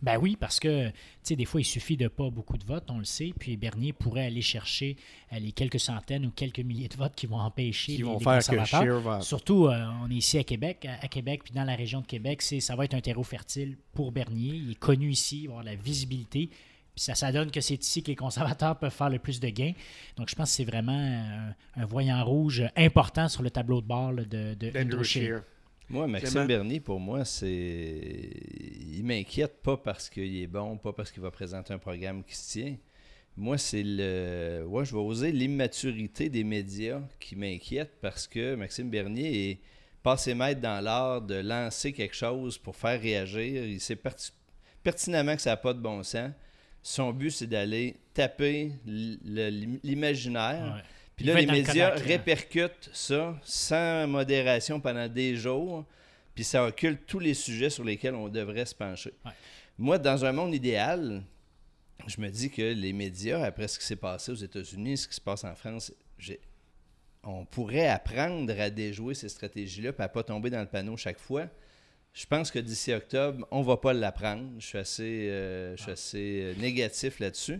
ben 0.01 0.17
oui, 0.17 0.35
parce 0.39 0.59
que, 0.59 0.87
tu 0.89 0.93
sais, 1.23 1.35
des 1.35 1.45
fois, 1.45 1.61
il 1.61 1.65
suffit 1.65 1.97
de 1.97 2.07
pas 2.07 2.29
beaucoup 2.29 2.57
de 2.57 2.65
votes, 2.65 2.85
on 2.89 2.99
le 2.99 3.05
sait, 3.05 3.33
puis 3.37 3.57
Bernier 3.57 3.93
pourrait 3.93 4.25
aller 4.25 4.41
chercher 4.41 4.97
euh, 5.33 5.39
les 5.39 5.51
quelques 5.51 5.79
centaines 5.79 6.25
ou 6.25 6.31
quelques 6.31 6.59
milliers 6.59 6.87
de 6.87 6.95
votes 6.95 7.15
qui 7.15 7.27
vont 7.27 7.39
empêcher 7.39 7.95
qui 7.95 8.03
vont 8.03 8.19
faire 8.19 8.39
que 8.39 9.21
Surtout, 9.21 9.67
euh, 9.67 9.85
on 10.03 10.09
est 10.09 10.15
ici 10.15 10.37
à 10.37 10.43
Québec, 10.43 10.87
à, 11.01 11.07
Québec, 11.07 11.41
puis 11.43 11.53
dans 11.53 11.63
la 11.63 11.75
région 11.75 12.01
de 12.01 12.07
Québec, 12.07 12.41
c'est 12.41 12.59
ça 12.59 12.75
va 12.75 12.85
être 12.85 12.93
un 12.93 13.01
terreau 13.01 13.23
fertile 13.23 13.77
pour 13.93 14.11
Bernier. 14.11 14.55
Il 14.55 14.71
est 14.71 14.79
connu 14.79 15.09
ici, 15.09 15.41
il 15.43 15.47
va 15.47 15.53
avoir 15.53 15.65
la 15.65 15.75
visibilité. 15.75 16.49
Puis 16.95 17.03
ça, 17.03 17.15
ça 17.15 17.31
donne 17.31 17.51
que 17.51 17.59
c'est 17.59 17.81
ici 17.83 18.01
que 18.03 18.07
les 18.07 18.15
conservateurs 18.15 18.77
peuvent 18.77 18.93
faire 18.93 19.09
le 19.09 19.19
plus 19.19 19.41
de 19.41 19.49
gains. 19.49 19.73
Donc, 20.15 20.29
je 20.29 20.35
pense 20.35 20.49
que 20.49 20.55
c'est 20.55 20.63
vraiment 20.63 21.53
un, 21.75 21.85
voyant 21.85 22.23
rouge 22.23 22.63
important 22.77 23.27
sur 23.27 23.43
le 23.43 23.49
tableau 23.49 23.81
de 23.81 23.87
bord 23.87 24.13
de, 24.13 24.53
de 24.53 24.79
Andrew. 24.79 25.03
Moi, 25.89 26.07
Maxime 26.07 26.47
Bernier, 26.47 26.79
pour 26.79 26.99
moi, 26.99 27.25
c'est. 27.25 28.31
Il 28.91 29.03
m'inquiète 29.03 29.61
pas 29.61 29.77
parce 29.77 30.09
qu'il 30.09 30.41
est 30.41 30.47
bon, 30.47 30.77
pas 30.77 30.93
parce 30.93 31.11
qu'il 31.11 31.21
va 31.21 31.31
présenter 31.31 31.73
un 31.73 31.77
programme 31.77 32.23
qui 32.23 32.35
se 32.35 32.51
tient. 32.51 32.75
Moi, 33.37 33.57
c'est 33.57 33.83
le. 33.83 34.65
Ouais, 34.67 34.85
je 34.85 34.93
vais 34.93 35.01
oser 35.01 35.31
l'immaturité 35.31 36.29
des 36.29 36.43
médias 36.43 37.01
qui 37.19 37.35
m'inquiète 37.35 37.91
parce 38.01 38.27
que 38.27 38.55
Maxime 38.55 38.89
Bernier 38.89 39.51
est 39.51 39.59
passé 40.01 40.33
maître 40.33 40.61
dans 40.61 40.83
l'art 40.83 41.21
de 41.21 41.35
lancer 41.35 41.91
quelque 41.91 42.15
chose 42.15 42.57
pour 42.57 42.75
faire 42.75 42.99
réagir. 42.99 43.65
Il 43.65 43.79
sait 43.79 43.97
pertinemment 44.83 45.35
que 45.35 45.41
ça 45.41 45.51
n'a 45.51 45.57
pas 45.57 45.73
de 45.73 45.79
bon 45.79 46.01
sens. 46.03 46.31
Son 46.81 47.11
but, 47.11 47.31
c'est 47.31 47.47
d'aller 47.47 47.95
taper 48.13 48.71
l'imaginaire. 48.85 50.83
Puis 51.15 51.25
là, 51.25 51.39
les 51.39 51.45
médias 51.45 51.91
répercutent 51.91 52.89
ça 52.91 53.39
sans 53.43 54.07
modération 54.07 54.79
pendant 54.79 55.07
des 55.07 55.35
jours, 55.35 55.85
puis 56.33 56.43
ça 56.43 56.65
occulte 56.65 57.05
tous 57.07 57.19
les 57.19 57.33
sujets 57.33 57.69
sur 57.69 57.83
lesquels 57.83 58.15
on 58.15 58.27
devrait 58.27 58.65
se 58.65 58.75
pencher. 58.75 59.13
Moi, 59.77 59.97
dans 59.97 60.25
un 60.25 60.31
monde 60.31 60.53
idéal, 60.53 61.23
je 62.07 62.19
me 62.19 62.29
dis 62.29 62.49
que 62.49 62.61
les 62.61 62.93
médias, 62.93 63.43
après 63.43 63.67
ce 63.67 63.79
qui 63.79 63.85
s'est 63.85 63.95
passé 63.95 64.31
aux 64.31 64.35
États-Unis, 64.35 64.97
ce 64.97 65.07
qui 65.07 65.15
se 65.15 65.21
passe 65.21 65.43
en 65.43 65.55
France, 65.55 65.93
on 67.23 67.45
pourrait 67.45 67.87
apprendre 67.87 68.53
à 68.59 68.69
déjouer 68.69 69.15
ces 69.15 69.29
stratégies-là 69.29 69.91
et 69.97 70.01
à 70.01 70.07
ne 70.07 70.13
pas 70.13 70.23
tomber 70.23 70.49
dans 70.49 70.59
le 70.61 70.67
panneau 70.67 70.97
chaque 70.97 71.19
fois. 71.19 71.47
Je 72.13 72.25
pense 72.25 72.51
que 72.51 72.59
d'ici 72.59 72.93
octobre, 72.93 73.45
on 73.51 73.59
ne 73.59 73.65
va 73.65 73.77
pas 73.77 73.93
l'apprendre. 73.93 74.49
Je 74.59 74.65
suis 74.65 74.77
assez, 74.77 75.29
euh, 75.29 75.75
je 75.75 75.81
suis 75.81 75.91
assez 75.91 76.41
euh, 76.43 76.55
négatif 76.55 77.19
là-dessus. 77.19 77.59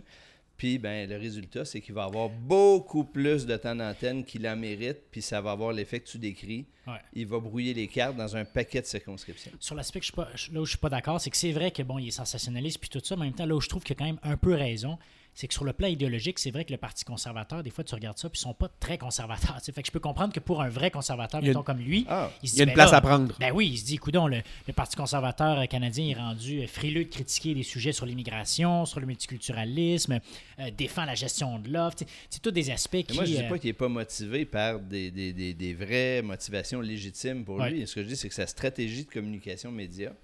Puis 0.56 0.78
ben, 0.78 1.08
le 1.08 1.16
résultat, 1.16 1.64
c'est 1.64 1.80
qu'il 1.80 1.94
va 1.94 2.04
avoir 2.04 2.30
beaucoup 2.30 3.04
plus 3.04 3.44
de 3.44 3.56
temps 3.56 3.74
d'antenne 3.76 4.24
qu'il 4.24 4.48
en 4.48 4.56
mérite, 4.56 4.98
puis 5.10 5.20
ça 5.20 5.40
va 5.40 5.50
avoir 5.50 5.72
l'effet 5.72 6.00
que 6.00 6.08
tu 6.08 6.18
décris. 6.18 6.66
Il 7.14 7.26
va 7.26 7.40
brouiller 7.40 7.74
les 7.74 7.88
cartes 7.88 8.16
dans 8.16 8.36
un 8.36 8.44
paquet 8.44 8.80
de 8.80 8.86
circonscriptions. 8.86 9.50
Sur 9.58 9.74
l'aspect 9.74 10.00
que 10.00 10.06
je 10.06 10.52
là 10.52 10.60
où 10.60 10.64
je 10.64 10.70
suis 10.70 10.78
pas 10.78 10.88
d'accord, 10.88 11.20
c'est 11.20 11.30
que 11.30 11.36
c'est 11.36 11.52
vrai 11.52 11.72
que 11.72 11.82
bon, 11.82 11.98
il 11.98 12.08
est 12.08 12.12
sensationnaliste 12.12 12.78
puis 12.78 12.88
tout 12.88 13.00
ça, 13.02 13.16
mais 13.16 13.22
en 13.22 13.24
même 13.24 13.34
temps, 13.34 13.44
là 13.44 13.56
où 13.56 13.60
je 13.60 13.68
trouve 13.68 13.82
qu'il 13.82 13.94
a 13.94 13.98
quand 13.98 14.04
même 14.04 14.20
un 14.22 14.36
peu 14.36 14.54
raison, 14.54 14.98
c'est 15.36 15.48
que 15.48 15.54
sur 15.54 15.64
le 15.64 15.74
plan 15.74 15.86
idéologique, 15.86 16.38
c'est 16.38 16.50
vrai 16.50 16.64
que 16.64 16.72
le 16.72 16.78
Parti 16.78 17.04
conservateur, 17.04 17.62
des 17.62 17.68
fois, 17.68 17.84
tu 17.84 17.94
regardes 17.94 18.16
ça, 18.16 18.30
puis 18.30 18.38
ils 18.38 18.42
sont 18.42 18.54
pas 18.54 18.70
très 18.80 18.96
conservateurs. 18.96 19.60
Fait 19.62 19.82
que 19.82 19.86
je 19.86 19.92
peux 19.92 20.00
comprendre 20.00 20.32
que 20.32 20.40
pour 20.40 20.62
un 20.62 20.70
vrai 20.70 20.90
conservateur, 20.90 21.42
mettons 21.42 21.62
comme 21.62 21.78
lui, 21.78 22.06
ah. 22.08 22.30
il, 22.42 22.54
y 22.54 22.60
a 22.60 22.62
une 22.64 22.70
ben 22.70 22.74
place 22.74 22.94
à 22.94 23.02
prendre. 23.02 23.34
Ben 23.38 23.52
oui, 23.54 23.68
il 23.72 23.76
se 23.76 23.84
dit, 23.84 23.96
écoute, 23.96 24.14
le, 24.14 24.40
le 24.66 24.72
Parti 24.72 24.96
conservateur 24.96 25.68
canadien 25.68 26.08
est 26.08 26.18
rendu 26.18 26.62
euh, 26.62 26.66
frileux 26.66 27.04
de 27.04 27.10
critiquer 27.10 27.54
des 27.54 27.64
sujets 27.64 27.92
sur 27.92 28.06
l'immigration, 28.06 28.86
sur 28.86 28.98
le 28.98 29.04
multiculturalisme, 29.06 30.20
euh, 30.58 30.70
défend 30.70 31.04
la 31.04 31.14
gestion 31.14 31.58
de 31.58 31.70
l'offre. 31.70 31.98
C'est 32.30 32.40
tous 32.40 32.50
des 32.50 32.70
aspects 32.70 33.02
qui. 33.02 33.14
moi, 33.14 33.26
je 33.26 33.32
dis 33.32 33.42
pas 33.42 33.56
euh, 33.56 33.58
qu'il 33.58 33.68
n'est 33.68 33.74
pas 33.74 33.88
motivé 33.88 34.46
par 34.46 34.80
des, 34.80 35.10
des, 35.10 35.32
des, 35.32 35.74
vraies 35.74 36.22
motivations 36.22 36.80
légitimes 36.80 37.44
pour 37.44 37.62
lui. 37.62 37.86
Ce 37.86 37.94
que 37.94 38.02
je 38.02 38.08
dis, 38.08 38.16
c'est 38.16 38.30
que 38.30 38.34
sa 38.34 38.46
stratégie 38.46 39.04
de 39.04 39.10
communication 39.10 39.70
média 39.70 40.14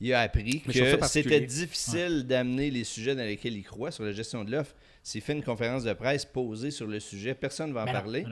il 0.00 0.12
a 0.12 0.20
appris 0.20 0.60
que 0.60 1.06
c'était 1.06 1.40
difficile 1.40 2.26
d'amener 2.26 2.70
les 2.70 2.84
sujets 2.84 3.14
dans 3.14 3.22
lesquels 3.22 3.56
il 3.56 3.62
croit 3.62 3.90
sur 3.90 4.04
la 4.04 4.12
gestion 4.12 4.44
de 4.44 4.50
l'offre. 4.50 4.74
S'il 5.02 5.20
fait 5.20 5.34
une 5.34 5.42
conférence 5.42 5.84
de 5.84 5.92
presse 5.92 6.24
posée 6.24 6.70
sur 6.70 6.86
le 6.86 6.98
sujet, 7.00 7.34
personne 7.34 7.70
ne 7.70 7.74
va 7.74 7.82
en 7.82 7.86
parler. 7.86 8.24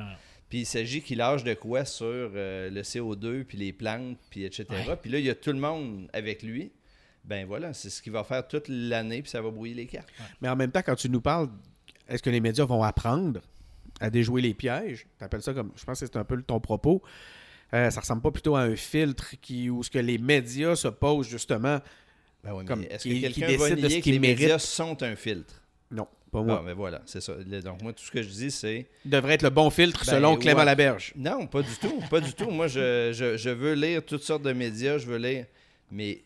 Puis 0.48 0.60
il 0.60 0.66
s'agit 0.66 1.00
qu'il 1.00 1.18
lâche 1.18 1.44
de 1.44 1.54
quoi 1.54 1.86
sur 1.86 2.04
euh, 2.06 2.68
le 2.68 2.82
CO2, 2.82 3.44
puis 3.44 3.56
les 3.56 3.72
plantes, 3.72 4.18
puis 4.28 4.44
etc. 4.44 4.66
Puis 5.00 5.10
là, 5.10 5.18
il 5.18 5.24
y 5.24 5.30
a 5.30 5.34
tout 5.34 5.50
le 5.52 5.58
monde 5.58 6.10
avec 6.12 6.42
lui. 6.42 6.72
Ben 7.24 7.46
voilà, 7.46 7.72
c'est 7.72 7.88
ce 7.88 8.02
qu'il 8.02 8.12
va 8.12 8.22
faire 8.22 8.46
toute 8.46 8.68
l'année, 8.68 9.22
puis 9.22 9.30
ça 9.30 9.40
va 9.40 9.50
brouiller 9.50 9.74
les 9.74 9.86
cartes. 9.86 10.08
Mais 10.42 10.50
en 10.50 10.56
même 10.56 10.70
temps, 10.70 10.82
quand 10.84 10.94
tu 10.96 11.08
nous 11.08 11.22
parles, 11.22 11.48
est-ce 12.06 12.22
que 12.22 12.28
les 12.28 12.40
médias 12.40 12.66
vont 12.66 12.82
apprendre 12.82 13.40
à 13.98 14.10
déjouer 14.10 14.42
les 14.42 14.52
pièges? 14.52 15.06
Tu 15.18 15.24
appelles 15.24 15.40
ça 15.40 15.54
comme. 15.54 15.72
Je 15.74 15.84
pense 15.84 16.00
que 16.00 16.06
c'est 16.06 16.16
un 16.18 16.24
peu 16.24 16.42
ton 16.42 16.60
propos. 16.60 17.02
Euh, 17.74 17.90
ça 17.90 18.00
ressemble 18.00 18.22
pas 18.22 18.30
plutôt 18.30 18.54
à 18.56 18.62
un 18.62 18.76
filtre 18.76 19.34
qui, 19.40 19.70
où 19.70 19.82
ce 19.82 19.90
que 19.90 19.98
les 19.98 20.18
médias 20.18 20.76
se 20.76 20.88
posent 20.88 21.28
justement. 21.28 21.80
Ben 22.44 22.52
est-ce 22.90 23.04
que 23.04 23.20
quelqu'un 23.20 23.56
va 23.56 23.70
nier 23.70 24.00
que 24.00 24.10
les 24.10 24.18
médias 24.18 24.58
sont 24.58 25.02
un 25.02 25.16
filtre? 25.16 25.62
Non, 25.90 26.08
pas 26.30 26.42
moi. 26.42 26.60
mais 26.64 26.72
ben 26.72 26.76
voilà, 26.76 27.02
c'est 27.06 27.20
ça. 27.20 27.34
Donc 27.34 27.82
moi, 27.82 27.92
tout 27.92 28.04
ce 28.04 28.10
que 28.10 28.22
je 28.22 28.28
dis, 28.28 28.50
c'est... 28.50 28.88
Devrait 29.04 29.34
être 29.34 29.42
le 29.42 29.50
bon 29.50 29.70
filtre 29.70 30.04
ben 30.04 30.12
selon 30.12 30.36
Clément 30.36 30.64
Laberge. 30.64 31.12
Non, 31.16 31.46
pas 31.46 31.62
du 31.62 31.74
tout, 31.80 32.00
pas 32.10 32.20
du 32.20 32.32
tout. 32.32 32.50
Moi, 32.50 32.66
je, 32.66 33.12
je, 33.12 33.36
je, 33.36 33.50
veux 33.50 33.74
lire 33.74 34.04
toutes 34.04 34.22
sortes 34.22 34.42
de 34.42 34.52
médias, 34.52 34.98
je 34.98 35.06
veux 35.06 35.18
lire... 35.18 35.46
Mais 35.92 36.22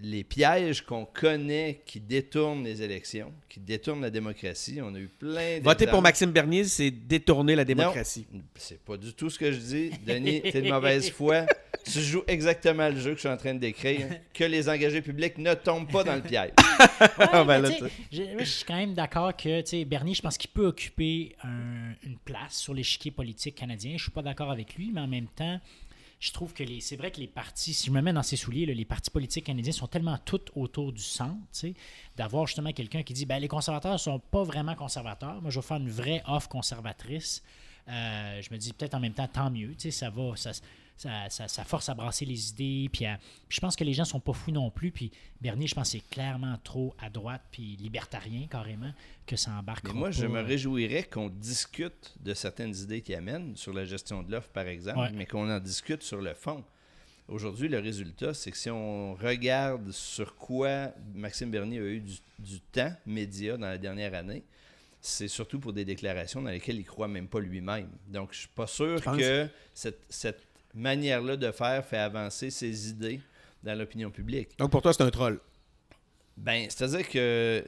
les 0.00 0.22
pièges 0.22 0.82
qu'on 0.82 1.04
connaît 1.04 1.82
qui 1.84 1.98
détournent 1.98 2.62
les 2.62 2.82
élections, 2.82 3.32
qui 3.48 3.58
détournent 3.58 4.00
la 4.00 4.10
démocratie. 4.10 4.78
On 4.80 4.94
a 4.94 4.98
eu 4.98 5.08
plein 5.08 5.58
de. 5.58 5.64
Voter 5.64 5.88
pour 5.88 6.00
Maxime 6.02 6.30
Bernier, 6.30 6.64
c'est 6.64 6.90
détourner 6.90 7.56
la 7.56 7.64
démocratie. 7.64 8.26
C'est 8.54 8.80
pas 8.80 8.96
du 8.96 9.12
tout 9.12 9.28
ce 9.28 9.38
que 9.38 9.50
je 9.50 9.58
dis. 9.58 9.90
Denis, 10.06 10.40
t'es 10.42 10.62
de 10.62 10.68
mauvaise 10.68 11.10
foi. 11.10 11.46
Tu 11.84 12.00
joues 12.00 12.22
exactement 12.28 12.88
le 12.88 13.00
jeu 13.00 13.10
que 13.10 13.16
je 13.16 13.20
suis 13.20 13.28
en 13.28 13.36
train 13.36 13.54
de 13.54 13.60
décrire. 13.60 14.08
Que 14.32 14.44
les 14.44 14.68
engagés 14.68 15.02
publics 15.02 15.38
ne 15.38 15.54
tombent 15.54 15.90
pas 15.90 16.04
dans 16.04 16.14
le 16.14 16.22
piège. 16.22 16.52
Ah, 17.20 17.44
ben 17.44 17.64
je, 18.12 18.44
suis 18.44 18.64
quand 18.64 18.76
même 18.76 18.94
d'accord 18.94 19.36
que 19.36 19.84
Bernier, 19.84 20.14
je 20.14 20.22
pense 20.22 20.38
qu'il 20.38 20.50
peut 20.50 20.66
occuper 20.66 21.34
une 21.44 22.18
place 22.24 22.54
sur 22.54 22.74
l'échiquier 22.74 23.10
politique 23.10 23.56
canadien. 23.56 23.94
Je 23.96 24.02
suis 24.02 24.12
pas 24.12 24.22
d'accord 24.22 24.50
avec 24.50 24.74
lui, 24.76 24.90
mais 24.92 25.00
en 25.00 25.06
même 25.08 25.26
temps 25.26 25.60
je 26.20 26.32
trouve 26.32 26.52
que 26.52 26.64
c'est 26.80 26.96
vrai 26.96 27.10
que 27.12 27.20
les 27.20 27.28
partis, 27.28 27.72
si 27.72 27.86
je 27.86 27.92
me 27.92 28.00
mets 28.00 28.12
dans 28.12 28.24
ses 28.24 28.36
souliers, 28.36 28.66
les 28.66 28.84
partis 28.84 29.10
politiques 29.10 29.46
canadiens 29.46 29.72
sont 29.72 29.86
tellement 29.86 30.18
tous 30.24 30.40
autour 30.56 30.92
du 30.92 31.02
centre, 31.02 31.36
d'avoir 32.16 32.46
justement 32.46 32.72
quelqu'un 32.72 33.02
qui 33.04 33.12
dit 33.12 33.24
ben, 33.24 33.38
les 33.38 33.48
conservateurs 33.48 33.92
ne 33.92 33.98
sont 33.98 34.18
pas 34.18 34.42
vraiment 34.42 34.74
conservateurs. 34.74 35.40
Moi, 35.40 35.50
je 35.50 35.60
vais 35.60 35.66
faire 35.66 35.76
une 35.76 35.90
vraie 35.90 36.22
offre 36.26 36.48
conservatrice. 36.48 37.42
Euh, 37.88 38.42
je 38.42 38.52
me 38.52 38.58
dis 38.58 38.72
peut-être 38.72 38.94
en 38.94 39.00
même 39.00 39.14
temps, 39.14 39.28
tant 39.28 39.50
mieux. 39.50 39.74
Ça 39.90 40.10
va, 40.10 40.34
ça, 40.98 41.64
force 41.64 41.88
à 41.88 41.94
brasser 41.94 42.24
les 42.24 42.50
idées. 42.50 42.88
Puis, 42.92 43.06
je 43.48 43.60
pense 43.60 43.76
que 43.76 43.84
les 43.84 43.92
gens 43.92 44.04
sont 44.04 44.20
pas 44.20 44.32
fous 44.32 44.50
non 44.50 44.70
plus. 44.70 44.90
Puis 44.90 45.10
Bernier, 45.40 45.66
je 45.66 45.74
pense, 45.74 45.90
c'est 45.90 46.02
clairement 46.10 46.58
trop 46.64 46.94
à 46.98 47.08
droite 47.10 47.42
puis 47.50 47.76
libertarien 47.76 48.46
carrément 48.50 48.92
que 49.26 49.36
ça 49.36 49.52
embarque. 49.52 49.84
Mais 49.86 49.92
moi, 49.92 50.10
je 50.10 50.26
me 50.26 50.40
réjouirais 50.40 51.04
qu'on 51.04 51.28
discute 51.28 52.14
de 52.20 52.34
certaines 52.34 52.74
idées 52.76 53.00
qui 53.00 53.14
amènent 53.14 53.56
sur 53.56 53.72
la 53.72 53.84
gestion 53.84 54.22
de 54.22 54.32
l'offre, 54.32 54.48
par 54.48 54.66
exemple, 54.66 55.10
mais 55.14 55.26
qu'on 55.26 55.50
en 55.50 55.60
discute 55.60 56.02
sur 56.02 56.20
le 56.20 56.34
fond. 56.34 56.64
Aujourd'hui, 57.28 57.68
le 57.68 57.78
résultat, 57.78 58.32
c'est 58.32 58.50
que 58.50 58.56
si 58.56 58.70
on 58.70 59.14
regarde 59.14 59.92
sur 59.92 60.34
quoi 60.34 60.92
Maxime 61.14 61.50
Bernier 61.50 61.78
a 61.78 61.82
eu 61.82 62.00
du, 62.00 62.60
temps 62.72 62.92
média 63.04 63.58
dans 63.58 63.66
la 63.66 63.76
dernière 63.76 64.14
année, 64.14 64.42
c'est 65.00 65.28
surtout 65.28 65.60
pour 65.60 65.74
des 65.74 65.84
déclarations 65.84 66.40
dans 66.40 66.50
lesquelles 66.50 66.78
il 66.78 66.86
croit 66.86 67.06
même 67.06 67.28
pas 67.28 67.38
lui-même. 67.38 67.90
Donc, 68.08 68.30
je 68.32 68.40
suis 68.40 68.48
pas 68.48 68.66
sûr 68.66 69.02
que 69.02 69.46
cette, 69.74 70.00
cette 70.08 70.47
manière-là 70.74 71.36
de 71.36 71.50
faire 71.50 71.84
fait 71.84 71.98
avancer 71.98 72.50
ses 72.50 72.90
idées 72.90 73.20
dans 73.62 73.76
l'opinion 73.76 74.10
publique. 74.10 74.50
Donc 74.58 74.70
pour 74.70 74.82
toi, 74.82 74.92
c'est 74.92 75.02
un 75.02 75.10
troll. 75.10 75.40
Ben, 76.40 76.66
c'est-à-dire 76.68 77.08
que 77.08 77.64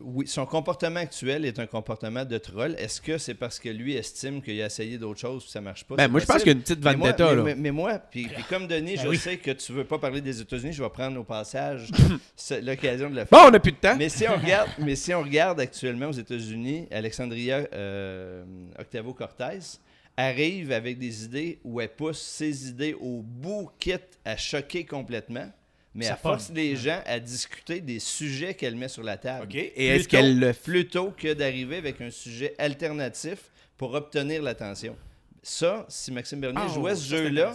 oui, 0.00 0.26
son 0.26 0.44
comportement 0.44 1.00
actuel 1.00 1.46
est 1.46 1.58
un 1.58 1.66
comportement 1.66 2.26
de 2.26 2.36
troll. 2.36 2.74
Est-ce 2.78 3.00
que 3.00 3.16
c'est 3.16 3.32
parce 3.32 3.58
que 3.58 3.70
lui 3.70 3.94
estime 3.94 4.42
qu'il 4.42 4.60
a 4.60 4.66
essayé 4.66 4.98
d'autres 4.98 5.20
choses 5.20 5.46
et 5.48 5.50
ça 5.50 5.62
marche 5.62 5.84
pas? 5.84 5.96
Ben, 5.96 6.08
moi, 6.08 6.20
je 6.20 6.26
pense 6.26 6.38
qu'il 6.38 6.48
y 6.48 6.50
a 6.50 6.52
une 6.52 6.60
petite 6.60 6.80
vendetta. 6.80 7.34
Mais, 7.36 7.54
mais, 7.54 7.70
moi, 7.70 7.98
puis, 7.98 8.28
comme 8.50 8.66
Denis, 8.66 8.96
ben 8.96 9.12
je 9.12 9.18
sais 9.18 9.38
que 9.38 9.52
tu 9.52 9.72
veux 9.72 9.84
pas 9.84 9.98
parler 9.98 10.20
des 10.20 10.42
États-Unis, 10.42 10.74
je 10.74 10.82
vais 10.82 10.90
prendre 10.90 11.18
au 11.18 11.24
passage 11.24 11.88
l'occasion 12.62 13.08
de 13.08 13.14
le 13.14 13.24
faire. 13.24 13.28
Bon, 13.30 13.48
on 13.48 13.50
n'a 13.50 13.60
plus 13.60 13.72
de 13.72 13.78
temps. 13.78 13.96
Mais 13.96 14.10
si 14.10 14.28
on 14.28 14.36
regarde, 14.36 14.68
mais 14.78 14.94
si 14.94 15.14
on 15.14 15.22
regarde 15.22 15.60
actuellement 15.60 16.08
aux 16.08 16.12
États-Unis, 16.12 16.88
Alexandria 16.90 17.66
euh, 17.72 18.44
Octavo 18.78 19.14
Cortez, 19.14 19.78
arrive 20.16 20.72
avec 20.72 20.98
des 20.98 21.24
idées 21.24 21.58
où 21.64 21.80
elle 21.80 21.88
pousse 21.88 22.20
ses 22.20 22.68
idées 22.68 22.94
au 22.94 23.22
bout, 23.22 23.70
quitte 23.78 24.18
à 24.24 24.36
choquer 24.36 24.84
complètement. 24.84 25.50
Mais 25.94 26.06
elle 26.06 26.16
force 26.16 26.50
les 26.50 26.74
gens 26.74 27.00
à 27.04 27.20
discuter 27.20 27.80
des 27.80 27.98
sujets 27.98 28.54
qu'elle 28.54 28.76
met 28.76 28.88
sur 28.88 29.02
la 29.02 29.18
table. 29.18 29.48
Et 29.54 29.88
est-ce 29.88 30.08
qu'elle 30.08 30.38
le 30.38 30.52
Plutôt 30.54 31.10
que 31.10 31.34
d'arriver 31.34 31.76
avec 31.76 32.00
un 32.00 32.10
sujet 32.10 32.54
alternatif 32.58 33.50
pour 33.76 33.94
obtenir 33.94 34.42
l'attention. 34.42 34.96
Ça, 35.42 35.84
si 35.88 36.12
Maxime 36.12 36.40
Bernier 36.40 36.62
ah, 36.64 36.72
jouait 36.72 36.94
ce 36.94 37.16
jeu-là, 37.16 37.52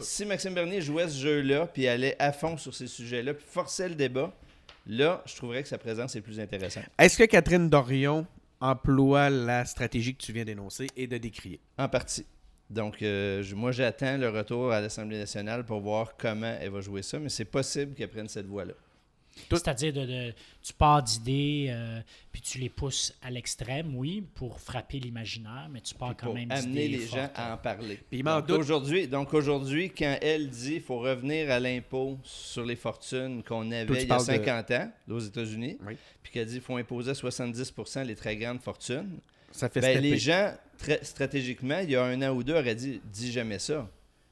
si 0.00 0.24
Maxime 0.24 0.54
Bernier 0.54 0.80
jouait 0.80 1.06
ce 1.06 1.18
jeu-là, 1.18 1.66
puis 1.66 1.86
allait 1.86 2.16
à 2.18 2.32
fond 2.32 2.56
sur 2.56 2.74
ces 2.74 2.86
sujets-là, 2.86 3.34
puis 3.34 3.44
forçait 3.46 3.90
le 3.90 3.94
débat, 3.94 4.32
là, 4.86 5.22
je 5.26 5.36
trouverais 5.36 5.62
que 5.62 5.68
sa 5.68 5.76
présence 5.76 6.16
est 6.16 6.22
plus 6.22 6.40
intéressante. 6.40 6.84
Est-ce 6.98 7.18
que 7.18 7.24
Catherine 7.24 7.68
Dorion 7.68 8.26
emploie 8.60 9.30
la 9.30 9.64
stratégie 9.64 10.14
que 10.14 10.22
tu 10.22 10.32
viens 10.32 10.44
d'énoncer 10.44 10.86
et 10.96 11.06
de 11.06 11.18
décrire. 11.18 11.58
En 11.78 11.88
partie. 11.88 12.26
Donc, 12.68 13.02
euh, 13.02 13.42
moi, 13.56 13.72
j'attends 13.72 14.16
le 14.16 14.28
retour 14.28 14.70
à 14.70 14.80
l'Assemblée 14.80 15.18
nationale 15.18 15.64
pour 15.64 15.80
voir 15.80 16.16
comment 16.16 16.54
elle 16.60 16.70
va 16.70 16.80
jouer 16.80 17.02
ça, 17.02 17.18
mais 17.18 17.28
c'est 17.28 17.44
possible 17.44 17.94
qu'elle 17.94 18.10
prenne 18.10 18.28
cette 18.28 18.46
voie-là. 18.46 18.74
C'est-à-dire, 19.50 19.92
de, 19.92 20.32
tu 20.62 20.72
pars 20.72 21.02
d'idées, 21.02 21.66
euh, 21.70 22.00
puis 22.32 22.40
tu 22.40 22.58
les 22.58 22.68
pousses 22.68 23.14
à 23.22 23.30
l'extrême, 23.30 23.96
oui, 23.96 24.24
pour 24.34 24.60
frapper 24.60 24.98
l'imaginaire, 24.98 25.68
mais 25.70 25.80
tu 25.80 25.94
pars 25.94 26.16
quand 26.16 26.32
même 26.32 26.48
d'idées. 26.48 26.62
Amener 26.62 26.88
les 26.88 27.06
gens 27.06 27.28
à 27.34 27.54
en 27.54 27.56
parler. 27.56 27.98
donc, 28.12 28.50
aujourd'hui, 28.50 29.08
donc 29.08 29.34
aujourd'hui, 29.34 29.90
quand 29.90 30.18
elle 30.20 30.48
dit 30.48 30.74
qu'il 30.74 30.82
faut 30.82 30.98
revenir 30.98 31.50
à 31.50 31.60
l'impôt 31.60 32.18
sur 32.22 32.64
les 32.64 32.76
fortunes 32.76 33.42
qu'on 33.42 33.70
avait 33.70 34.02
il 34.02 34.08
y 34.08 34.12
a 34.12 34.18
50 34.18 34.70
ans 34.72 34.92
aux 35.08 35.20
États-Unis, 35.20 35.78
puis 36.22 36.32
qu'elle 36.32 36.46
dit 36.46 36.54
qu'il 36.54 36.62
faut 36.62 36.76
imposer 36.76 37.10
à 37.10 37.14
70% 37.14 38.04
les 38.04 38.14
très 38.14 38.36
grandes 38.36 38.60
fortunes, 38.60 39.18
ça 39.52 39.68
fait 39.68 39.80
ben, 39.80 40.00
les 40.00 40.16
gens, 40.16 40.54
très, 40.78 41.02
stratégiquement, 41.02 41.80
il 41.80 41.90
y 41.90 41.96
a 41.96 42.04
un 42.04 42.22
an 42.22 42.34
ou 42.34 42.42
deux, 42.42 42.54
auraient 42.54 42.74
dit 42.74 43.00
«dis 43.12 43.32
jamais 43.32 43.58
ça». 43.58 43.88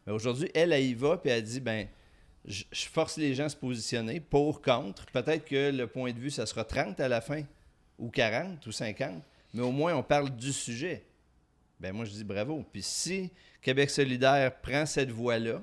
Mais 0.07 0.13
aujourd'hui, 0.13 0.49
elle, 0.55 0.73
elle 0.73 0.85
y 0.85 0.95
va, 0.95 1.17
puis 1.19 1.31
elle 1.31 1.43
dit 1.43 1.61
«ben 1.61 1.89
je, 2.45 2.65
force 2.73 3.17
les 3.17 3.35
gens 3.35 3.45
à 3.45 3.49
se 3.49 3.57
positionner 3.57 4.21
pour, 4.21 4.63
contre. 4.63 5.07
Peut-être 5.07 5.45
que 5.45 5.71
le 5.71 5.87
point 5.87 6.13
de 6.13 6.19
vue, 6.19 6.31
ça 6.31 6.47
sera 6.47 6.65
30 6.65 7.01
à 7.01 7.09
la 7.09 7.21
fin, 7.21 7.43
ou 7.99 8.11
40, 8.11 8.67
ou 8.67 8.73
50, 8.73 9.23
mais 9.55 9.63
au 9.63 9.73
moins 9.73 9.95
on 9.95 10.03
parle 10.03 10.31
du 10.31 10.53
sujet. 10.53 11.05
Ben 11.81 11.93
moi, 11.93 12.05
je 12.05 12.11
dis 12.11 12.25
bravo. 12.25 12.65
Puis 12.73 12.83
si 12.83 13.31
Québec 13.63 13.91
solidaire 13.91 14.61
prend 14.61 14.87
cette 14.87 15.11
voie-là, 15.11 15.63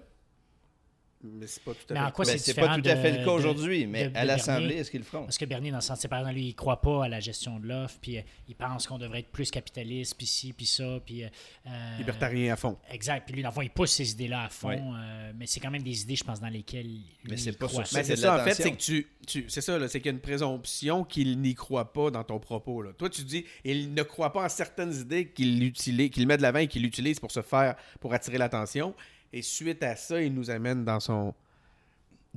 mais 1.24 1.48
c'est 1.48 1.64
pas 1.64 1.72
tout 1.74 1.94
à 1.94 2.12
fait, 2.12 2.24
ben, 2.24 2.38
c'est 2.38 2.54
pas 2.54 2.78
tout 2.78 2.90
à 2.90 2.96
fait 2.96 3.18
le 3.18 3.26
cas 3.26 3.32
aujourd'hui, 3.32 3.88
mais 3.88 4.12
à 4.16 4.26
l'Assemblée, 4.26 4.76
est-ce 4.76 4.92
qu'ils 4.92 5.00
le 5.00 5.06
feront? 5.06 5.24
Parce 5.24 5.38
que 5.38 5.46
Bernier, 5.46 5.72
dans 5.72 5.78
le 5.78 5.82
sens, 5.82 6.06
par 6.08 6.20
exemple, 6.20 6.36
lui, 6.36 6.50
il 6.50 6.56
croit 6.56 6.82
pas 6.82 7.06
à 7.06 7.10
la 7.10 7.20
gestion 7.20 7.60
de 7.60 7.68
l'offre, 7.68 7.98
puis 8.02 8.18
euh, 8.18 8.22
il 8.48 8.56
pense 8.56 8.88
qu'on 8.88 8.98
devrait 8.98 9.20
être 9.20 9.32
plus 9.32 9.50
capitaliste, 9.50 10.16
puis 10.18 10.28
ci, 10.28 10.54
puis 10.54 10.66
ça, 10.66 11.00
puis... 11.06 11.24
Euh, 11.24 11.30
euh, 11.68 11.98
Libertarien 11.98 12.54
à 12.54 12.56
fond. 12.56 12.78
Exact, 12.92 13.26
puis 13.26 13.36
lui, 13.36 13.42
dans 13.42 13.50
le 13.50 13.54
fond, 13.54 13.62
il 13.62 13.70
pousse 13.70 13.92
ces 13.92 14.12
idées-là 14.12 14.44
à 14.44 14.50
fond, 14.50 14.94
mais 15.36 15.48
c'est 15.48 15.60
quand 15.60 15.72
même 15.72 15.84
des 15.84 16.02
idées, 16.04 16.16
je 16.16 16.24
pense, 16.24 16.40
dans 16.40 16.50
lesquelles 16.50 17.00
Mais 17.24 17.38
c'est 17.38 17.58
pas 17.58 17.68
ça. 17.68 17.84
Mais 17.94 18.04
c'est 18.04 18.16
ça, 18.16 18.42
en 18.42 18.44
fait, 18.44 18.54
c'est 18.54 18.72
que 18.72 18.78
tu... 18.78 19.08
tu 19.26 19.46
c'est 19.48 19.62
ça, 19.62 19.88
c'est 19.88 20.00
qu'il 20.00 20.08
y 20.08 20.10
a 20.10 20.14
une 20.14 20.22
présomption 20.22 21.04
qu'il 21.04 21.40
n'y 21.40 21.56
croit 21.56 21.92
pas 21.92 22.12
dans 22.12 22.24
ton 22.24 22.40
propos. 22.40 22.82
Là. 22.82 22.92
Toi, 22.98 23.10
tu 23.10 23.24
dis, 23.24 23.46
il 23.64 23.94
ne 23.94 24.04
croit 24.04 24.32
pas 24.32 24.46
en 24.46 24.50
certaines 24.50 24.94
idées 24.94 25.30
qu'il 25.30 25.72
qu'il 25.74 26.28
met 26.28 26.38
de 26.38 26.42
l'avant 26.42 26.60
et 26.60 26.68
qu'il 26.68 26.86
utilise 26.86 27.20
pour 27.20 27.32
se 27.32 27.42
faire, 27.42 27.76
pour 28.00 28.14
attirer 28.14 28.38
l'attention. 28.38 28.94
Et 29.34 29.42
suite 29.42 29.84
à 29.84 29.96
ça, 29.96 30.22
il 30.22 30.34
nous 30.34 30.50
amène 30.50 30.84
dans 30.84 31.00
son. 31.00 31.34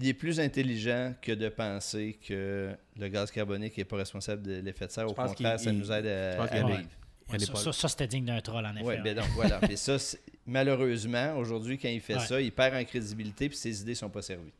Il 0.01 0.09
est 0.09 0.14
plus 0.14 0.39
intelligent 0.39 1.14
que 1.20 1.32
de 1.32 1.49
penser 1.49 2.18
que 2.26 2.70
le 2.97 3.09
gaz 3.09 3.30
carbonique 3.30 3.76
n'est 3.76 3.84
pas 3.84 3.97
responsable 3.97 4.43
de 4.43 4.61
l'effet 4.61 4.86
de 4.86 4.93
serre. 4.93 5.11
Au 5.11 5.14
contraire, 5.14 5.59
ça 5.59 5.72
nous 5.72 5.91
aide 5.91 6.07
à, 6.07 6.47
vivre. 6.47 7.72
ça, 7.72 7.89
c'était 7.89 8.07
digne 8.07 8.24
d'un 8.24 8.41
troll, 8.41 8.64
en 8.64 8.76
effet. 8.76 8.84
Oui, 8.84 8.95
ben 9.03 9.16
donc 9.16 9.26
voilà. 9.34 9.61
ça, 9.76 9.97
malheureusement, 10.47 11.36
aujourd'hui, 11.36 11.78
quand 11.78 11.89
il 11.89 12.01
fait 12.01 12.20
ça, 12.20 12.41
il 12.41 12.53
perd 12.53 12.76
en 12.76 12.84
crédibilité 12.84 13.47
et 13.47 13.53
ses 13.53 13.80
idées 13.80 13.93
ne 13.93 13.97
sont 13.97 14.11
pas 14.11 14.22
servies. 14.22 14.53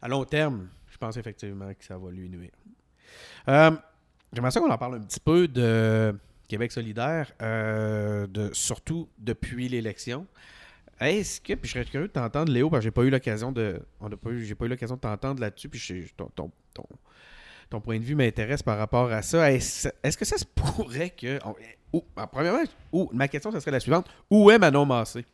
À 0.00 0.08
long 0.08 0.24
terme, 0.24 0.68
je 0.90 0.96
pense 0.96 1.16
effectivement 1.16 1.72
que 1.74 1.84
ça 1.84 1.98
va 1.98 2.10
lui 2.10 2.30
nuire. 2.30 2.52
Euh, 3.48 3.70
J'aimerais 4.32 4.50
ça 4.50 4.60
qu'on 4.60 4.70
en 4.70 4.78
parle 4.78 4.96
un 4.96 5.00
petit 5.00 5.20
peu 5.20 5.48
de 5.48 6.14
Québec 6.48 6.72
solidaire, 6.72 7.32
euh, 7.40 8.26
de, 8.26 8.50
surtout 8.52 9.08
depuis 9.18 9.68
l'élection. 9.68 10.26
Est-ce 11.00 11.40
que, 11.40 11.54
puis 11.54 11.68
je 11.68 11.74
serais 11.74 11.84
curieux 11.84 12.08
de 12.08 12.12
t'entendre, 12.12 12.52
Léo, 12.52 12.70
parce 12.70 12.80
que 12.80 12.84
j'ai 12.84 12.90
pas 12.90 13.02
eu 13.02 13.10
l'occasion 13.10 13.52
de. 13.52 13.80
On 14.00 14.08
pas 14.10 14.30
eu, 14.30 14.44
j'ai 14.44 14.54
pas 14.54 14.64
eu 14.64 14.68
l'occasion 14.68 14.96
de 14.96 15.00
t'entendre 15.00 15.40
là-dessus, 15.40 15.68
puis 15.68 16.12
ton, 16.16 16.28
ton, 16.34 16.50
ton, 17.70 17.80
point 17.80 17.98
de 17.98 18.04
vue 18.04 18.14
m'intéresse 18.14 18.62
par 18.62 18.78
rapport 18.78 19.12
à 19.12 19.22
ça. 19.22 19.52
Est-ce, 19.52 20.16
que 20.16 20.24
ça 20.24 20.38
se 20.38 20.44
pourrait 20.54 21.10
que. 21.10 21.38
ou, 21.92 22.04
premièrement, 22.32 22.64
ou, 22.92 23.08
ma 23.12 23.28
question, 23.28 23.52
ça 23.52 23.60
serait 23.60 23.70
la 23.70 23.80
suivante. 23.80 24.08
Où 24.30 24.50
est 24.50 24.58
Manon 24.58 24.86
Massé? 24.86 25.24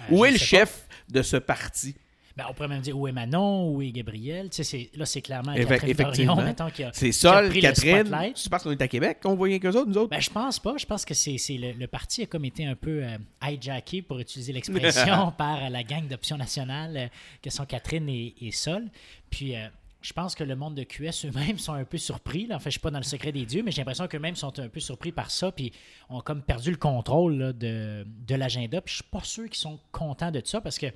Euh, 0.00 0.04
où 0.10 0.24
est 0.24 0.32
le 0.32 0.38
chef 0.38 0.86
de 1.08 1.22
ce 1.22 1.36
parti? 1.36 1.96
Ben, 2.38 2.44
on 2.48 2.54
pourrait 2.54 2.68
même 2.68 2.82
dire 2.82 2.96
où 2.96 3.08
est 3.08 3.12
Manon, 3.12 3.68
où 3.68 3.82
est 3.82 3.90
Gabriel? 3.90 4.48
Tu 4.48 4.62
sais, 4.62 4.90
là, 4.94 5.04
c'est 5.06 5.22
clairement 5.22 5.54
Catherine 5.54 5.90
Effectivement. 5.90 6.70
qui 6.72 6.84
a 6.84 6.90
C'est 6.92 7.10
Sol, 7.10 7.52
Catherine. 7.52 8.32
Tu 8.32 8.48
penses 8.48 8.62
qu'on 8.62 8.70
est 8.70 8.80
à 8.80 8.86
Québec, 8.86 9.18
qu'on 9.20 9.34
voit 9.34 9.48
rien 9.48 9.58
qu'eux 9.58 9.72
autres, 9.72 9.88
nous 9.88 9.98
autres? 9.98 10.10
Ben, 10.10 10.20
je 10.20 10.30
pense 10.30 10.60
pas. 10.60 10.76
Je 10.76 10.86
pense 10.86 11.04
que 11.04 11.14
c'est 11.14 11.36
le, 11.50 11.72
le, 11.72 11.86
parti 11.88 12.22
a 12.22 12.26
comme 12.26 12.44
été 12.44 12.64
un 12.64 12.76
peu 12.76 13.02
euh, 13.02 13.18
hijacké, 13.42 14.02
pour 14.02 14.20
utiliser 14.20 14.52
l'expression, 14.52 15.32
par 15.36 15.68
la 15.68 15.82
gang 15.82 16.06
d'Option 16.06 16.36
nationale, 16.36 16.96
euh, 16.96 17.06
que 17.42 17.50
sont 17.50 17.66
Catherine 17.66 18.08
et, 18.08 18.50
Sol. 18.52 18.84
Puis... 19.30 19.56
Euh, 19.56 19.66
je 20.00 20.12
pense 20.12 20.36
que 20.36 20.44
le 20.44 20.54
monde 20.54 20.76
de 20.76 20.84
QS 20.84 21.26
eux-mêmes 21.26 21.58
sont 21.58 21.72
un 21.72 21.84
peu 21.84 21.98
surpris. 21.98 22.46
Là. 22.46 22.54
En 22.54 22.58
fait, 22.60 22.66
je 22.66 22.68
ne 22.68 22.70
suis 22.70 22.80
pas 22.80 22.92
dans 22.92 23.00
le 23.00 23.04
secret 23.04 23.32
des 23.32 23.44
dieux, 23.44 23.64
mais 23.64 23.72
j'ai 23.72 23.78
l'impression 23.78 24.06
qu'eux-mêmes 24.06 24.36
sont 24.36 24.56
un 24.60 24.68
peu 24.68 24.78
surpris 24.78 25.10
par 25.10 25.28
ça, 25.32 25.50
puis 25.50 25.72
ont 26.08 26.20
comme 26.20 26.40
perdu 26.40 26.70
le 26.70 26.76
contrôle 26.76 27.52
de, 27.58 28.06
de 28.06 28.34
l'agenda. 28.36 28.80
Puis 28.80 28.92
je 28.92 29.02
suis 29.02 29.10
pas 29.10 29.24
sûr 29.24 29.46
qu'ils 29.46 29.58
sont 29.58 29.80
contents 29.90 30.30
de 30.30 30.40
ça 30.44 30.60
parce 30.60 30.78
que 30.78 30.86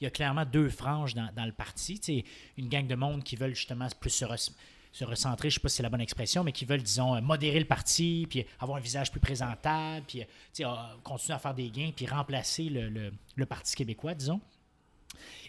il 0.00 0.04
y 0.04 0.06
a 0.06 0.10
clairement 0.10 0.44
deux 0.44 0.70
franges 0.70 1.14
dans, 1.14 1.44
le 1.44 1.52
parti. 1.52 2.24
une 2.56 2.68
gang 2.68 2.86
de 2.86 2.94
monde 2.94 3.22
qui 3.22 3.36
veulent 3.36 3.54
justement 3.54 3.86
plus 4.00 4.10
se, 4.10 5.04
recentrer, 5.04 5.50
je 5.50 5.54
ne 5.54 5.58
sais 5.58 5.60
pas 5.60 5.68
si 5.68 5.76
c'est 5.76 5.82
la 5.82 5.90
bonne 5.90 6.00
expression, 6.00 6.42
mais 6.42 6.52
qui 6.52 6.64
veulent, 6.64 6.82
disons, 6.82 7.14
euh, 7.14 7.20
modérer 7.20 7.58
le 7.58 7.66
parti, 7.66 8.26
puis 8.28 8.46
avoir 8.58 8.78
un 8.78 8.80
visage 8.80 9.10
plus 9.10 9.20
présentable, 9.20 10.04
puis 10.08 10.22
euh, 10.22 10.66
continuer 11.04 11.36
à 11.36 11.38
faire 11.38 11.54
des 11.54 11.68
gains, 11.70 11.90
puis 11.94 12.06
remplacer 12.06 12.64
le, 12.64 13.46
Parti 13.46 13.76
québécois, 13.76 14.14
disons. 14.14 14.40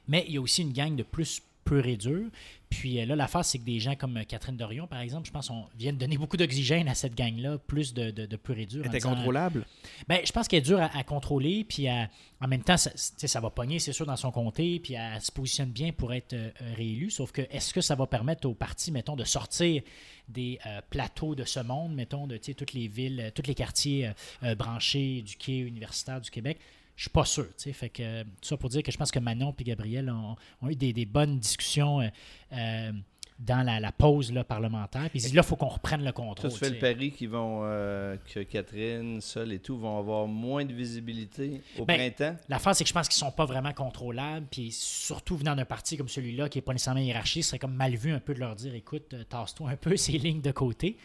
Mais 0.07 0.26
il 0.28 0.34
y 0.34 0.38
a 0.38 0.41
aussi 0.41 0.64
une 0.64 0.73
gang 0.73 0.95
de 0.95 1.03
plus 1.03 1.41
pur 1.64 1.86
et 1.86 1.95
dur. 1.95 2.30
Puis 2.72 2.99
euh, 2.99 3.06
là, 3.06 3.18
l'affaire, 3.18 3.43
c'est 3.43 3.60
que 3.60 3.65
des 3.65 3.80
gens 3.80 3.95
comme 3.95 4.23
Catherine 4.26 4.56
Dorion, 4.56 4.88
par 4.88 5.02
exemple, 5.02 5.27
je 5.27 5.31
pense, 5.31 5.49
on 5.49 5.65
viennent 5.77 5.98
donner 5.98 6.18
beaucoup 6.18 6.38
d'oxygène 6.38 6.88
à 6.88 6.95
cette 6.95 7.15
gang-là, 7.15 7.57
plus 7.57 7.93
de, 7.93 8.11
de, 8.11 8.35
pur 8.38 8.57
et 8.57 8.65
dur. 8.65 8.81
Elle 8.85 8.95
était 8.95 9.02
contrôlable? 9.02 9.65
Ben, 10.07 10.22
je 10.26 10.31
pense 10.31 10.48
qu'elle 10.48 10.60
est 10.60 10.65
dure 10.65 10.81
à, 10.81 11.03
contrôler, 11.03 11.65
puis 11.65 11.89
en 11.89 12.48
même 12.48 12.64
temps, 12.64 12.77
ça, 12.77 12.91
ça 12.95 13.39
va 13.41 13.49
pogner, 13.49 13.80
c'est 13.80 13.91
sûr, 13.91 14.06
dans 14.06 14.15
son 14.15 14.31
comté, 14.31 14.80
puis 14.80 14.93
elle 14.93 15.19
se 15.22 15.34
positionne 15.34 15.69
bien 15.69 15.91
pour 15.91 16.14
être 16.14 16.34
réélue. 16.76 17.10
Sauf 17.10 17.34
que, 17.34 17.41
est-ce 17.52 17.73
que 17.73 17.81
ça 17.81 17.95
va 17.95 18.07
permettre 18.07 18.48
au 18.48 18.53
parti, 18.53 18.91
mettons, 18.91 19.18
de 19.18 19.26
sortir 19.26 19.81
des 20.30 20.57
plateaux 20.89 21.35
de 21.35 21.43
ce 21.43 21.60
monde, 21.60 21.93
mettons, 21.93 22.26
de 22.26 22.38
toutes 22.38 22.73
les 22.73 22.88
villes, 22.88 23.34
tous 23.35 23.48
les 23.48 23.56
quartiers 23.56 24.11
branchés 24.57 25.22
du 25.23 25.35
quai 25.35 25.57
universitaire 25.57 26.22
du 26.22 26.31
Québec? 26.31 26.57
Je 26.96 27.04
suis 27.04 27.10
pas 27.10 27.26
sûr. 27.26 27.48
Fait 27.58 27.90
que, 27.90 28.24
tout 28.24 28.30
ça 28.42 28.58
pour 28.58 28.70
dire 28.70 28.84
que 28.84 28.92
je 28.92 28.98
pense 28.98 29.12
que 29.12 29.20
Manon 29.20 29.56
et 29.58 29.64
Gabriel 29.64 30.10
ont, 30.10 30.70
eu 30.70 30.76
des, 30.76 31.06
bonnes 31.06 31.40
discussions 31.40 32.02
euh, 32.02 32.08
euh, 32.54 32.92
dans 33.40 33.66
la, 33.66 33.92
pause 33.92 34.32
là, 34.32 34.44
parlementaire. 34.44 35.10
Puis 35.10 35.20
là, 35.20 35.30
il 35.34 35.44
faut 35.44 35.56
qu'on 35.56 35.68
reprenne 35.68 36.04
le 36.04 36.12
contrôle. 36.12 36.52
Tu 36.52 36.58
fais 36.58 36.70
le 36.70 36.78
pari 36.78 37.12
qu'ils 37.12 37.30
vont, 37.30 37.62
euh, 37.64 38.18
que 38.32 38.42
Catherine, 38.42 39.20
Sol 39.20 39.52
et 39.52 39.60
tout 39.60 39.78
vont 39.78 39.98
avoir 39.98 40.28
moins 40.28 40.64
de 40.64 40.74
visibilité 40.74 41.62
au 41.80 41.86
ben, 41.86 41.98
printemps? 41.98 42.38
La 42.50 42.60
phase, 42.60 42.78
c'est 42.78 42.84
que 42.84 42.90
je 42.90 42.94
pense 42.94 43.08
qu'ils 43.08 43.18
sont 43.18 43.32
pas 43.32 43.46
vraiment 43.46 43.74
contrôlables. 43.74 44.46
Puis 44.52 44.72
surtout 44.72 45.38
venant 45.38 45.56
d'un 45.56 45.66
parti 45.66 45.98
comme 45.98 46.10
celui-là, 46.10 46.50
qui 46.50 46.60
n'est 46.60 46.64
pas 46.64 46.74
nécessairement 46.74 47.02
hiérarchique, 47.02 47.44
ce 47.44 47.50
serait 47.50 47.60
comme 47.60 47.74
mal 47.74 47.96
vu 47.96 48.12
un 48.12 48.20
peu 48.20 48.34
de 48.34 48.40
leur 48.40 48.56
dire 48.56 48.76
écoute, 48.76 49.16
tasse-toi 49.28 49.72
un 49.72 49.76
peu 49.76 49.96
ces 49.98 50.14
lignes 50.14 50.42
de 50.42 50.52
côté. 50.52 50.98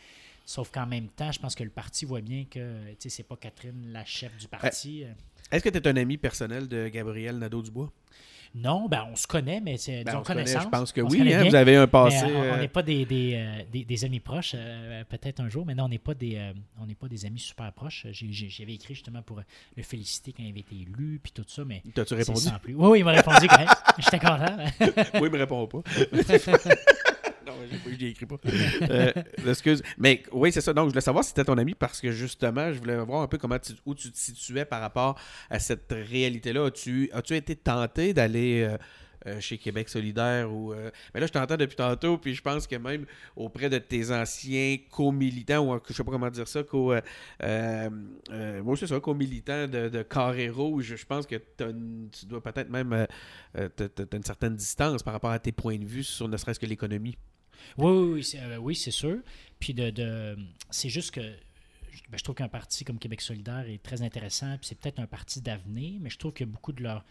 Sauf 0.45 0.71
qu'en 0.71 0.87
même 0.87 1.09
temps, 1.09 1.33
je 1.33 1.41
pense 1.41 1.57
que 1.57 1.65
le 1.65 1.71
parti 1.71 2.05
voit 2.05 2.21
bien 2.21 2.45
que 2.45 2.95
c'est 2.99 3.27
pas 3.27 3.37
Catherine 3.37 3.93
la 3.93 4.05
chef 4.05 4.37
du 4.37 4.47
parti. 4.47 5.05
Est-ce 5.51 5.63
que 5.63 5.69
tu 5.69 5.79
es 5.79 5.89
un 5.89 5.97
ami 5.97 6.17
personnel 6.17 6.69
de 6.69 6.89
Gabriel 6.89 7.39
Nadeau-Dubois? 7.39 7.93
Non, 8.55 8.89
ben 8.89 9.07
on 9.13 9.17
se 9.17 9.27
connaît, 9.27 9.61
mais 9.61 9.77
c'est 9.77 10.03
ben, 10.03 10.23
connaissance. 10.23 10.63
je 10.63 10.69
pense 10.69 10.93
que 10.93 11.03
oui, 11.03 11.33
hein, 11.35 11.45
vous 11.45 11.55
avez 11.55 11.77
un 11.77 11.87
passé. 11.87 12.25
Euh, 12.25 12.55
on 12.55 12.57
n'est 12.57 12.69
pas 12.69 12.83
des, 12.83 13.05
des, 13.05 13.35
euh, 13.35 13.83
des, 13.85 14.05
amis 14.07 14.21
proches, 14.21 14.53
euh, 14.55 15.05
peut-être 15.05 15.41
un 15.41 15.49
jour, 15.51 15.67
mais 15.67 15.75
non, 15.75 15.85
on 15.85 15.89
n'est 15.89 15.99
pas, 15.99 16.15
des, 16.15 16.41
on 16.81 16.87
pas 16.95 17.09
des 17.09 17.27
amis 17.27 17.39
super 17.39 17.71
proches. 17.73 18.07
J'avais 18.13 18.75
écrit 18.75 18.95
justement 18.95 19.21
pour 19.21 19.43
le 19.77 19.83
féliciter 19.83 20.33
quand 20.33 20.43
il 20.43 20.51
avait 20.51 20.61
été 20.61 20.75
élu, 20.75 21.21
puis 21.23 21.33
tout 21.33 21.45
ça, 21.47 21.65
mais. 21.67 21.83
T'as-tu 21.95 22.15
répondu? 22.15 22.49
Oui, 22.69 22.75
oui, 22.77 22.99
il 23.01 23.05
m'a 23.05 23.13
répondu 23.13 23.47
quand 23.47 23.59
même. 23.59 23.69
J'étais 23.99 24.19
content. 24.19 24.57
oui, 25.21 25.29
il 25.29 25.31
me 25.31 25.39
répond 25.39 25.67
pas. 25.67 25.83
je 27.47 28.07
écrit 28.07 28.27
pas. 28.27 28.37
Euh, 28.91 29.13
excuse. 29.47 29.83
Mais 29.99 30.23
oui, 30.33 30.53
c'est 30.53 30.61
ça. 30.61 30.73
Donc, 30.73 30.87
je 30.87 30.91
voulais 30.91 31.01
savoir 31.01 31.25
si 31.25 31.31
c'était 31.31 31.45
ton 31.45 31.59
ami 31.59 31.75
parce 31.75 32.01
que 32.01 32.13
justement, 32.13 32.73
je 32.73 32.79
voulais 32.79 32.97
voir 32.97 33.23
un 33.23 33.27
peu 33.27 33.39
comment 33.39 33.57
où 33.85 33.95
tu 33.95 34.11
te 34.11 34.19
situais 34.19 34.65
par 34.65 34.81
rapport 34.81 35.19
à 35.51 35.59
cette 35.59 35.93
réalité-là. 35.93 36.67
As-tu 36.67 37.11
as 37.13 37.37
été 37.37 37.57
tenté 37.57 38.13
d'aller. 38.13 38.67
Euh, 38.69 38.77
euh, 39.27 39.41
chez 39.41 39.59
Québec 39.59 39.89
solidaire 39.89 40.53
ou 40.53 40.73
mais 41.13 41.21
là 41.21 41.27
je 41.27 41.33
t'entends 41.33 41.57
depuis 41.57 41.75
tantôt 41.75 42.17
puis 42.17 42.35
je 42.35 42.43
pense 42.43 42.65
que 42.69 42.77
même 42.77 43.07
auprès 43.35 43.69
de 43.69 43.79
tes 43.79 44.13
anciens 44.13 44.77
co-militants 44.89 45.67
ou 45.67 45.81
je 45.89 45.93
sais 45.93 46.05
pas 46.05 46.13
comment 46.13 46.31
dire 46.31 46.47
ça 46.47 46.63
co 46.63 46.95
moi 47.41 48.77
c'est 48.77 48.87
ça 48.87 49.01
co-militant 49.01 49.67
de, 49.67 50.03
Carré 50.03 50.49
Rouge 50.49 50.95
je 50.97 51.07
pense 51.07 51.27
que 51.27 51.37
tu 51.37 52.27
dois 52.27 52.41
peut-être 52.41 52.71
même 52.71 53.07
tu 53.77 53.85
une 54.13 54.23
certaine 54.23 54.55
distance 54.55 55.03
par 55.03 55.15
rapport 55.15 55.33
à 55.33 55.41
tes 55.41 55.51
points 55.51 55.79
de 55.79 55.87
vue 55.87 56.05
sur 56.05 56.29
ne 56.29 56.37
serait-ce 56.37 56.61
que 56.61 56.67
l'économie 56.67 57.17
oui, 57.79 57.93
oui, 57.93 58.33
euh, 58.37 58.57
oui, 58.57 58.75
c'est 58.75 58.91
sûr. 58.91 59.19
Puis 59.59 59.75
de, 59.75 60.37
c'est 60.71 60.89
juste 60.89 61.13
que 61.13 61.21
ben, 61.21 62.19
je 62.19 62.23
trouve 62.23 62.37
qu'un 62.37 62.49
parti 62.49 62.85
comme 62.85 62.99
Québec 62.99 63.21
solidaire 63.21 63.65
est 63.69 63.83
très 63.83 64.03
intéressant, 64.03 64.57
puis 64.59 64.67
c'est 64.69 64.79
peut-être 64.79 65.01
un 65.01 65.07
parti 65.07 65.41
d'avenir, 65.41 65.99
mais 66.01 66.11
je 66.11 66.19
trouve 66.19 66.33
a 66.39 66.45
beaucoup 66.45 66.73
de 66.73 66.83
leurs 66.83 67.05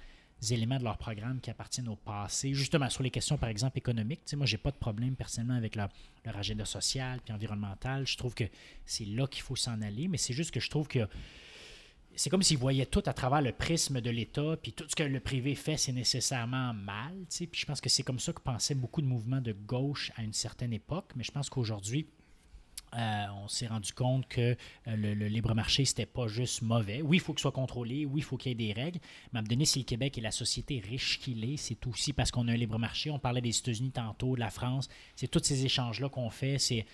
éléments 0.52 0.78
de 0.78 0.84
leur 0.84 0.98
programme 0.98 1.40
qui 1.40 1.50
appartiennent 1.50 1.88
au 1.88 1.96
passé, 1.96 2.54
justement 2.54 2.90
sur 2.90 3.04
les 3.04 3.10
questions, 3.10 3.38
par 3.38 3.50
exemple, 3.50 3.78
économiques. 3.78 4.22
Tu 4.26 4.32
sais, 4.32 4.36
moi, 4.36 4.46
j'ai 4.46 4.58
pas 4.58 4.72
de 4.72 4.78
problème 4.78 5.16
personnellement 5.16 5.56
avec 5.56 5.76
leur, 5.76 5.90
leur 6.24 6.38
agenda 6.38 6.66
social 6.66 7.20
puis 7.24 7.34
environnemental. 7.34 8.06
Je 8.06 8.18
trouve 8.18 8.36
que 8.36 8.44
c'est 8.86 9.06
là 9.06 9.28
qu'il 9.28 9.42
faut 9.42 9.56
s'en 9.56 9.82
aller, 9.82 10.08
mais 10.08 10.18
c'est 10.18 10.34
juste 10.34 10.52
que 10.52 10.60
je 10.60 10.70
trouve 10.70 10.88
que 10.88 11.08
c'est 12.16 12.30
comme 12.30 12.44
s'ils 12.44 12.58
voyaient 12.58 12.86
tout 12.86 13.04
à 13.06 13.14
travers 13.14 13.42
le 13.42 13.52
prisme 13.52 14.02
de 14.02 14.10
l'État, 14.10 14.58
puis 14.62 14.74
tout 14.74 14.86
ce 14.88 14.96
que 14.96 15.04
le 15.04 15.20
privé 15.20 15.56
fait, 15.56 15.78
c'est 15.78 15.92
nécessairement 15.92 16.74
mal. 16.74 17.14
Puis 17.30 17.50
je 17.54 17.66
pense 17.66 17.82
que 17.82 17.90
c'est 17.90 18.04
comme 18.04 18.20
ça 18.20 18.34
que 18.34 18.42
pensaient 18.42 18.76
beaucoup 18.76 19.02
de 19.02 19.08
mouvements 19.08 19.42
de 19.42 19.54
gauche 19.54 20.12
à 20.16 20.24
une 20.24 20.34
certaine 20.34 20.74
époque, 20.74 21.12
mais 21.16 21.24
je 21.24 21.32
pense 21.32 21.50
qu'aujourd'hui, 21.50 22.08
euh, 22.98 23.26
on 23.44 23.48
s'est 23.48 23.68
rendu 23.68 23.92
compte 23.92 24.26
que 24.28 24.56
euh, 24.88 24.96
le, 24.96 25.28
libre 25.28 25.54
marché, 25.54 25.84
c'était 25.84 26.06
pas 26.06 26.28
juste 26.28 26.62
mauvais. 26.62 27.02
Oui, 27.02 27.18
il 27.18 27.20
faut 27.20 27.34
qu'il 27.34 27.42
soit 27.42 27.52
contrôlé, 27.52 28.06
oui, 28.06 28.22
il 28.22 28.24
faut 28.24 28.38
qu'il 28.38 28.50
y 28.50 28.52
ait 28.54 28.74
des 28.74 28.80
règles, 28.80 29.00
mais 29.34 29.40
à 29.40 29.42
me 29.42 29.48
donner, 29.48 29.66
si 29.66 29.80
le 29.80 29.86
Québec 29.86 30.18
est 30.18 30.22
la 30.22 30.32
société 30.32 30.80
riche 30.80 31.20
qu'il 31.20 31.44
est, 31.44 31.58
c'est 31.58 31.86
aussi 31.88 32.14
parce 32.14 32.32
qu'on 32.32 32.48
a 32.48 32.54
un 32.54 32.58
libre 32.58 32.80
marché. 32.80 33.12
On 33.12 33.20
parlait 33.20 33.42
des 33.42 33.58
États-Unis 33.58 33.92
tantôt, 33.92 34.36
de 34.36 34.40
la 34.40 34.50
France. 34.50 34.88
C'est 35.16 35.28
tous 35.28 35.44
ces 35.44 35.66
échanges-là 35.66 36.10
qu'on 36.10 36.30
fait. 36.30 36.58
C'est. 36.58 36.86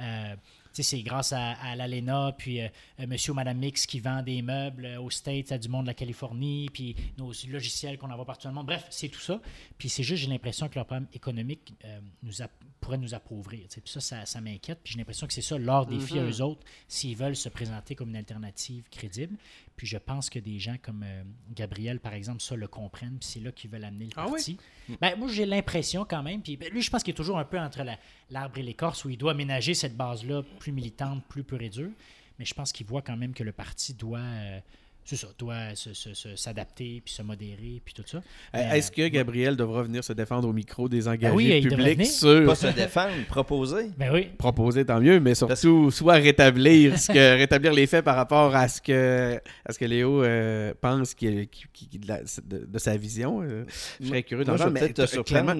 Euh, 0.00 0.36
c'est 0.82 1.02
grâce 1.02 1.32
à, 1.32 1.76
l'ALENA, 1.76 2.32
puis 2.36 2.60
euh, 2.60 2.68
euh, 3.00 3.06
monsieur 3.06 3.32
ou 3.32 3.34
madame 3.34 3.58
Mix 3.58 3.86
qui 3.86 4.00
vend 4.00 4.22
des 4.22 4.42
meubles 4.42 4.84
euh, 4.84 5.00
aux 5.00 5.10
States, 5.10 5.52
à 5.52 5.58
du 5.58 5.68
monde 5.68 5.82
de 5.82 5.88
la 5.88 5.94
Californie, 5.94 6.68
puis 6.72 6.96
nos 7.16 7.32
logiciels 7.48 7.98
qu'on 7.98 8.10
envoie 8.10 8.24
partout 8.24 8.44
dans 8.44 8.50
le 8.50 8.56
monde. 8.56 8.66
Bref, 8.66 8.86
c'est 8.90 9.08
tout 9.08 9.20
ça. 9.20 9.40
Puis 9.76 9.88
c'est 9.88 10.02
juste, 10.02 10.22
j'ai 10.22 10.30
l'impression 10.30 10.68
que 10.68 10.74
leur 10.74 10.86
problème 10.86 11.08
économique 11.12 11.74
nous 12.22 12.32
pourrait 12.80 12.98
nous 12.98 13.14
appauvrir. 13.14 13.66
Puis 13.68 13.82
ça, 14.00 14.24
ça, 14.24 14.40
m'inquiète. 14.40 14.80
Puis 14.82 14.92
j'ai 14.92 14.98
l'impression 14.98 15.26
que 15.26 15.32
c'est 15.32 15.42
ça 15.42 15.58
leur 15.58 15.86
défi 15.86 16.18
à 16.18 16.22
mm-hmm. 16.22 16.38
eux 16.38 16.42
autres, 16.42 16.66
s'ils 16.86 17.16
veulent 17.16 17.36
se 17.36 17.48
présenter 17.48 17.94
comme 17.94 18.10
une 18.10 18.16
alternative 18.16 18.84
crédible. 18.90 19.36
Puis 19.78 19.86
je 19.86 19.96
pense 19.96 20.28
que 20.28 20.40
des 20.40 20.58
gens 20.58 20.76
comme 20.82 21.06
Gabriel, 21.54 22.00
par 22.00 22.12
exemple, 22.12 22.42
ça 22.42 22.56
le 22.56 22.66
comprennent, 22.66 23.18
puis 23.18 23.28
c'est 23.28 23.40
là 23.40 23.52
qu'ils 23.52 23.70
veulent 23.70 23.84
amener 23.84 24.06
le 24.06 24.10
ah 24.16 24.26
parti. 24.26 24.58
Ben, 25.00 25.16
moi, 25.16 25.28
j'ai 25.28 25.46
l'impression 25.46 26.04
quand 26.04 26.22
même, 26.22 26.42
puis 26.42 26.56
ben, 26.56 26.68
lui, 26.70 26.82
je 26.82 26.90
pense 26.90 27.04
qu'il 27.04 27.12
est 27.12 27.16
toujours 27.16 27.38
un 27.38 27.44
peu 27.44 27.58
entre 27.58 27.82
l'arbre 28.28 28.58
et 28.58 28.62
l'écorce, 28.62 29.04
où 29.04 29.10
il 29.10 29.16
doit 29.16 29.30
aménager 29.30 29.74
cette 29.74 29.96
base-là 29.96 30.42
plus 30.58 30.72
militante, 30.72 31.24
plus 31.28 31.44
pure 31.44 31.62
et 31.62 31.68
dure. 31.68 31.92
Mais 32.38 32.44
je 32.44 32.54
pense 32.54 32.72
qu'il 32.72 32.86
voit 32.86 33.02
quand 33.02 33.16
même 33.16 33.34
que 33.34 33.44
le 33.44 33.52
parti 33.52 33.94
doit 33.94 34.18
euh, 34.18 34.60
c'est 35.08 35.16
ça, 35.16 35.28
doit 35.38 35.74
s'adapter, 36.36 37.00
puis 37.02 37.14
se 37.14 37.22
modérer, 37.22 37.80
puis 37.82 37.94
tout 37.94 38.02
ça. 38.04 38.18
Euh, 38.54 38.72
est-ce 38.72 38.92
que 38.92 39.08
Gabriel 39.08 39.56
devra 39.56 39.82
venir 39.82 40.04
se 40.04 40.12
défendre 40.12 40.46
au 40.46 40.52
micro 40.52 40.86
des 40.86 41.08
engagés 41.08 41.34
oui, 41.34 41.62
publics 41.62 42.04
sur... 42.04 42.44
Pas 42.44 42.54
se 42.54 42.66
défendre, 42.66 43.24
proposer. 43.26 43.90
Ben 43.96 44.12
oui. 44.12 44.28
Proposer, 44.36 44.84
tant 44.84 45.00
mieux, 45.00 45.18
mais 45.18 45.34
surtout, 45.34 45.90
soit 45.90 46.16
rétablir, 46.16 46.98
ce 46.98 47.10
que, 47.10 47.38
rétablir 47.38 47.72
les 47.72 47.86
faits 47.86 48.04
par 48.04 48.16
rapport 48.16 48.54
à 48.54 48.68
ce 48.68 48.82
que, 48.82 49.40
à 49.64 49.72
ce 49.72 49.78
que 49.78 49.86
Léo 49.86 50.22
euh, 50.22 50.74
pense 50.78 51.16
de, 51.16 52.78
sa 52.78 52.98
vision. 52.98 53.40
Euh, 53.40 53.64
je 54.00 54.08
serais 54.08 54.22
curieux. 54.22 54.44
Je 54.46 54.62
vais 54.62 54.70
peut-être 54.80 54.94
te 54.94 55.06
surprendre, 55.06 55.54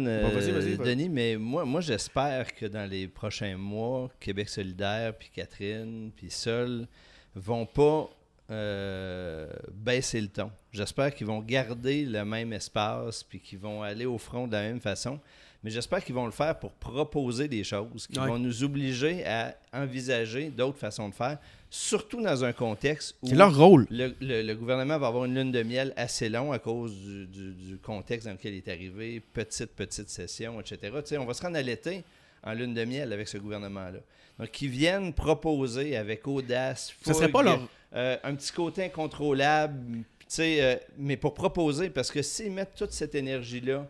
Denis, 0.85 1.09
mais 1.09 1.39
moi, 1.39 1.65
moi 1.65 1.81
j'espère 1.81 2.55
que 2.55 2.67
dans 2.67 2.85
les 2.85 3.09
prochains 3.09 3.57
mois, 3.57 4.11
Québec 4.21 4.51
solidaire, 4.51 5.15
puis 5.19 5.31
Catherine, 5.35 6.11
puis 6.15 6.31
Sol 6.31 6.87
vont 7.35 7.65
pas 7.65 8.11
euh, 8.51 9.47
baisser 9.73 10.21
le 10.21 10.29
ton. 10.29 10.51
J'espère 10.73 11.15
qu'ils 11.15 11.27
vont 11.27 11.41
garder 11.41 12.05
le 12.05 12.25
même 12.25 12.53
espace 12.53 13.23
puis 13.23 13.41
qu'ils 13.41 13.59
vont 13.59 13.83
aller 13.83 14.07
au 14.07 14.19
front 14.19 14.47
de 14.47 14.53
la 14.53 14.63
même 14.63 14.81
façon. 14.81 15.21
Mais 15.65 15.71
j'espère 15.71 16.05
qu'ils 16.05 16.15
vont 16.15 16.25
le 16.25 16.33
faire 16.33 16.59
pour 16.59 16.71
proposer 16.73 17.49
des 17.49 17.65
choses, 17.65 18.07
qui 18.07 18.19
vont 18.19 18.39
nous 18.39 18.63
obliger 18.63 19.27
à 19.27 19.57
envisager 19.73 20.51
d'autres 20.51 20.79
façons 20.79 21.09
de 21.09 21.15
faire, 21.15 21.39
surtout 21.69 22.23
dans 22.23 22.45
un 22.45 22.53
contexte 22.53 23.17
où 23.23 23.35
leur 23.35 23.57
rôle. 23.57 23.87
Le, 23.91 24.55
gouvernement 24.55 24.99
va 24.99 25.09
avoir 25.09 25.25
une 25.25 25.35
lune 25.35 25.51
de 25.51 25.63
miel 25.65 25.93
assez 25.97 26.29
long 26.29 26.53
à 26.53 26.61
cause 26.61 26.95
du, 26.95 27.77
contexte 27.83 28.29
dans 28.29 28.35
lequel 28.35 28.55
il 28.55 28.59
est 28.59 28.69
arrivé, 28.69 29.21
petite, 29.21 29.73
petite 29.73 30.09
session, 30.09 30.61
etc. 30.61 30.93
on 31.19 31.25
va 31.25 31.35
se 31.35 31.43
rendre 31.43 31.57
à 31.57 31.63
l'été 31.63 32.05
en 32.45 32.53
lune 32.53 32.75
de 32.75 32.85
miel 32.85 33.13
avec 33.13 33.29
ce 33.29 33.39
gouvernement-là. 33.39 34.01
Donc, 34.39 34.51
qu'ils 34.51 34.71
viennent 34.71 35.13
proposer 35.13 35.97
avec 35.97 36.27
audace. 36.27 36.95
Ce 37.05 37.13
serait 37.13 37.29
pas 37.29 37.43
leur 37.43 37.69
euh, 37.95 38.17
un 38.23 38.35
petit 38.35 38.53
côté 38.53 38.85
incontrôlable, 38.85 40.05
euh, 40.39 40.77
mais 40.99 41.17
pour 41.17 41.35
proposer, 41.35 41.91
parce 41.91 42.11
que 42.11 42.23
s'ils 42.23 42.53
mettent 42.53 42.75
toute 42.77 42.93
cette 42.93 43.15
énergie-là 43.15 43.87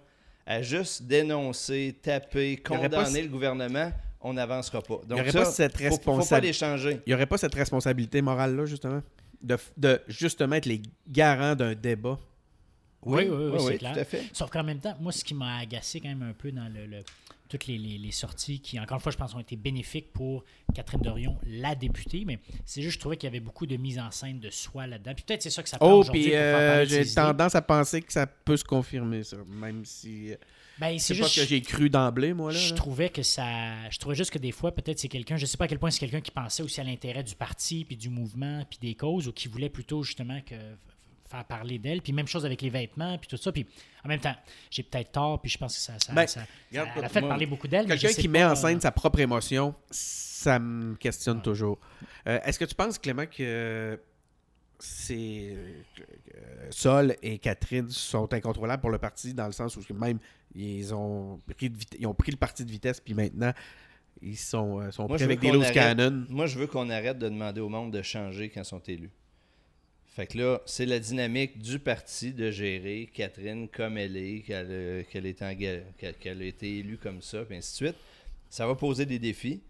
à 0.46 0.62
juste 0.62 1.02
dénoncer, 1.02 1.96
taper, 2.00 2.56
condamner 2.56 3.22
le 3.22 3.28
gouvernement, 3.28 3.92
on 4.20 4.32
n'avancera 4.32 4.80
pas. 4.82 5.00
Donc, 5.06 5.10
il 5.10 5.14
n'y 5.14 5.20
aurait 5.20 5.32
pas 5.32 5.44
cette 5.44 5.76
responsabilité. 5.76 7.00
Il 7.06 7.08
n'y 7.08 7.14
aurait 7.14 7.26
pas 7.26 7.38
cette 7.38 7.54
responsabilité 7.54 8.22
morale-là, 8.22 8.66
justement, 8.66 9.02
de, 9.42 10.00
justement 10.08 10.56
être 10.56 10.66
les 10.66 10.80
garants 11.06 11.54
d'un 11.54 11.74
débat? 11.74 12.18
Oui, 13.02 13.28
oui, 13.28 13.50
oui, 13.52 13.60
c'est 13.66 13.78
clair. 13.78 13.92
Tout 13.92 14.00
à 14.00 14.04
fait. 14.04 14.22
Sauf 14.32 14.50
qu'en 14.50 14.64
même 14.64 14.80
temps, 14.80 14.96
moi, 15.00 15.12
ce 15.12 15.22
qui 15.22 15.34
m'a 15.34 15.58
agacé 15.58 16.00
quand 16.00 16.08
même 16.08 16.22
un 16.22 16.32
peu 16.32 16.50
dans 16.50 16.68
le 16.68 17.02
toutes 17.48 17.66
les, 17.66 18.10
sorties 18.10 18.60
qui, 18.60 18.78
encore 18.78 18.96
une 18.96 19.02
fois, 19.02 19.12
je 19.12 19.16
pense, 19.16 19.34
ont 19.34 19.40
été 19.40 19.56
bénéfiques 19.56 20.12
pour 20.12 20.44
Catherine 20.74 21.00
Dorion, 21.00 21.38
la 21.46 21.74
députée. 21.74 22.24
Mais 22.26 22.38
c'est 22.64 22.82
juste, 22.82 22.94
je 22.94 23.00
trouvais 23.00 23.16
qu'il 23.16 23.26
y 23.26 23.30
avait 23.30 23.40
beaucoup 23.40 23.66
de 23.66 23.76
mise 23.76 23.98
en 23.98 24.10
scène 24.10 24.40
de 24.40 24.50
soi 24.50 24.86
là-dedans. 24.86 25.12
Puis 25.14 25.24
peut-être 25.26 25.42
c'est 25.42 25.50
ça 25.50 25.62
que 25.62 25.68
ça 25.68 25.78
Oh, 25.80 26.04
puis 26.10 26.34
euh, 26.34 26.84
j'ai 26.84 27.06
tendance 27.06 27.54
à 27.54 27.62
penser 27.62 28.02
que 28.02 28.12
ça 28.12 28.26
peut 28.26 28.56
se 28.56 28.64
confirmer, 28.64 29.22
ça, 29.22 29.36
même 29.48 29.84
si. 29.84 30.32
Euh, 30.32 30.36
ben, 30.78 30.96
c'est 30.98 31.18
que 31.18 31.26
j'ai 31.26 31.60
cru 31.60 31.90
d'emblée, 31.90 32.34
moi. 32.34 32.52
Là, 32.52 32.58
je 32.58 32.74
trouvais 32.74 33.08
que 33.08 33.22
ça. 33.22 33.88
Je 33.90 33.98
trouvais 33.98 34.14
juste 34.14 34.30
que 34.30 34.38
des 34.38 34.52
fois, 34.52 34.72
peut-être 34.72 34.98
c'est 34.98 35.08
quelqu'un. 35.08 35.36
Je 35.36 35.46
sais 35.46 35.56
pas 35.56 35.64
à 35.64 35.68
quel 35.68 35.78
point 35.78 35.90
c'est 35.90 35.98
quelqu'un 35.98 36.20
qui 36.20 36.30
pensait 36.30 36.62
aussi 36.62 36.80
à 36.80 36.84
l'intérêt 36.84 37.24
du 37.24 37.34
parti, 37.34 37.84
puis 37.84 37.96
du 37.96 38.10
mouvement, 38.10 38.64
puis 38.68 38.78
des 38.80 38.94
causes, 38.94 39.26
ou 39.26 39.32
qui 39.32 39.48
voulait 39.48 39.70
plutôt 39.70 40.02
justement 40.02 40.40
que 40.42 40.54
faire 41.28 41.44
parler 41.44 41.78
d'elle. 41.78 42.02
Puis 42.02 42.12
même 42.12 42.26
chose 42.26 42.44
avec 42.46 42.62
les 42.62 42.70
vêtements, 42.70 43.18
puis 43.18 43.28
tout 43.28 43.36
ça. 43.36 43.52
Puis 43.52 43.66
en 44.04 44.08
même 44.08 44.20
temps, 44.20 44.34
j'ai 44.70 44.82
peut-être 44.82 45.12
tort, 45.12 45.40
puis 45.40 45.50
je 45.50 45.58
pense 45.58 45.74
que 45.74 45.80
ça, 45.80 45.94
ça, 45.98 46.12
Ben, 46.12 46.26
ça- 46.26 46.46
regarde, 46.70 46.88
ça 46.98 47.06
a 47.06 47.08
fait 47.08 47.20
moi, 47.20 47.30
parler 47.30 47.46
beaucoup 47.46 47.68
d'elle. 47.68 47.86
Quelqu'un 47.86 48.08
qui 48.08 48.28
met 48.28 48.44
en 48.44 48.54
scène 48.54 48.78
euh, 48.78 48.80
sa 48.80 48.90
propre 48.90 49.20
émotion, 49.20 49.74
ça 49.90 50.58
me 50.58 50.94
questionne 50.96 51.42
toujours. 51.42 51.78
Euh, 52.26 52.38
Est-ce 52.44 52.58
que 52.58 52.64
tu 52.64 52.74
penses, 52.74 52.98
Clément, 52.98 53.26
que 53.26 54.00
c'est 54.78 55.56
euh, 55.56 56.68
Sol 56.70 57.16
et 57.22 57.38
Catherine 57.38 57.88
sont 57.90 58.32
incontrôlables 58.32 58.80
pour 58.80 58.90
le 58.90 58.98
parti 58.98 59.34
dans 59.34 59.46
le 59.46 59.52
sens 59.52 59.76
où 59.76 59.94
même 59.94 60.18
ils 60.54 60.94
ont 60.94 61.40
pris, 61.56 61.68
de 61.70 61.76
ils 61.98 62.06
ont 62.06 62.14
pris 62.14 62.30
le 62.30 62.36
parti 62.36 62.64
de 62.64 62.70
vitesse 62.70 63.00
puis 63.00 63.12
maintenant 63.12 63.52
ils 64.22 64.36
sont, 64.36 64.80
euh, 64.80 64.90
sont 64.92 65.06
Moi, 65.08 65.16
pris 65.16 65.24
avec 65.24 65.40
des 65.40 65.50
loose 65.52 65.70
cannon. 65.70 66.26
Moi, 66.28 66.46
je 66.46 66.58
veux 66.58 66.66
qu'on 66.66 66.90
arrête 66.90 67.18
de 67.18 67.28
demander 67.28 67.60
au 67.60 67.68
monde 67.68 67.92
de 67.92 68.02
changer 68.02 68.48
quand 68.50 68.62
ils 68.62 68.64
sont 68.64 68.80
élus. 68.80 69.10
Fait 70.18 70.26
que 70.26 70.36
là, 70.36 70.60
c'est 70.66 70.84
la 70.84 70.98
dynamique 70.98 71.60
du 71.60 71.78
parti 71.78 72.32
de 72.32 72.50
gérer 72.50 73.08
Catherine 73.14 73.68
comme 73.68 73.96
elle 73.96 74.16
est, 74.16 74.40
qu'elle 74.40 75.04
qu'elle- 75.08 76.14
qu'elle 76.18 76.42
a 76.42 76.44
été 76.44 76.78
élue 76.78 76.98
comme 76.98 77.22
ça, 77.22 77.44
puis 77.44 77.56
ainsi 77.56 77.70
de 77.84 77.86
suite. 77.90 77.96
Ça 78.50 78.66
va 78.66 78.74
poser 78.74 79.06
des 79.06 79.20
défis, 79.20 79.60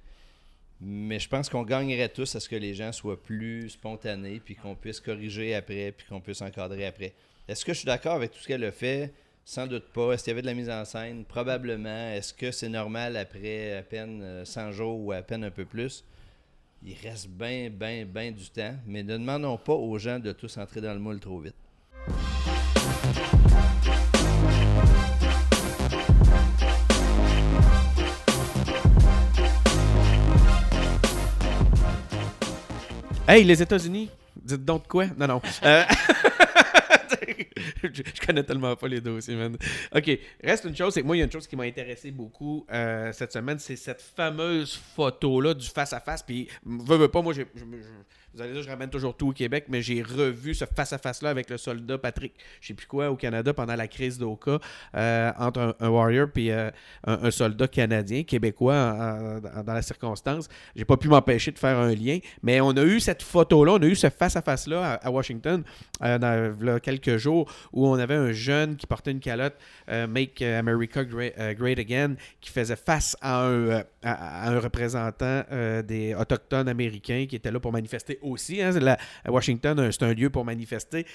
mais 0.81 1.21
je 1.21 1.29
pense 1.29 1.51
qu'on 1.51 1.65
gagnerait 1.65 2.09
tous 2.09 2.35
à 2.35 2.41
ce 2.41 2.49
que 2.49 2.57
les 2.57 2.73
gens 2.73 2.93
soient 2.93 3.23
plus 3.23 3.69
spontanés, 3.69 4.41
puis 4.43 4.55
qu'on 4.55 4.75
puisse 4.75 5.01
corriger 5.01 5.55
après, 5.55 5.93
puis 5.93 6.07
qu'on 6.07 6.23
puisse 6.23 6.41
encadrer 6.41 6.87
après. 6.87 7.13
Est-ce 7.47 7.63
que 7.63 7.75
je 7.75 7.81
suis 7.81 7.87
d'accord 7.87 8.15
avec 8.15 8.31
tout 8.31 8.39
ce 8.39 8.49
qu'elle 8.49 8.65
a 8.65 8.73
fait? 8.73 9.13
Sans 9.45 9.67
doute 9.67 9.93
pas. 9.93 10.13
Est-ce 10.15 10.25
qu'il 10.25 10.31
y 10.31 10.33
avait 10.33 10.41
de 10.41 10.47
la 10.47 10.55
mise 10.55 10.71
en 10.71 10.87
scène? 10.87 11.27
Probablement. 11.27 12.09
Est-ce 12.13 12.33
que 12.33 12.53
c'est 12.53 12.71
normal 12.71 13.19
après 13.19 13.75
à 13.77 13.83
peine 13.83 14.23
euh, 14.23 14.45
100 14.47 14.73
jours 14.73 14.99
ou 14.99 15.13
à 15.13 15.21
peine 15.21 15.45
un 15.45 15.51
peu 15.51 15.67
plus? 15.67 16.05
Il 16.85 16.95
reste 17.03 17.29
bien, 17.29 17.71
bien, 17.71 18.05
bien 18.07 18.31
du 18.31 18.49
temps, 18.51 18.75
mais 18.87 19.03
ne 19.03 19.17
demandons 19.19 19.59
pas 19.59 19.73
aux 19.73 19.99
gens 19.99 20.19
de 20.21 20.33
tous 20.33 20.57
entrer 20.59 20.81
dans 20.81 20.93
le 20.95 21.01
moule 21.01 21.19
trop 21.19 21.41
vite. 21.41 21.55
Hey, 33.27 33.45
les 33.45 33.61
États-Unis, 33.61 34.09
dites 34.41 34.65
donc 34.65 34.87
quoi? 34.89 35.07
Non, 35.17 35.27
non. 35.27 35.43
Euh, 35.65 35.85
je, 37.83 38.27
connais 38.27 38.43
tellement 38.43 38.75
pas 38.77 38.89
les 38.89 39.01
dossiers, 39.01 39.37
man. 39.37 39.57
OK, 39.95 40.19
reste 40.43 40.65
une 40.65 40.77
chose, 40.77 40.95
c'est 40.95 41.03
que 41.03 41.07
moi, 41.07 41.17
il 41.17 41.21
y 41.21 41.23
a 41.23 41.25
une 41.25 41.33
chose 41.33 41.47
qui 41.47 41.57
m'a 41.57 41.65
intéressé 41.65 42.11
beaucoup 42.11 42.67
euh, 42.73 43.13
cette 43.13 43.33
semaine, 43.33 43.59
c'est 43.59 43.77
cette 43.77 44.03
fameuse 44.03 44.81
photo-là 44.97 45.55
du 45.55 45.67
face-à-face. 45.67 46.23
Puis, 46.23 46.49
veux, 46.65 47.09
pas, 47.09 47.23
moi, 47.23 47.33
je, 47.33 47.43
vous 48.35 48.43
allez 48.43 48.53
dire, 48.53 48.63
je 48.63 48.69
ramène 48.69 48.91
toujours 48.91 49.17
tout 49.17 49.29
au 49.29 49.33
Québec, 49.33 49.65
mais 49.69 49.83
j'ai 49.83 50.03
revu 50.03 50.55
ce 50.55 50.65
face-à-face-là 50.65 51.31
avec 51.31 51.51
le 51.51 51.57
soldat 51.57 51.99
Patrick, 51.99 52.35
je 52.61 52.69
sais 52.69 52.75
plus 52.75 52.87
quoi, 52.87 53.11
au 53.11 53.17
Canada 53.17 53.53
pendant 53.55 53.75
la 53.75 53.89
crise 53.89 54.19
d'Oka, 54.19 54.59
euh, 54.95 55.33
entre 55.39 55.77
un, 55.81 55.89
warrior 55.89 56.29
puis 56.33 56.51
euh, 56.51 56.71
un, 57.05 57.31
soldat 57.31 57.69
canadien, 57.69 58.23
québécois 58.23 59.41
dans 59.65 59.73
la 59.73 59.83
circonstance. 59.83 60.49
J'ai 60.77 60.85
pas 60.85 60.97
pu 60.97 61.09
m'empêcher 61.09 61.53
de 61.53 61.59
faire 61.59 61.79
un 61.79 61.95
lien, 61.95 62.19
mais 62.43 62.61
on 62.61 62.71
a 62.71 62.85
eu 62.85 63.01
cette 63.01 63.23
photo-là, 63.23 63.73
on 63.73 63.83
a 63.83 63.87
eu 63.87 63.97
ce 63.97 64.11
face-à-face-là 64.11 64.93
à, 64.93 65.07
à 65.07 65.11
Washington 65.11 65.63
dans 66.01 66.55
v'là 66.57 66.81
quelques 66.81 67.17
jours 67.17 67.48
où 67.73 67.87
on 67.87 67.95
avait 67.95 68.15
un 68.15 68.33
jeune 68.33 68.77
qui 68.77 68.87
portait 68.87 69.11
une 69.11 69.21
calotte 69.21 69.57
euh, 69.89 70.07
Make 70.07 70.43
America 70.43 71.05
Great, 71.05 71.35
euh, 71.39 71.55
Great 71.55 71.79
Again 71.79 72.15
qui 72.41 72.51
faisait 72.51 72.77
face 72.77 73.17
à 73.21 73.45
un, 73.47 73.51
euh, 73.51 74.61
représentant 74.61 75.43
des 75.87 76.15
Autochtones 76.15 76.69
américains 76.69 77.27
qui 77.29 77.37
était 77.37 77.51
là 77.51 77.61
pour 77.61 77.73
manifester 77.73 78.19
aussi. 78.23 78.63
hein. 78.63 78.73
Washington, 79.27 79.91
c'est 79.93 80.03
un 80.03 80.15
lieu 80.15 80.31
pour 80.31 80.45
manifester. 80.45 81.07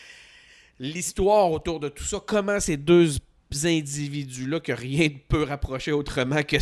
L'histoire 0.80 1.52
autour 1.52 1.80
de 1.80 1.90
tout 1.90 2.04
ça, 2.04 2.18
comment 2.26 2.60
ces 2.60 2.78
deux 2.78 3.18
individus-là, 3.64 4.60
que 4.60 4.72
rien 4.72 5.10
ne 5.10 5.18
peut 5.28 5.44
rapprocher 5.44 5.92
autrement 5.92 6.42
que 6.44 6.58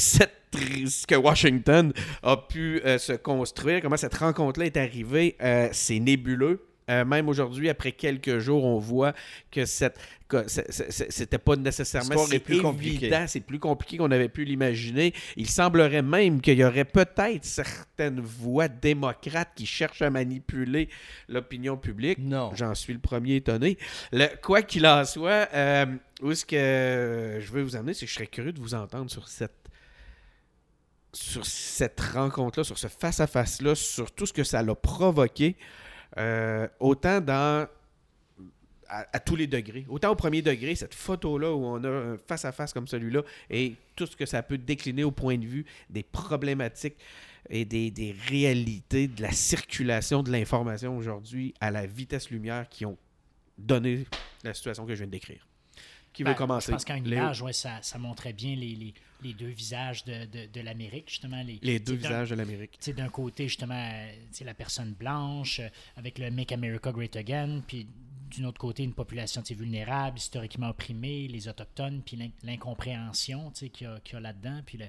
que 1.08 1.16
Washington 1.16 1.94
a 2.22 2.36
pu 2.36 2.82
se 2.98 3.14
construire, 3.14 3.82
comment 3.82 3.96
cette 3.96 4.16
rencontre-là 4.16 4.66
est 4.66 4.78
arrivée, 4.78 5.38
c'est 5.72 6.00
nébuleux. 6.00 6.60
Euh, 6.92 7.06
même 7.06 7.30
aujourd'hui, 7.30 7.70
après 7.70 7.94
quelques 7.94 8.38
jours, 8.40 8.64
on 8.66 8.78
voit 8.78 9.14
que 9.50 9.66
cette, 9.66 9.98
c'est- 10.48 10.72
c'est- 10.72 10.92
c'est- 10.92 11.12
c'était 11.12 11.38
pas 11.38 11.56
nécessairement 11.56 12.10
L'histoire 12.10 12.28
si 12.28 12.36
est 12.36 12.40
plus 12.40 12.62
évident, 13.06 13.26
c'est 13.28 13.40
plus 13.40 13.60
compliqué 13.60 13.98
qu'on 13.98 14.12
avait 14.12 14.30
pu 14.30 14.44
l'imaginer. 14.46 15.14
Il 15.38 15.50
semblerait 15.50 16.02
même 16.02 16.42
qu'il 16.42 16.58
y 16.60 16.64
aurait 16.64 16.86
peut-être 16.86 17.44
certaines 17.46 18.20
voix 18.20 18.68
démocrates 18.68 19.50
qui 19.56 19.66
cherchent 19.66 20.02
à 20.02 20.10
manipuler 20.10 20.90
l'opinion 21.30 21.78
publique. 21.78 22.18
Non. 22.20 22.52
J'en 22.56 22.76
suis 22.76 22.94
le 22.94 23.00
premier 23.00 23.38
étonné. 23.38 23.78
Le- 24.12 24.30
quoi 24.42 24.62
qu'il 24.62 24.86
en 24.86 25.04
soit, 25.06 25.48
euh, 25.54 25.86
où 26.22 26.32
est-ce 26.32 26.46
que 26.46 27.40
je 27.42 27.52
veux 27.52 27.62
vous 27.64 27.76
amener, 27.76 27.94
c'est 27.94 28.06
que 28.06 28.10
je 28.12 28.16
serais 28.16 28.28
curieux 28.28 28.52
de 28.54 28.60
vous 28.60 28.74
entendre 28.76 29.10
sur 29.10 29.28
cette 29.28 29.52
sur 31.14 31.46
cette 31.46 32.00
rencontre-là, 32.00 32.64
sur 32.64 32.78
ce 32.78 32.88
face-à-face-là, 32.88 33.76
sur 33.76 34.12
tout 34.12 34.26
ce 34.26 34.32
que 34.32 34.46
ça 34.46 34.64
l'a 34.64 34.76
provoqué, 34.76 35.58
euh, 36.18 36.68
autant 36.80 37.22
dans 37.22 37.68
à, 38.92 39.20
tous 39.20 39.36
les 39.36 39.48
degrés. 39.48 39.86
Autant 39.88 40.12
au 40.12 40.16
premier 40.16 40.42
degré, 40.42 40.76
cette 40.76 40.94
photo-là 40.94 41.54
où 41.54 41.64
on 41.64 41.84
a 41.84 41.90
un 41.90 42.18
face-à-face 42.18 42.74
comme 42.74 42.88
celui-là, 42.88 43.22
et 43.50 43.76
tout 43.96 44.06
ce 44.06 44.16
que 44.16 44.26
ça 44.26 44.44
peut 44.44 44.58
décliner 44.58 45.04
au 45.04 45.12
point 45.12 45.38
de 45.38 45.46
vue 45.46 45.66
des 45.90 46.04
problématiques 46.04 46.98
et 47.50 47.64
des, 47.64 47.90
des 47.90 48.14
réalités 48.28 49.08
de 49.08 49.22
la 49.22 49.32
circulation 49.32 50.24
de 50.24 50.32
l'information 50.32 50.98
aujourd'hui 50.98 51.54
à 51.62 51.72
la 51.72 51.86
vitesse 51.86 52.30
lumière 52.30 52.68
qui 52.68 52.86
ont 52.86 52.98
donné 53.58 54.06
la 54.44 54.54
situation 54.54 54.86
que 54.86 54.94
je 54.94 55.00
viens 55.00 55.08
de 55.08 55.12
décrire. 55.12 55.48
Qui 56.14 56.24
veut 56.24 56.32
Ben, 56.32 56.36
commencer? 56.36 56.68
Je 56.68 56.72
pense 56.74 56.86
qu'en 56.86 56.96
image, 56.96 57.42
ouais, 57.42 57.54
ça, 57.54 57.80
ça 57.82 57.98
montrait 57.98 58.34
bien 58.34 58.56
les, 58.56 58.76
les, 58.76 58.94
les 59.24 59.34
deux 59.34 59.48
visages 59.48 60.04
de, 60.04 60.26
de, 60.26 60.48
de 60.52 60.62
l'Amérique, 60.62 61.10
justement. 61.10 61.42
Les, 61.42 61.60
Les 61.62 61.80
deux 61.80 61.94
visages 61.96 62.30
de 62.32 62.36
l'Amérique. 62.36 62.78
d'un 62.96 63.10
côté, 63.10 63.48
justement, 63.48 63.74
euh, 63.76 64.12
la 64.44 64.54
personne 64.54 64.94
blanche, 64.94 65.60
euh, 65.60 65.70
avec 65.96 66.20
le 66.20 66.30
Make 66.32 66.52
America 66.52 66.92
Great 66.92 67.16
Again, 67.16 67.62
puis 67.66 67.88
d'un 68.40 68.46
autre 68.48 68.60
côté, 68.60 68.84
une 68.84 68.94
population 68.94 69.42
vulnérable, 69.56 70.18
historiquement 70.18 70.70
opprimée, 70.70 71.28
les 71.28 71.48
Autochtones, 71.48 72.02
puis 72.06 72.16
l'in- 72.16 72.30
l'incompréhension 72.44 73.52
qu'il 73.52 73.88
y 74.14 74.16
a, 74.16 74.20
là-dedans. 74.20 74.62
Puis 74.66 74.78
le, 74.78 74.86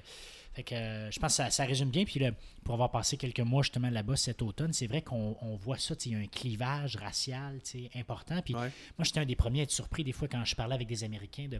fait 0.53 0.63
que, 0.63 0.75
euh, 0.75 1.11
je 1.11 1.19
pense 1.19 1.33
que 1.33 1.43
ça, 1.43 1.49
ça 1.51 1.65
résume 1.65 1.89
bien. 1.89 2.05
Puis 2.05 2.19
le- 2.19 2.33
pour 2.63 2.73
avoir 2.75 2.91
passé 2.91 3.17
quelques 3.17 3.39
mois 3.41 3.63
justement 3.63 3.89
là-bas 3.89 4.15
cet 4.15 4.41
automne, 4.41 4.71
c'est 4.73 4.87
vrai 4.87 5.01
qu'on 5.01 5.35
on 5.41 5.55
voit 5.55 5.77
ça, 5.77 5.95
il 6.05 6.11
y 6.11 6.15
a 6.15 6.19
un 6.19 6.27
clivage 6.27 6.95
racial 6.95 7.59
important. 7.95 8.41
Puis 8.41 8.53
Ouais. 8.55 8.71
moi, 8.97 9.03
j'étais 9.03 9.19
un 9.19 9.25
des 9.25 9.35
premiers 9.35 9.61
à 9.61 9.63
être 9.63 9.71
surpris 9.71 10.03
des 10.03 10.13
fois 10.13 10.27
quand 10.27 10.45
je 10.45 10.55
parlais 10.55 10.75
avec 10.75 10.87
des 10.87 11.03
Américains 11.03 11.47
de 11.47 11.59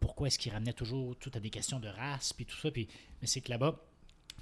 pourquoi 0.00 0.28
est-ce 0.28 0.38
qu'ils 0.38 0.52
ramenaient 0.52 0.72
toujours 0.72 1.16
tout 1.16 1.30
à 1.34 1.40
des 1.40 1.50
questions 1.50 1.80
de 1.80 1.88
race, 1.88 2.32
puis 2.32 2.44
tout 2.44 2.56
ça. 2.56 2.70
Puis, 2.70 2.88
mais 3.20 3.26
c'est 3.26 3.40
que 3.40 3.50
là-bas, 3.50 3.80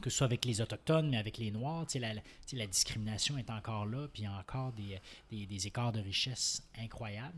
que 0.00 0.10
ce 0.10 0.18
soit 0.18 0.26
avec 0.26 0.44
les 0.44 0.60
Autochtones, 0.60 1.08
mais 1.08 1.16
avec 1.16 1.38
les 1.38 1.50
Noirs, 1.50 1.86
la, 1.94 2.12
la- 2.14 2.66
discrimination 2.66 3.38
est 3.38 3.50
encore 3.50 3.86
là, 3.86 4.06
puis 4.12 4.22
il 4.22 4.24
y 4.24 4.28
a 4.28 4.32
encore 4.38 4.72
des, 4.72 4.98
des, 5.30 5.46
des 5.46 5.66
écarts 5.66 5.92
de 5.92 6.00
richesse 6.00 6.62
incroyables 6.78 7.34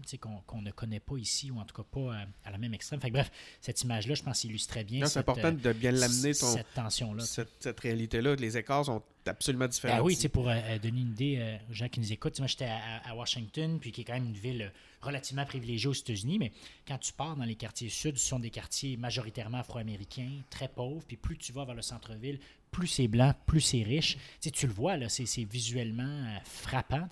qu'on 0.49 0.63
ne 0.63 0.71
connaît 0.71 1.01
pas 1.01 1.17
ici, 1.17 1.51
ou 1.51 1.59
en 1.59 1.65
tout 1.65 1.75
cas 1.77 1.87
pas 1.91 2.01
euh, 2.01 2.25
à 2.45 2.51
la 2.51 2.59
même 2.59 2.75
extrême. 2.75 3.01
Fait 3.01 3.09
que, 3.09 3.15
bref, 3.15 3.31
cette 3.61 3.83
image-là, 3.83 4.15
je 4.15 4.23
pense, 4.23 4.45
illustrait 4.45 4.85
bien 4.85 5.07
c'est 5.07 5.21
important 5.21 5.49
euh, 5.49 5.53
de 5.53 5.73
bien 5.73 5.93
l'amener, 5.93 6.35
ton- 6.35 6.53
cette 6.55 6.73
tension-là. 6.75 7.25
cette, 7.25 7.51
cette 7.61 7.81
réalité-là. 7.81 8.35
Les 8.37 8.57
écarts 8.57 8.87
sont 8.87 9.03
absolument 9.27 9.69
différents. 9.69 9.97
Ah 9.99 10.03
oui, 10.03 10.17
pour 10.29 10.49
euh, 10.49 10.55
euh, 10.55 10.79
donner 10.79 11.01
une 11.01 11.11
idée 11.11 11.37
euh, 11.39 11.57
aux 11.71 11.75
gens 11.75 11.89
qui 11.89 12.01
nous 12.01 12.13
écoutent, 12.13 12.39
moi 12.39 12.49
j'étais 12.49 12.67
à, 13.05 13.15
Washington, 13.15 13.79
puis 13.81 13.93
qui 13.93 14.01
est 14.03 14.05
quand 14.05 14.15
même 14.15 14.27
une 14.27 14.33
ville 14.39 14.63
euh, 14.63 14.71
relativement 15.07 15.47
privilégiée 15.47 15.89
aux 15.89 15.95
États-Unis, 15.95 16.39
mais 16.39 16.53
quand 16.87 16.99
tu 16.99 17.13
pars 17.13 17.37
dans 17.37 17.45
les 17.45 17.55
quartiers 17.55 17.89
sud, 17.89 18.19
ce 18.19 18.27
sont 18.29 18.39
des 18.39 18.51
quartiers 18.51 18.97
majoritairement 18.97 19.59
afro-américains, 19.59 20.31
très 20.51 20.69
pauvres, 20.69 21.05
puis 21.07 21.17
plus 21.17 21.39
tu 21.39 21.53
vas 21.53 21.65
vers 21.65 21.75
le 21.75 21.83
centre-ville, 21.83 22.39
plus 22.71 22.89
c'est 22.89 23.09
blanc, 23.09 23.35
plus 23.47 23.61
c'est 23.61 23.83
riche. 23.83 24.19
Tu 24.41 24.51
tu 24.51 24.67
le 24.67 24.73
vois, 24.73 24.97
là, 24.97 25.09
c'est 25.09 25.45
visuellement 25.45 26.03
euh, 26.03 26.39
frappant. 26.45 27.09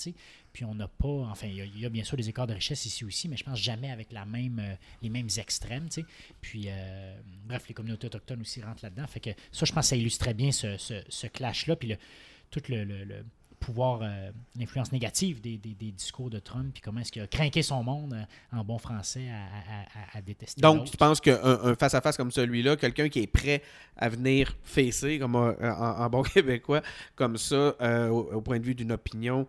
Puis 0.52 0.64
on 0.64 0.74
n'a 0.74 0.88
pas, 0.88 1.08
enfin, 1.08 1.46
il 1.46 1.80
y, 1.80 1.86
a- 1.86 1.88
bien 1.88 2.04
sûr 2.04 2.16
des 2.16 2.28
écarts 2.28 2.46
de 2.46 2.52
richesse 2.52 2.84
ici 2.84 3.04
aussi, 3.04 3.28
mais 3.28 3.36
je 3.36 3.44
pense 3.44 3.58
jamais 3.58 3.90
avec 3.90 4.08
euh, 4.12 4.74
les 5.02 5.08
mêmes 5.08 5.28
extrêmes. 5.38 5.88
Puis, 6.40 6.64
euh, 6.68 7.18
bref, 7.46 7.64
les 7.68 7.74
communautés 7.74 8.06
autochtones 8.06 8.42
aussi 8.42 8.62
rentrent 8.62 8.84
là-dedans. 8.84 9.06
Fait 9.06 9.20
que 9.20 9.30
ça, 9.50 9.64
je 9.64 9.72
pense 9.72 9.86
que 9.86 9.88
ça 9.88 9.96
illustrait 9.96 10.34
bien 10.34 10.52
ce, 10.52 11.26
clash-là, 11.26 11.76
puis 11.76 11.88
le, 11.88 11.96
tout 12.50 12.62
le 12.68 13.24
pouvoir, 13.64 14.00
euh, 14.02 14.30
l'influence 14.58 14.92
négative 14.92 15.40
des, 15.40 15.56
des- 15.58 15.74
des 15.74 15.90
discours 15.92 16.28
de 16.30 16.38
Trump, 16.38 16.70
puis 16.72 16.82
comment 16.82 17.00
est-ce 17.00 17.10
qu'il 17.12 17.22
a 17.22 17.26
craqué 17.26 17.62
son 17.62 17.82
monde 17.82 18.12
euh, 18.14 18.56
en 18.58 18.64
bon 18.64 18.78
français 18.78 19.28
à, 19.30 19.36
à- 19.36 20.16
à- 20.16 20.18
à 20.18 20.22
détester 20.22 20.60
Donc, 20.60 20.84
tu 20.90 20.96
penses 20.96 21.20
qu'un 21.20 21.38
un 21.42 21.74
face-à-face 21.74 22.16
comme 22.16 22.30
celui-là, 22.30 22.76
quelqu'un 22.76 23.08
qui 23.08 23.20
est 23.20 23.26
prêt 23.26 23.62
à 23.96 24.08
venir 24.08 24.54
fesser, 24.62 25.18
comme 25.18 25.36
euh, 25.36 25.54
en, 25.60 26.04
en 26.04 26.10
bon 26.10 26.22
québécois, 26.34 26.82
comme 27.16 27.36
ça, 27.38 27.74
au, 28.10 28.30
au 28.34 28.40
point 28.42 28.58
de 28.58 28.64
vue 28.64 28.74
d'une 28.74 28.92
opinion 28.92 29.48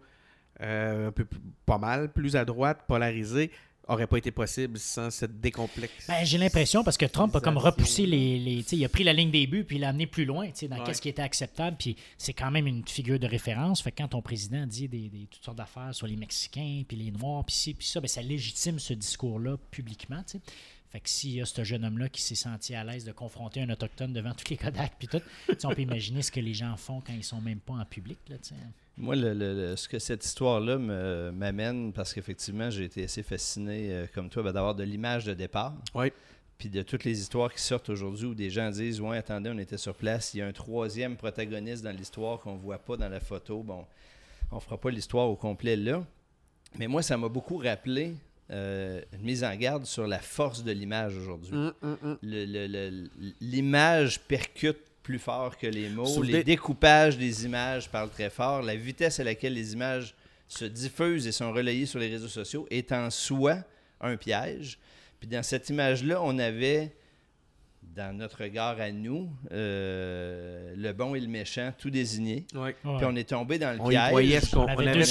un 0.62 1.12
peu 1.12 1.28
pas 1.66 1.78
mal, 1.78 2.12
plus 2.14 2.36
à 2.38 2.46
droite, 2.46 2.84
polarisée, 2.88 3.52
aurait 3.88 4.08
pas 4.08 4.18
été 4.18 4.32
possible 4.32 4.78
sans 4.80 5.10
cette 5.10 5.40
décomplexe. 5.40 6.08
Ben, 6.08 6.24
j'ai 6.24 6.38
l'impression 6.38 6.84
parce 6.84 6.98
que 6.98 7.06
Trump 7.06 7.36
a 7.36 7.40
comme 7.40 7.58
repoussé 7.58 8.06
les, 8.06 8.40
les 8.40 8.66
il 8.74 8.84
a 8.86 8.90
pris 8.90 9.04
la 9.04 9.14
ligne 9.14 9.32
des 9.32 9.48
buts 9.48 9.64
puis 9.64 9.78
il 9.78 9.82
l'a 9.82 9.90
amené 9.90 10.08
plus 10.08 10.26
loin, 10.26 10.50
dans 10.70 10.84
qu'est-ce 10.84 11.02
qui 11.02 11.10
était 11.10 11.22
acceptable. 11.22 11.78
Puis 11.78 11.96
c'est 12.18 12.34
quand 12.34 12.52
même 12.52 12.68
une 12.68 12.88
figure 12.88 13.20
de 13.20 13.28
référence. 13.28 13.82
Fait 13.82 13.92
quand 13.92 14.10
ton 14.10 14.22
président 14.22 14.66
dit 14.66 14.88
des, 14.88 15.10
toutes 15.30 15.44
sortes 15.44 15.58
d'affaires 15.58 15.94
sur 15.94 16.08
les 16.08 16.16
Mexicains 16.16 16.84
puis 16.88 16.98
les 16.98 17.12
Noirs 17.12 17.46
puis 17.46 17.56
ci 17.56 17.74
puis 17.74 17.88
ça, 17.88 18.02
ben, 18.02 18.08
ça 18.08 18.22
légitime 18.22 18.80
ce 18.80 18.94
discours-là 18.94 19.58
publiquement. 19.72 20.24
Fait 20.96 21.02
que 21.02 21.10
s'il 21.10 21.32
y 21.32 21.42
a 21.42 21.46
ce 21.46 21.62
jeune 21.66 21.84
homme-là 21.84 22.08
qui 22.08 22.22
s'est 22.22 22.36
senti 22.36 22.74
à 22.74 22.86
l'aise 22.86 23.04
de 23.04 23.12
confronter 23.12 23.60
un 23.60 23.70
autochtone 23.70 24.14
devant 24.14 24.34
tous 24.34 24.50
les 24.50 24.56
Kodak 24.56 24.94
puis 24.98 25.10
tout, 25.10 25.20
on 25.66 25.76
peut 25.76 25.82
imaginer 25.82 26.22
ce 26.22 26.32
que 26.32 26.40
les 26.40 26.54
gens 26.54 26.78
font 26.78 27.02
quand 27.06 27.12
ils 27.12 27.22
sont 27.22 27.42
même 27.42 27.60
pas 27.60 27.74
en 27.74 27.84
public. 27.84 28.18
Là, 28.30 28.38
moi, 28.96 29.18
le, 29.18 29.76
ce 29.76 29.90
que 29.90 30.00
cette 30.00 30.24
histoire-là 30.24 30.78
m'amène, 31.34 31.92
parce 31.92 32.14
qu'effectivement, 32.14 32.70
j'ai 32.70 32.86
été 32.86 33.04
assez 33.04 33.24
fasciné, 33.24 33.92
euh, 33.92 34.08
comme 34.14 34.30
toi, 34.30 34.42
ben, 34.42 34.54
d'avoir 34.54 34.74
de 34.74 34.86
l'image 34.86 35.26
de 35.26 35.34
départ. 35.34 35.76
Oui. 35.96 36.14
Puis 36.58 36.70
de 36.70 36.82
toutes 36.82 37.04
les 37.04 37.20
histoires 37.20 37.54
qui 37.54 37.62
sortent 37.62 37.90
aujourd'hui 37.90 38.28
où 38.28 38.34
des 38.34 38.50
gens 38.50 38.70
disent 38.70 39.02
Ouais, 39.02 39.18
attendez, 39.18 39.50
on 39.54 39.58
était 39.58 39.78
sur 39.78 39.96
place, 39.96 40.34
il 40.34 40.38
y 40.38 40.42
a 40.44 40.48
un 40.48 40.54
troisième 40.54 41.18
protagoniste 41.18 41.84
dans 41.84 41.92
l'histoire 41.92 42.40
qu'on 42.40 42.54
ne 42.54 42.60
voit 42.60 42.80
pas 42.80 42.96
dans 42.96 43.10
la 43.10 43.20
photo. 43.20 43.64
Bon, 43.64 43.86
on 44.50 44.56
ne 44.56 44.62
fera 44.62 44.80
pas 44.80 44.92
l'histoire 44.92 45.28
au 45.28 45.36
complet 45.36 45.76
là. 45.76 46.06
Mais 46.80 46.88
moi, 46.88 47.02
ça 47.02 47.18
m'a 47.18 47.28
beaucoup 47.28 47.58
rappelé 47.58 48.16
euh, 48.52 49.02
une 49.14 49.22
mise 49.22 49.44
en 49.44 49.56
garde 49.56 49.86
sur 49.86 50.06
la 50.06 50.20
force 50.20 50.64
de 50.64 50.72
l'image 50.72 51.16
aujourd'hui. 51.18 51.54
Hum, 51.54 51.74
hum, 51.82 51.98
hum. 52.04 52.18
L'image 53.42 54.20
percute 54.20 54.78
plus 55.02 55.20
fort 55.20 55.58
que 55.58 55.68
les 55.68 55.90
mots. 55.90 56.24
les 56.24 56.44
découpages 56.44 57.18
des 57.18 57.46
images 57.46 57.90
parlent 57.90 58.10
très 58.10 58.30
fort. 58.30 58.62
La 58.62 58.76
vitesse 58.76 59.20
à 59.20 59.24
laquelle 59.24 59.54
les 59.54 59.74
images 59.74 60.16
se 60.48 60.66
diffusent 60.66 61.28
et 61.28 61.32
sont 61.32 61.52
relayées 61.52 61.86
sur 61.86 62.00
les 62.00 62.10
réseaux 62.10 62.28
sociaux 62.28 62.68
est 62.70 62.92
en 62.92 63.10
soi 63.10 63.58
un 64.02 64.18
piège. 64.18 64.80
Puis 65.20 65.30
dans 65.30 65.44
cette 65.44 65.70
image-là, 65.70 66.22
on 66.22 66.38
avait, 66.40 66.94
dans 67.96 68.16
notre 68.16 68.44
regard 68.44 68.80
à 68.80 68.92
nous, 68.92 69.30
euh, 69.52 70.74
le 70.76 70.92
bon 70.92 71.16
et 71.16 71.20
le 71.20 71.28
méchant 71.28 71.72
tout 71.78 71.90
désigné. 71.90 72.46
Puis 72.52 73.06
on 73.06 73.16
est 73.16 73.30
tombé 73.30 73.58
dans 73.58 73.72
le 73.72 73.80
on 73.80 73.88
piège. 73.88 74.12
voyait 74.12 74.42
ce 74.42 74.56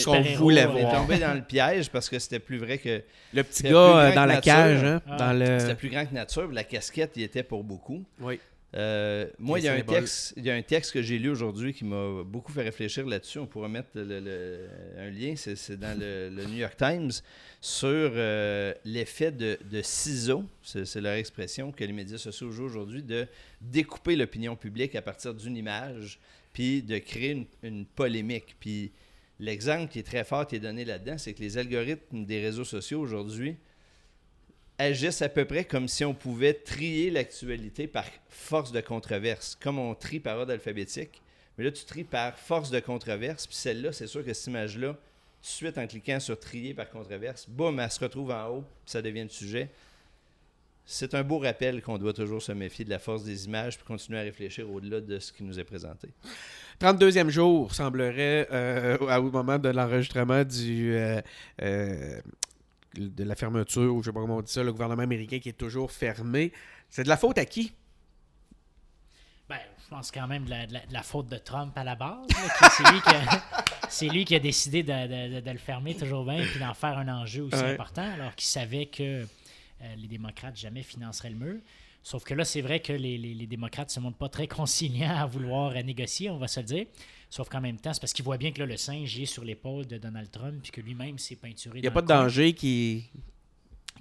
qu'on 0.05 0.21
voulait 0.37 0.67
voir. 0.67 0.77
On 0.77 0.91
est 0.91 0.95
tombé 0.95 1.19
dans 1.19 1.35
le 1.35 1.43
piège 1.43 1.91
parce 1.91 2.09
que 2.09 2.19
c'était 2.19 2.39
plus 2.39 2.59
vrai 2.59 2.79
que. 2.79 3.03
Le 3.33 3.43
petit 3.43 3.65
gars 3.65 4.13
dans 4.15 4.27
la 4.27 4.41
cage. 4.41 4.85
Hein, 4.85 5.33
le... 5.33 5.59
C'était 5.59 5.75
plus 5.75 5.89
grand 5.89 6.05
que 6.05 6.15
nature. 6.15 6.51
La 6.53 6.65
casquette, 6.65 7.13
il 7.17 7.23
était 7.23 7.43
pour 7.43 7.65
beaucoup. 7.65 8.05
Oui. 8.21 8.39
Euh, 8.77 9.27
moi, 9.39 9.61
il 9.61 9.65
y, 9.65 9.69
a 9.69 9.75
un 9.75 9.83
texte, 9.83 10.35
il 10.37 10.45
y 10.45 10.51
a 10.51 10.55
un 10.55 10.63
texte 10.63 10.93
que 10.93 11.01
j'ai 11.01 11.19
lu 11.19 11.29
aujourd'hui 11.29 11.73
qui 11.73 11.85
m'a 11.85 12.25
beaucoup 12.25 12.51
fait 12.51 12.63
réfléchir 12.63 13.07
là-dessus. 13.07 13.39
On 13.39 13.47
pourrait 13.47 13.69
mettre 13.69 13.91
un 13.97 15.11
lien, 15.11 15.35
c'est 15.37 15.79
dans 15.79 15.97
le, 15.99 16.31
New 16.47 16.57
York 16.57 16.77
Times, 16.77 17.13
sur 17.61 17.89
euh, 17.89 18.75
l'effet 18.85 19.31
de, 19.31 19.83
ciseaux, 19.83 20.45
c'est 20.63 21.01
leur 21.01 21.15
expression 21.15 21.71
que 21.71 21.85
les 21.85 21.93
médias 21.93 22.19
sociaux 22.19 22.51
jouent 22.51 22.65
aujourd'hui, 22.65 23.03
de 23.03 23.29
découper 23.61 24.17
l'opinion 24.17 24.57
publique 24.57 24.97
à 24.97 25.03
partir 25.03 25.35
d'une 25.35 25.57
image, 25.57 26.19
puis 26.53 26.83
de 26.83 26.99
créer 26.99 27.31
une, 27.31 27.47
une 27.63 27.87
polémique. 27.87 28.57
Puis 28.59 28.91
l'exemple 29.39 29.91
qui 29.91 30.01
est 30.01 30.05
très 30.05 30.25
fort 30.25 30.49
qui 30.49 30.57
est 30.57 30.61
donné 30.61 30.85
là-dedans, 30.85 31.17
c'est 31.17 31.33
que 31.33 31.41
les 31.41 31.59
algorithmes 31.59 32.25
des 32.25 32.41
réseaux 32.41 32.65
sociaux 32.65 33.01
aujourd'hui 33.01 33.57
agissent 34.79 35.23
à 35.23 35.29
peu 35.29 35.45
près 35.45 35.65
comme 35.65 35.89
si 35.89 36.05
on 36.05 36.15
pouvait 36.15 36.55
trier 36.55 37.11
l'actualité 37.11 37.87
par 37.87 38.05
force 38.29 38.73
de 38.73 38.81
controverse, 38.81 39.57
comme 39.61 39.79
on 39.79 39.95
trie 39.95 40.21
par 40.21 40.39
ordre 40.39 40.53
alphabétique. 40.53 41.23
Mais 41.57 41.65
là, 41.65 41.71
tu 41.71 41.85
tries 41.85 42.05
par 42.05 42.39
force 42.39 42.71
de 42.71 42.81
controverse, 42.81 43.47
puis 43.47 43.57
celle-là, 43.57 43.93
c'est 43.93 44.09
sûr 44.09 44.25
que 44.25 44.33
cette 44.33 44.49
image-là, 44.49 44.97
suite 45.41 45.79
en 45.79 45.87
cliquant 45.87 46.19
sur 46.19 46.39
trier 46.39 46.75
par 46.75 46.91
controverse, 46.91 47.49
boum, 47.49 47.79
elle 47.79 47.91
se 47.91 48.01
retrouve 48.01 48.31
en 48.31 48.49
haut, 48.49 48.61
puis 48.63 48.93
ça 48.93 49.03
devient 49.03 49.23
le 49.23 49.29
sujet. 49.29 49.71
C'est 50.87 51.15
un 51.15 51.23
beau 51.23 51.39
rappel 51.39 51.81
qu'on 51.81 51.97
doit 51.97 52.13
toujours 52.13 52.43
se 52.43 52.53
méfier 52.53 52.85
de 52.85 52.91
la 52.91 52.99
force 52.99 53.25
des 53.25 53.47
images, 53.47 53.77
puis 53.77 53.87
continuer 53.87 54.19
à 54.19 54.23
réfléchir 54.23 54.71
au-delà 54.71 55.01
de 55.01 55.19
ce 55.19 55.33
qui 55.33 55.45
nous 55.45 55.59
est 55.59 55.65
présenté. 55.65 56.09
32e 56.81 57.29
jour, 57.29 57.75
semblerait, 57.75 58.49
euh, 58.51 59.19
au 59.19 59.31
moment 59.31 59.59
de 59.59 59.69
l'enregistrement 59.69 60.45
du 60.45 60.95
euh, 60.95 61.21
euh, 61.63 62.21
de 62.95 63.25
la 63.25 63.35
fermeture, 63.35 63.95
ou 63.95 64.03
je 64.03 64.07
sais 64.07 64.13
pas 64.13 64.21
comment 64.21 64.39
on 64.39 64.43
dit 64.43 64.53
ça, 64.53 64.63
le 64.63 64.73
gouvernement 64.73 65.03
américain 65.03 65.39
qui 65.39 65.49
est 65.49 65.59
toujours 65.59 65.91
fermé. 65.91 66.53
C'est 66.89 67.05
de 67.05 67.09
la 67.09 67.17
faute 67.17 67.39
à 67.39 67.45
qui? 67.45 67.73
Ben, 69.49 69.59
je 69.83 69.89
pense 69.89 70.11
quand 70.11 70.27
même 70.27 70.45
de 70.45 70.55
la, 70.91 71.03
faute 71.03 71.29
de 71.29 71.37
Trump 71.37 71.77
à 71.77 71.85
la 71.85 71.95
base. 71.95 72.27
C'est 73.91 74.09
lui, 74.09 74.25
qui 74.25 74.35
a 74.35 74.41
décidé 74.41 74.83
de, 74.83 75.51
le 75.51 75.59
fermer 75.59 75.95
toujours 75.95 76.25
bien 76.25 76.39
et 76.39 76.59
d'en 76.59 76.75
faire 76.75 76.99
un 76.99 77.09
enjeu 77.09 77.43
aussi 77.43 77.55
important, 77.55 78.11
alors 78.15 78.35
qu'il 78.35 78.47
savait 78.47 78.87
que 78.87 79.03
euh, 79.83 79.95
les 79.97 80.09
démocrates 80.09 80.57
jamais 80.57 80.83
financeraient 80.83 81.31
le 81.31 81.37
mur. 81.37 81.61
Sauf 82.03 82.25
que 82.25 82.35
là, 82.35 82.45
c'est 82.45 82.61
vrai 82.61 82.81
que 82.81 82.93
les, 82.93 83.19
les, 83.19 83.47
démocrates 83.47 83.89
ne 83.89 83.93
se 83.93 84.01
montrent 84.01 84.19
pas 84.19 84.29
très 84.29 84.49
conciliants 84.49 85.17
à 85.17 85.27
vouloir 85.27 85.73
négocier, 85.85 86.31
on 86.31 86.39
va 86.39 86.49
se 86.49 86.61
le 86.61 86.67
dire. 86.67 86.87
Sauf 87.35 87.49
qu'en 87.49 87.61
même 87.61 87.79
temps, 87.79 87.93
c'est 87.93 87.99
parce 88.01 88.13
qu'il 88.13 88.25
voit 88.25 88.37
bien 88.37 88.53
que 88.53 88.61
là, 88.61 88.67
le 88.67 88.77
singe 88.77 89.19
est 89.19 89.27
sur 89.27 89.43
l'épaule 89.43 89.89
de 89.89 89.99
Donald 89.99 90.31
Trump 90.31 90.55
puis 90.63 90.71
que 90.71 90.81
lui-même 90.81 91.19
s'est 91.19 91.35
peinturé. 91.35 91.81
Il 91.81 91.83
n'y 91.83 91.89
a 91.89 91.91
pas 91.91 92.01
de 92.01 92.07
danger 92.07 92.53
qui. 92.53 93.11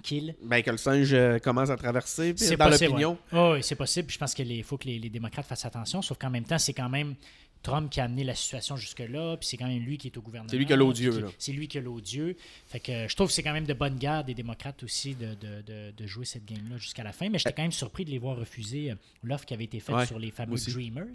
Kill. 0.04 0.36
Ben, 0.40 0.62
que 0.62 0.70
le 0.70 0.76
singe 0.76 1.12
euh, 1.12 1.40
commence 1.40 1.68
à 1.68 1.76
traverser 1.76 2.32
dans 2.32 2.68
l'opinion. 2.68 3.18
oui, 3.32 3.60
c'est 3.60 3.74
possible. 3.74 4.08
Je 4.08 4.18
pense 4.18 4.34
qu'il 4.34 4.62
faut 4.62 4.78
que 4.78 4.86
les, 4.86 5.00
les, 5.00 5.10
démocrates 5.10 5.46
fassent 5.46 5.64
attention. 5.64 6.00
Sauf 6.00 6.16
qu'en 6.16 6.30
même 6.30 6.44
temps, 6.44 6.60
c'est 6.60 6.74
quand 6.74 6.88
même 6.88 7.16
Trump 7.64 7.90
qui 7.90 7.98
a 7.98 8.04
amené 8.04 8.24
la 8.24 8.34
situation 8.34 8.76
jusque-là, 8.76 9.36
puis 9.38 9.48
c'est 9.48 9.56
quand 9.56 9.66
même 9.66 9.82
lui 9.82 9.96
qui 9.96 10.08
est 10.08 10.16
au 10.16 10.20
gouvernement. 10.20 10.50
C'est 10.50 10.58
lui 10.58 10.66
qui 10.66 10.72
a 10.74 10.76
l'odieux. 10.76 11.26
C'est 11.38 11.52
lui 11.52 11.66
qui 11.66 11.78
a 11.78 11.80
l'odieux. 11.80 12.36
Fait 12.68 12.78
que 12.78 13.08
je 13.08 13.16
trouve 13.16 13.28
que 13.28 13.32
c'est 13.32 13.42
quand 13.42 13.54
même 13.54 13.64
de 13.64 13.72
bonne 13.72 13.96
garde 13.96 14.26
des 14.26 14.34
démocrates 14.34 14.82
aussi 14.82 15.14
de, 15.14 15.34
de, 15.34 15.90
de, 15.90 16.06
jouer 16.06 16.26
cette 16.26 16.44
game-là 16.44 16.76
jusqu'à 16.76 17.02
la 17.02 17.12
fin. 17.12 17.30
Mais 17.30 17.38
j'étais 17.38 17.54
quand 17.54 17.62
même 17.62 17.72
surpris 17.72 18.04
de 18.04 18.10
les 18.10 18.18
voir 18.18 18.36
refuser 18.36 18.90
euh, 18.90 18.94
l'offre 19.22 19.46
qui 19.46 19.54
avait 19.54 19.64
été 19.64 19.80
faite 19.80 20.06
sur 20.06 20.18
les 20.18 20.30
fameux 20.30 20.56
Dreamers. 20.56 21.14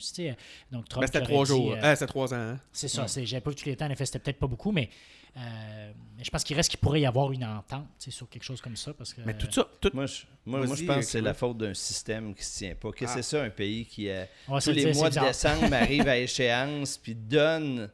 Donc 0.71 0.89
Trump. 0.89 1.05
c'était 1.05 1.21
trois 1.21 1.45
jours. 1.45 1.73
Euh, 1.73 1.81
euh, 1.81 1.93
c'était 1.93 2.07
trois 2.07 2.34
ans. 2.34 2.38
Hein. 2.38 2.59
C'est 2.73 2.88
ça. 2.88 3.05
J'avais 3.07 3.41
pas 3.41 3.51
vu 3.51 3.55
tous 3.55 3.65
les 3.65 3.76
temps. 3.76 3.85
En 3.85 3.91
effet, 3.91 4.05
c'était 4.05 4.19
peut-être 4.19 4.39
pas 4.39 4.47
beaucoup, 4.47 4.71
mais 4.71 4.89
euh, 5.38 5.91
je 6.22 6.30
pense 6.30 6.44
qu'il 6.44 6.56
reste 6.56 6.70
qu'il 6.70 6.80
pourrait 6.80 7.02
y 7.02 7.06
avoir 7.06 7.32
une 7.32 7.46
entente 7.46 7.88
sur 7.98 8.28
quelque 8.30 8.44
chose 8.44 8.62
comme 8.62 8.76
ça. 8.76 8.94
Parce 8.94 9.14
que, 9.14 9.22
mais 9.26 9.38
tout 9.38 9.52
ça. 9.52 9.68
Moi, 9.94 10.06
je, 10.06 10.24
moi, 10.46 10.66
je 10.66 10.84
pense 10.84 10.98
que 10.98 11.02
c'est 11.04 11.22
la 11.22 11.34
faute 11.34 11.58
d'un 11.58 11.74
système 11.74 12.34
qui 12.34 12.41
ne 12.41 12.46
se 12.46 12.58
tient 12.58 12.76
pas. 12.76 12.91
Qu'est-ce 12.91 13.14
que 13.14 13.20
ah. 13.20 13.24
c'est 13.24 13.38
ça, 13.38 13.44
un 13.44 13.50
pays 13.50 13.86
qui, 13.86 14.10
a, 14.10 14.28
tous 14.48 14.72
les 14.72 14.94
mois 14.94 15.10
de 15.10 15.20
décembre, 15.20 15.66
arrive 15.74 16.08
à 16.08 16.18
échéance 16.18 16.98
puis 16.98 17.16
donne 17.16 17.90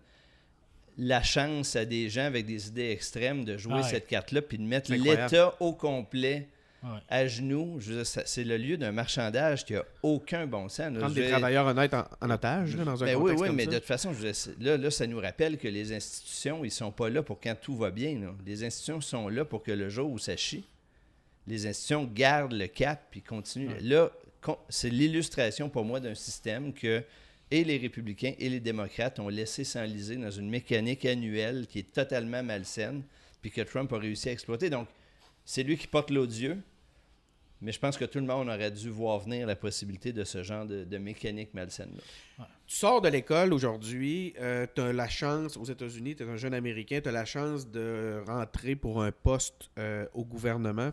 la 0.98 1.22
chance 1.22 1.76
à 1.76 1.86
des 1.86 2.10
gens 2.10 2.26
avec 2.26 2.46
des 2.46 2.68
idées 2.68 2.92
extrêmes 2.92 3.44
de 3.44 3.58
jouer 3.58 3.84
cette 3.84 4.08
carte-là 4.08 4.42
puis 4.42 4.58
de 4.58 4.64
mettre 4.64 4.92
l'État 4.92 5.56
au 5.60 5.74
complet 5.74 6.48
à 7.10 7.28
genoux. 7.28 7.80
C'est 8.04 8.44
le 8.44 8.58
lieu 8.58 8.78
d'un 8.78 8.92
marchandage 8.92 9.66
qui 9.66 9.74
n'a 9.74 9.84
aucun 10.04 10.48
bon 10.48 10.70
sens. 10.70 10.98
Prendre 10.98 11.14
des 11.14 11.30
travailleurs 11.30 11.68
honnêtes 11.68 11.94
en, 11.94 12.30
otage 12.30 12.76
dans 12.76 13.04
un 13.04 13.06
ben 13.06 13.18
contexte 13.18 13.42
Oui, 13.42 13.50
oui, 13.50 13.56
mais 13.56 13.66
de 13.66 13.74
toute 13.74 13.86
façon, 13.86 14.12
là, 14.60 14.78
là, 14.78 14.92
ça 14.92 15.08
nous 15.08 15.20
rappelle 15.20 15.58
que 15.58 15.68
les 15.68 15.94
institutions, 15.94 16.64
ils 16.64 16.72
sont 16.72 16.92
pas 16.92 17.10
là 17.10 17.24
pour 17.24 17.40
quand 17.40 17.56
tout 17.60 17.76
va 17.76 17.92
bien. 17.92 18.20
Les 18.46 18.64
institutions 18.64 19.02
sont 19.02 19.30
là 19.30 19.46
pour 19.46 19.64
que 19.64 19.72
le 19.72 19.90
jour 19.90 20.12
où 20.12 20.20
ça 20.20 20.38
chie, 20.38 20.66
les 21.48 21.68
institutions 21.68 22.10
gardent 22.14 22.54
le 22.54 22.68
cap 22.68 23.08
puis 23.12 23.22
continuent. 23.22 23.78
Là, 23.82 24.12
c'est 24.70 24.90
l'illustration 24.90 25.70
pour 25.70 25.86
moi 25.86 26.00
d'un 26.00 26.16
système 26.16 26.74
que 26.74 27.04
et 27.52 27.64
les 27.64 27.78
républicains 27.78 28.34
et 28.40 28.50
les 28.50 28.60
démocrates 28.60 29.20
ont 29.20 29.30
laissé 29.30 29.64
s'enliser 29.64 30.16
dans 30.16 30.32
une 30.32 30.50
mécanique 30.50 31.06
annuelle 31.06 31.68
qui 31.68 31.80
est 31.80 31.94
totalement 31.94 32.42
malsaine, 32.44 33.04
puis 33.42 33.52
que 33.52 33.62
Trump 33.62 33.92
a 33.94 34.00
réussi 34.00 34.30
à 34.30 34.32
exploiter. 34.32 34.70
Donc, 34.70 34.88
c'est 35.46 35.64
lui 35.64 35.78
qui 35.78 35.88
porte 35.88 36.10
l'odieux, 36.10 36.58
mais 37.62 37.72
je 37.72 37.80
pense 37.80 37.98
que 37.98 38.06
tout 38.06 38.20
le 38.20 38.26
monde 38.26 38.48
aurait 38.50 38.72
dû 38.72 38.90
voir 38.90 39.20
venir 39.20 39.48
la 39.48 39.56
possibilité 39.56 40.12
de 40.12 40.24
ce 40.24 40.44
genre 40.44 40.66
de, 40.66 40.98
mécanique 40.98 41.54
malsaine-là. 41.54 42.48
Tu 42.68 42.76
sors 42.76 43.02
de 43.02 43.10
l'école 43.10 43.54
aujourd'hui, 43.54 44.34
euh, 44.40 44.66
tu 44.74 44.82
as 44.82 44.92
la 44.92 45.08
chance, 45.08 45.56
aux 45.56 45.66
États-Unis, 45.66 46.16
tu 46.16 46.24
es 46.24 46.30
un 46.30 46.36
jeune 46.36 46.54
Américain, 46.54 47.00
tu 47.02 47.10
as 47.10 47.12
la 47.12 47.26
chance 47.26 47.70
de 47.70 48.24
rentrer 48.28 48.76
pour 48.76 49.04
un 49.04 49.12
poste 49.12 49.70
euh, 49.78 50.06
au 50.14 50.26
gouvernement. 50.26 50.92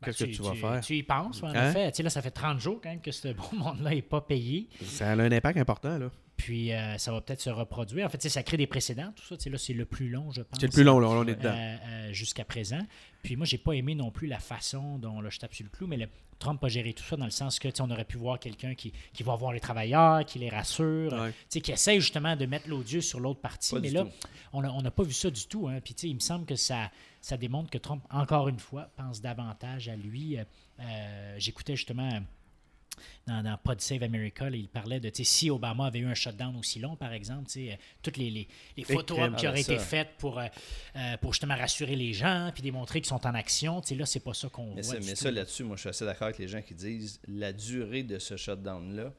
Ben, 0.00 0.04
Qu'est-ce 0.04 0.24
que 0.24 0.30
tu, 0.30 0.42
vas 0.42 0.54
faire? 0.54 0.80
Tu 0.80 0.96
y 0.96 1.02
penses, 1.02 1.42
en 1.42 1.48
hein? 1.48 1.70
effet. 1.70 2.02
là, 2.02 2.10
ça 2.10 2.22
fait 2.22 2.30
30 2.30 2.60
jours 2.60 2.80
quand 2.80 2.90
même 2.90 3.00
que 3.00 3.10
ce 3.10 3.28
bon 3.28 3.48
monde-là 3.52 3.90
n'est 3.90 4.02
pas 4.02 4.20
payé. 4.20 4.68
Ça 4.84 5.10
a 5.10 5.14
un 5.14 5.32
impact 5.32 5.58
important. 5.58 5.98
là. 5.98 6.10
Puis 6.38 6.72
euh, 6.72 6.96
ça 6.98 7.10
va 7.10 7.20
peut-être 7.20 7.40
se 7.40 7.50
reproduire. 7.50 8.06
En 8.06 8.08
fait, 8.08 8.26
ça 8.28 8.42
crée 8.44 8.56
des 8.56 8.68
précédents, 8.68 9.12
tout 9.16 9.36
ça. 9.36 9.50
Là, 9.50 9.58
c'est 9.58 9.72
le 9.74 9.84
plus 9.84 10.08
long, 10.08 10.30
je 10.30 10.40
pense. 10.40 10.60
C'est 10.60 10.66
le 10.66 10.72
plus 10.72 10.84
long, 10.84 11.00
là, 11.00 11.08
on 11.08 11.26
est 11.26 11.34
dedans. 11.34 11.52
Euh, 11.52 11.76
euh, 11.84 12.12
jusqu'à 12.12 12.44
présent. 12.44 12.80
Puis 13.22 13.34
moi, 13.34 13.44
j'ai 13.44 13.58
pas 13.58 13.72
aimé 13.72 13.96
non 13.96 14.12
plus 14.12 14.28
la 14.28 14.38
façon 14.38 14.98
dont, 14.98 15.20
là, 15.20 15.30
je 15.30 15.38
tape 15.40 15.52
sur 15.52 15.64
le 15.64 15.70
clou, 15.70 15.88
mais 15.88 15.96
le, 15.96 16.06
Trump 16.38 16.62
a 16.62 16.68
géré 16.68 16.92
tout 16.92 17.02
ça 17.02 17.16
dans 17.16 17.24
le 17.24 17.32
sens 17.32 17.58
que 17.58 17.68
on 17.82 17.90
aurait 17.90 18.04
pu 18.04 18.18
voir 18.18 18.38
quelqu'un 18.38 18.76
qui, 18.76 18.92
qui, 19.12 19.24
va 19.24 19.34
voir 19.34 19.52
les 19.52 19.58
travailleurs, 19.58 20.24
qui 20.24 20.38
les 20.38 20.48
rassure, 20.48 21.12
qui 21.50 21.72
essaie 21.72 21.98
justement 21.98 22.36
de 22.36 22.46
mettre 22.46 22.68
l'odieux 22.68 23.00
sur 23.00 23.18
l'autre 23.18 23.40
partie. 23.40 23.74
mais 23.74 23.90
là, 23.90 24.06
on 24.52 24.62
n'a 24.62 24.90
pas 24.92 25.02
vu 25.02 25.12
ça 25.12 25.30
du 25.30 25.44
tout. 25.46 25.66
Hein. 25.66 25.80
Puis 25.84 25.94
il 26.04 26.14
me 26.14 26.20
semble 26.20 26.46
que 26.46 26.54
ça, 26.54 26.92
ça 27.20 27.36
démontre 27.36 27.68
que 27.68 27.78
Trump, 27.78 28.04
encore 28.10 28.46
une 28.46 28.60
fois, 28.60 28.88
pense 28.96 29.20
davantage 29.20 29.88
à 29.88 29.96
lui. 29.96 30.38
J'écoutais 31.38 31.74
justement 31.74 32.20
dans, 33.26 33.58
Pod 33.62 33.80
Save 33.80 34.02
America, 34.02 34.48
il 34.50 34.68
parlait 34.68 35.00
de 35.00 35.10
si 35.14 35.50
Obama 35.50 35.86
avait 35.86 36.00
eu 36.00 36.06
un 36.06 36.14
shutdown 36.14 36.56
aussi 36.56 36.78
long, 36.78 36.96
par 36.96 37.12
exemple, 37.12 37.50
toutes 38.02 38.16
les, 38.16 38.30
les, 38.30 38.48
les 38.76 38.84
photos 38.84 39.18
qui 39.36 39.46
auraient 39.46 39.60
été 39.60 39.78
faites 39.78 40.10
pour, 40.18 40.40
pour 41.20 41.32
justement 41.32 41.56
rassurer 41.56 41.96
les 41.96 42.12
gens 42.12 42.50
puis 42.52 42.62
démontrer 42.62 43.00
qu'ils 43.00 43.08
sont 43.08 43.26
en 43.26 43.34
action. 43.34 43.82
Là, 43.90 44.06
c'est 44.06 44.20
pas 44.20 44.34
ça 44.34 44.48
qu'on 44.48 44.74
voit. 44.74 45.00
mais 45.00 45.14
ça, 45.14 45.30
là-dessus, 45.30 45.64
moi, 45.64 45.76
je 45.76 45.80
suis 45.80 45.88
assez 45.88 46.04
d'accord 46.04 46.26
avec 46.26 46.38
les 46.38 46.48
gens 46.48 46.62
qui 46.62 46.74
disent 46.74 47.20
la 47.26 47.52
durée 47.52 48.02
de 48.02 48.18
ce 48.18 48.36
shutdown-là 48.36 49.12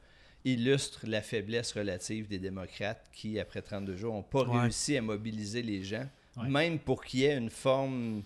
illustre 0.44 1.00
la 1.06 1.22
faiblesse 1.22 1.72
relative 1.72 2.28
des 2.28 2.38
démocrates 2.38 3.04
qui, 3.12 3.38
après 3.38 3.62
32 3.62 3.96
jours, 3.96 4.14
n'ont 4.14 4.22
pas 4.22 4.44
réussi 4.44 4.96
à 4.96 5.02
mobiliser 5.02 5.62
les 5.62 5.82
gens, 5.82 6.06
même 6.48 6.78
pour 6.78 7.04
qu'il 7.04 7.20
y 7.20 7.24
ait 7.24 7.36
une 7.36 7.50
forme 7.50 8.22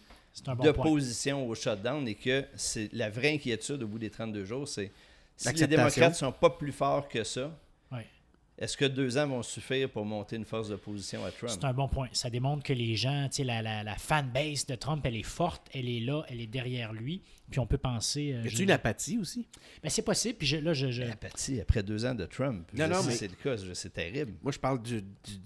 d'opposition 0.62 1.48
au 1.48 1.54
shutdown 1.54 2.06
et 2.06 2.14
que 2.14 2.44
c'est 2.54 2.92
la 2.92 3.10
vraie 3.10 3.34
inquiétude 3.34 3.82
au 3.82 3.88
bout 3.88 3.98
des 3.98 4.10
32 4.10 4.44
jours, 4.44 4.68
c'est 4.68 4.90
si 5.36 5.52
les 5.52 5.66
démocrates 5.66 6.10
ne 6.12 6.16
sont 6.16 6.32
pas 6.32 6.50
plus 6.50 6.72
forts 6.72 7.08
que 7.08 7.24
ça, 7.24 7.50
est-ce 8.56 8.76
que 8.76 8.84
deux 8.84 9.18
ans 9.18 9.26
vont 9.26 9.42
suffire 9.42 9.90
pour 9.90 10.04
monter 10.04 10.36
une 10.36 10.44
force 10.44 10.68
d'opposition 10.68 11.24
à 11.24 11.32
Trump? 11.32 11.50
C'est 11.52 11.64
un 11.64 11.72
bon 11.72 11.88
point. 11.88 12.08
Ça 12.12 12.30
démontre 12.30 12.62
que 12.62 12.72
les 12.72 12.94
gens, 12.94 13.28
la, 13.40 13.62
la, 13.62 13.82
la 13.82 13.96
fanbase 13.96 14.66
de 14.66 14.76
Trump, 14.76 15.04
elle 15.04 15.16
est 15.16 15.24
forte, 15.24 15.68
elle 15.74 15.88
est 15.88 15.98
là, 15.98 16.22
elle 16.28 16.40
est 16.40 16.46
derrière 16.46 16.92
lui. 16.92 17.20
Puis 17.50 17.60
on 17.60 17.66
peut 17.66 17.78
penser. 17.78 18.32
Euh, 18.32 18.48
y 18.48 18.60
a 18.60 18.62
une 18.62 18.70
apathie 18.70 19.18
aussi? 19.18 19.46
Ben, 19.82 19.90
C'est 19.90 20.02
possible. 20.02 20.38
Puis 20.38 20.60
là, 20.60 20.72
je, 20.72 20.86
L'apathie 21.02 21.60
après 21.60 21.82
deux 21.82 22.04
ans 22.04 22.14
de 22.14 22.24
Trump. 22.24 22.66
Non, 22.74 22.88
non, 22.88 23.02
mais 23.04 23.12
c'est 23.12 23.28
le 23.28 23.34
cas. 23.34 23.62
C'est 23.74 23.92
terrible. 23.92 24.32
Moi, 24.42 24.50
je 24.50 24.58
parle 24.58 24.82
de 24.82 25.02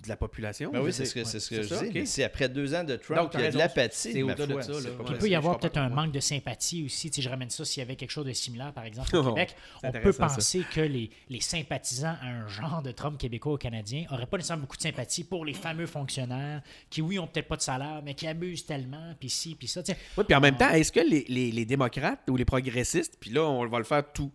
la 0.06 0.16
population. 0.16 0.70
Ben 0.72 0.80
oui, 0.80 0.92
c'est 0.92 1.04
ce 1.04 1.14
que, 1.14 1.24
ce 1.24 1.50
que 1.50 1.62
je 1.62 1.74
dis. 1.74 1.90
Mais 1.92 2.06
c'est 2.06 2.24
après 2.24 2.48
deux 2.48 2.74
ans 2.74 2.84
de 2.84 2.96
Trump 2.96 3.30
qu'il 3.30 3.40
y 3.40 3.44
a 3.44 3.50
de 3.50 3.58
l'apathie. 3.58 4.12
C'est 4.12 4.22
au-delà 4.22 4.46
de 4.46 4.60
ça. 4.60 4.72
il 5.08 5.18
peut 5.18 5.28
y 5.28 5.34
avoir 5.34 5.58
peut-être 5.58 5.78
un 5.78 5.88
manque 5.88 6.12
de 6.12 6.20
sympathie 6.20 6.84
aussi. 6.84 7.10
Si 7.12 7.22
je 7.22 7.28
ramène 7.28 7.50
ça, 7.50 7.64
s'il 7.64 7.80
y 7.80 7.82
avait 7.84 7.96
quelque 7.96 8.10
chose 8.10 8.26
de 8.26 8.32
similaire, 8.32 8.72
par 8.72 8.84
exemple, 8.84 9.16
au 9.16 9.28
Québec, 9.34 9.56
on 9.82 9.92
peut 9.92 10.12
penser 10.12 10.62
que 10.72 10.80
les, 10.80 11.10
les 11.28 11.40
sympathisants 11.40 12.16
à 12.22 12.26
un 12.26 12.48
genre 12.48 12.82
de 12.82 12.92
Trump 12.92 13.18
québécois 13.18 13.54
ou 13.54 13.56
canadien 13.56 14.06
n'auraient 14.10 14.26
pas 14.26 14.36
nécessairement 14.36 14.62
beaucoup 14.62 14.76
de 14.76 14.82
sympathie 14.82 15.24
pour 15.24 15.44
les 15.44 15.54
fameux 15.54 15.86
fonctionnaires 15.86 16.62
qui, 16.90 17.02
oui, 17.02 17.18
ont 17.18 17.26
peut-être 17.26 17.48
pas 17.48 17.56
de 17.56 17.62
salaire, 17.62 18.02
mais 18.04 18.14
qui 18.14 18.26
abusent 18.26 18.66
tellement, 18.66 19.14
puis 19.18 19.30
ci, 19.30 19.54
puis 19.54 19.66
ça. 19.68 19.82
Oui, 20.16 20.24
puis 20.26 20.34
en 20.34 20.40
même 20.40 20.56
temps, 20.56 20.70
est-ce 20.70 20.92
que 20.92 21.00
les, 21.00 21.24
les 21.28 21.66
démocrates 21.90 22.28
ou 22.28 22.36
les 22.36 22.44
progressistes 22.44 23.16
puis 23.20 23.30
là, 23.30 23.42
on 23.42 23.66
va 23.66 23.78
le 23.78 23.84
faire 23.84 24.12
tout, 24.12 24.32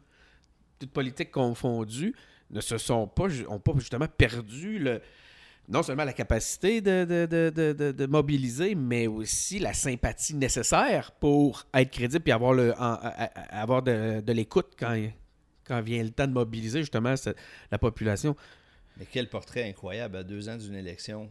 toute 0.79 0.91
politique 0.91 1.31
confondue, 1.31 2.15
ne 2.49 2.61
se 2.61 2.77
sont 2.77 3.07
pas, 3.07 3.27
ont 3.47 3.59
pas 3.59 3.73
justement 3.77 4.07
perdu 4.07 4.79
le, 4.79 5.01
non 5.67 5.81
seulement 5.81 6.03
la 6.03 6.13
capacité 6.13 6.81
de, 6.81 8.05
mobiliser, 8.05 8.75
mais 8.75 9.07
aussi 9.07 9.59
la 9.59 9.73
sympathie 9.73 10.35
nécessaire 10.35 11.11
pour 11.11 11.65
être 11.73 11.91
crédible 11.91 12.29
et 12.29 12.31
avoir, 12.31 12.53
le, 12.53 12.73
avoir 12.77 13.81
de, 13.81 14.31
l'écoute 14.31 14.73
quand, 14.77 14.95
quand 15.65 15.81
vient 15.81 16.03
le 16.03 16.09
temps 16.09 16.27
de 16.27 16.33
mobiliser 16.33 16.79
justement 16.79 17.15
la 17.71 17.77
population. 17.77 18.35
Mais 18.97 19.07
quel 19.11 19.29
portrait 19.29 19.67
incroyable 19.67 20.17
à 20.17 20.23
deux 20.23 20.49
ans 20.49 20.57
d'une 20.57 20.75
élection. 20.75 21.29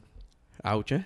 Ouch, 0.64 0.92
hein? 0.92 1.04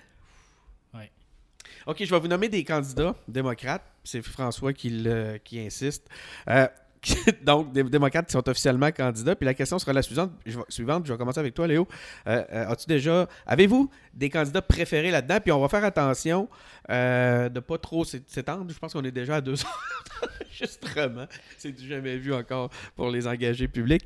OK, 1.85 1.97
je 2.03 2.09
vais 2.09 2.19
vous 2.19 2.27
nommer 2.27 2.49
des 2.49 2.63
candidats 2.63 3.15
démocrates. 3.27 3.83
C'est 4.03 4.21
François 4.21 4.73
qui, 4.73 5.05
qui 5.43 5.59
insiste. 5.59 6.07
Euh, 6.49 6.67
donc, 7.43 7.71
des 7.71 7.83
démocrates 7.83 8.25
qui 8.25 8.33
sont 8.33 8.47
officiellement 8.49 8.91
candidats. 8.91 9.35
Puis 9.35 9.45
la 9.45 9.53
question 9.53 9.79
sera 9.79 9.93
la 9.93 10.01
suivante. 10.01 10.31
Je 10.45 10.57
vais, 10.57 10.63
suivante, 10.69 11.05
je 11.05 11.13
vais 11.13 11.17
commencer 11.17 11.39
avec 11.39 11.53
toi, 11.53 11.67
Léo. 11.67 11.87
Euh, 12.27 12.43
euh, 12.51 12.69
as-tu 12.69 12.87
déjà. 12.87 13.27
Avez-vous 13.45 13.89
des 14.13 14.29
candidats 14.29 14.61
préférés 14.61 15.11
là-dedans? 15.11 15.39
Puis 15.41 15.51
on 15.51 15.59
va 15.59 15.69
faire 15.69 15.83
attention 15.83 16.49
de 16.89 17.49
ne 17.49 17.59
pas 17.59 17.77
trop 17.77 18.03
s'étendre. 18.03 18.65
Je 18.69 18.79
pense 18.79 18.93
qu'on 18.93 19.03
est 19.03 19.11
déjà 19.11 19.35
à 19.37 19.41
deux 19.41 19.53
heures 19.65 20.03
d'enregistrement. 20.21 21.25
C'est 21.57 21.71
du 21.71 21.87
jamais 21.87 22.17
vu 22.17 22.33
encore 22.33 22.69
pour 22.95 23.09
les 23.09 23.27
engagés 23.27 23.67
publics. 23.67 24.03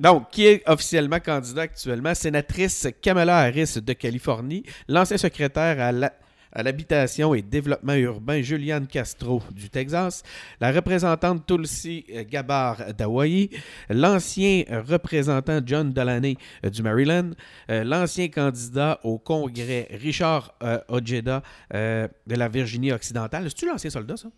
Donc, 0.00 0.30
qui 0.30 0.46
est 0.46 0.62
officiellement 0.68 1.18
candidat 1.18 1.62
actuellement? 1.62 2.14
Sénatrice 2.14 2.86
Kamala 3.02 3.38
Harris 3.38 3.78
de 3.82 3.92
Californie, 3.92 4.62
l'ancien 4.86 5.16
secrétaire 5.16 5.80
à 5.80 5.90
la, 5.90 6.12
à 6.58 6.64
l'habitation 6.64 7.34
et 7.34 7.42
développement 7.42 7.94
urbain 7.94 8.42
Juliane 8.42 8.88
Castro 8.88 9.40
du 9.52 9.70
Texas, 9.70 10.24
la 10.60 10.72
représentante 10.72 11.46
Tulsi 11.46 12.04
Gabbard 12.28 12.94
d'Hawaii, 12.94 13.50
l'ancien 13.88 14.64
représentant 14.68 15.60
John 15.64 15.92
Delaney 15.92 16.36
euh, 16.64 16.70
du 16.70 16.82
Maryland, 16.82 17.30
euh, 17.70 17.84
l'ancien 17.84 18.26
candidat 18.26 18.98
au 19.04 19.18
Congrès 19.18 19.86
Richard 19.92 20.52
euh, 20.64 20.80
Ojeda 20.88 21.42
de 21.70 22.34
la 22.34 22.48
Virginie 22.48 22.90
occidentale. 22.90 23.46
Est-ce 23.46 23.54
que 23.54 23.60
tu 23.60 23.66
l'ancien 23.68 23.90
soldat, 23.90 24.16
ça? 24.16 24.28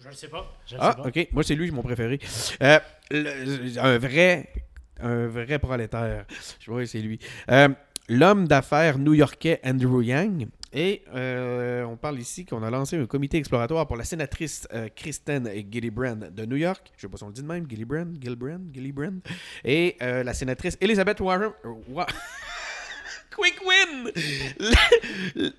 Je 0.00 0.08
ne 0.08 0.14
sais 0.14 0.28
pas. 0.28 0.52
ah, 0.80 0.96
ok. 1.06 1.28
Moi, 1.32 1.44
c'est 1.44 1.54
lui, 1.54 1.70
mon 1.70 1.82
préféré. 1.82 2.18
un 2.60 3.98
vrai 3.98 4.48
un 5.00 5.28
vrai 5.28 5.60
prolétaire. 5.60 6.24
Je 6.58 6.70
vois, 6.70 6.84
c'est 6.86 7.00
lui. 7.00 7.20
L'homme 8.08 8.48
d'affaires 8.48 8.98
new-yorkais 8.98 9.60
Andrew 9.64 10.02
Yang, 10.02 10.48
et 10.72 11.02
euh, 11.14 11.84
on 11.84 11.96
parle 11.96 12.18
ici 12.18 12.44
qu'on 12.44 12.62
a 12.62 12.70
lancé 12.70 12.96
un 12.96 13.06
comité 13.06 13.38
exploratoire 13.38 13.86
pour 13.86 13.96
la 13.96 14.04
sénatrice 14.04 14.68
euh, 14.74 14.88
Kristen 14.94 15.48
Gillibrand 15.70 16.30
de 16.30 16.44
New 16.44 16.56
York. 16.56 16.92
Je 16.92 16.98
ne 16.98 17.00
sais 17.00 17.08
pas 17.08 17.16
si 17.16 17.24
on 17.24 17.28
le 17.28 17.32
dit 17.32 17.42
de 17.42 17.46
même, 17.46 17.68
Gillibrand, 17.68 18.20
Gillibrand, 18.20 18.60
Gillibrand. 18.72 19.20
Et 19.64 19.96
euh, 20.02 20.22
la 20.22 20.34
sénatrice 20.34 20.76
Elizabeth 20.80 21.20
Warren. 21.20 21.52
Quick 23.30 23.60
Win! 23.64 24.10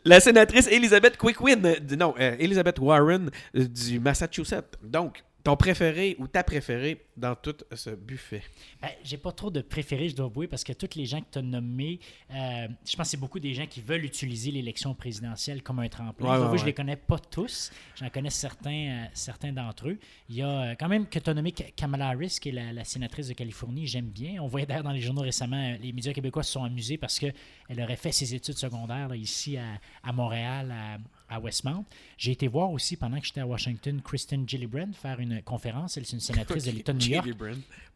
La, 0.03 0.19
sénatrice 0.19 0.67
Elizabeth 0.67 1.17
Quick 1.17 1.39
Win. 1.39 1.75
Non, 1.97 2.13
Elizabeth 2.17 2.77
Warren 2.77 3.31
du 3.53 4.01
Massachusetts. 4.01 4.77
Donc, 4.83 5.23
ton 5.43 5.55
préféré 5.55 6.15
ou 6.19 6.27
ta 6.27 6.43
préférée 6.43 7.05
dans 7.15 7.35
tout 7.35 7.55
ce 7.73 7.91
buffet? 7.91 8.41
Ben, 8.81 8.89
j'ai 9.03 9.17
pas 9.17 9.31
trop 9.31 9.49
de 9.49 9.61
préférés, 9.61 10.09
je 10.09 10.15
dois 10.15 10.25
avouer, 10.25 10.47
parce 10.47 10.63
que 10.63 10.73
tous 10.73 10.97
les 10.97 11.05
gens 11.05 11.21
que 11.21 11.27
tu 11.31 11.39
as 11.39 11.41
nommés, 11.41 11.99
euh, 12.31 12.67
je 12.85 12.95
pense 12.95 13.07
que 13.07 13.11
c'est 13.11 13.17
beaucoup 13.17 13.39
des 13.39 13.53
gens 13.53 13.65
qui 13.65 13.81
veulent 13.81 14.03
utiliser 14.03 14.51
l'élection 14.51 14.93
présidentielle 14.93 15.63
comme 15.63 15.79
un 15.79 15.87
tremplin. 15.87 16.55
je, 16.55 16.61
ne 16.61 16.65
les 16.65 16.73
connais 16.73 16.97
pas 16.97 17.19
tous. 17.19 17.71
J'en 17.95 18.09
connais 18.09 18.29
certains, 18.29 18.89
euh, 18.89 19.05
certains 19.13 19.53
d'entre 19.53 19.89
eux. 19.89 19.97
Il 20.29 20.35
y 20.35 20.41
a 20.41 20.49
euh, 20.49 20.75
quand 20.77 20.89
même 20.89 21.07
que 21.07 21.19
tu 21.19 21.29
as 21.29 21.33
nommé 21.33 21.51
Kamala 21.51 22.09
Harris, 22.09 22.37
qui 22.41 22.49
est 22.49 22.73
la, 22.73 22.83
sénatrice 22.83 23.27
de 23.27 23.33
Californie. 23.33 23.87
J'aime 23.87 24.09
bien. 24.09 24.41
On 24.41 24.47
voyait 24.47 24.65
d'ailleurs 24.65 24.83
dans 24.83 24.91
les 24.91 25.01
journaux 25.01 25.21
récemment, 25.21 25.75
les 25.81 25.93
médias 25.93 26.13
québécois 26.13 26.43
se 26.43 26.53
sont 26.53 26.63
amusés 26.63 26.97
parce 26.97 27.19
qu'elle 27.19 27.33
aurait 27.81 27.95
fait 27.95 28.11
ses 28.11 28.35
études 28.35 28.57
secondaires 28.57 29.13
ici 29.15 29.57
à, 29.57 29.79
à 30.03 30.11
Montréal, 30.11 30.71
à, 30.71 30.97
à 31.29 31.39
Westmount. 31.39 31.85
J'ai 32.17 32.31
été 32.31 32.47
voir 32.47 32.71
aussi, 32.71 32.95
pendant 32.95 33.19
que 33.19 33.25
j'étais 33.25 33.41
à 33.41 33.47
Washington, 33.47 34.01
Kristen 34.03 34.47
Gillibrand 34.47 34.91
faire 34.93 35.19
une 35.19 35.41
conférence. 35.41 35.97
Elle, 35.97 36.03
est 36.03 36.13
une 36.13 36.19
sénatrice 36.19 36.65
de 36.65 36.71
l'État 36.77 36.93
de 36.93 36.99
New 36.99 37.07
York. 37.07 37.29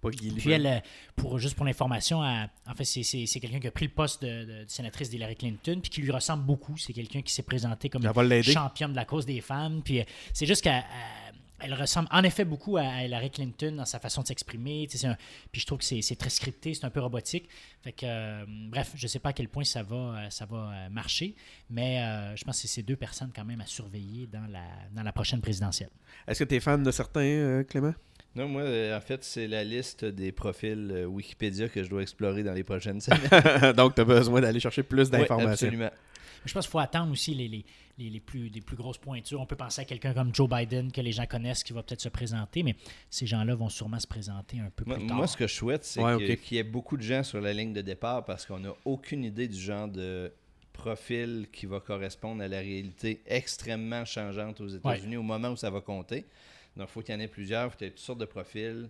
pas 0.01 0.09
Puis 0.09 0.51
elle, 0.51 0.67
euh, 0.67 0.79
pour, 1.15 1.39
juste 1.39 1.55
pour 1.55 1.65
l'information, 1.65 2.19
en 2.19 2.75
fait, 2.75 2.85
c'est 2.85 3.39
quelqu'un 3.39 3.59
qui 3.59 3.67
a 3.67 3.71
pris 3.71 3.85
le 3.85 3.91
poste 3.91 4.23
de, 4.23 4.63
sénatrice 4.67 5.09
d'Hillary 5.09 5.35
Clinton, 5.35 5.79
puis 5.81 5.89
qui 5.89 6.01
lui 6.01 6.11
ressemble 6.11 6.43
beaucoup. 6.43 6.77
C'est 6.77 6.93
quelqu'un 6.93 7.21
qui 7.21 7.33
s'est 7.33 7.43
présenté 7.43 7.89
comme 7.89 8.03
championne 8.43 8.91
de 8.91 8.95
la 8.95 9.05
cause 9.05 9.25
des 9.25 9.41
femmes. 9.41 9.81
Puis 9.83 9.99
euh, 9.99 10.03
c'est 10.33 10.45
juste 10.45 10.61
qu'elle 10.61 10.83
elle 11.63 11.73
ressemble 11.73 12.07
en 12.11 12.23
effet 12.23 12.45
beaucoup 12.45 12.77
à 12.77 13.03
Hillary 13.03 13.31
Clinton 13.31 13.73
dans 13.77 13.85
sa 13.85 13.99
façon 13.99 14.21
de 14.21 14.27
s'exprimer. 14.27 14.87
Puis 15.51 15.61
je 15.61 15.65
trouve 15.65 15.79
que 15.79 15.85
c'est 15.85 16.15
très 16.15 16.29
scripté, 16.29 16.73
c'est 16.73 16.85
un 16.85 16.89
peu 16.89 16.99
robotique. 16.99 17.49
Fait 17.81 17.91
que, 17.91 18.05
euh, 18.05 18.45
bref, 18.47 18.91
je 18.95 19.05
ne 19.05 19.07
sais 19.07 19.19
pas 19.19 19.29
à 19.29 19.33
quel 19.33 19.47
point 19.47 19.63
ça 19.63 19.83
va, 19.83 19.95
euh, 19.95 20.29
ça 20.29 20.45
va 20.45 20.57
euh, 20.57 20.89
marcher, 20.89 21.35
mais 21.69 22.01
je 22.35 22.43
pense 22.43 22.57
que 22.57 22.67
c'est 22.67 22.73
ces 22.73 22.83
deux 22.83 22.95
personnes 22.95 23.31
quand 23.35 23.45
même 23.45 23.61
à 23.61 23.65
surveiller 23.65 24.27
dans 24.27 24.45
la, 24.51 24.63
dans 24.93 25.03
la 25.03 25.11
prochaine 25.11 25.41
présidentielle. 25.41 25.89
Est-ce 26.27 26.43
que 26.43 26.49
tu 26.49 26.55
es 26.55 26.59
fan 26.59 26.83
de 26.83 26.91
certains, 26.91 27.63
Clément? 27.69 27.93
Non, 28.35 28.47
moi, 28.47 28.63
en 28.63 29.01
fait, 29.01 29.23
c'est 29.23 29.47
la 29.47 29.63
liste 29.63 30.05
des 30.05 30.31
profils 30.31 31.05
Wikipédia 31.07 31.69
que 31.69 31.83
je 31.83 31.89
dois 31.89 32.01
explorer 32.01 32.43
dans 32.43 32.53
les 32.53 32.63
prochaines 32.63 32.99
semaines. 33.01 33.73
Donc, 33.73 33.95
tu 33.95 34.01
as 34.01 34.05
besoin 34.05 34.41
d'aller 34.41 34.59
chercher 34.59 34.83
plus 34.83 35.09
d'informations. 35.09 35.67
Oui, 35.67 35.75
absolument. 35.75 35.91
Je 36.45 36.53
pense 36.53 36.65
qu'il 36.65 36.71
faut 36.71 36.79
attendre 36.79 37.11
aussi 37.11 37.33
les, 37.33 37.47
les, 37.47 38.09
les, 38.09 38.19
plus, 38.19 38.49
les 38.49 38.61
plus 38.61 38.75
grosses 38.75 38.97
pointures. 38.97 39.39
On 39.39 39.45
peut 39.45 39.55
penser 39.55 39.81
à 39.81 39.85
quelqu'un 39.85 40.13
comme 40.13 40.33
Joe 40.33 40.49
Biden 40.49 40.91
que 40.91 41.01
les 41.01 41.11
gens 41.11 41.25
connaissent 41.25 41.63
qui 41.63 41.73
va 41.73 41.83
peut-être 41.83 42.01
se 42.01 42.09
présenter, 42.09 42.63
mais 42.63 42.75
ces 43.09 43.25
gens-là 43.25 43.55
vont 43.55 43.69
sûrement 43.69 43.99
se 43.99 44.07
présenter 44.07 44.59
un 44.59 44.69
peu 44.75 44.83
plus 44.83 45.07
tard. 45.07 45.17
Moi, 45.17 45.27
ce 45.27 45.37
que 45.37 45.47
je 45.47 45.53
souhaite, 45.53 45.85
c'est 45.85 46.01
qu'il 46.37 46.57
y 46.57 46.59
ait 46.59 46.63
beaucoup 46.63 46.97
de 46.97 47.03
gens 47.03 47.23
sur 47.23 47.41
la 47.41 47.53
ligne 47.53 47.73
de 47.73 47.81
départ 47.81 48.25
parce 48.25 48.45
qu'on 48.45 48.59
n'a 48.59 48.73
aucune 48.85 49.23
idée 49.23 49.47
du 49.47 49.59
genre 49.59 49.87
de 49.87 50.31
profil 50.73 51.47
qui 51.51 51.65
va 51.67 51.79
correspondre 51.79 52.41
à 52.41 52.47
la 52.47 52.59
réalité 52.59 53.21
extrêmement 53.27 54.05
changeante 54.05 54.59
aux 54.59 54.67
États-Unis 54.67 55.17
au 55.17 55.23
moment 55.23 55.49
où 55.49 55.55
ça 55.55 55.69
va 55.69 55.81
compter. 55.81 56.25
Donc, 56.75 56.89
il 56.89 56.91
faut 56.91 57.01
qu'il 57.01 57.13
y 57.13 57.17
en 57.17 57.21
ait 57.21 57.27
plusieurs, 57.27 57.67
il 57.67 57.69
faut 57.69 57.77
qu'il 57.77 57.87
y 57.87 57.89
ait 57.89 57.93
toutes 57.93 57.99
sortes 57.99 58.19
de 58.19 58.25
profils. 58.25 58.89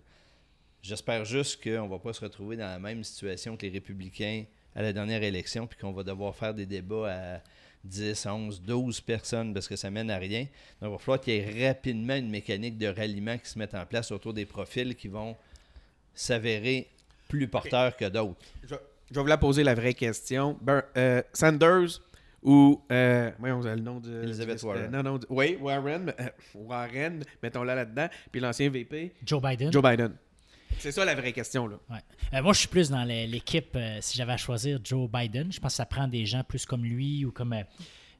J'espère 0.82 1.24
juste 1.24 1.62
qu'on 1.62 1.84
ne 1.84 1.90
va 1.90 1.98
pas 1.98 2.12
se 2.12 2.20
retrouver 2.20 2.56
dans 2.56 2.66
la 2.66 2.78
même 2.78 3.04
situation 3.04 3.56
que 3.56 3.66
les 3.66 3.72
républicains 3.72 4.44
à 4.74 4.82
la 4.82 4.92
dernière 4.92 5.22
élection, 5.22 5.66
puis 5.66 5.78
qu'on 5.78 5.92
va 5.92 6.02
devoir 6.02 6.34
faire 6.34 6.54
des 6.54 6.66
débats 6.66 7.12
à 7.12 7.40
10, 7.84 8.26
11, 8.26 8.62
12 8.62 9.00
personnes 9.02 9.52
parce 9.52 9.68
que 9.68 9.76
ça 9.76 9.90
mène 9.90 10.10
à 10.10 10.16
rien. 10.16 10.46
Donc, 10.80 10.82
il 10.82 10.88
va 10.90 10.98
falloir 10.98 11.20
qu'il 11.20 11.34
y 11.34 11.36
ait 11.36 11.68
rapidement 11.68 12.14
une 12.14 12.30
mécanique 12.30 12.78
de 12.78 12.86
ralliement 12.86 13.36
qui 13.38 13.48
se 13.48 13.58
mette 13.58 13.74
en 13.74 13.84
place 13.86 14.10
autour 14.10 14.32
des 14.32 14.46
profils 14.46 14.94
qui 14.96 15.08
vont 15.08 15.36
s'avérer 16.14 16.88
plus 17.28 17.48
porteurs 17.48 17.96
que 17.96 18.06
d'autres. 18.06 18.40
Je, 18.62 18.74
vais 18.74 19.20
vous 19.20 19.26
la 19.26 19.38
poser 19.38 19.64
la 19.64 19.74
vraie 19.74 19.94
question. 19.94 20.58
Euh, 20.96 21.22
Sanders 21.32 22.00
ou. 22.42 22.80
Euh, 22.90 23.30
voyons, 23.38 23.60
le 23.60 23.76
nom 23.76 24.00
de. 24.00 24.22
Elizabeth 24.22 24.62
Warren. 24.62 24.90
non, 24.90 25.02
non, 25.02 25.20
oui, 25.28 25.56
Warren. 25.60 26.12
Euh, 26.18 26.28
Warren, 26.54 27.22
mettons-la 27.42 27.74
là-dedans. 27.74 28.08
Puis 28.30 28.40
l'ancien 28.40 28.70
VP. 28.70 29.12
Joe 29.24 29.42
Biden. 29.42 29.72
Joe 29.72 29.82
Biden. 29.82 30.14
C'est 30.78 30.92
ça 30.92 31.04
la 31.04 31.14
vraie 31.14 31.32
question. 31.32 31.66
Là. 31.66 31.76
Euh, 32.32 32.42
moi, 32.42 32.52
je 32.52 32.60
suis 32.60 32.68
plus 32.68 32.90
dans 32.90 33.04
l'équipe, 33.04 33.74
euh, 33.76 33.98
si 34.00 34.16
j'avais 34.16 34.32
à 34.32 34.36
choisir 34.36 34.80
Joe 34.82 35.08
Biden, 35.10 35.52
je 35.52 35.60
pense 35.60 35.72
que 35.72 35.76
ça 35.76 35.86
prend 35.86 36.08
des 36.08 36.26
gens 36.26 36.44
plus 36.44 36.66
comme 36.66 36.84
lui 36.84 37.24
ou 37.24 37.32
comme 37.32 37.54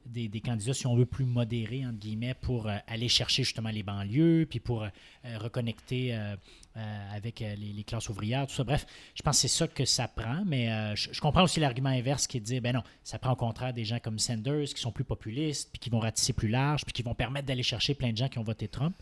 des, 0.05 0.41
candidats, 0.41 0.73
si 0.73 0.87
on 0.87 0.95
veut, 0.95 1.05
plus 1.05 1.25
modérés, 1.25 1.85
entre 1.85 1.97
guillemets, 1.97 2.35
pour 2.35 2.67
euh, 2.67 2.77
aller 2.87 3.09
chercher 3.09 3.43
justement 3.43 3.69
les 3.69 3.83
banlieues, 3.83 4.45
puis 4.49 4.59
pour 4.59 4.83
euh, 4.83 4.89
euh, 5.25 5.37
reconnecter 5.37 6.17
avec 7.13 7.39
les, 7.39 7.83
classes 7.85 8.09
ouvrières, 8.09 8.47
tout 8.47 8.53
ça. 8.53 8.65
Bref, 8.65 8.85
je 9.15 9.21
pense 9.21 9.37
que 9.37 9.47
c'est 9.47 9.57
ça 9.57 9.65
que 9.65 9.85
ça 9.85 10.09
prend, 10.09 10.43
mais 10.45 10.93
je, 10.95 11.21
comprends 11.21 11.43
aussi 11.43 11.61
l'argument 11.61 11.89
inverse 11.89 12.27
qui 12.27 12.35
est 12.35 12.39
de 12.41 12.45
dire, 12.45 12.61
ben 12.61 12.73
non, 12.73 12.83
ça 13.01 13.17
prend 13.17 13.31
au 13.31 13.37
contraire 13.37 13.73
des 13.73 13.85
gens 13.85 13.99
comme 13.99 14.19
Sanders 14.19 14.65
qui 14.65 14.81
sont 14.81 14.91
plus 14.91 15.05
populistes, 15.05 15.69
puis 15.71 15.79
qui 15.79 15.89
vont 15.89 15.99
ratisser 15.99 16.33
plus 16.33 16.49
large, 16.49 16.83
puis 16.83 16.91
qui 16.91 17.01
vont 17.01 17.15
permettre 17.15 17.45
d'aller 17.45 17.63
chercher 17.63 17.93
plein 17.93 18.11
de 18.11 18.17
gens 18.17 18.27
qui 18.27 18.39
ont 18.39 18.43
voté 18.43 18.67
Trump. 18.67 18.93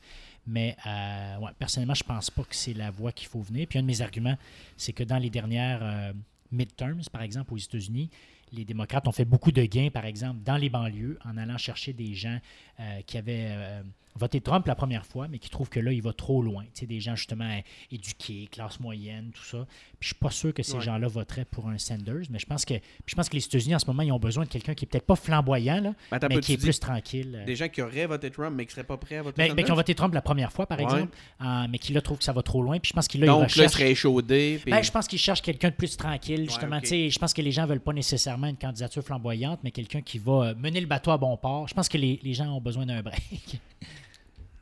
Mais 0.45 0.76
ouais, 0.86 1.52
personnellement, 1.57 1.94
je 1.94 2.03
pense 2.03 2.30
pas 2.30 2.44
que 2.44 2.56
c'est 2.56 2.74
la 2.74 2.91
voie 2.91 3.11
qu'il 3.11 3.28
faut 3.28 3.41
venir. 3.41 3.68
Puis 3.68 3.80
un 3.80 3.82
de 3.82 3.88
mes 3.88 4.02
arguments, 4.02 4.38
c'est 4.76 4.94
que 4.94 5.03
dans 5.03 5.18
les 5.18 5.30
dernières 5.30 6.14
midterms, 6.52 7.02
par 7.11 7.22
exemple, 7.22 7.53
aux 7.53 7.57
États-Unis, 7.57 8.10
les 8.53 8.65
démocrates 8.65 9.07
ont 9.07 9.11
fait 9.11 9.26
beaucoup 9.26 9.52
de 9.52 9.64
gains, 9.64 9.90
par 9.90 10.06
exemple, 10.06 10.41
dans 10.45 10.57
les 10.57 10.70
banlieues, 10.70 11.18
en 11.26 11.38
allant 11.38 11.57
chercher 11.57 11.91
des 11.91 12.14
gens 12.14 12.40
euh, 12.80 13.02
qui 13.02 13.18
avaient 13.18 13.48
euh, 13.49 13.82
voté 14.15 14.41
Trump 14.41 14.65
la 14.68 14.76
première 14.76 15.06
fois, 15.06 15.28
mais 15.28 15.40
qui 15.40 15.49
trouvent 15.49 15.70
que 15.70 15.80
là, 15.80 15.91
il 15.91 16.02
va 16.02 16.14
trop 16.14 16.41
loin. 16.41 16.64
Tu 16.65 16.82
sais, 16.82 16.86
des 16.86 16.99
gens, 16.99 17.15
justement, 17.15 17.49
éduqués, 17.91 18.48
classe 18.52 18.80
moyenne, 18.80 19.32
tout 19.34 19.44
ça. 19.44 19.65
Je 20.03 20.09
suis 20.09 20.15
pas 20.15 20.31
sûr 20.31 20.53
que 20.53 20.63
ces 20.63 20.81
gens-là 20.81 21.07
voteraient 21.07 21.45
pour 21.45 21.69
un 21.69 21.77
Sanders, 21.77 22.25
mais 22.30 22.38
je 22.38 22.45
pense 22.45 22.65
que, 22.65 22.73
je 23.05 23.15
pense 23.15 23.30
que 23.30 23.35
les 23.35 23.45
États-Unis, 23.45 23.75
en 23.75 23.80
ce 23.80 23.85
moment, 23.85 24.03
ils 24.03 24.11
ont 24.11 24.19
besoin 24.19 24.43
de 24.43 24.49
quelqu'un 24.49 24.73
qui 24.73 24.84
est 24.84 24.88
peut-être 24.89 25.05
pas 25.05 25.15
flamboyant, 25.15 25.80
là, 25.80 25.93
mais 26.27 26.39
qui 26.41 26.53
est 26.53 26.57
plus 26.57 26.77
tranquille. 26.77 27.41
Des 27.45 27.55
gens 27.55 27.69
qui 27.69 27.81
auraient 27.81 28.05
voté 28.05 28.30
Trump, 28.30 28.53
mais 28.53 28.65
qui 28.65 28.73
seraient 28.73 28.84
pas 28.84 28.97
prêts 28.97 29.15
à 29.15 29.21
voter 29.21 29.35
mais, 29.38 29.47
Sanders? 29.47 29.55
Mais 29.55 29.63
qui 29.63 29.71
ont 29.71 29.75
voté 29.75 29.95
Trump 29.95 30.13
la 30.13 30.21
première 30.21 30.51
fois, 30.51 30.65
par 30.65 30.77
exemple, 30.77 31.15
euh, 31.41 31.65
mais 31.69 31.77
qui, 31.77 31.93
là, 31.93 32.01
trouvent 32.01 32.17
que 32.17 32.25
ça 32.25 32.34
va 32.34 32.41
trop 32.41 32.61
loin. 32.61 32.80
Puis 32.80 32.89
je 32.89 32.93
pense 32.93 33.07
qu'il 33.07 33.21
Donc, 33.21 33.55
là, 33.55 33.63
il 33.63 33.69
serait 33.69 33.91
échaudé. 33.91 34.59
Ben, 34.67 34.84
je 34.84 34.91
pense 34.91 35.07
qu'ils 35.07 35.19
cherchent 35.19 35.41
quelqu'un 35.41 35.69
de 35.69 35.75
plus 35.75 35.95
tranquille, 35.95 36.49
justement. 36.49 36.81
Tu 36.81 36.88
sais, 36.88 37.09
Je 37.09 37.17
pense 37.17 37.34
que 37.34 37.41
les 37.41 37.53
gens 37.53 37.65
veulent 37.65 37.80
pas 37.80 37.93
nécessairement 37.93 38.47
une 38.47 38.57
candidature 38.57 39.03
flamboyante, 39.03 39.61
mais 39.63 39.71
quelqu'un 39.71 40.01
qui 40.01 40.17
va 40.17 40.49
euh, 40.49 40.55
mener 40.57 40.81
le 40.81 40.88
bateau 40.88 41.11
à 41.11 41.17
bon 41.17 41.38
port. 41.38 41.69
Je 41.69 41.73
pense 41.73 41.88
que 41.88 41.97
les, 41.97 42.19
les 42.21 42.34
gens 42.34 42.47
ont 42.47 42.61
besoin 42.61 42.85
d'un 42.85 43.01
break. 43.01 43.21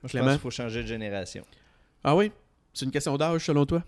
Moi, 0.03 0.09
je 0.13 0.17
pense 0.19 0.29
qu'il 0.29 0.39
faut 0.39 0.51
changer 0.51 0.83
de 0.83 0.87
génération. 0.87 1.43
Ah 2.03 2.15
oui? 2.15 2.31
C'est 2.73 2.85
une 2.85 2.91
question 2.91 3.17
d'âge, 3.17 3.45
selon 3.45 3.65
toi? 3.65 3.83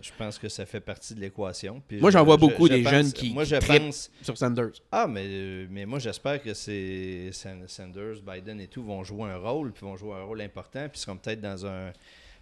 Je 0.00 0.10
pense 0.16 0.38
que 0.38 0.48
ça 0.48 0.66
fait 0.66 0.80
partie 0.80 1.14
de 1.14 1.20
l'équation. 1.20 1.82
Moi, 1.92 2.10
j'en 2.10 2.24
vois 2.24 2.36
beaucoup 2.36 2.68
des 2.68 2.82
jeunes 2.82 3.12
qui, 3.12 3.32
moi, 3.32 3.44
je 3.44 3.56
pense, 3.56 4.10
sur 4.22 4.36
Sanders. 4.36 4.72
Ah, 4.90 5.06
mais, 5.06 5.66
mais 5.70 5.86
moi, 5.86 5.98
j'espère 5.98 6.42
que 6.42 6.54
c'est 6.54 7.30
Sanders, 7.32 8.22
Biden 8.22 8.60
et 8.60 8.68
tout 8.68 8.82
vont 8.82 9.04
jouer 9.04 9.30
un 9.30 9.38
rôle, 9.38 9.72
puis 9.72 9.84
vont 9.84 9.96
jouer 9.96 10.14
un 10.14 10.22
rôle 10.24 10.40
important, 10.40 10.88
puis 10.88 11.00
seront 11.00 11.16
peut-être 11.16 11.40
dans 11.40 11.66
un 11.66 11.92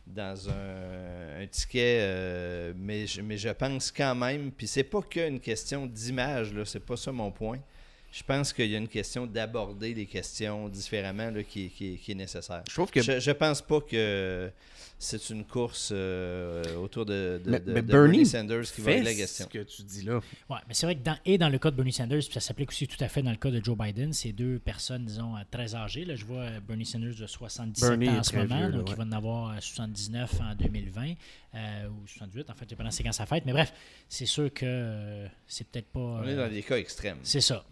dans 0.07 0.51
un, 0.51 1.47
ticket, 1.51 2.01
euh, 2.03 2.75
mais, 2.77 3.07
je, 3.07 3.23
mais 3.23 3.39
je 3.39 3.49
pense 3.49 3.91
quand 3.91 4.15
même, 4.15 4.53
puis 4.53 4.67
c'est 4.67 4.85
pas 4.85 5.01
qu'une 5.01 5.41
question 5.41 5.87
d'image, 5.87 6.53
là, 6.53 6.67
c'est 6.67 6.85
pas 6.85 6.99
ça 6.99 7.11
mon 7.11 7.31
point 7.31 7.59
je 8.15 8.23
pense 8.23 8.53
qu'il 8.53 8.71
y 8.71 8.77
a 8.77 8.79
une 8.79 8.89
question 8.89 9.27
d'aborder 9.27 9.93
les 9.93 10.07
questions 10.07 10.69
différemment 10.69 11.33
qui, 11.49 12.01
est 12.09 12.15
nécessaire. 12.15 12.63
Je 12.69 12.73
trouve 12.73 12.89
que 12.89 13.03
je, 13.03 13.31
pense 13.33 13.61
pas 13.61 13.81
que 13.81 14.53
c'est 15.05 15.31
une 15.31 15.45
course 15.45 15.91
euh, 15.93 16.77
autour 16.77 17.05
de, 17.05 17.41
Bernie, 17.83 18.25
Sanders 18.25 18.65
qui 18.65 18.81
va 18.81 18.93
être 18.93 19.05
la 19.05 19.15
question. 19.15 19.47
ce 19.51 19.59
que 19.59 19.63
tu 19.63 19.83
dis 19.83 20.03
là. 20.03 20.21
Ouais, 20.49 20.59
mais 20.67 20.75
c'est 20.75 20.87
vrai 20.87 20.97
que 20.97 21.03
dans, 21.03 21.17
et 21.25 21.37
dans 21.37 21.51
le 21.51 21.59
cas 21.59 21.71
de 21.71 21.77
Bernie 21.77 21.93
Sanders, 21.93 22.23
puis 22.23 22.33
ça 22.33 22.41
s'applique 22.41 22.71
aussi 22.71 22.89
tout 22.89 23.03
à 23.03 23.09
fait 23.09 23.23
dans 23.23 23.31
le 23.31 23.37
cas 23.37 23.51
de 23.51 23.63
Joe 23.63 23.77
Biden, 23.77 24.13
c'est 24.13 24.33
deux 24.33 24.59
personnes, 24.59 25.05
disons, 25.05 25.35
très 25.51 25.75
âgées. 25.75 26.05
Là, 26.05 26.15
je 26.17 26.25
vois 26.25 26.47
Bernie 26.67 26.87
Sanders 26.87 27.15
de 27.15 27.27
77 27.27 28.09
ans 28.09 28.19
en 28.19 28.23
ce 28.23 28.37
moment, 28.37 28.71
donc 28.71 28.89
il 28.89 28.97
va 28.97 29.05
en 29.05 29.13
avoir 29.13 29.63
79 29.63 30.41
en 30.41 30.55
2020, 30.55 31.15
euh, 31.55 31.89
ou 31.89 32.07
78, 32.07 32.51
en 32.51 32.55
fait, 32.55 32.75
pendant 32.75 32.91
c'est 32.91 33.03
quand 33.03 33.13
sa 33.13 33.27
fête. 33.27 33.45
Mais 33.45 33.53
bref, 33.53 33.73
c'est 34.09 34.27
sûr 34.27 34.53
que 34.53 34.65
euh, 34.65 35.27
c'est 35.47 35.67
peut-être 35.69 35.89
pas... 35.89 36.01
On 36.01 36.25
est 36.27 36.37
dans 36.37 36.49
des 36.49 36.63
cas 36.63 36.79
extrêmes. 36.79 37.19
C'est 37.23 37.41
ça. 37.41 37.65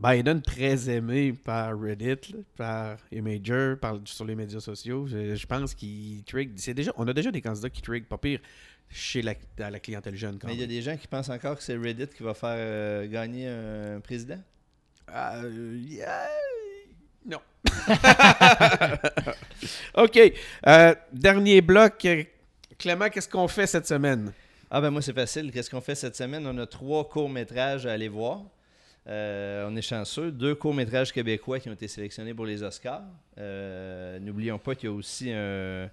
Biden 0.00 0.40
très 0.40 0.88
aimé 0.88 1.32
par 1.32 1.78
Reddit, 1.78 2.34
par 2.56 2.96
Imager, 3.12 3.74
par, 3.78 3.98
sur 4.04 4.24
les 4.24 4.34
médias 4.34 4.60
sociaux. 4.60 5.06
Je, 5.06 5.46
pense 5.46 5.74
qu'il 5.74 6.24
trigue. 6.24 6.54
déjà, 6.54 6.92
on 6.96 7.06
a 7.06 7.12
déjà 7.12 7.30
des 7.30 7.42
candidats 7.42 7.68
qui 7.68 7.82
trigue 7.82 8.06
pas 8.06 8.16
pire 8.16 8.40
chez 8.88 9.20
la, 9.20 9.34
la 9.58 9.78
clientèle 9.78 10.16
jeune. 10.16 10.38
Mais 10.46 10.54
il 10.54 10.60
y 10.60 10.64
a 10.64 10.66
des 10.66 10.80
gens 10.80 10.96
qui 10.96 11.06
pensent 11.06 11.28
encore 11.28 11.56
que 11.56 11.62
c'est 11.62 11.76
Reddit 11.76 12.08
qui 12.08 12.22
va 12.22 12.32
faire 12.32 12.54
euh, 12.56 13.06
gagner 13.08 13.48
un 13.48 14.00
président? 14.00 14.40
Euh, 15.14 15.78
non. 17.26 17.40
OK. 19.96 20.18
Euh, 20.66 20.94
dernier 21.12 21.60
bloc. 21.60 22.08
Clément, 22.78 23.10
qu'est-ce 23.10 23.28
qu'on 23.28 23.48
fait 23.48 23.66
cette 23.66 23.86
semaine? 23.86 24.32
Ah 24.70 24.80
ben 24.80 24.90
moi 24.90 25.02
c'est 25.02 25.12
facile. 25.12 25.52
Qu'est-ce 25.52 25.68
qu'on 25.68 25.82
fait 25.82 25.94
cette 25.94 26.16
semaine? 26.16 26.46
On 26.46 26.56
a 26.56 26.66
trois 26.66 27.06
courts-métrages 27.06 27.84
à 27.84 27.92
aller 27.92 28.08
voir. 28.08 28.44
Euh, 29.06 29.66
on 29.68 29.76
est 29.76 29.82
chanceux. 29.82 30.30
Deux 30.30 30.54
courts-métrages 30.54 31.12
québécois 31.12 31.58
qui 31.58 31.68
ont 31.68 31.72
été 31.72 31.88
sélectionnés 31.88 32.34
pour 32.34 32.46
les 32.46 32.62
Oscars. 32.62 33.02
Euh, 33.38 34.18
n'oublions 34.18 34.58
pas 34.58 34.74
qu'il 34.74 34.88
y 34.88 34.92
a 34.92 34.94
aussi 34.94 35.32
un, 35.32 35.90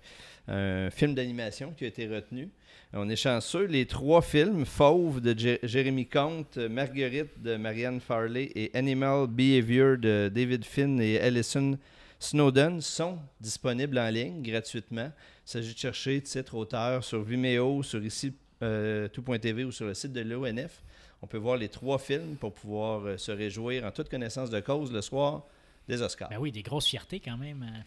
film 0.91 1.13
d'animation 1.13 1.73
qui 1.75 1.85
a 1.85 1.87
été 1.87 2.07
retenu. 2.07 2.49
On 2.93 3.09
est 3.09 3.17
chanceux. 3.17 3.65
Les 3.65 3.85
trois 3.85 4.21
films, 4.21 4.65
Fauve 4.65 5.19
de 5.19 5.57
Jérémy 5.63 6.05
Comte, 6.05 6.57
Marguerite 6.57 7.41
de 7.41 7.57
Marianne 7.57 7.99
Farley 7.99 8.49
et 8.55 8.71
Animal 8.73 9.27
Behavior 9.27 9.97
de 9.97 10.31
David 10.33 10.63
Finn 10.63 11.01
et 11.01 11.19
Alison 11.19 11.77
Snowden, 12.19 12.79
sont 12.79 13.19
disponibles 13.41 13.99
en 13.99 14.09
ligne 14.09 14.41
gratuitement. 14.41 15.11
Il 15.45 15.49
s'agit 15.49 15.73
de 15.73 15.79
chercher 15.79 16.21
titre, 16.21 16.55
auteur 16.55 17.03
sur 17.03 17.23
Vimeo, 17.23 17.83
sur 17.83 18.01
ici 18.03 18.33
euh, 18.63 19.07
tout.tv 19.09 19.65
ou 19.65 19.71
sur 19.71 19.85
le 19.85 19.93
site 19.93 20.13
de 20.13 20.21
l'ONF 20.21 20.81
on 21.21 21.27
peut 21.27 21.37
voir 21.37 21.57
les 21.57 21.69
trois 21.69 21.97
films 21.97 22.35
pour 22.35 22.53
pouvoir 22.53 23.05
euh, 23.05 23.17
se 23.17 23.31
réjouir 23.31 23.85
en 23.85 23.91
toute 23.91 24.09
connaissance 24.09 24.49
de 24.49 24.59
cause 24.59 24.91
le 24.91 25.01
soir 25.01 25.43
des 25.87 26.01
Oscars. 26.01 26.29
Ben 26.29 26.37
oui, 26.37 26.51
des 26.51 26.63
grosses 26.63 26.87
fiertés 26.87 27.19
quand 27.19 27.37
même. 27.37 27.63
Hein. 27.63 27.83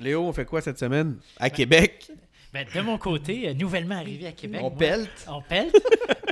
Léo, 0.00 0.22
on 0.22 0.32
fait 0.32 0.44
quoi 0.44 0.60
cette 0.60 0.78
semaine? 0.78 1.18
À 1.38 1.48
ben, 1.48 1.54
Québec? 1.54 2.10
Ben, 2.52 2.66
de 2.74 2.80
mon 2.82 2.98
côté, 2.98 3.48
euh, 3.48 3.54
nouvellement 3.54 3.94
arrivé 3.96 4.26
à 4.26 4.32
Québec. 4.32 4.60
On 4.62 4.70
pelte. 4.70 5.26
On 5.26 5.40
pelte. 5.40 5.74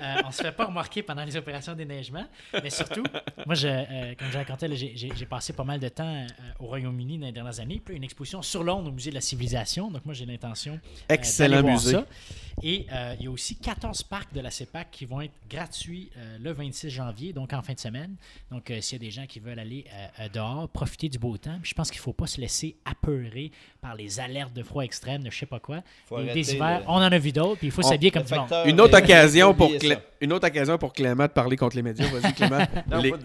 euh, 0.03 0.16
on 0.27 0.31
se 0.31 0.43
fait 0.43 0.53
pas 0.53 0.66
remarquer 0.66 1.03
pendant 1.03 1.24
les 1.24 1.35
opérations 1.35 1.73
d'éneigement. 1.73 2.27
Mais 2.62 2.69
surtout, 2.69 3.03
moi, 3.47 3.55
je, 3.55 3.69
euh, 3.69 4.15
comme 4.19 4.28
j'ai 4.31 4.39
raconté, 4.39 4.69
j'ai 4.77 5.27
passé 5.27 5.55
pas 5.55 5.65
mal 5.65 5.81
de 5.81 5.89
temps 5.89 6.27
au 6.59 6.66
Royaume-Uni 6.66 7.16
dans 7.19 7.27
les 7.27 7.32
dernières 7.32 7.59
années. 7.61 7.81
Puis 7.82 7.97
une 7.97 8.05
exposition 8.05 8.43
sur 8.43 8.62
Londres 8.62 8.91
au 8.91 8.93
Musée 8.93 9.09
de 9.09 9.15
la 9.15 9.23
Civilisation. 9.23 9.91
Donc 9.91 10.05
moi, 10.05 10.12
j'ai 10.12 10.27
l'intention 10.27 10.78
Excellent 11.09 11.62
musée. 11.62 11.93
ça. 11.93 12.07
Et 12.63 12.87
euh, 12.93 13.15
il 13.19 13.25
y 13.25 13.29
a 13.29 13.31
aussi 13.31 13.57
14 13.57 14.03
parcs 14.05 14.33
de 14.33 14.41
la 14.41 14.51
CEPAC 14.51 14.89
qui 14.91 15.05
vont 15.05 15.21
être 15.21 15.33
gratuits 15.49 16.11
euh, 16.17 16.39
le 16.43 16.53
26 16.53 16.91
janvier, 16.91 17.33
donc 17.33 17.53
en 17.53 17.63
fin 17.63 17.75
de 17.75 17.79
semaine. 17.79 18.15
Donc, 18.51 18.71
euh, 18.71 18.81
s'il 18.81 19.01
y 19.01 19.05
a 19.05 19.07
des 19.07 19.11
gens 19.11 19.27
qui 19.27 19.41
veulent 19.41 19.59
aller 19.59 19.85
dehors, 20.33 20.69
profiter 20.69 21.09
du 21.09 21.19
beau 21.19 21.37
temps, 21.37 21.59
je 21.63 21.75
pense 21.75 21.91
qu'il 21.91 22.01
ne 22.01 22.05
faut 22.05 22.13
pas 22.13 22.27
se 22.27 22.41
laisser 22.41 22.77
apeurer 22.85 23.51
par 23.81 23.95
les 23.95 24.21
alertes 24.21 24.53
de 24.53 24.63
froid 24.63 24.85
extrême, 24.85 25.23
de 25.23 25.31
je 25.31 25.39
sais 25.39 25.47
pas 25.47 25.59
quoi. 25.61 25.83
des 26.35 26.55
hivers, 26.55 26.83
on 26.87 26.95
en 26.95 27.01
a 27.01 27.19
vu 27.19 27.33
d'autres, 27.33 27.59
puis 27.59 27.69
il 27.69 27.71
faut 27.71 27.83
s'habiller 27.83 28.11
comme 28.11 28.25
le 28.31 28.37
monde. 28.37 28.49
Une 28.67 28.81
autre, 28.81 28.99
occasion 28.99 29.55
pour 29.55 29.71
une 30.21 30.33
autre 30.33 30.47
occasion 30.47 30.77
pour 30.77 30.93
Clément 30.93 31.25
de 31.25 31.29
parler 31.29 31.57
contre 31.57 31.77
les 31.77 31.83
médias. 31.83 32.07
Vas-y, 32.09 32.35
Clément. 32.35 32.67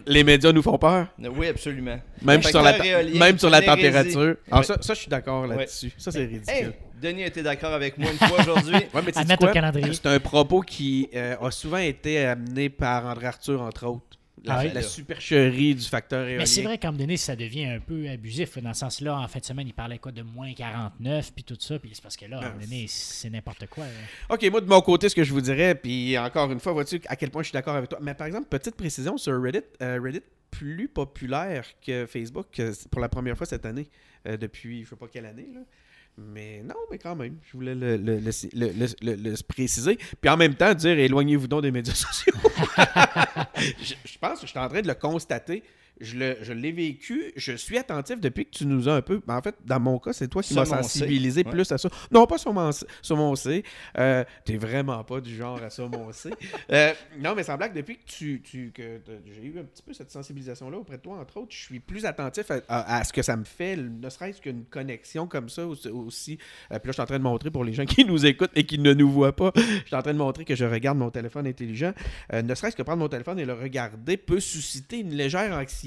les, 0.06 0.24
médias 0.24 0.52
nous 0.52 0.62
font 0.62 0.78
peur. 0.78 1.08
Oui, 1.20 1.48
absolument. 1.48 2.00
Même, 2.22 2.42
sur 2.42 2.62
la, 2.62 2.78
même 3.04 3.38
sur 3.38 3.50
la 3.50 3.62
température. 3.62 4.36
Alors, 4.50 4.66
ça, 4.66 4.78
ça, 4.82 4.94
je 4.94 5.00
suis 5.00 5.10
d'accord 5.10 5.46
là-dessus. 5.48 5.92
Ça, 5.98 6.12
c'est 6.12 6.26
ridicule. 6.26 6.74
Denis 7.02 7.24
a 7.24 7.28
été 7.28 7.44
d'accord 7.44 7.74
avec 7.74 7.98
moi 7.98 8.12
une 8.12 8.18
fois 8.18 8.40
aujourd'hui. 8.42 8.76
à 9.16 9.24
mettre 9.24 9.50
au 9.50 9.52
calendrier. 9.52 9.94
C'est 9.94 10.08
un 10.08 10.20
propos 10.20 10.62
qui 10.62 11.10
euh, 11.14 11.36
a 11.40 11.52
souvent 11.52 11.78
été 11.78 12.26
amené 12.26 12.70
par 12.70 13.06
André 13.06 13.28
Arthur, 13.28 13.62
entre 13.62 13.88
autres. 13.88 14.04
La, 14.44 14.60
ah 14.60 14.82
supercherie 14.84 15.74
du 15.74 15.86
facteur 15.86 16.28
éolien. 16.28 16.38
Mais 16.38 16.46
c'est 16.46 16.62
vrai 16.62 16.78
qu'à 16.78 16.90
un 16.90 16.92
moment 16.92 17.02
donné, 17.04 17.18
ça 17.18 17.36
devient 17.36 17.66
un 17.66 17.80
peu 17.80 18.08
abusif. 18.08 18.60
Dans 18.60 18.74
ce 18.74 18.82
sens-là, 18.82 19.18
en 19.18 19.28
fin 19.28 19.40
de 19.40 19.46
semaine, 19.46 19.68
il 19.68 19.74
parlait 19.74 19.98
quoi 19.98 20.12
de 20.12 20.22
moins 20.22 20.54
49 20.54 21.32
puis 21.34 21.44
tout 21.44 21.58
ça. 21.60 21.80
Puis 21.80 21.92
c'est 21.94 22.04
parce 22.04 22.16
que 22.16 22.26
là, 22.26 22.38
à 22.38 22.40
un 22.42 22.50
moment 22.50 22.62
donné, 22.62 22.86
c'est 22.88 23.30
n'importe 23.30 23.66
quoi. 23.68 23.86
OK, 24.30 24.48
moi, 24.52 24.62
de 24.62 24.68
mon 24.68 24.82
côté, 24.82 25.10
ce 25.10 25.16
que 25.16 25.24
je 25.24 25.34
vous 25.34 25.42
dirais, 25.42 25.74
puis 25.74 26.16
encore 26.18 26.52
une 26.52 26.60
fois, 26.60 26.74
vois-tu 26.74 27.02
à 27.08 27.16
quel 27.16 27.32
point 27.32 27.42
je 27.42 27.48
suis 27.48 27.54
d'accord 27.54 27.76
avec 27.76 27.90
toi? 27.90 27.98
Mais 28.02 28.14
par 28.14 28.28
exemple, 28.28 28.48
petite 28.48 28.76
précision 28.76 29.18
sur 29.18 29.42
Reddit, 29.42 29.62
euh, 29.82 30.00
Reddit 30.00 30.22
plus 30.52 30.88
populaire 30.88 31.66
que 31.86 32.06
Facebook 32.06 32.48
pour 32.92 33.02
la 33.02 33.10
première 33.10 33.36
fois 33.36 33.48
cette 33.48 33.66
année, 33.66 33.88
euh, 34.28 34.38
depuis 34.38 34.80
je 34.80 34.86
ne 34.86 34.90
sais 34.92 34.96
pas 34.96 35.08
quelle 35.08 35.26
année. 35.26 35.50
Là. 35.54 35.62
Mais 36.18 36.62
non, 36.64 36.76
mais 36.90 36.98
quand 36.98 37.16
même, 37.16 37.38
je 37.44 37.52
voulais 37.54 37.76
le, 37.76 37.98
le, 37.98 38.20
le, 38.22 39.44
préciser. 39.44 39.98
Puis 40.22 40.30
en 40.30 40.38
même 40.38 40.56
temps, 40.56 40.74
dire 40.74 40.98
éloignez-vous 40.98 41.48
donc 41.48 41.64
des 41.64 41.72
médias 41.72 41.94
sociaux. 41.96 42.34
je, 43.58 44.18
pense 44.20 44.40
que 44.40 44.46
je 44.46 44.52
suis 44.52 44.60
en 44.60 44.70
train 44.70 44.82
de 44.82 44.88
le 44.88 44.96
constater 44.96 45.62
je 46.02 46.54
l'ai 46.54 46.72
vécu. 46.72 47.32
Je 47.36 47.54
suis 47.54 47.78
attentif 47.78 48.20
depuis 48.20 48.46
que 48.46 48.52
tu 48.52 48.66
nous 48.66 48.90
as 48.90 48.96
un 48.96 49.02
peu. 49.02 49.22
En 49.28 49.42
fait, 49.42 49.56
dans 49.66 49.80
mon 49.80 50.00
cas, 50.00 50.14
c'est 50.14 50.28
toi 50.28 50.42
qui 50.42 50.54
m'as 50.54 50.66
sensibilisé 50.66 51.44
plus 51.44 51.72
à 51.72 51.78
ça. 51.78 51.90
Non, 52.12 52.26
pas 52.28 52.38
sur 52.38 52.54
mon, 52.54 52.70
sur 53.02 53.18
mon 53.18 53.36
C. 53.36 53.64
Euh, 53.98 54.24
T'es 54.44 54.58
vraiment 54.58 55.04
pas 55.04 55.22
du 55.22 55.36
genre 55.36 55.62
à 55.62 55.70
ça, 55.70 55.88
mon 55.88 56.12
C. 56.12 56.32
Euh, 56.72 56.94
non, 57.20 57.34
mais 57.36 57.44
sans 57.44 57.58
blague, 57.58 57.74
depuis 57.74 57.98
que 57.98 58.06
tu, 58.06 58.42
tu 58.44 58.72
que 58.74 59.00
j'ai 59.26 59.44
eu 59.44 59.60
un 59.60 59.64
petit 59.64 59.84
peu 59.84 59.94
cette 59.94 60.12
sensibilisation-là 60.12 60.78
auprès 60.78 60.98
de 60.98 61.02
toi, 61.02 61.18
entre 61.20 61.38
autres, 61.38 61.52
je 61.52 61.64
suis 61.64 61.80
plus 61.80 62.06
attentif 62.06 62.52
à, 62.68 63.04
ce 63.04 63.14
que 63.14 63.22
ça 63.22 63.38
me 63.38 63.46
fait, 63.46 63.78
ne 63.78 64.10
serait-ce 64.10 64.42
qu'une 64.42 64.66
connexion 64.66 65.28
comme 65.28 65.50
ça 65.50 65.66
aussi. 65.66 66.38
Euh, 66.72 66.80
puis 66.80 66.88
là, 66.88 66.92
je 66.92 66.92
suis 66.92 67.02
en 67.02 67.06
train 67.06 67.20
de 67.20 67.24
montrer 67.24 67.52
pour 67.52 67.64
les 67.64 67.74
gens 67.74 67.86
qui 67.86 68.06
nous 68.06 68.26
écoutent 68.26 68.52
et 68.56 68.66
qui 68.66 68.80
ne 68.80 68.94
nous 68.94 69.10
voient 69.10 69.36
pas, 69.36 69.52
je 69.56 69.86
suis 69.86 69.96
en 69.96 70.02
train 70.02 70.14
de 70.14 70.20
montrer 70.20 70.46
que 70.46 70.56
je 70.56 70.66
regarde 70.66 70.98
mon 70.98 71.10
téléphone 71.10 71.48
intelligent. 71.48 71.94
Euh, 72.34 72.42
ne 72.42 72.54
serait-ce 72.54 72.76
que 72.76 72.84
prendre 72.84 73.00
mon 73.00 73.10
téléphone 73.10 73.40
et 73.40 73.46
le 73.46 73.54
regarder 73.54 74.18
peut 74.18 74.40
susciter 74.40 75.00
une 75.00 75.14
légère 75.14 75.54
anxiété. 75.54 75.85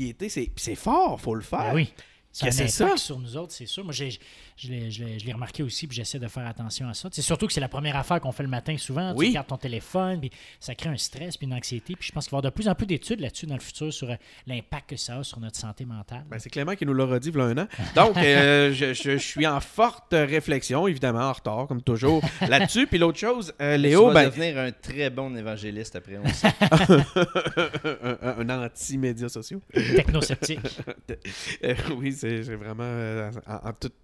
C'est 0.57 0.75
fort, 0.75 1.21
faut 1.21 1.35
le 1.35 1.43
faire. 1.43 1.73
Ben 1.73 1.75
oui. 1.75 1.93
C'est 2.31 2.69
ça 2.69 2.97
sur 2.97 3.19
nous 3.19 3.37
autres, 3.37 3.53
c'est 3.53 3.67
sûr. 3.67 3.85
Moi, 3.85 3.93
j'ai 3.93 4.19
je 4.59 5.25
l'ai 5.25 5.33
remarqué 5.33 5.63
aussi, 5.63 5.87
puis 5.87 5.97
j'essaie 5.97 6.19
de 6.19 6.27
faire 6.27 6.47
attention 6.47 6.89
à 6.89 6.95
ça. 6.95 7.09
C'est 7.13 7.23
surtout 7.23 7.47
que 7.47 7.53
c'est 7.53 7.61
la 7.61 7.69
première 7.69 7.97
affaire 7.97 8.21
qu'on 8.21 8.33
fait 8.33 8.43
le 8.43 8.49
matin 8.49 8.77
souvent. 8.77 9.15
Tu 9.15 9.27
regardes 9.29 9.47
ton 9.47 9.57
téléphone, 9.57 10.21
puis 10.21 10.31
ça 10.59 10.75
crée 10.75 10.91
un 10.91 10.97
stress, 10.97 11.37
puis 11.37 11.47
une 11.47 11.55
anxiété. 11.55 11.95
Puis 11.95 12.09
je 12.09 12.13
pense 12.13 12.25
qu'il 12.25 12.33
va 12.33 12.37
y 12.37 12.41
avoir 12.41 12.53
de 12.53 12.55
plus 12.55 12.69
en 12.69 12.75
plus 12.75 12.87
d'études 12.87 13.21
là-dessus 13.21 13.47
dans 13.47 13.55
le 13.55 13.61
futur 13.61 13.93
sur 13.93 14.11
euh, 14.11 14.15
l'impact 14.47 14.91
que 14.91 14.97
ça 14.97 15.19
a 15.19 15.25
sur 15.25 15.39
notre 15.41 15.57
santé 15.57 15.85
mentale. 15.85 16.25
Ben, 16.29 16.39
c'est 16.39 16.51
Clément 16.51 16.75
qui 16.75 16.87
nous 16.87 16.95
l'a 16.95 17.19
dit 17.19 17.29
il 17.29 17.37
y 17.37 17.41
a 17.41 17.45
un 17.45 17.59
an. 17.59 17.69
Donc, 17.95 18.17
euh, 18.17 18.73
je, 18.95 19.17
suis 19.19 19.47
en 19.47 19.61
forte 19.61 20.13
réflexion, 20.13 20.89
évidemment, 20.89 21.29
en 21.29 21.33
retard, 21.33 21.67
comme 21.67 21.83
toujours, 21.83 22.23
là-dessus. 22.49 22.87
Puis 22.87 22.99
l'autre 22.99 23.19
chose, 23.19 23.55
euh, 23.61 23.77
Léo. 23.77 24.09
Tu 24.09 24.15
vas 24.15 24.15
ben 24.15 24.31
devenir 24.31 24.59
un 24.59 24.73
très 24.73 25.11
bon 25.11 25.37
évangéliste 25.37 25.97
après, 25.97 26.19
on 26.19 26.27
sait. 26.29 26.49
un, 28.23 28.49
anti-médias 28.49 29.29
sociaux. 29.29 29.61
Technosceptique. 29.73 30.61
oui, 31.97 32.13
c'est 32.13 32.41
vraiment 32.41 33.31
en, 33.47 33.69
en 33.69 33.73
toute 33.73 33.95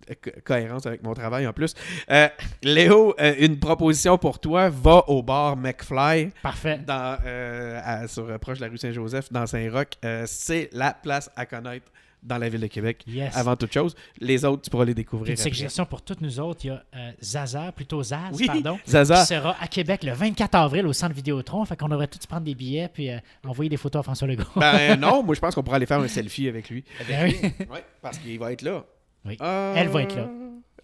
cohérence 0.44 0.86
avec 0.86 1.02
mon 1.02 1.14
travail 1.14 1.46
en 1.46 1.52
plus. 1.52 1.74
Euh, 2.10 2.28
Léo, 2.62 3.14
euh, 3.20 3.34
une 3.38 3.58
proposition 3.58 4.18
pour 4.18 4.38
toi. 4.38 4.68
Va 4.68 5.08
au 5.08 5.22
bar 5.22 5.56
McFly. 5.56 6.30
Parfait. 6.42 6.80
Dans, 6.86 7.18
euh, 7.26 8.06
sur, 8.06 8.38
proche 8.38 8.58
de 8.58 8.64
la 8.64 8.70
rue 8.70 8.78
Saint-Joseph, 8.78 9.32
dans 9.32 9.46
Saint-Roch. 9.46 9.88
c'est 10.26 10.68
la 10.72 10.92
place 10.92 11.30
à 11.36 11.46
connaître 11.46 11.90
dans 12.22 12.38
la 12.38 12.48
ville 12.48 12.60
de 12.60 12.68
Québec 12.68 13.04
avant 13.34 13.54
toute 13.54 13.72
chose. 13.72 13.94
Les 14.18 14.46
autres, 14.46 14.62
tu 14.62 14.70
pourras 14.70 14.86
les 14.86 14.94
découvrir. 14.94 15.30
Une 15.30 15.36
suggestion 15.36 15.84
pour 15.84 16.00
toutes 16.00 16.22
nous 16.22 16.40
autres, 16.40 16.64
il 16.64 16.68
y 16.68 16.70
a 16.70 16.82
Zaza, 17.22 17.70
plutôt 17.72 18.02
Zaz, 18.02 18.40
pardon, 18.46 18.78
Zaza. 18.86 19.20
qui 19.20 19.26
sera 19.26 19.56
à 19.60 19.66
Québec 19.66 20.04
le 20.04 20.12
24 20.12 20.54
avril 20.54 20.86
au 20.86 20.92
centre 20.94 21.14
Vidéotron. 21.14 21.64
Fait 21.66 21.76
qu'on 21.76 21.88
devrait 21.88 22.06
tous 22.06 22.24
prendre 22.26 22.44
des 22.44 22.54
billets 22.54 22.88
puis 22.88 23.10
envoyer 23.46 23.68
des 23.68 23.76
photos 23.76 24.00
à 24.00 24.02
François 24.02 24.26
Legault. 24.26 24.44
ben 24.56 24.96
non, 25.00 25.22
moi 25.22 25.34
je 25.34 25.40
pense 25.40 25.54
qu'on 25.54 25.62
pourra 25.62 25.76
aller 25.76 25.86
faire 25.86 26.00
un 26.00 26.08
selfie 26.08 26.48
avec 26.48 26.70
lui. 26.70 26.82
Ben 27.06 27.24
oui. 27.24 27.52
oui, 27.70 27.78
parce 28.00 28.18
qu'il 28.18 28.38
va 28.38 28.52
être 28.52 28.62
là. 28.62 28.84
Oui. 29.24 29.36
Elle 29.40 29.88
va 29.88 30.02
être 30.02 30.16
là. 30.16 30.28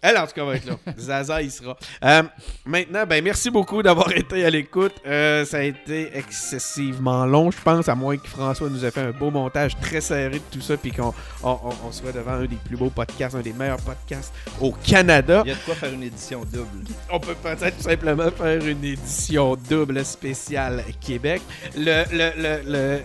Elle, 0.01 0.17
en 0.17 0.25
tout 0.25 0.33
cas, 0.33 0.43
va 0.43 0.55
être 0.55 0.65
là. 0.65 0.75
Zaza, 0.97 1.41
il 1.43 1.51
sera. 1.51 1.77
Euh, 2.03 2.23
maintenant, 2.65 3.05
ben, 3.05 3.23
merci 3.23 3.51
beaucoup 3.51 3.83
d'avoir 3.83 4.11
été 4.15 4.43
à 4.43 4.49
l'écoute. 4.49 4.93
Euh, 5.05 5.45
ça 5.45 5.57
a 5.57 5.61
été 5.61 6.09
excessivement 6.17 7.25
long, 7.25 7.51
je 7.51 7.61
pense, 7.61 7.87
à 7.87 7.93
moins 7.93 8.17
que 8.17 8.27
François 8.27 8.67
nous 8.69 8.83
ait 8.83 8.89
fait 8.89 9.01
un 9.01 9.11
beau 9.11 9.29
montage 9.29 9.77
très 9.79 10.01
serré 10.01 10.39
de 10.39 10.43
tout 10.51 10.61
ça, 10.61 10.75
puis 10.75 10.91
qu'on 10.91 11.13
on, 11.43 11.91
soit 11.91 12.11
devant 12.11 12.31
un 12.31 12.45
des 12.45 12.55
plus 12.55 12.77
beaux 12.77 12.89
podcasts, 12.89 13.35
un 13.35 13.41
des 13.41 13.53
meilleurs 13.53 13.81
podcasts 13.81 14.33
au 14.59 14.71
Canada. 14.71 15.43
Il 15.45 15.49
y 15.49 15.51
a 15.51 15.55
de 15.55 15.59
quoi 15.59 15.75
faire 15.75 15.93
une 15.93 16.03
édition 16.03 16.41
double. 16.51 16.87
On 17.11 17.19
peut 17.19 17.35
peut-être 17.35 17.77
tout 17.77 17.83
simplement 17.83 18.31
faire 18.31 18.65
une 18.65 18.83
édition 18.83 19.55
double 19.69 20.03
spéciale 20.03 20.83
Québec. 20.99 21.43
Le, 21.75 22.03
le, 22.11 22.31
le, 22.41 22.71
le, 22.71 23.01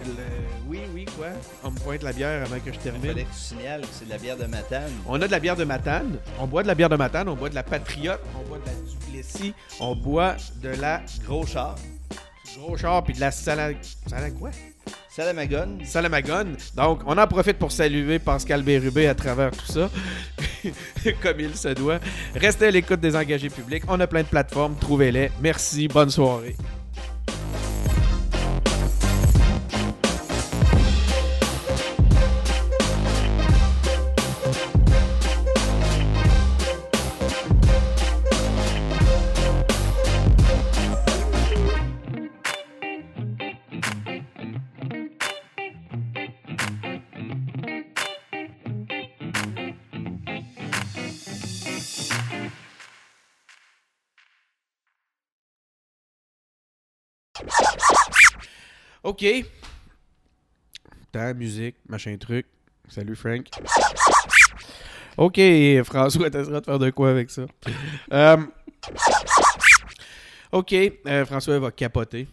oui, 0.66 0.80
oui, 0.94 1.04
quoi? 1.16 1.28
On 1.62 1.70
me 1.70 1.78
pointe 1.78 2.02
la 2.02 2.12
bière 2.12 2.42
avant 2.42 2.58
que 2.58 2.72
je 2.72 2.78
termine. 2.78 3.02
Il 3.04 3.08
fallait 3.10 3.24
que 3.24 3.32
tu 3.32 3.38
signales 3.38 3.80
que 3.82 3.86
c'est 3.92 4.06
de 4.06 4.10
la 4.10 4.18
bière 4.18 4.36
de 4.36 4.46
Matane. 4.46 4.92
On 5.06 5.20
a 5.20 5.26
de 5.26 5.30
la 5.30 5.38
bière 5.38 5.56
de 5.56 5.64
Matane. 5.64 6.18
On 6.40 6.46
boit 6.46 6.62
de 6.62 6.68
la 6.68 6.74
bière 6.74 6.85
de 6.88 6.96
Matane, 6.96 7.28
on 7.28 7.34
boit 7.34 7.48
de 7.48 7.54
la 7.54 7.62
Patriote, 7.62 8.20
on 8.38 8.48
boit 8.48 8.58
de 8.58 8.66
la 8.66 8.72
Duplessis, 8.72 9.54
on 9.80 9.94
boit 9.94 10.36
de 10.62 10.68
la 10.80 11.02
Gros 11.24 11.46
Char. 11.46 11.76
Gros 12.58 12.76
Char, 12.76 13.04
puis 13.04 13.14
de 13.14 13.20
la 13.20 13.30
salade. 13.30 13.76
Salade 14.06 14.38
quoi? 14.38 14.50
Salamagone. 15.08 15.80
Salamagone. 15.84 16.56
Donc, 16.76 17.00
on 17.06 17.16
en 17.16 17.26
profite 17.26 17.58
pour 17.58 17.72
saluer 17.72 18.18
Pascal 18.18 18.62
Bérubé 18.62 19.06
à 19.06 19.14
travers 19.14 19.50
tout 19.50 19.64
ça, 19.64 19.90
comme 21.22 21.40
il 21.40 21.56
se 21.56 21.68
doit. 21.68 22.00
Restez 22.34 22.66
à 22.66 22.70
l'écoute 22.70 23.00
des 23.00 23.16
engagés 23.16 23.48
publics. 23.48 23.84
On 23.88 23.98
a 24.00 24.06
plein 24.06 24.22
de 24.22 24.28
plateformes. 24.28 24.76
Trouvez-les. 24.78 25.30
Merci. 25.40 25.88
Bonne 25.88 26.10
soirée. 26.10 26.54
OK. 59.06 59.24
Ta 61.12 61.32
musique, 61.32 61.76
machin 61.88 62.16
truc. 62.18 62.44
Salut 62.88 63.14
Frank. 63.14 63.46
OK, 65.16 65.40
François, 65.84 66.28
t'essaieras 66.28 66.60
de 66.60 66.64
faire 66.64 66.78
de 66.80 66.90
quoi 66.90 67.10
avec 67.10 67.30
ça? 67.30 67.42
Euh, 68.12 68.36
OK, 70.50 70.72
euh, 70.72 71.24
François 71.24 71.56
va 71.60 71.70
capoter. 71.70 72.26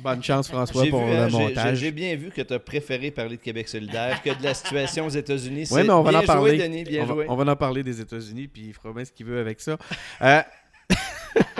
Bonne 0.00 0.22
chance, 0.22 0.46
François, 0.46 0.86
pour 0.86 1.04
le 1.04 1.16
hein, 1.16 1.28
montage. 1.30 1.78
J'ai 1.78 1.90
bien 1.90 2.14
vu 2.14 2.30
que 2.30 2.42
tu 2.42 2.54
as 2.54 2.60
préféré 2.60 3.10
parler 3.10 3.36
de 3.36 3.42
Québec 3.42 3.68
solidaire 3.68 4.22
que 4.22 4.30
de 4.38 4.44
la 4.44 4.54
situation 4.54 5.06
aux 5.06 5.10
États-Unis. 5.10 5.66
Oui, 5.72 5.82
mais 5.82 5.90
on 5.90 6.02
va 6.04 6.20
en 6.20 6.22
parler. 6.22 6.58
Denis, 6.58 6.84
bien 6.84 7.02
on, 7.02 7.14
Va, 7.14 7.24
on 7.26 7.34
va 7.34 7.52
en 7.52 7.56
parler 7.56 7.82
des 7.82 8.00
États-Unis, 8.00 8.46
puis 8.46 8.66
il 8.68 8.72
fera 8.72 8.92
bien 8.92 9.04
ce 9.04 9.10
qu'il 9.10 9.26
veut 9.26 9.40
avec 9.40 9.60
ça. 9.60 9.76
Euh... 10.22 10.42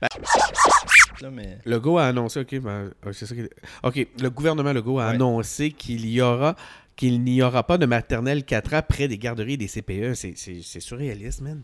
ben, 0.00 0.08
Legault 1.64 1.98
a 1.98 2.06
annoncé, 2.06 2.40
OK, 2.40 2.58
ben, 2.60 2.90
OK, 3.82 4.06
le 4.20 4.28
gouvernement 4.28 4.72
Legault 4.72 4.98
a 4.98 5.06
annoncé 5.06 5.70
qu'il 5.70 6.06
y 6.08 6.20
aura 6.20 6.56
qu'il 6.96 7.22
n'y 7.22 7.42
aura 7.42 7.66
pas 7.66 7.78
de 7.78 7.86
maternelle 7.86 8.44
4 8.44 8.74
ans 8.74 8.82
près 8.86 9.08
des 9.08 9.18
garderies 9.18 9.54
et 9.54 9.56
des 9.56 9.66
CPE. 9.66 10.14
C'est 10.14 10.80
surréaliste, 10.80 11.40
man. 11.40 11.62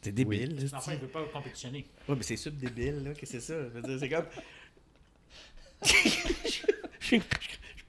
C'est 0.00 0.12
débile. 0.12 0.56
Oui. 0.58 0.70
Enfin, 0.74 0.92
il 0.92 0.96
ne 0.96 1.00
veut 1.02 1.08
pas 1.08 1.24
compétitionner. 1.32 1.84
Oui, 2.08 2.14
mais 2.16 2.22
c'est 2.22 2.36
super 2.36 2.60
débile, 2.60 3.02
là. 3.04 3.12
Que 3.12 3.26
c'est 3.26 3.40
ça? 3.40 3.54
C'est 3.98 4.08
comme. 4.08 4.24
je 7.00 7.06
suis 7.06 7.22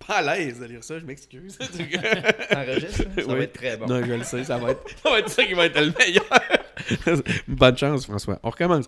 pas 0.05 0.15
à 0.15 0.35
l'aise 0.37 0.59
de 0.59 0.65
lire 0.65 0.83
ça, 0.83 0.99
je 0.99 1.05
m'excuse. 1.05 1.57
Enregistre, 2.51 3.03
ça 3.15 3.25
va 3.25 3.39
être 3.39 3.53
très 3.53 3.77
bon. 3.77 3.87
Non, 3.87 4.03
je 4.03 4.13
le 4.13 4.23
sais, 4.23 4.43
ça 4.43 4.57
va 4.57 4.71
être, 4.71 4.83
ça 5.03 5.09
va 5.09 5.19
être 5.19 5.29
ça 5.29 5.45
qui 5.45 5.53
va 5.53 5.65
être 5.65 5.79
le 5.79 5.93
meilleur. 5.97 7.23
Bonne 7.47 7.77
chance, 7.77 8.05
François. 8.05 8.39
On 8.43 8.49
recommence. 8.49 8.85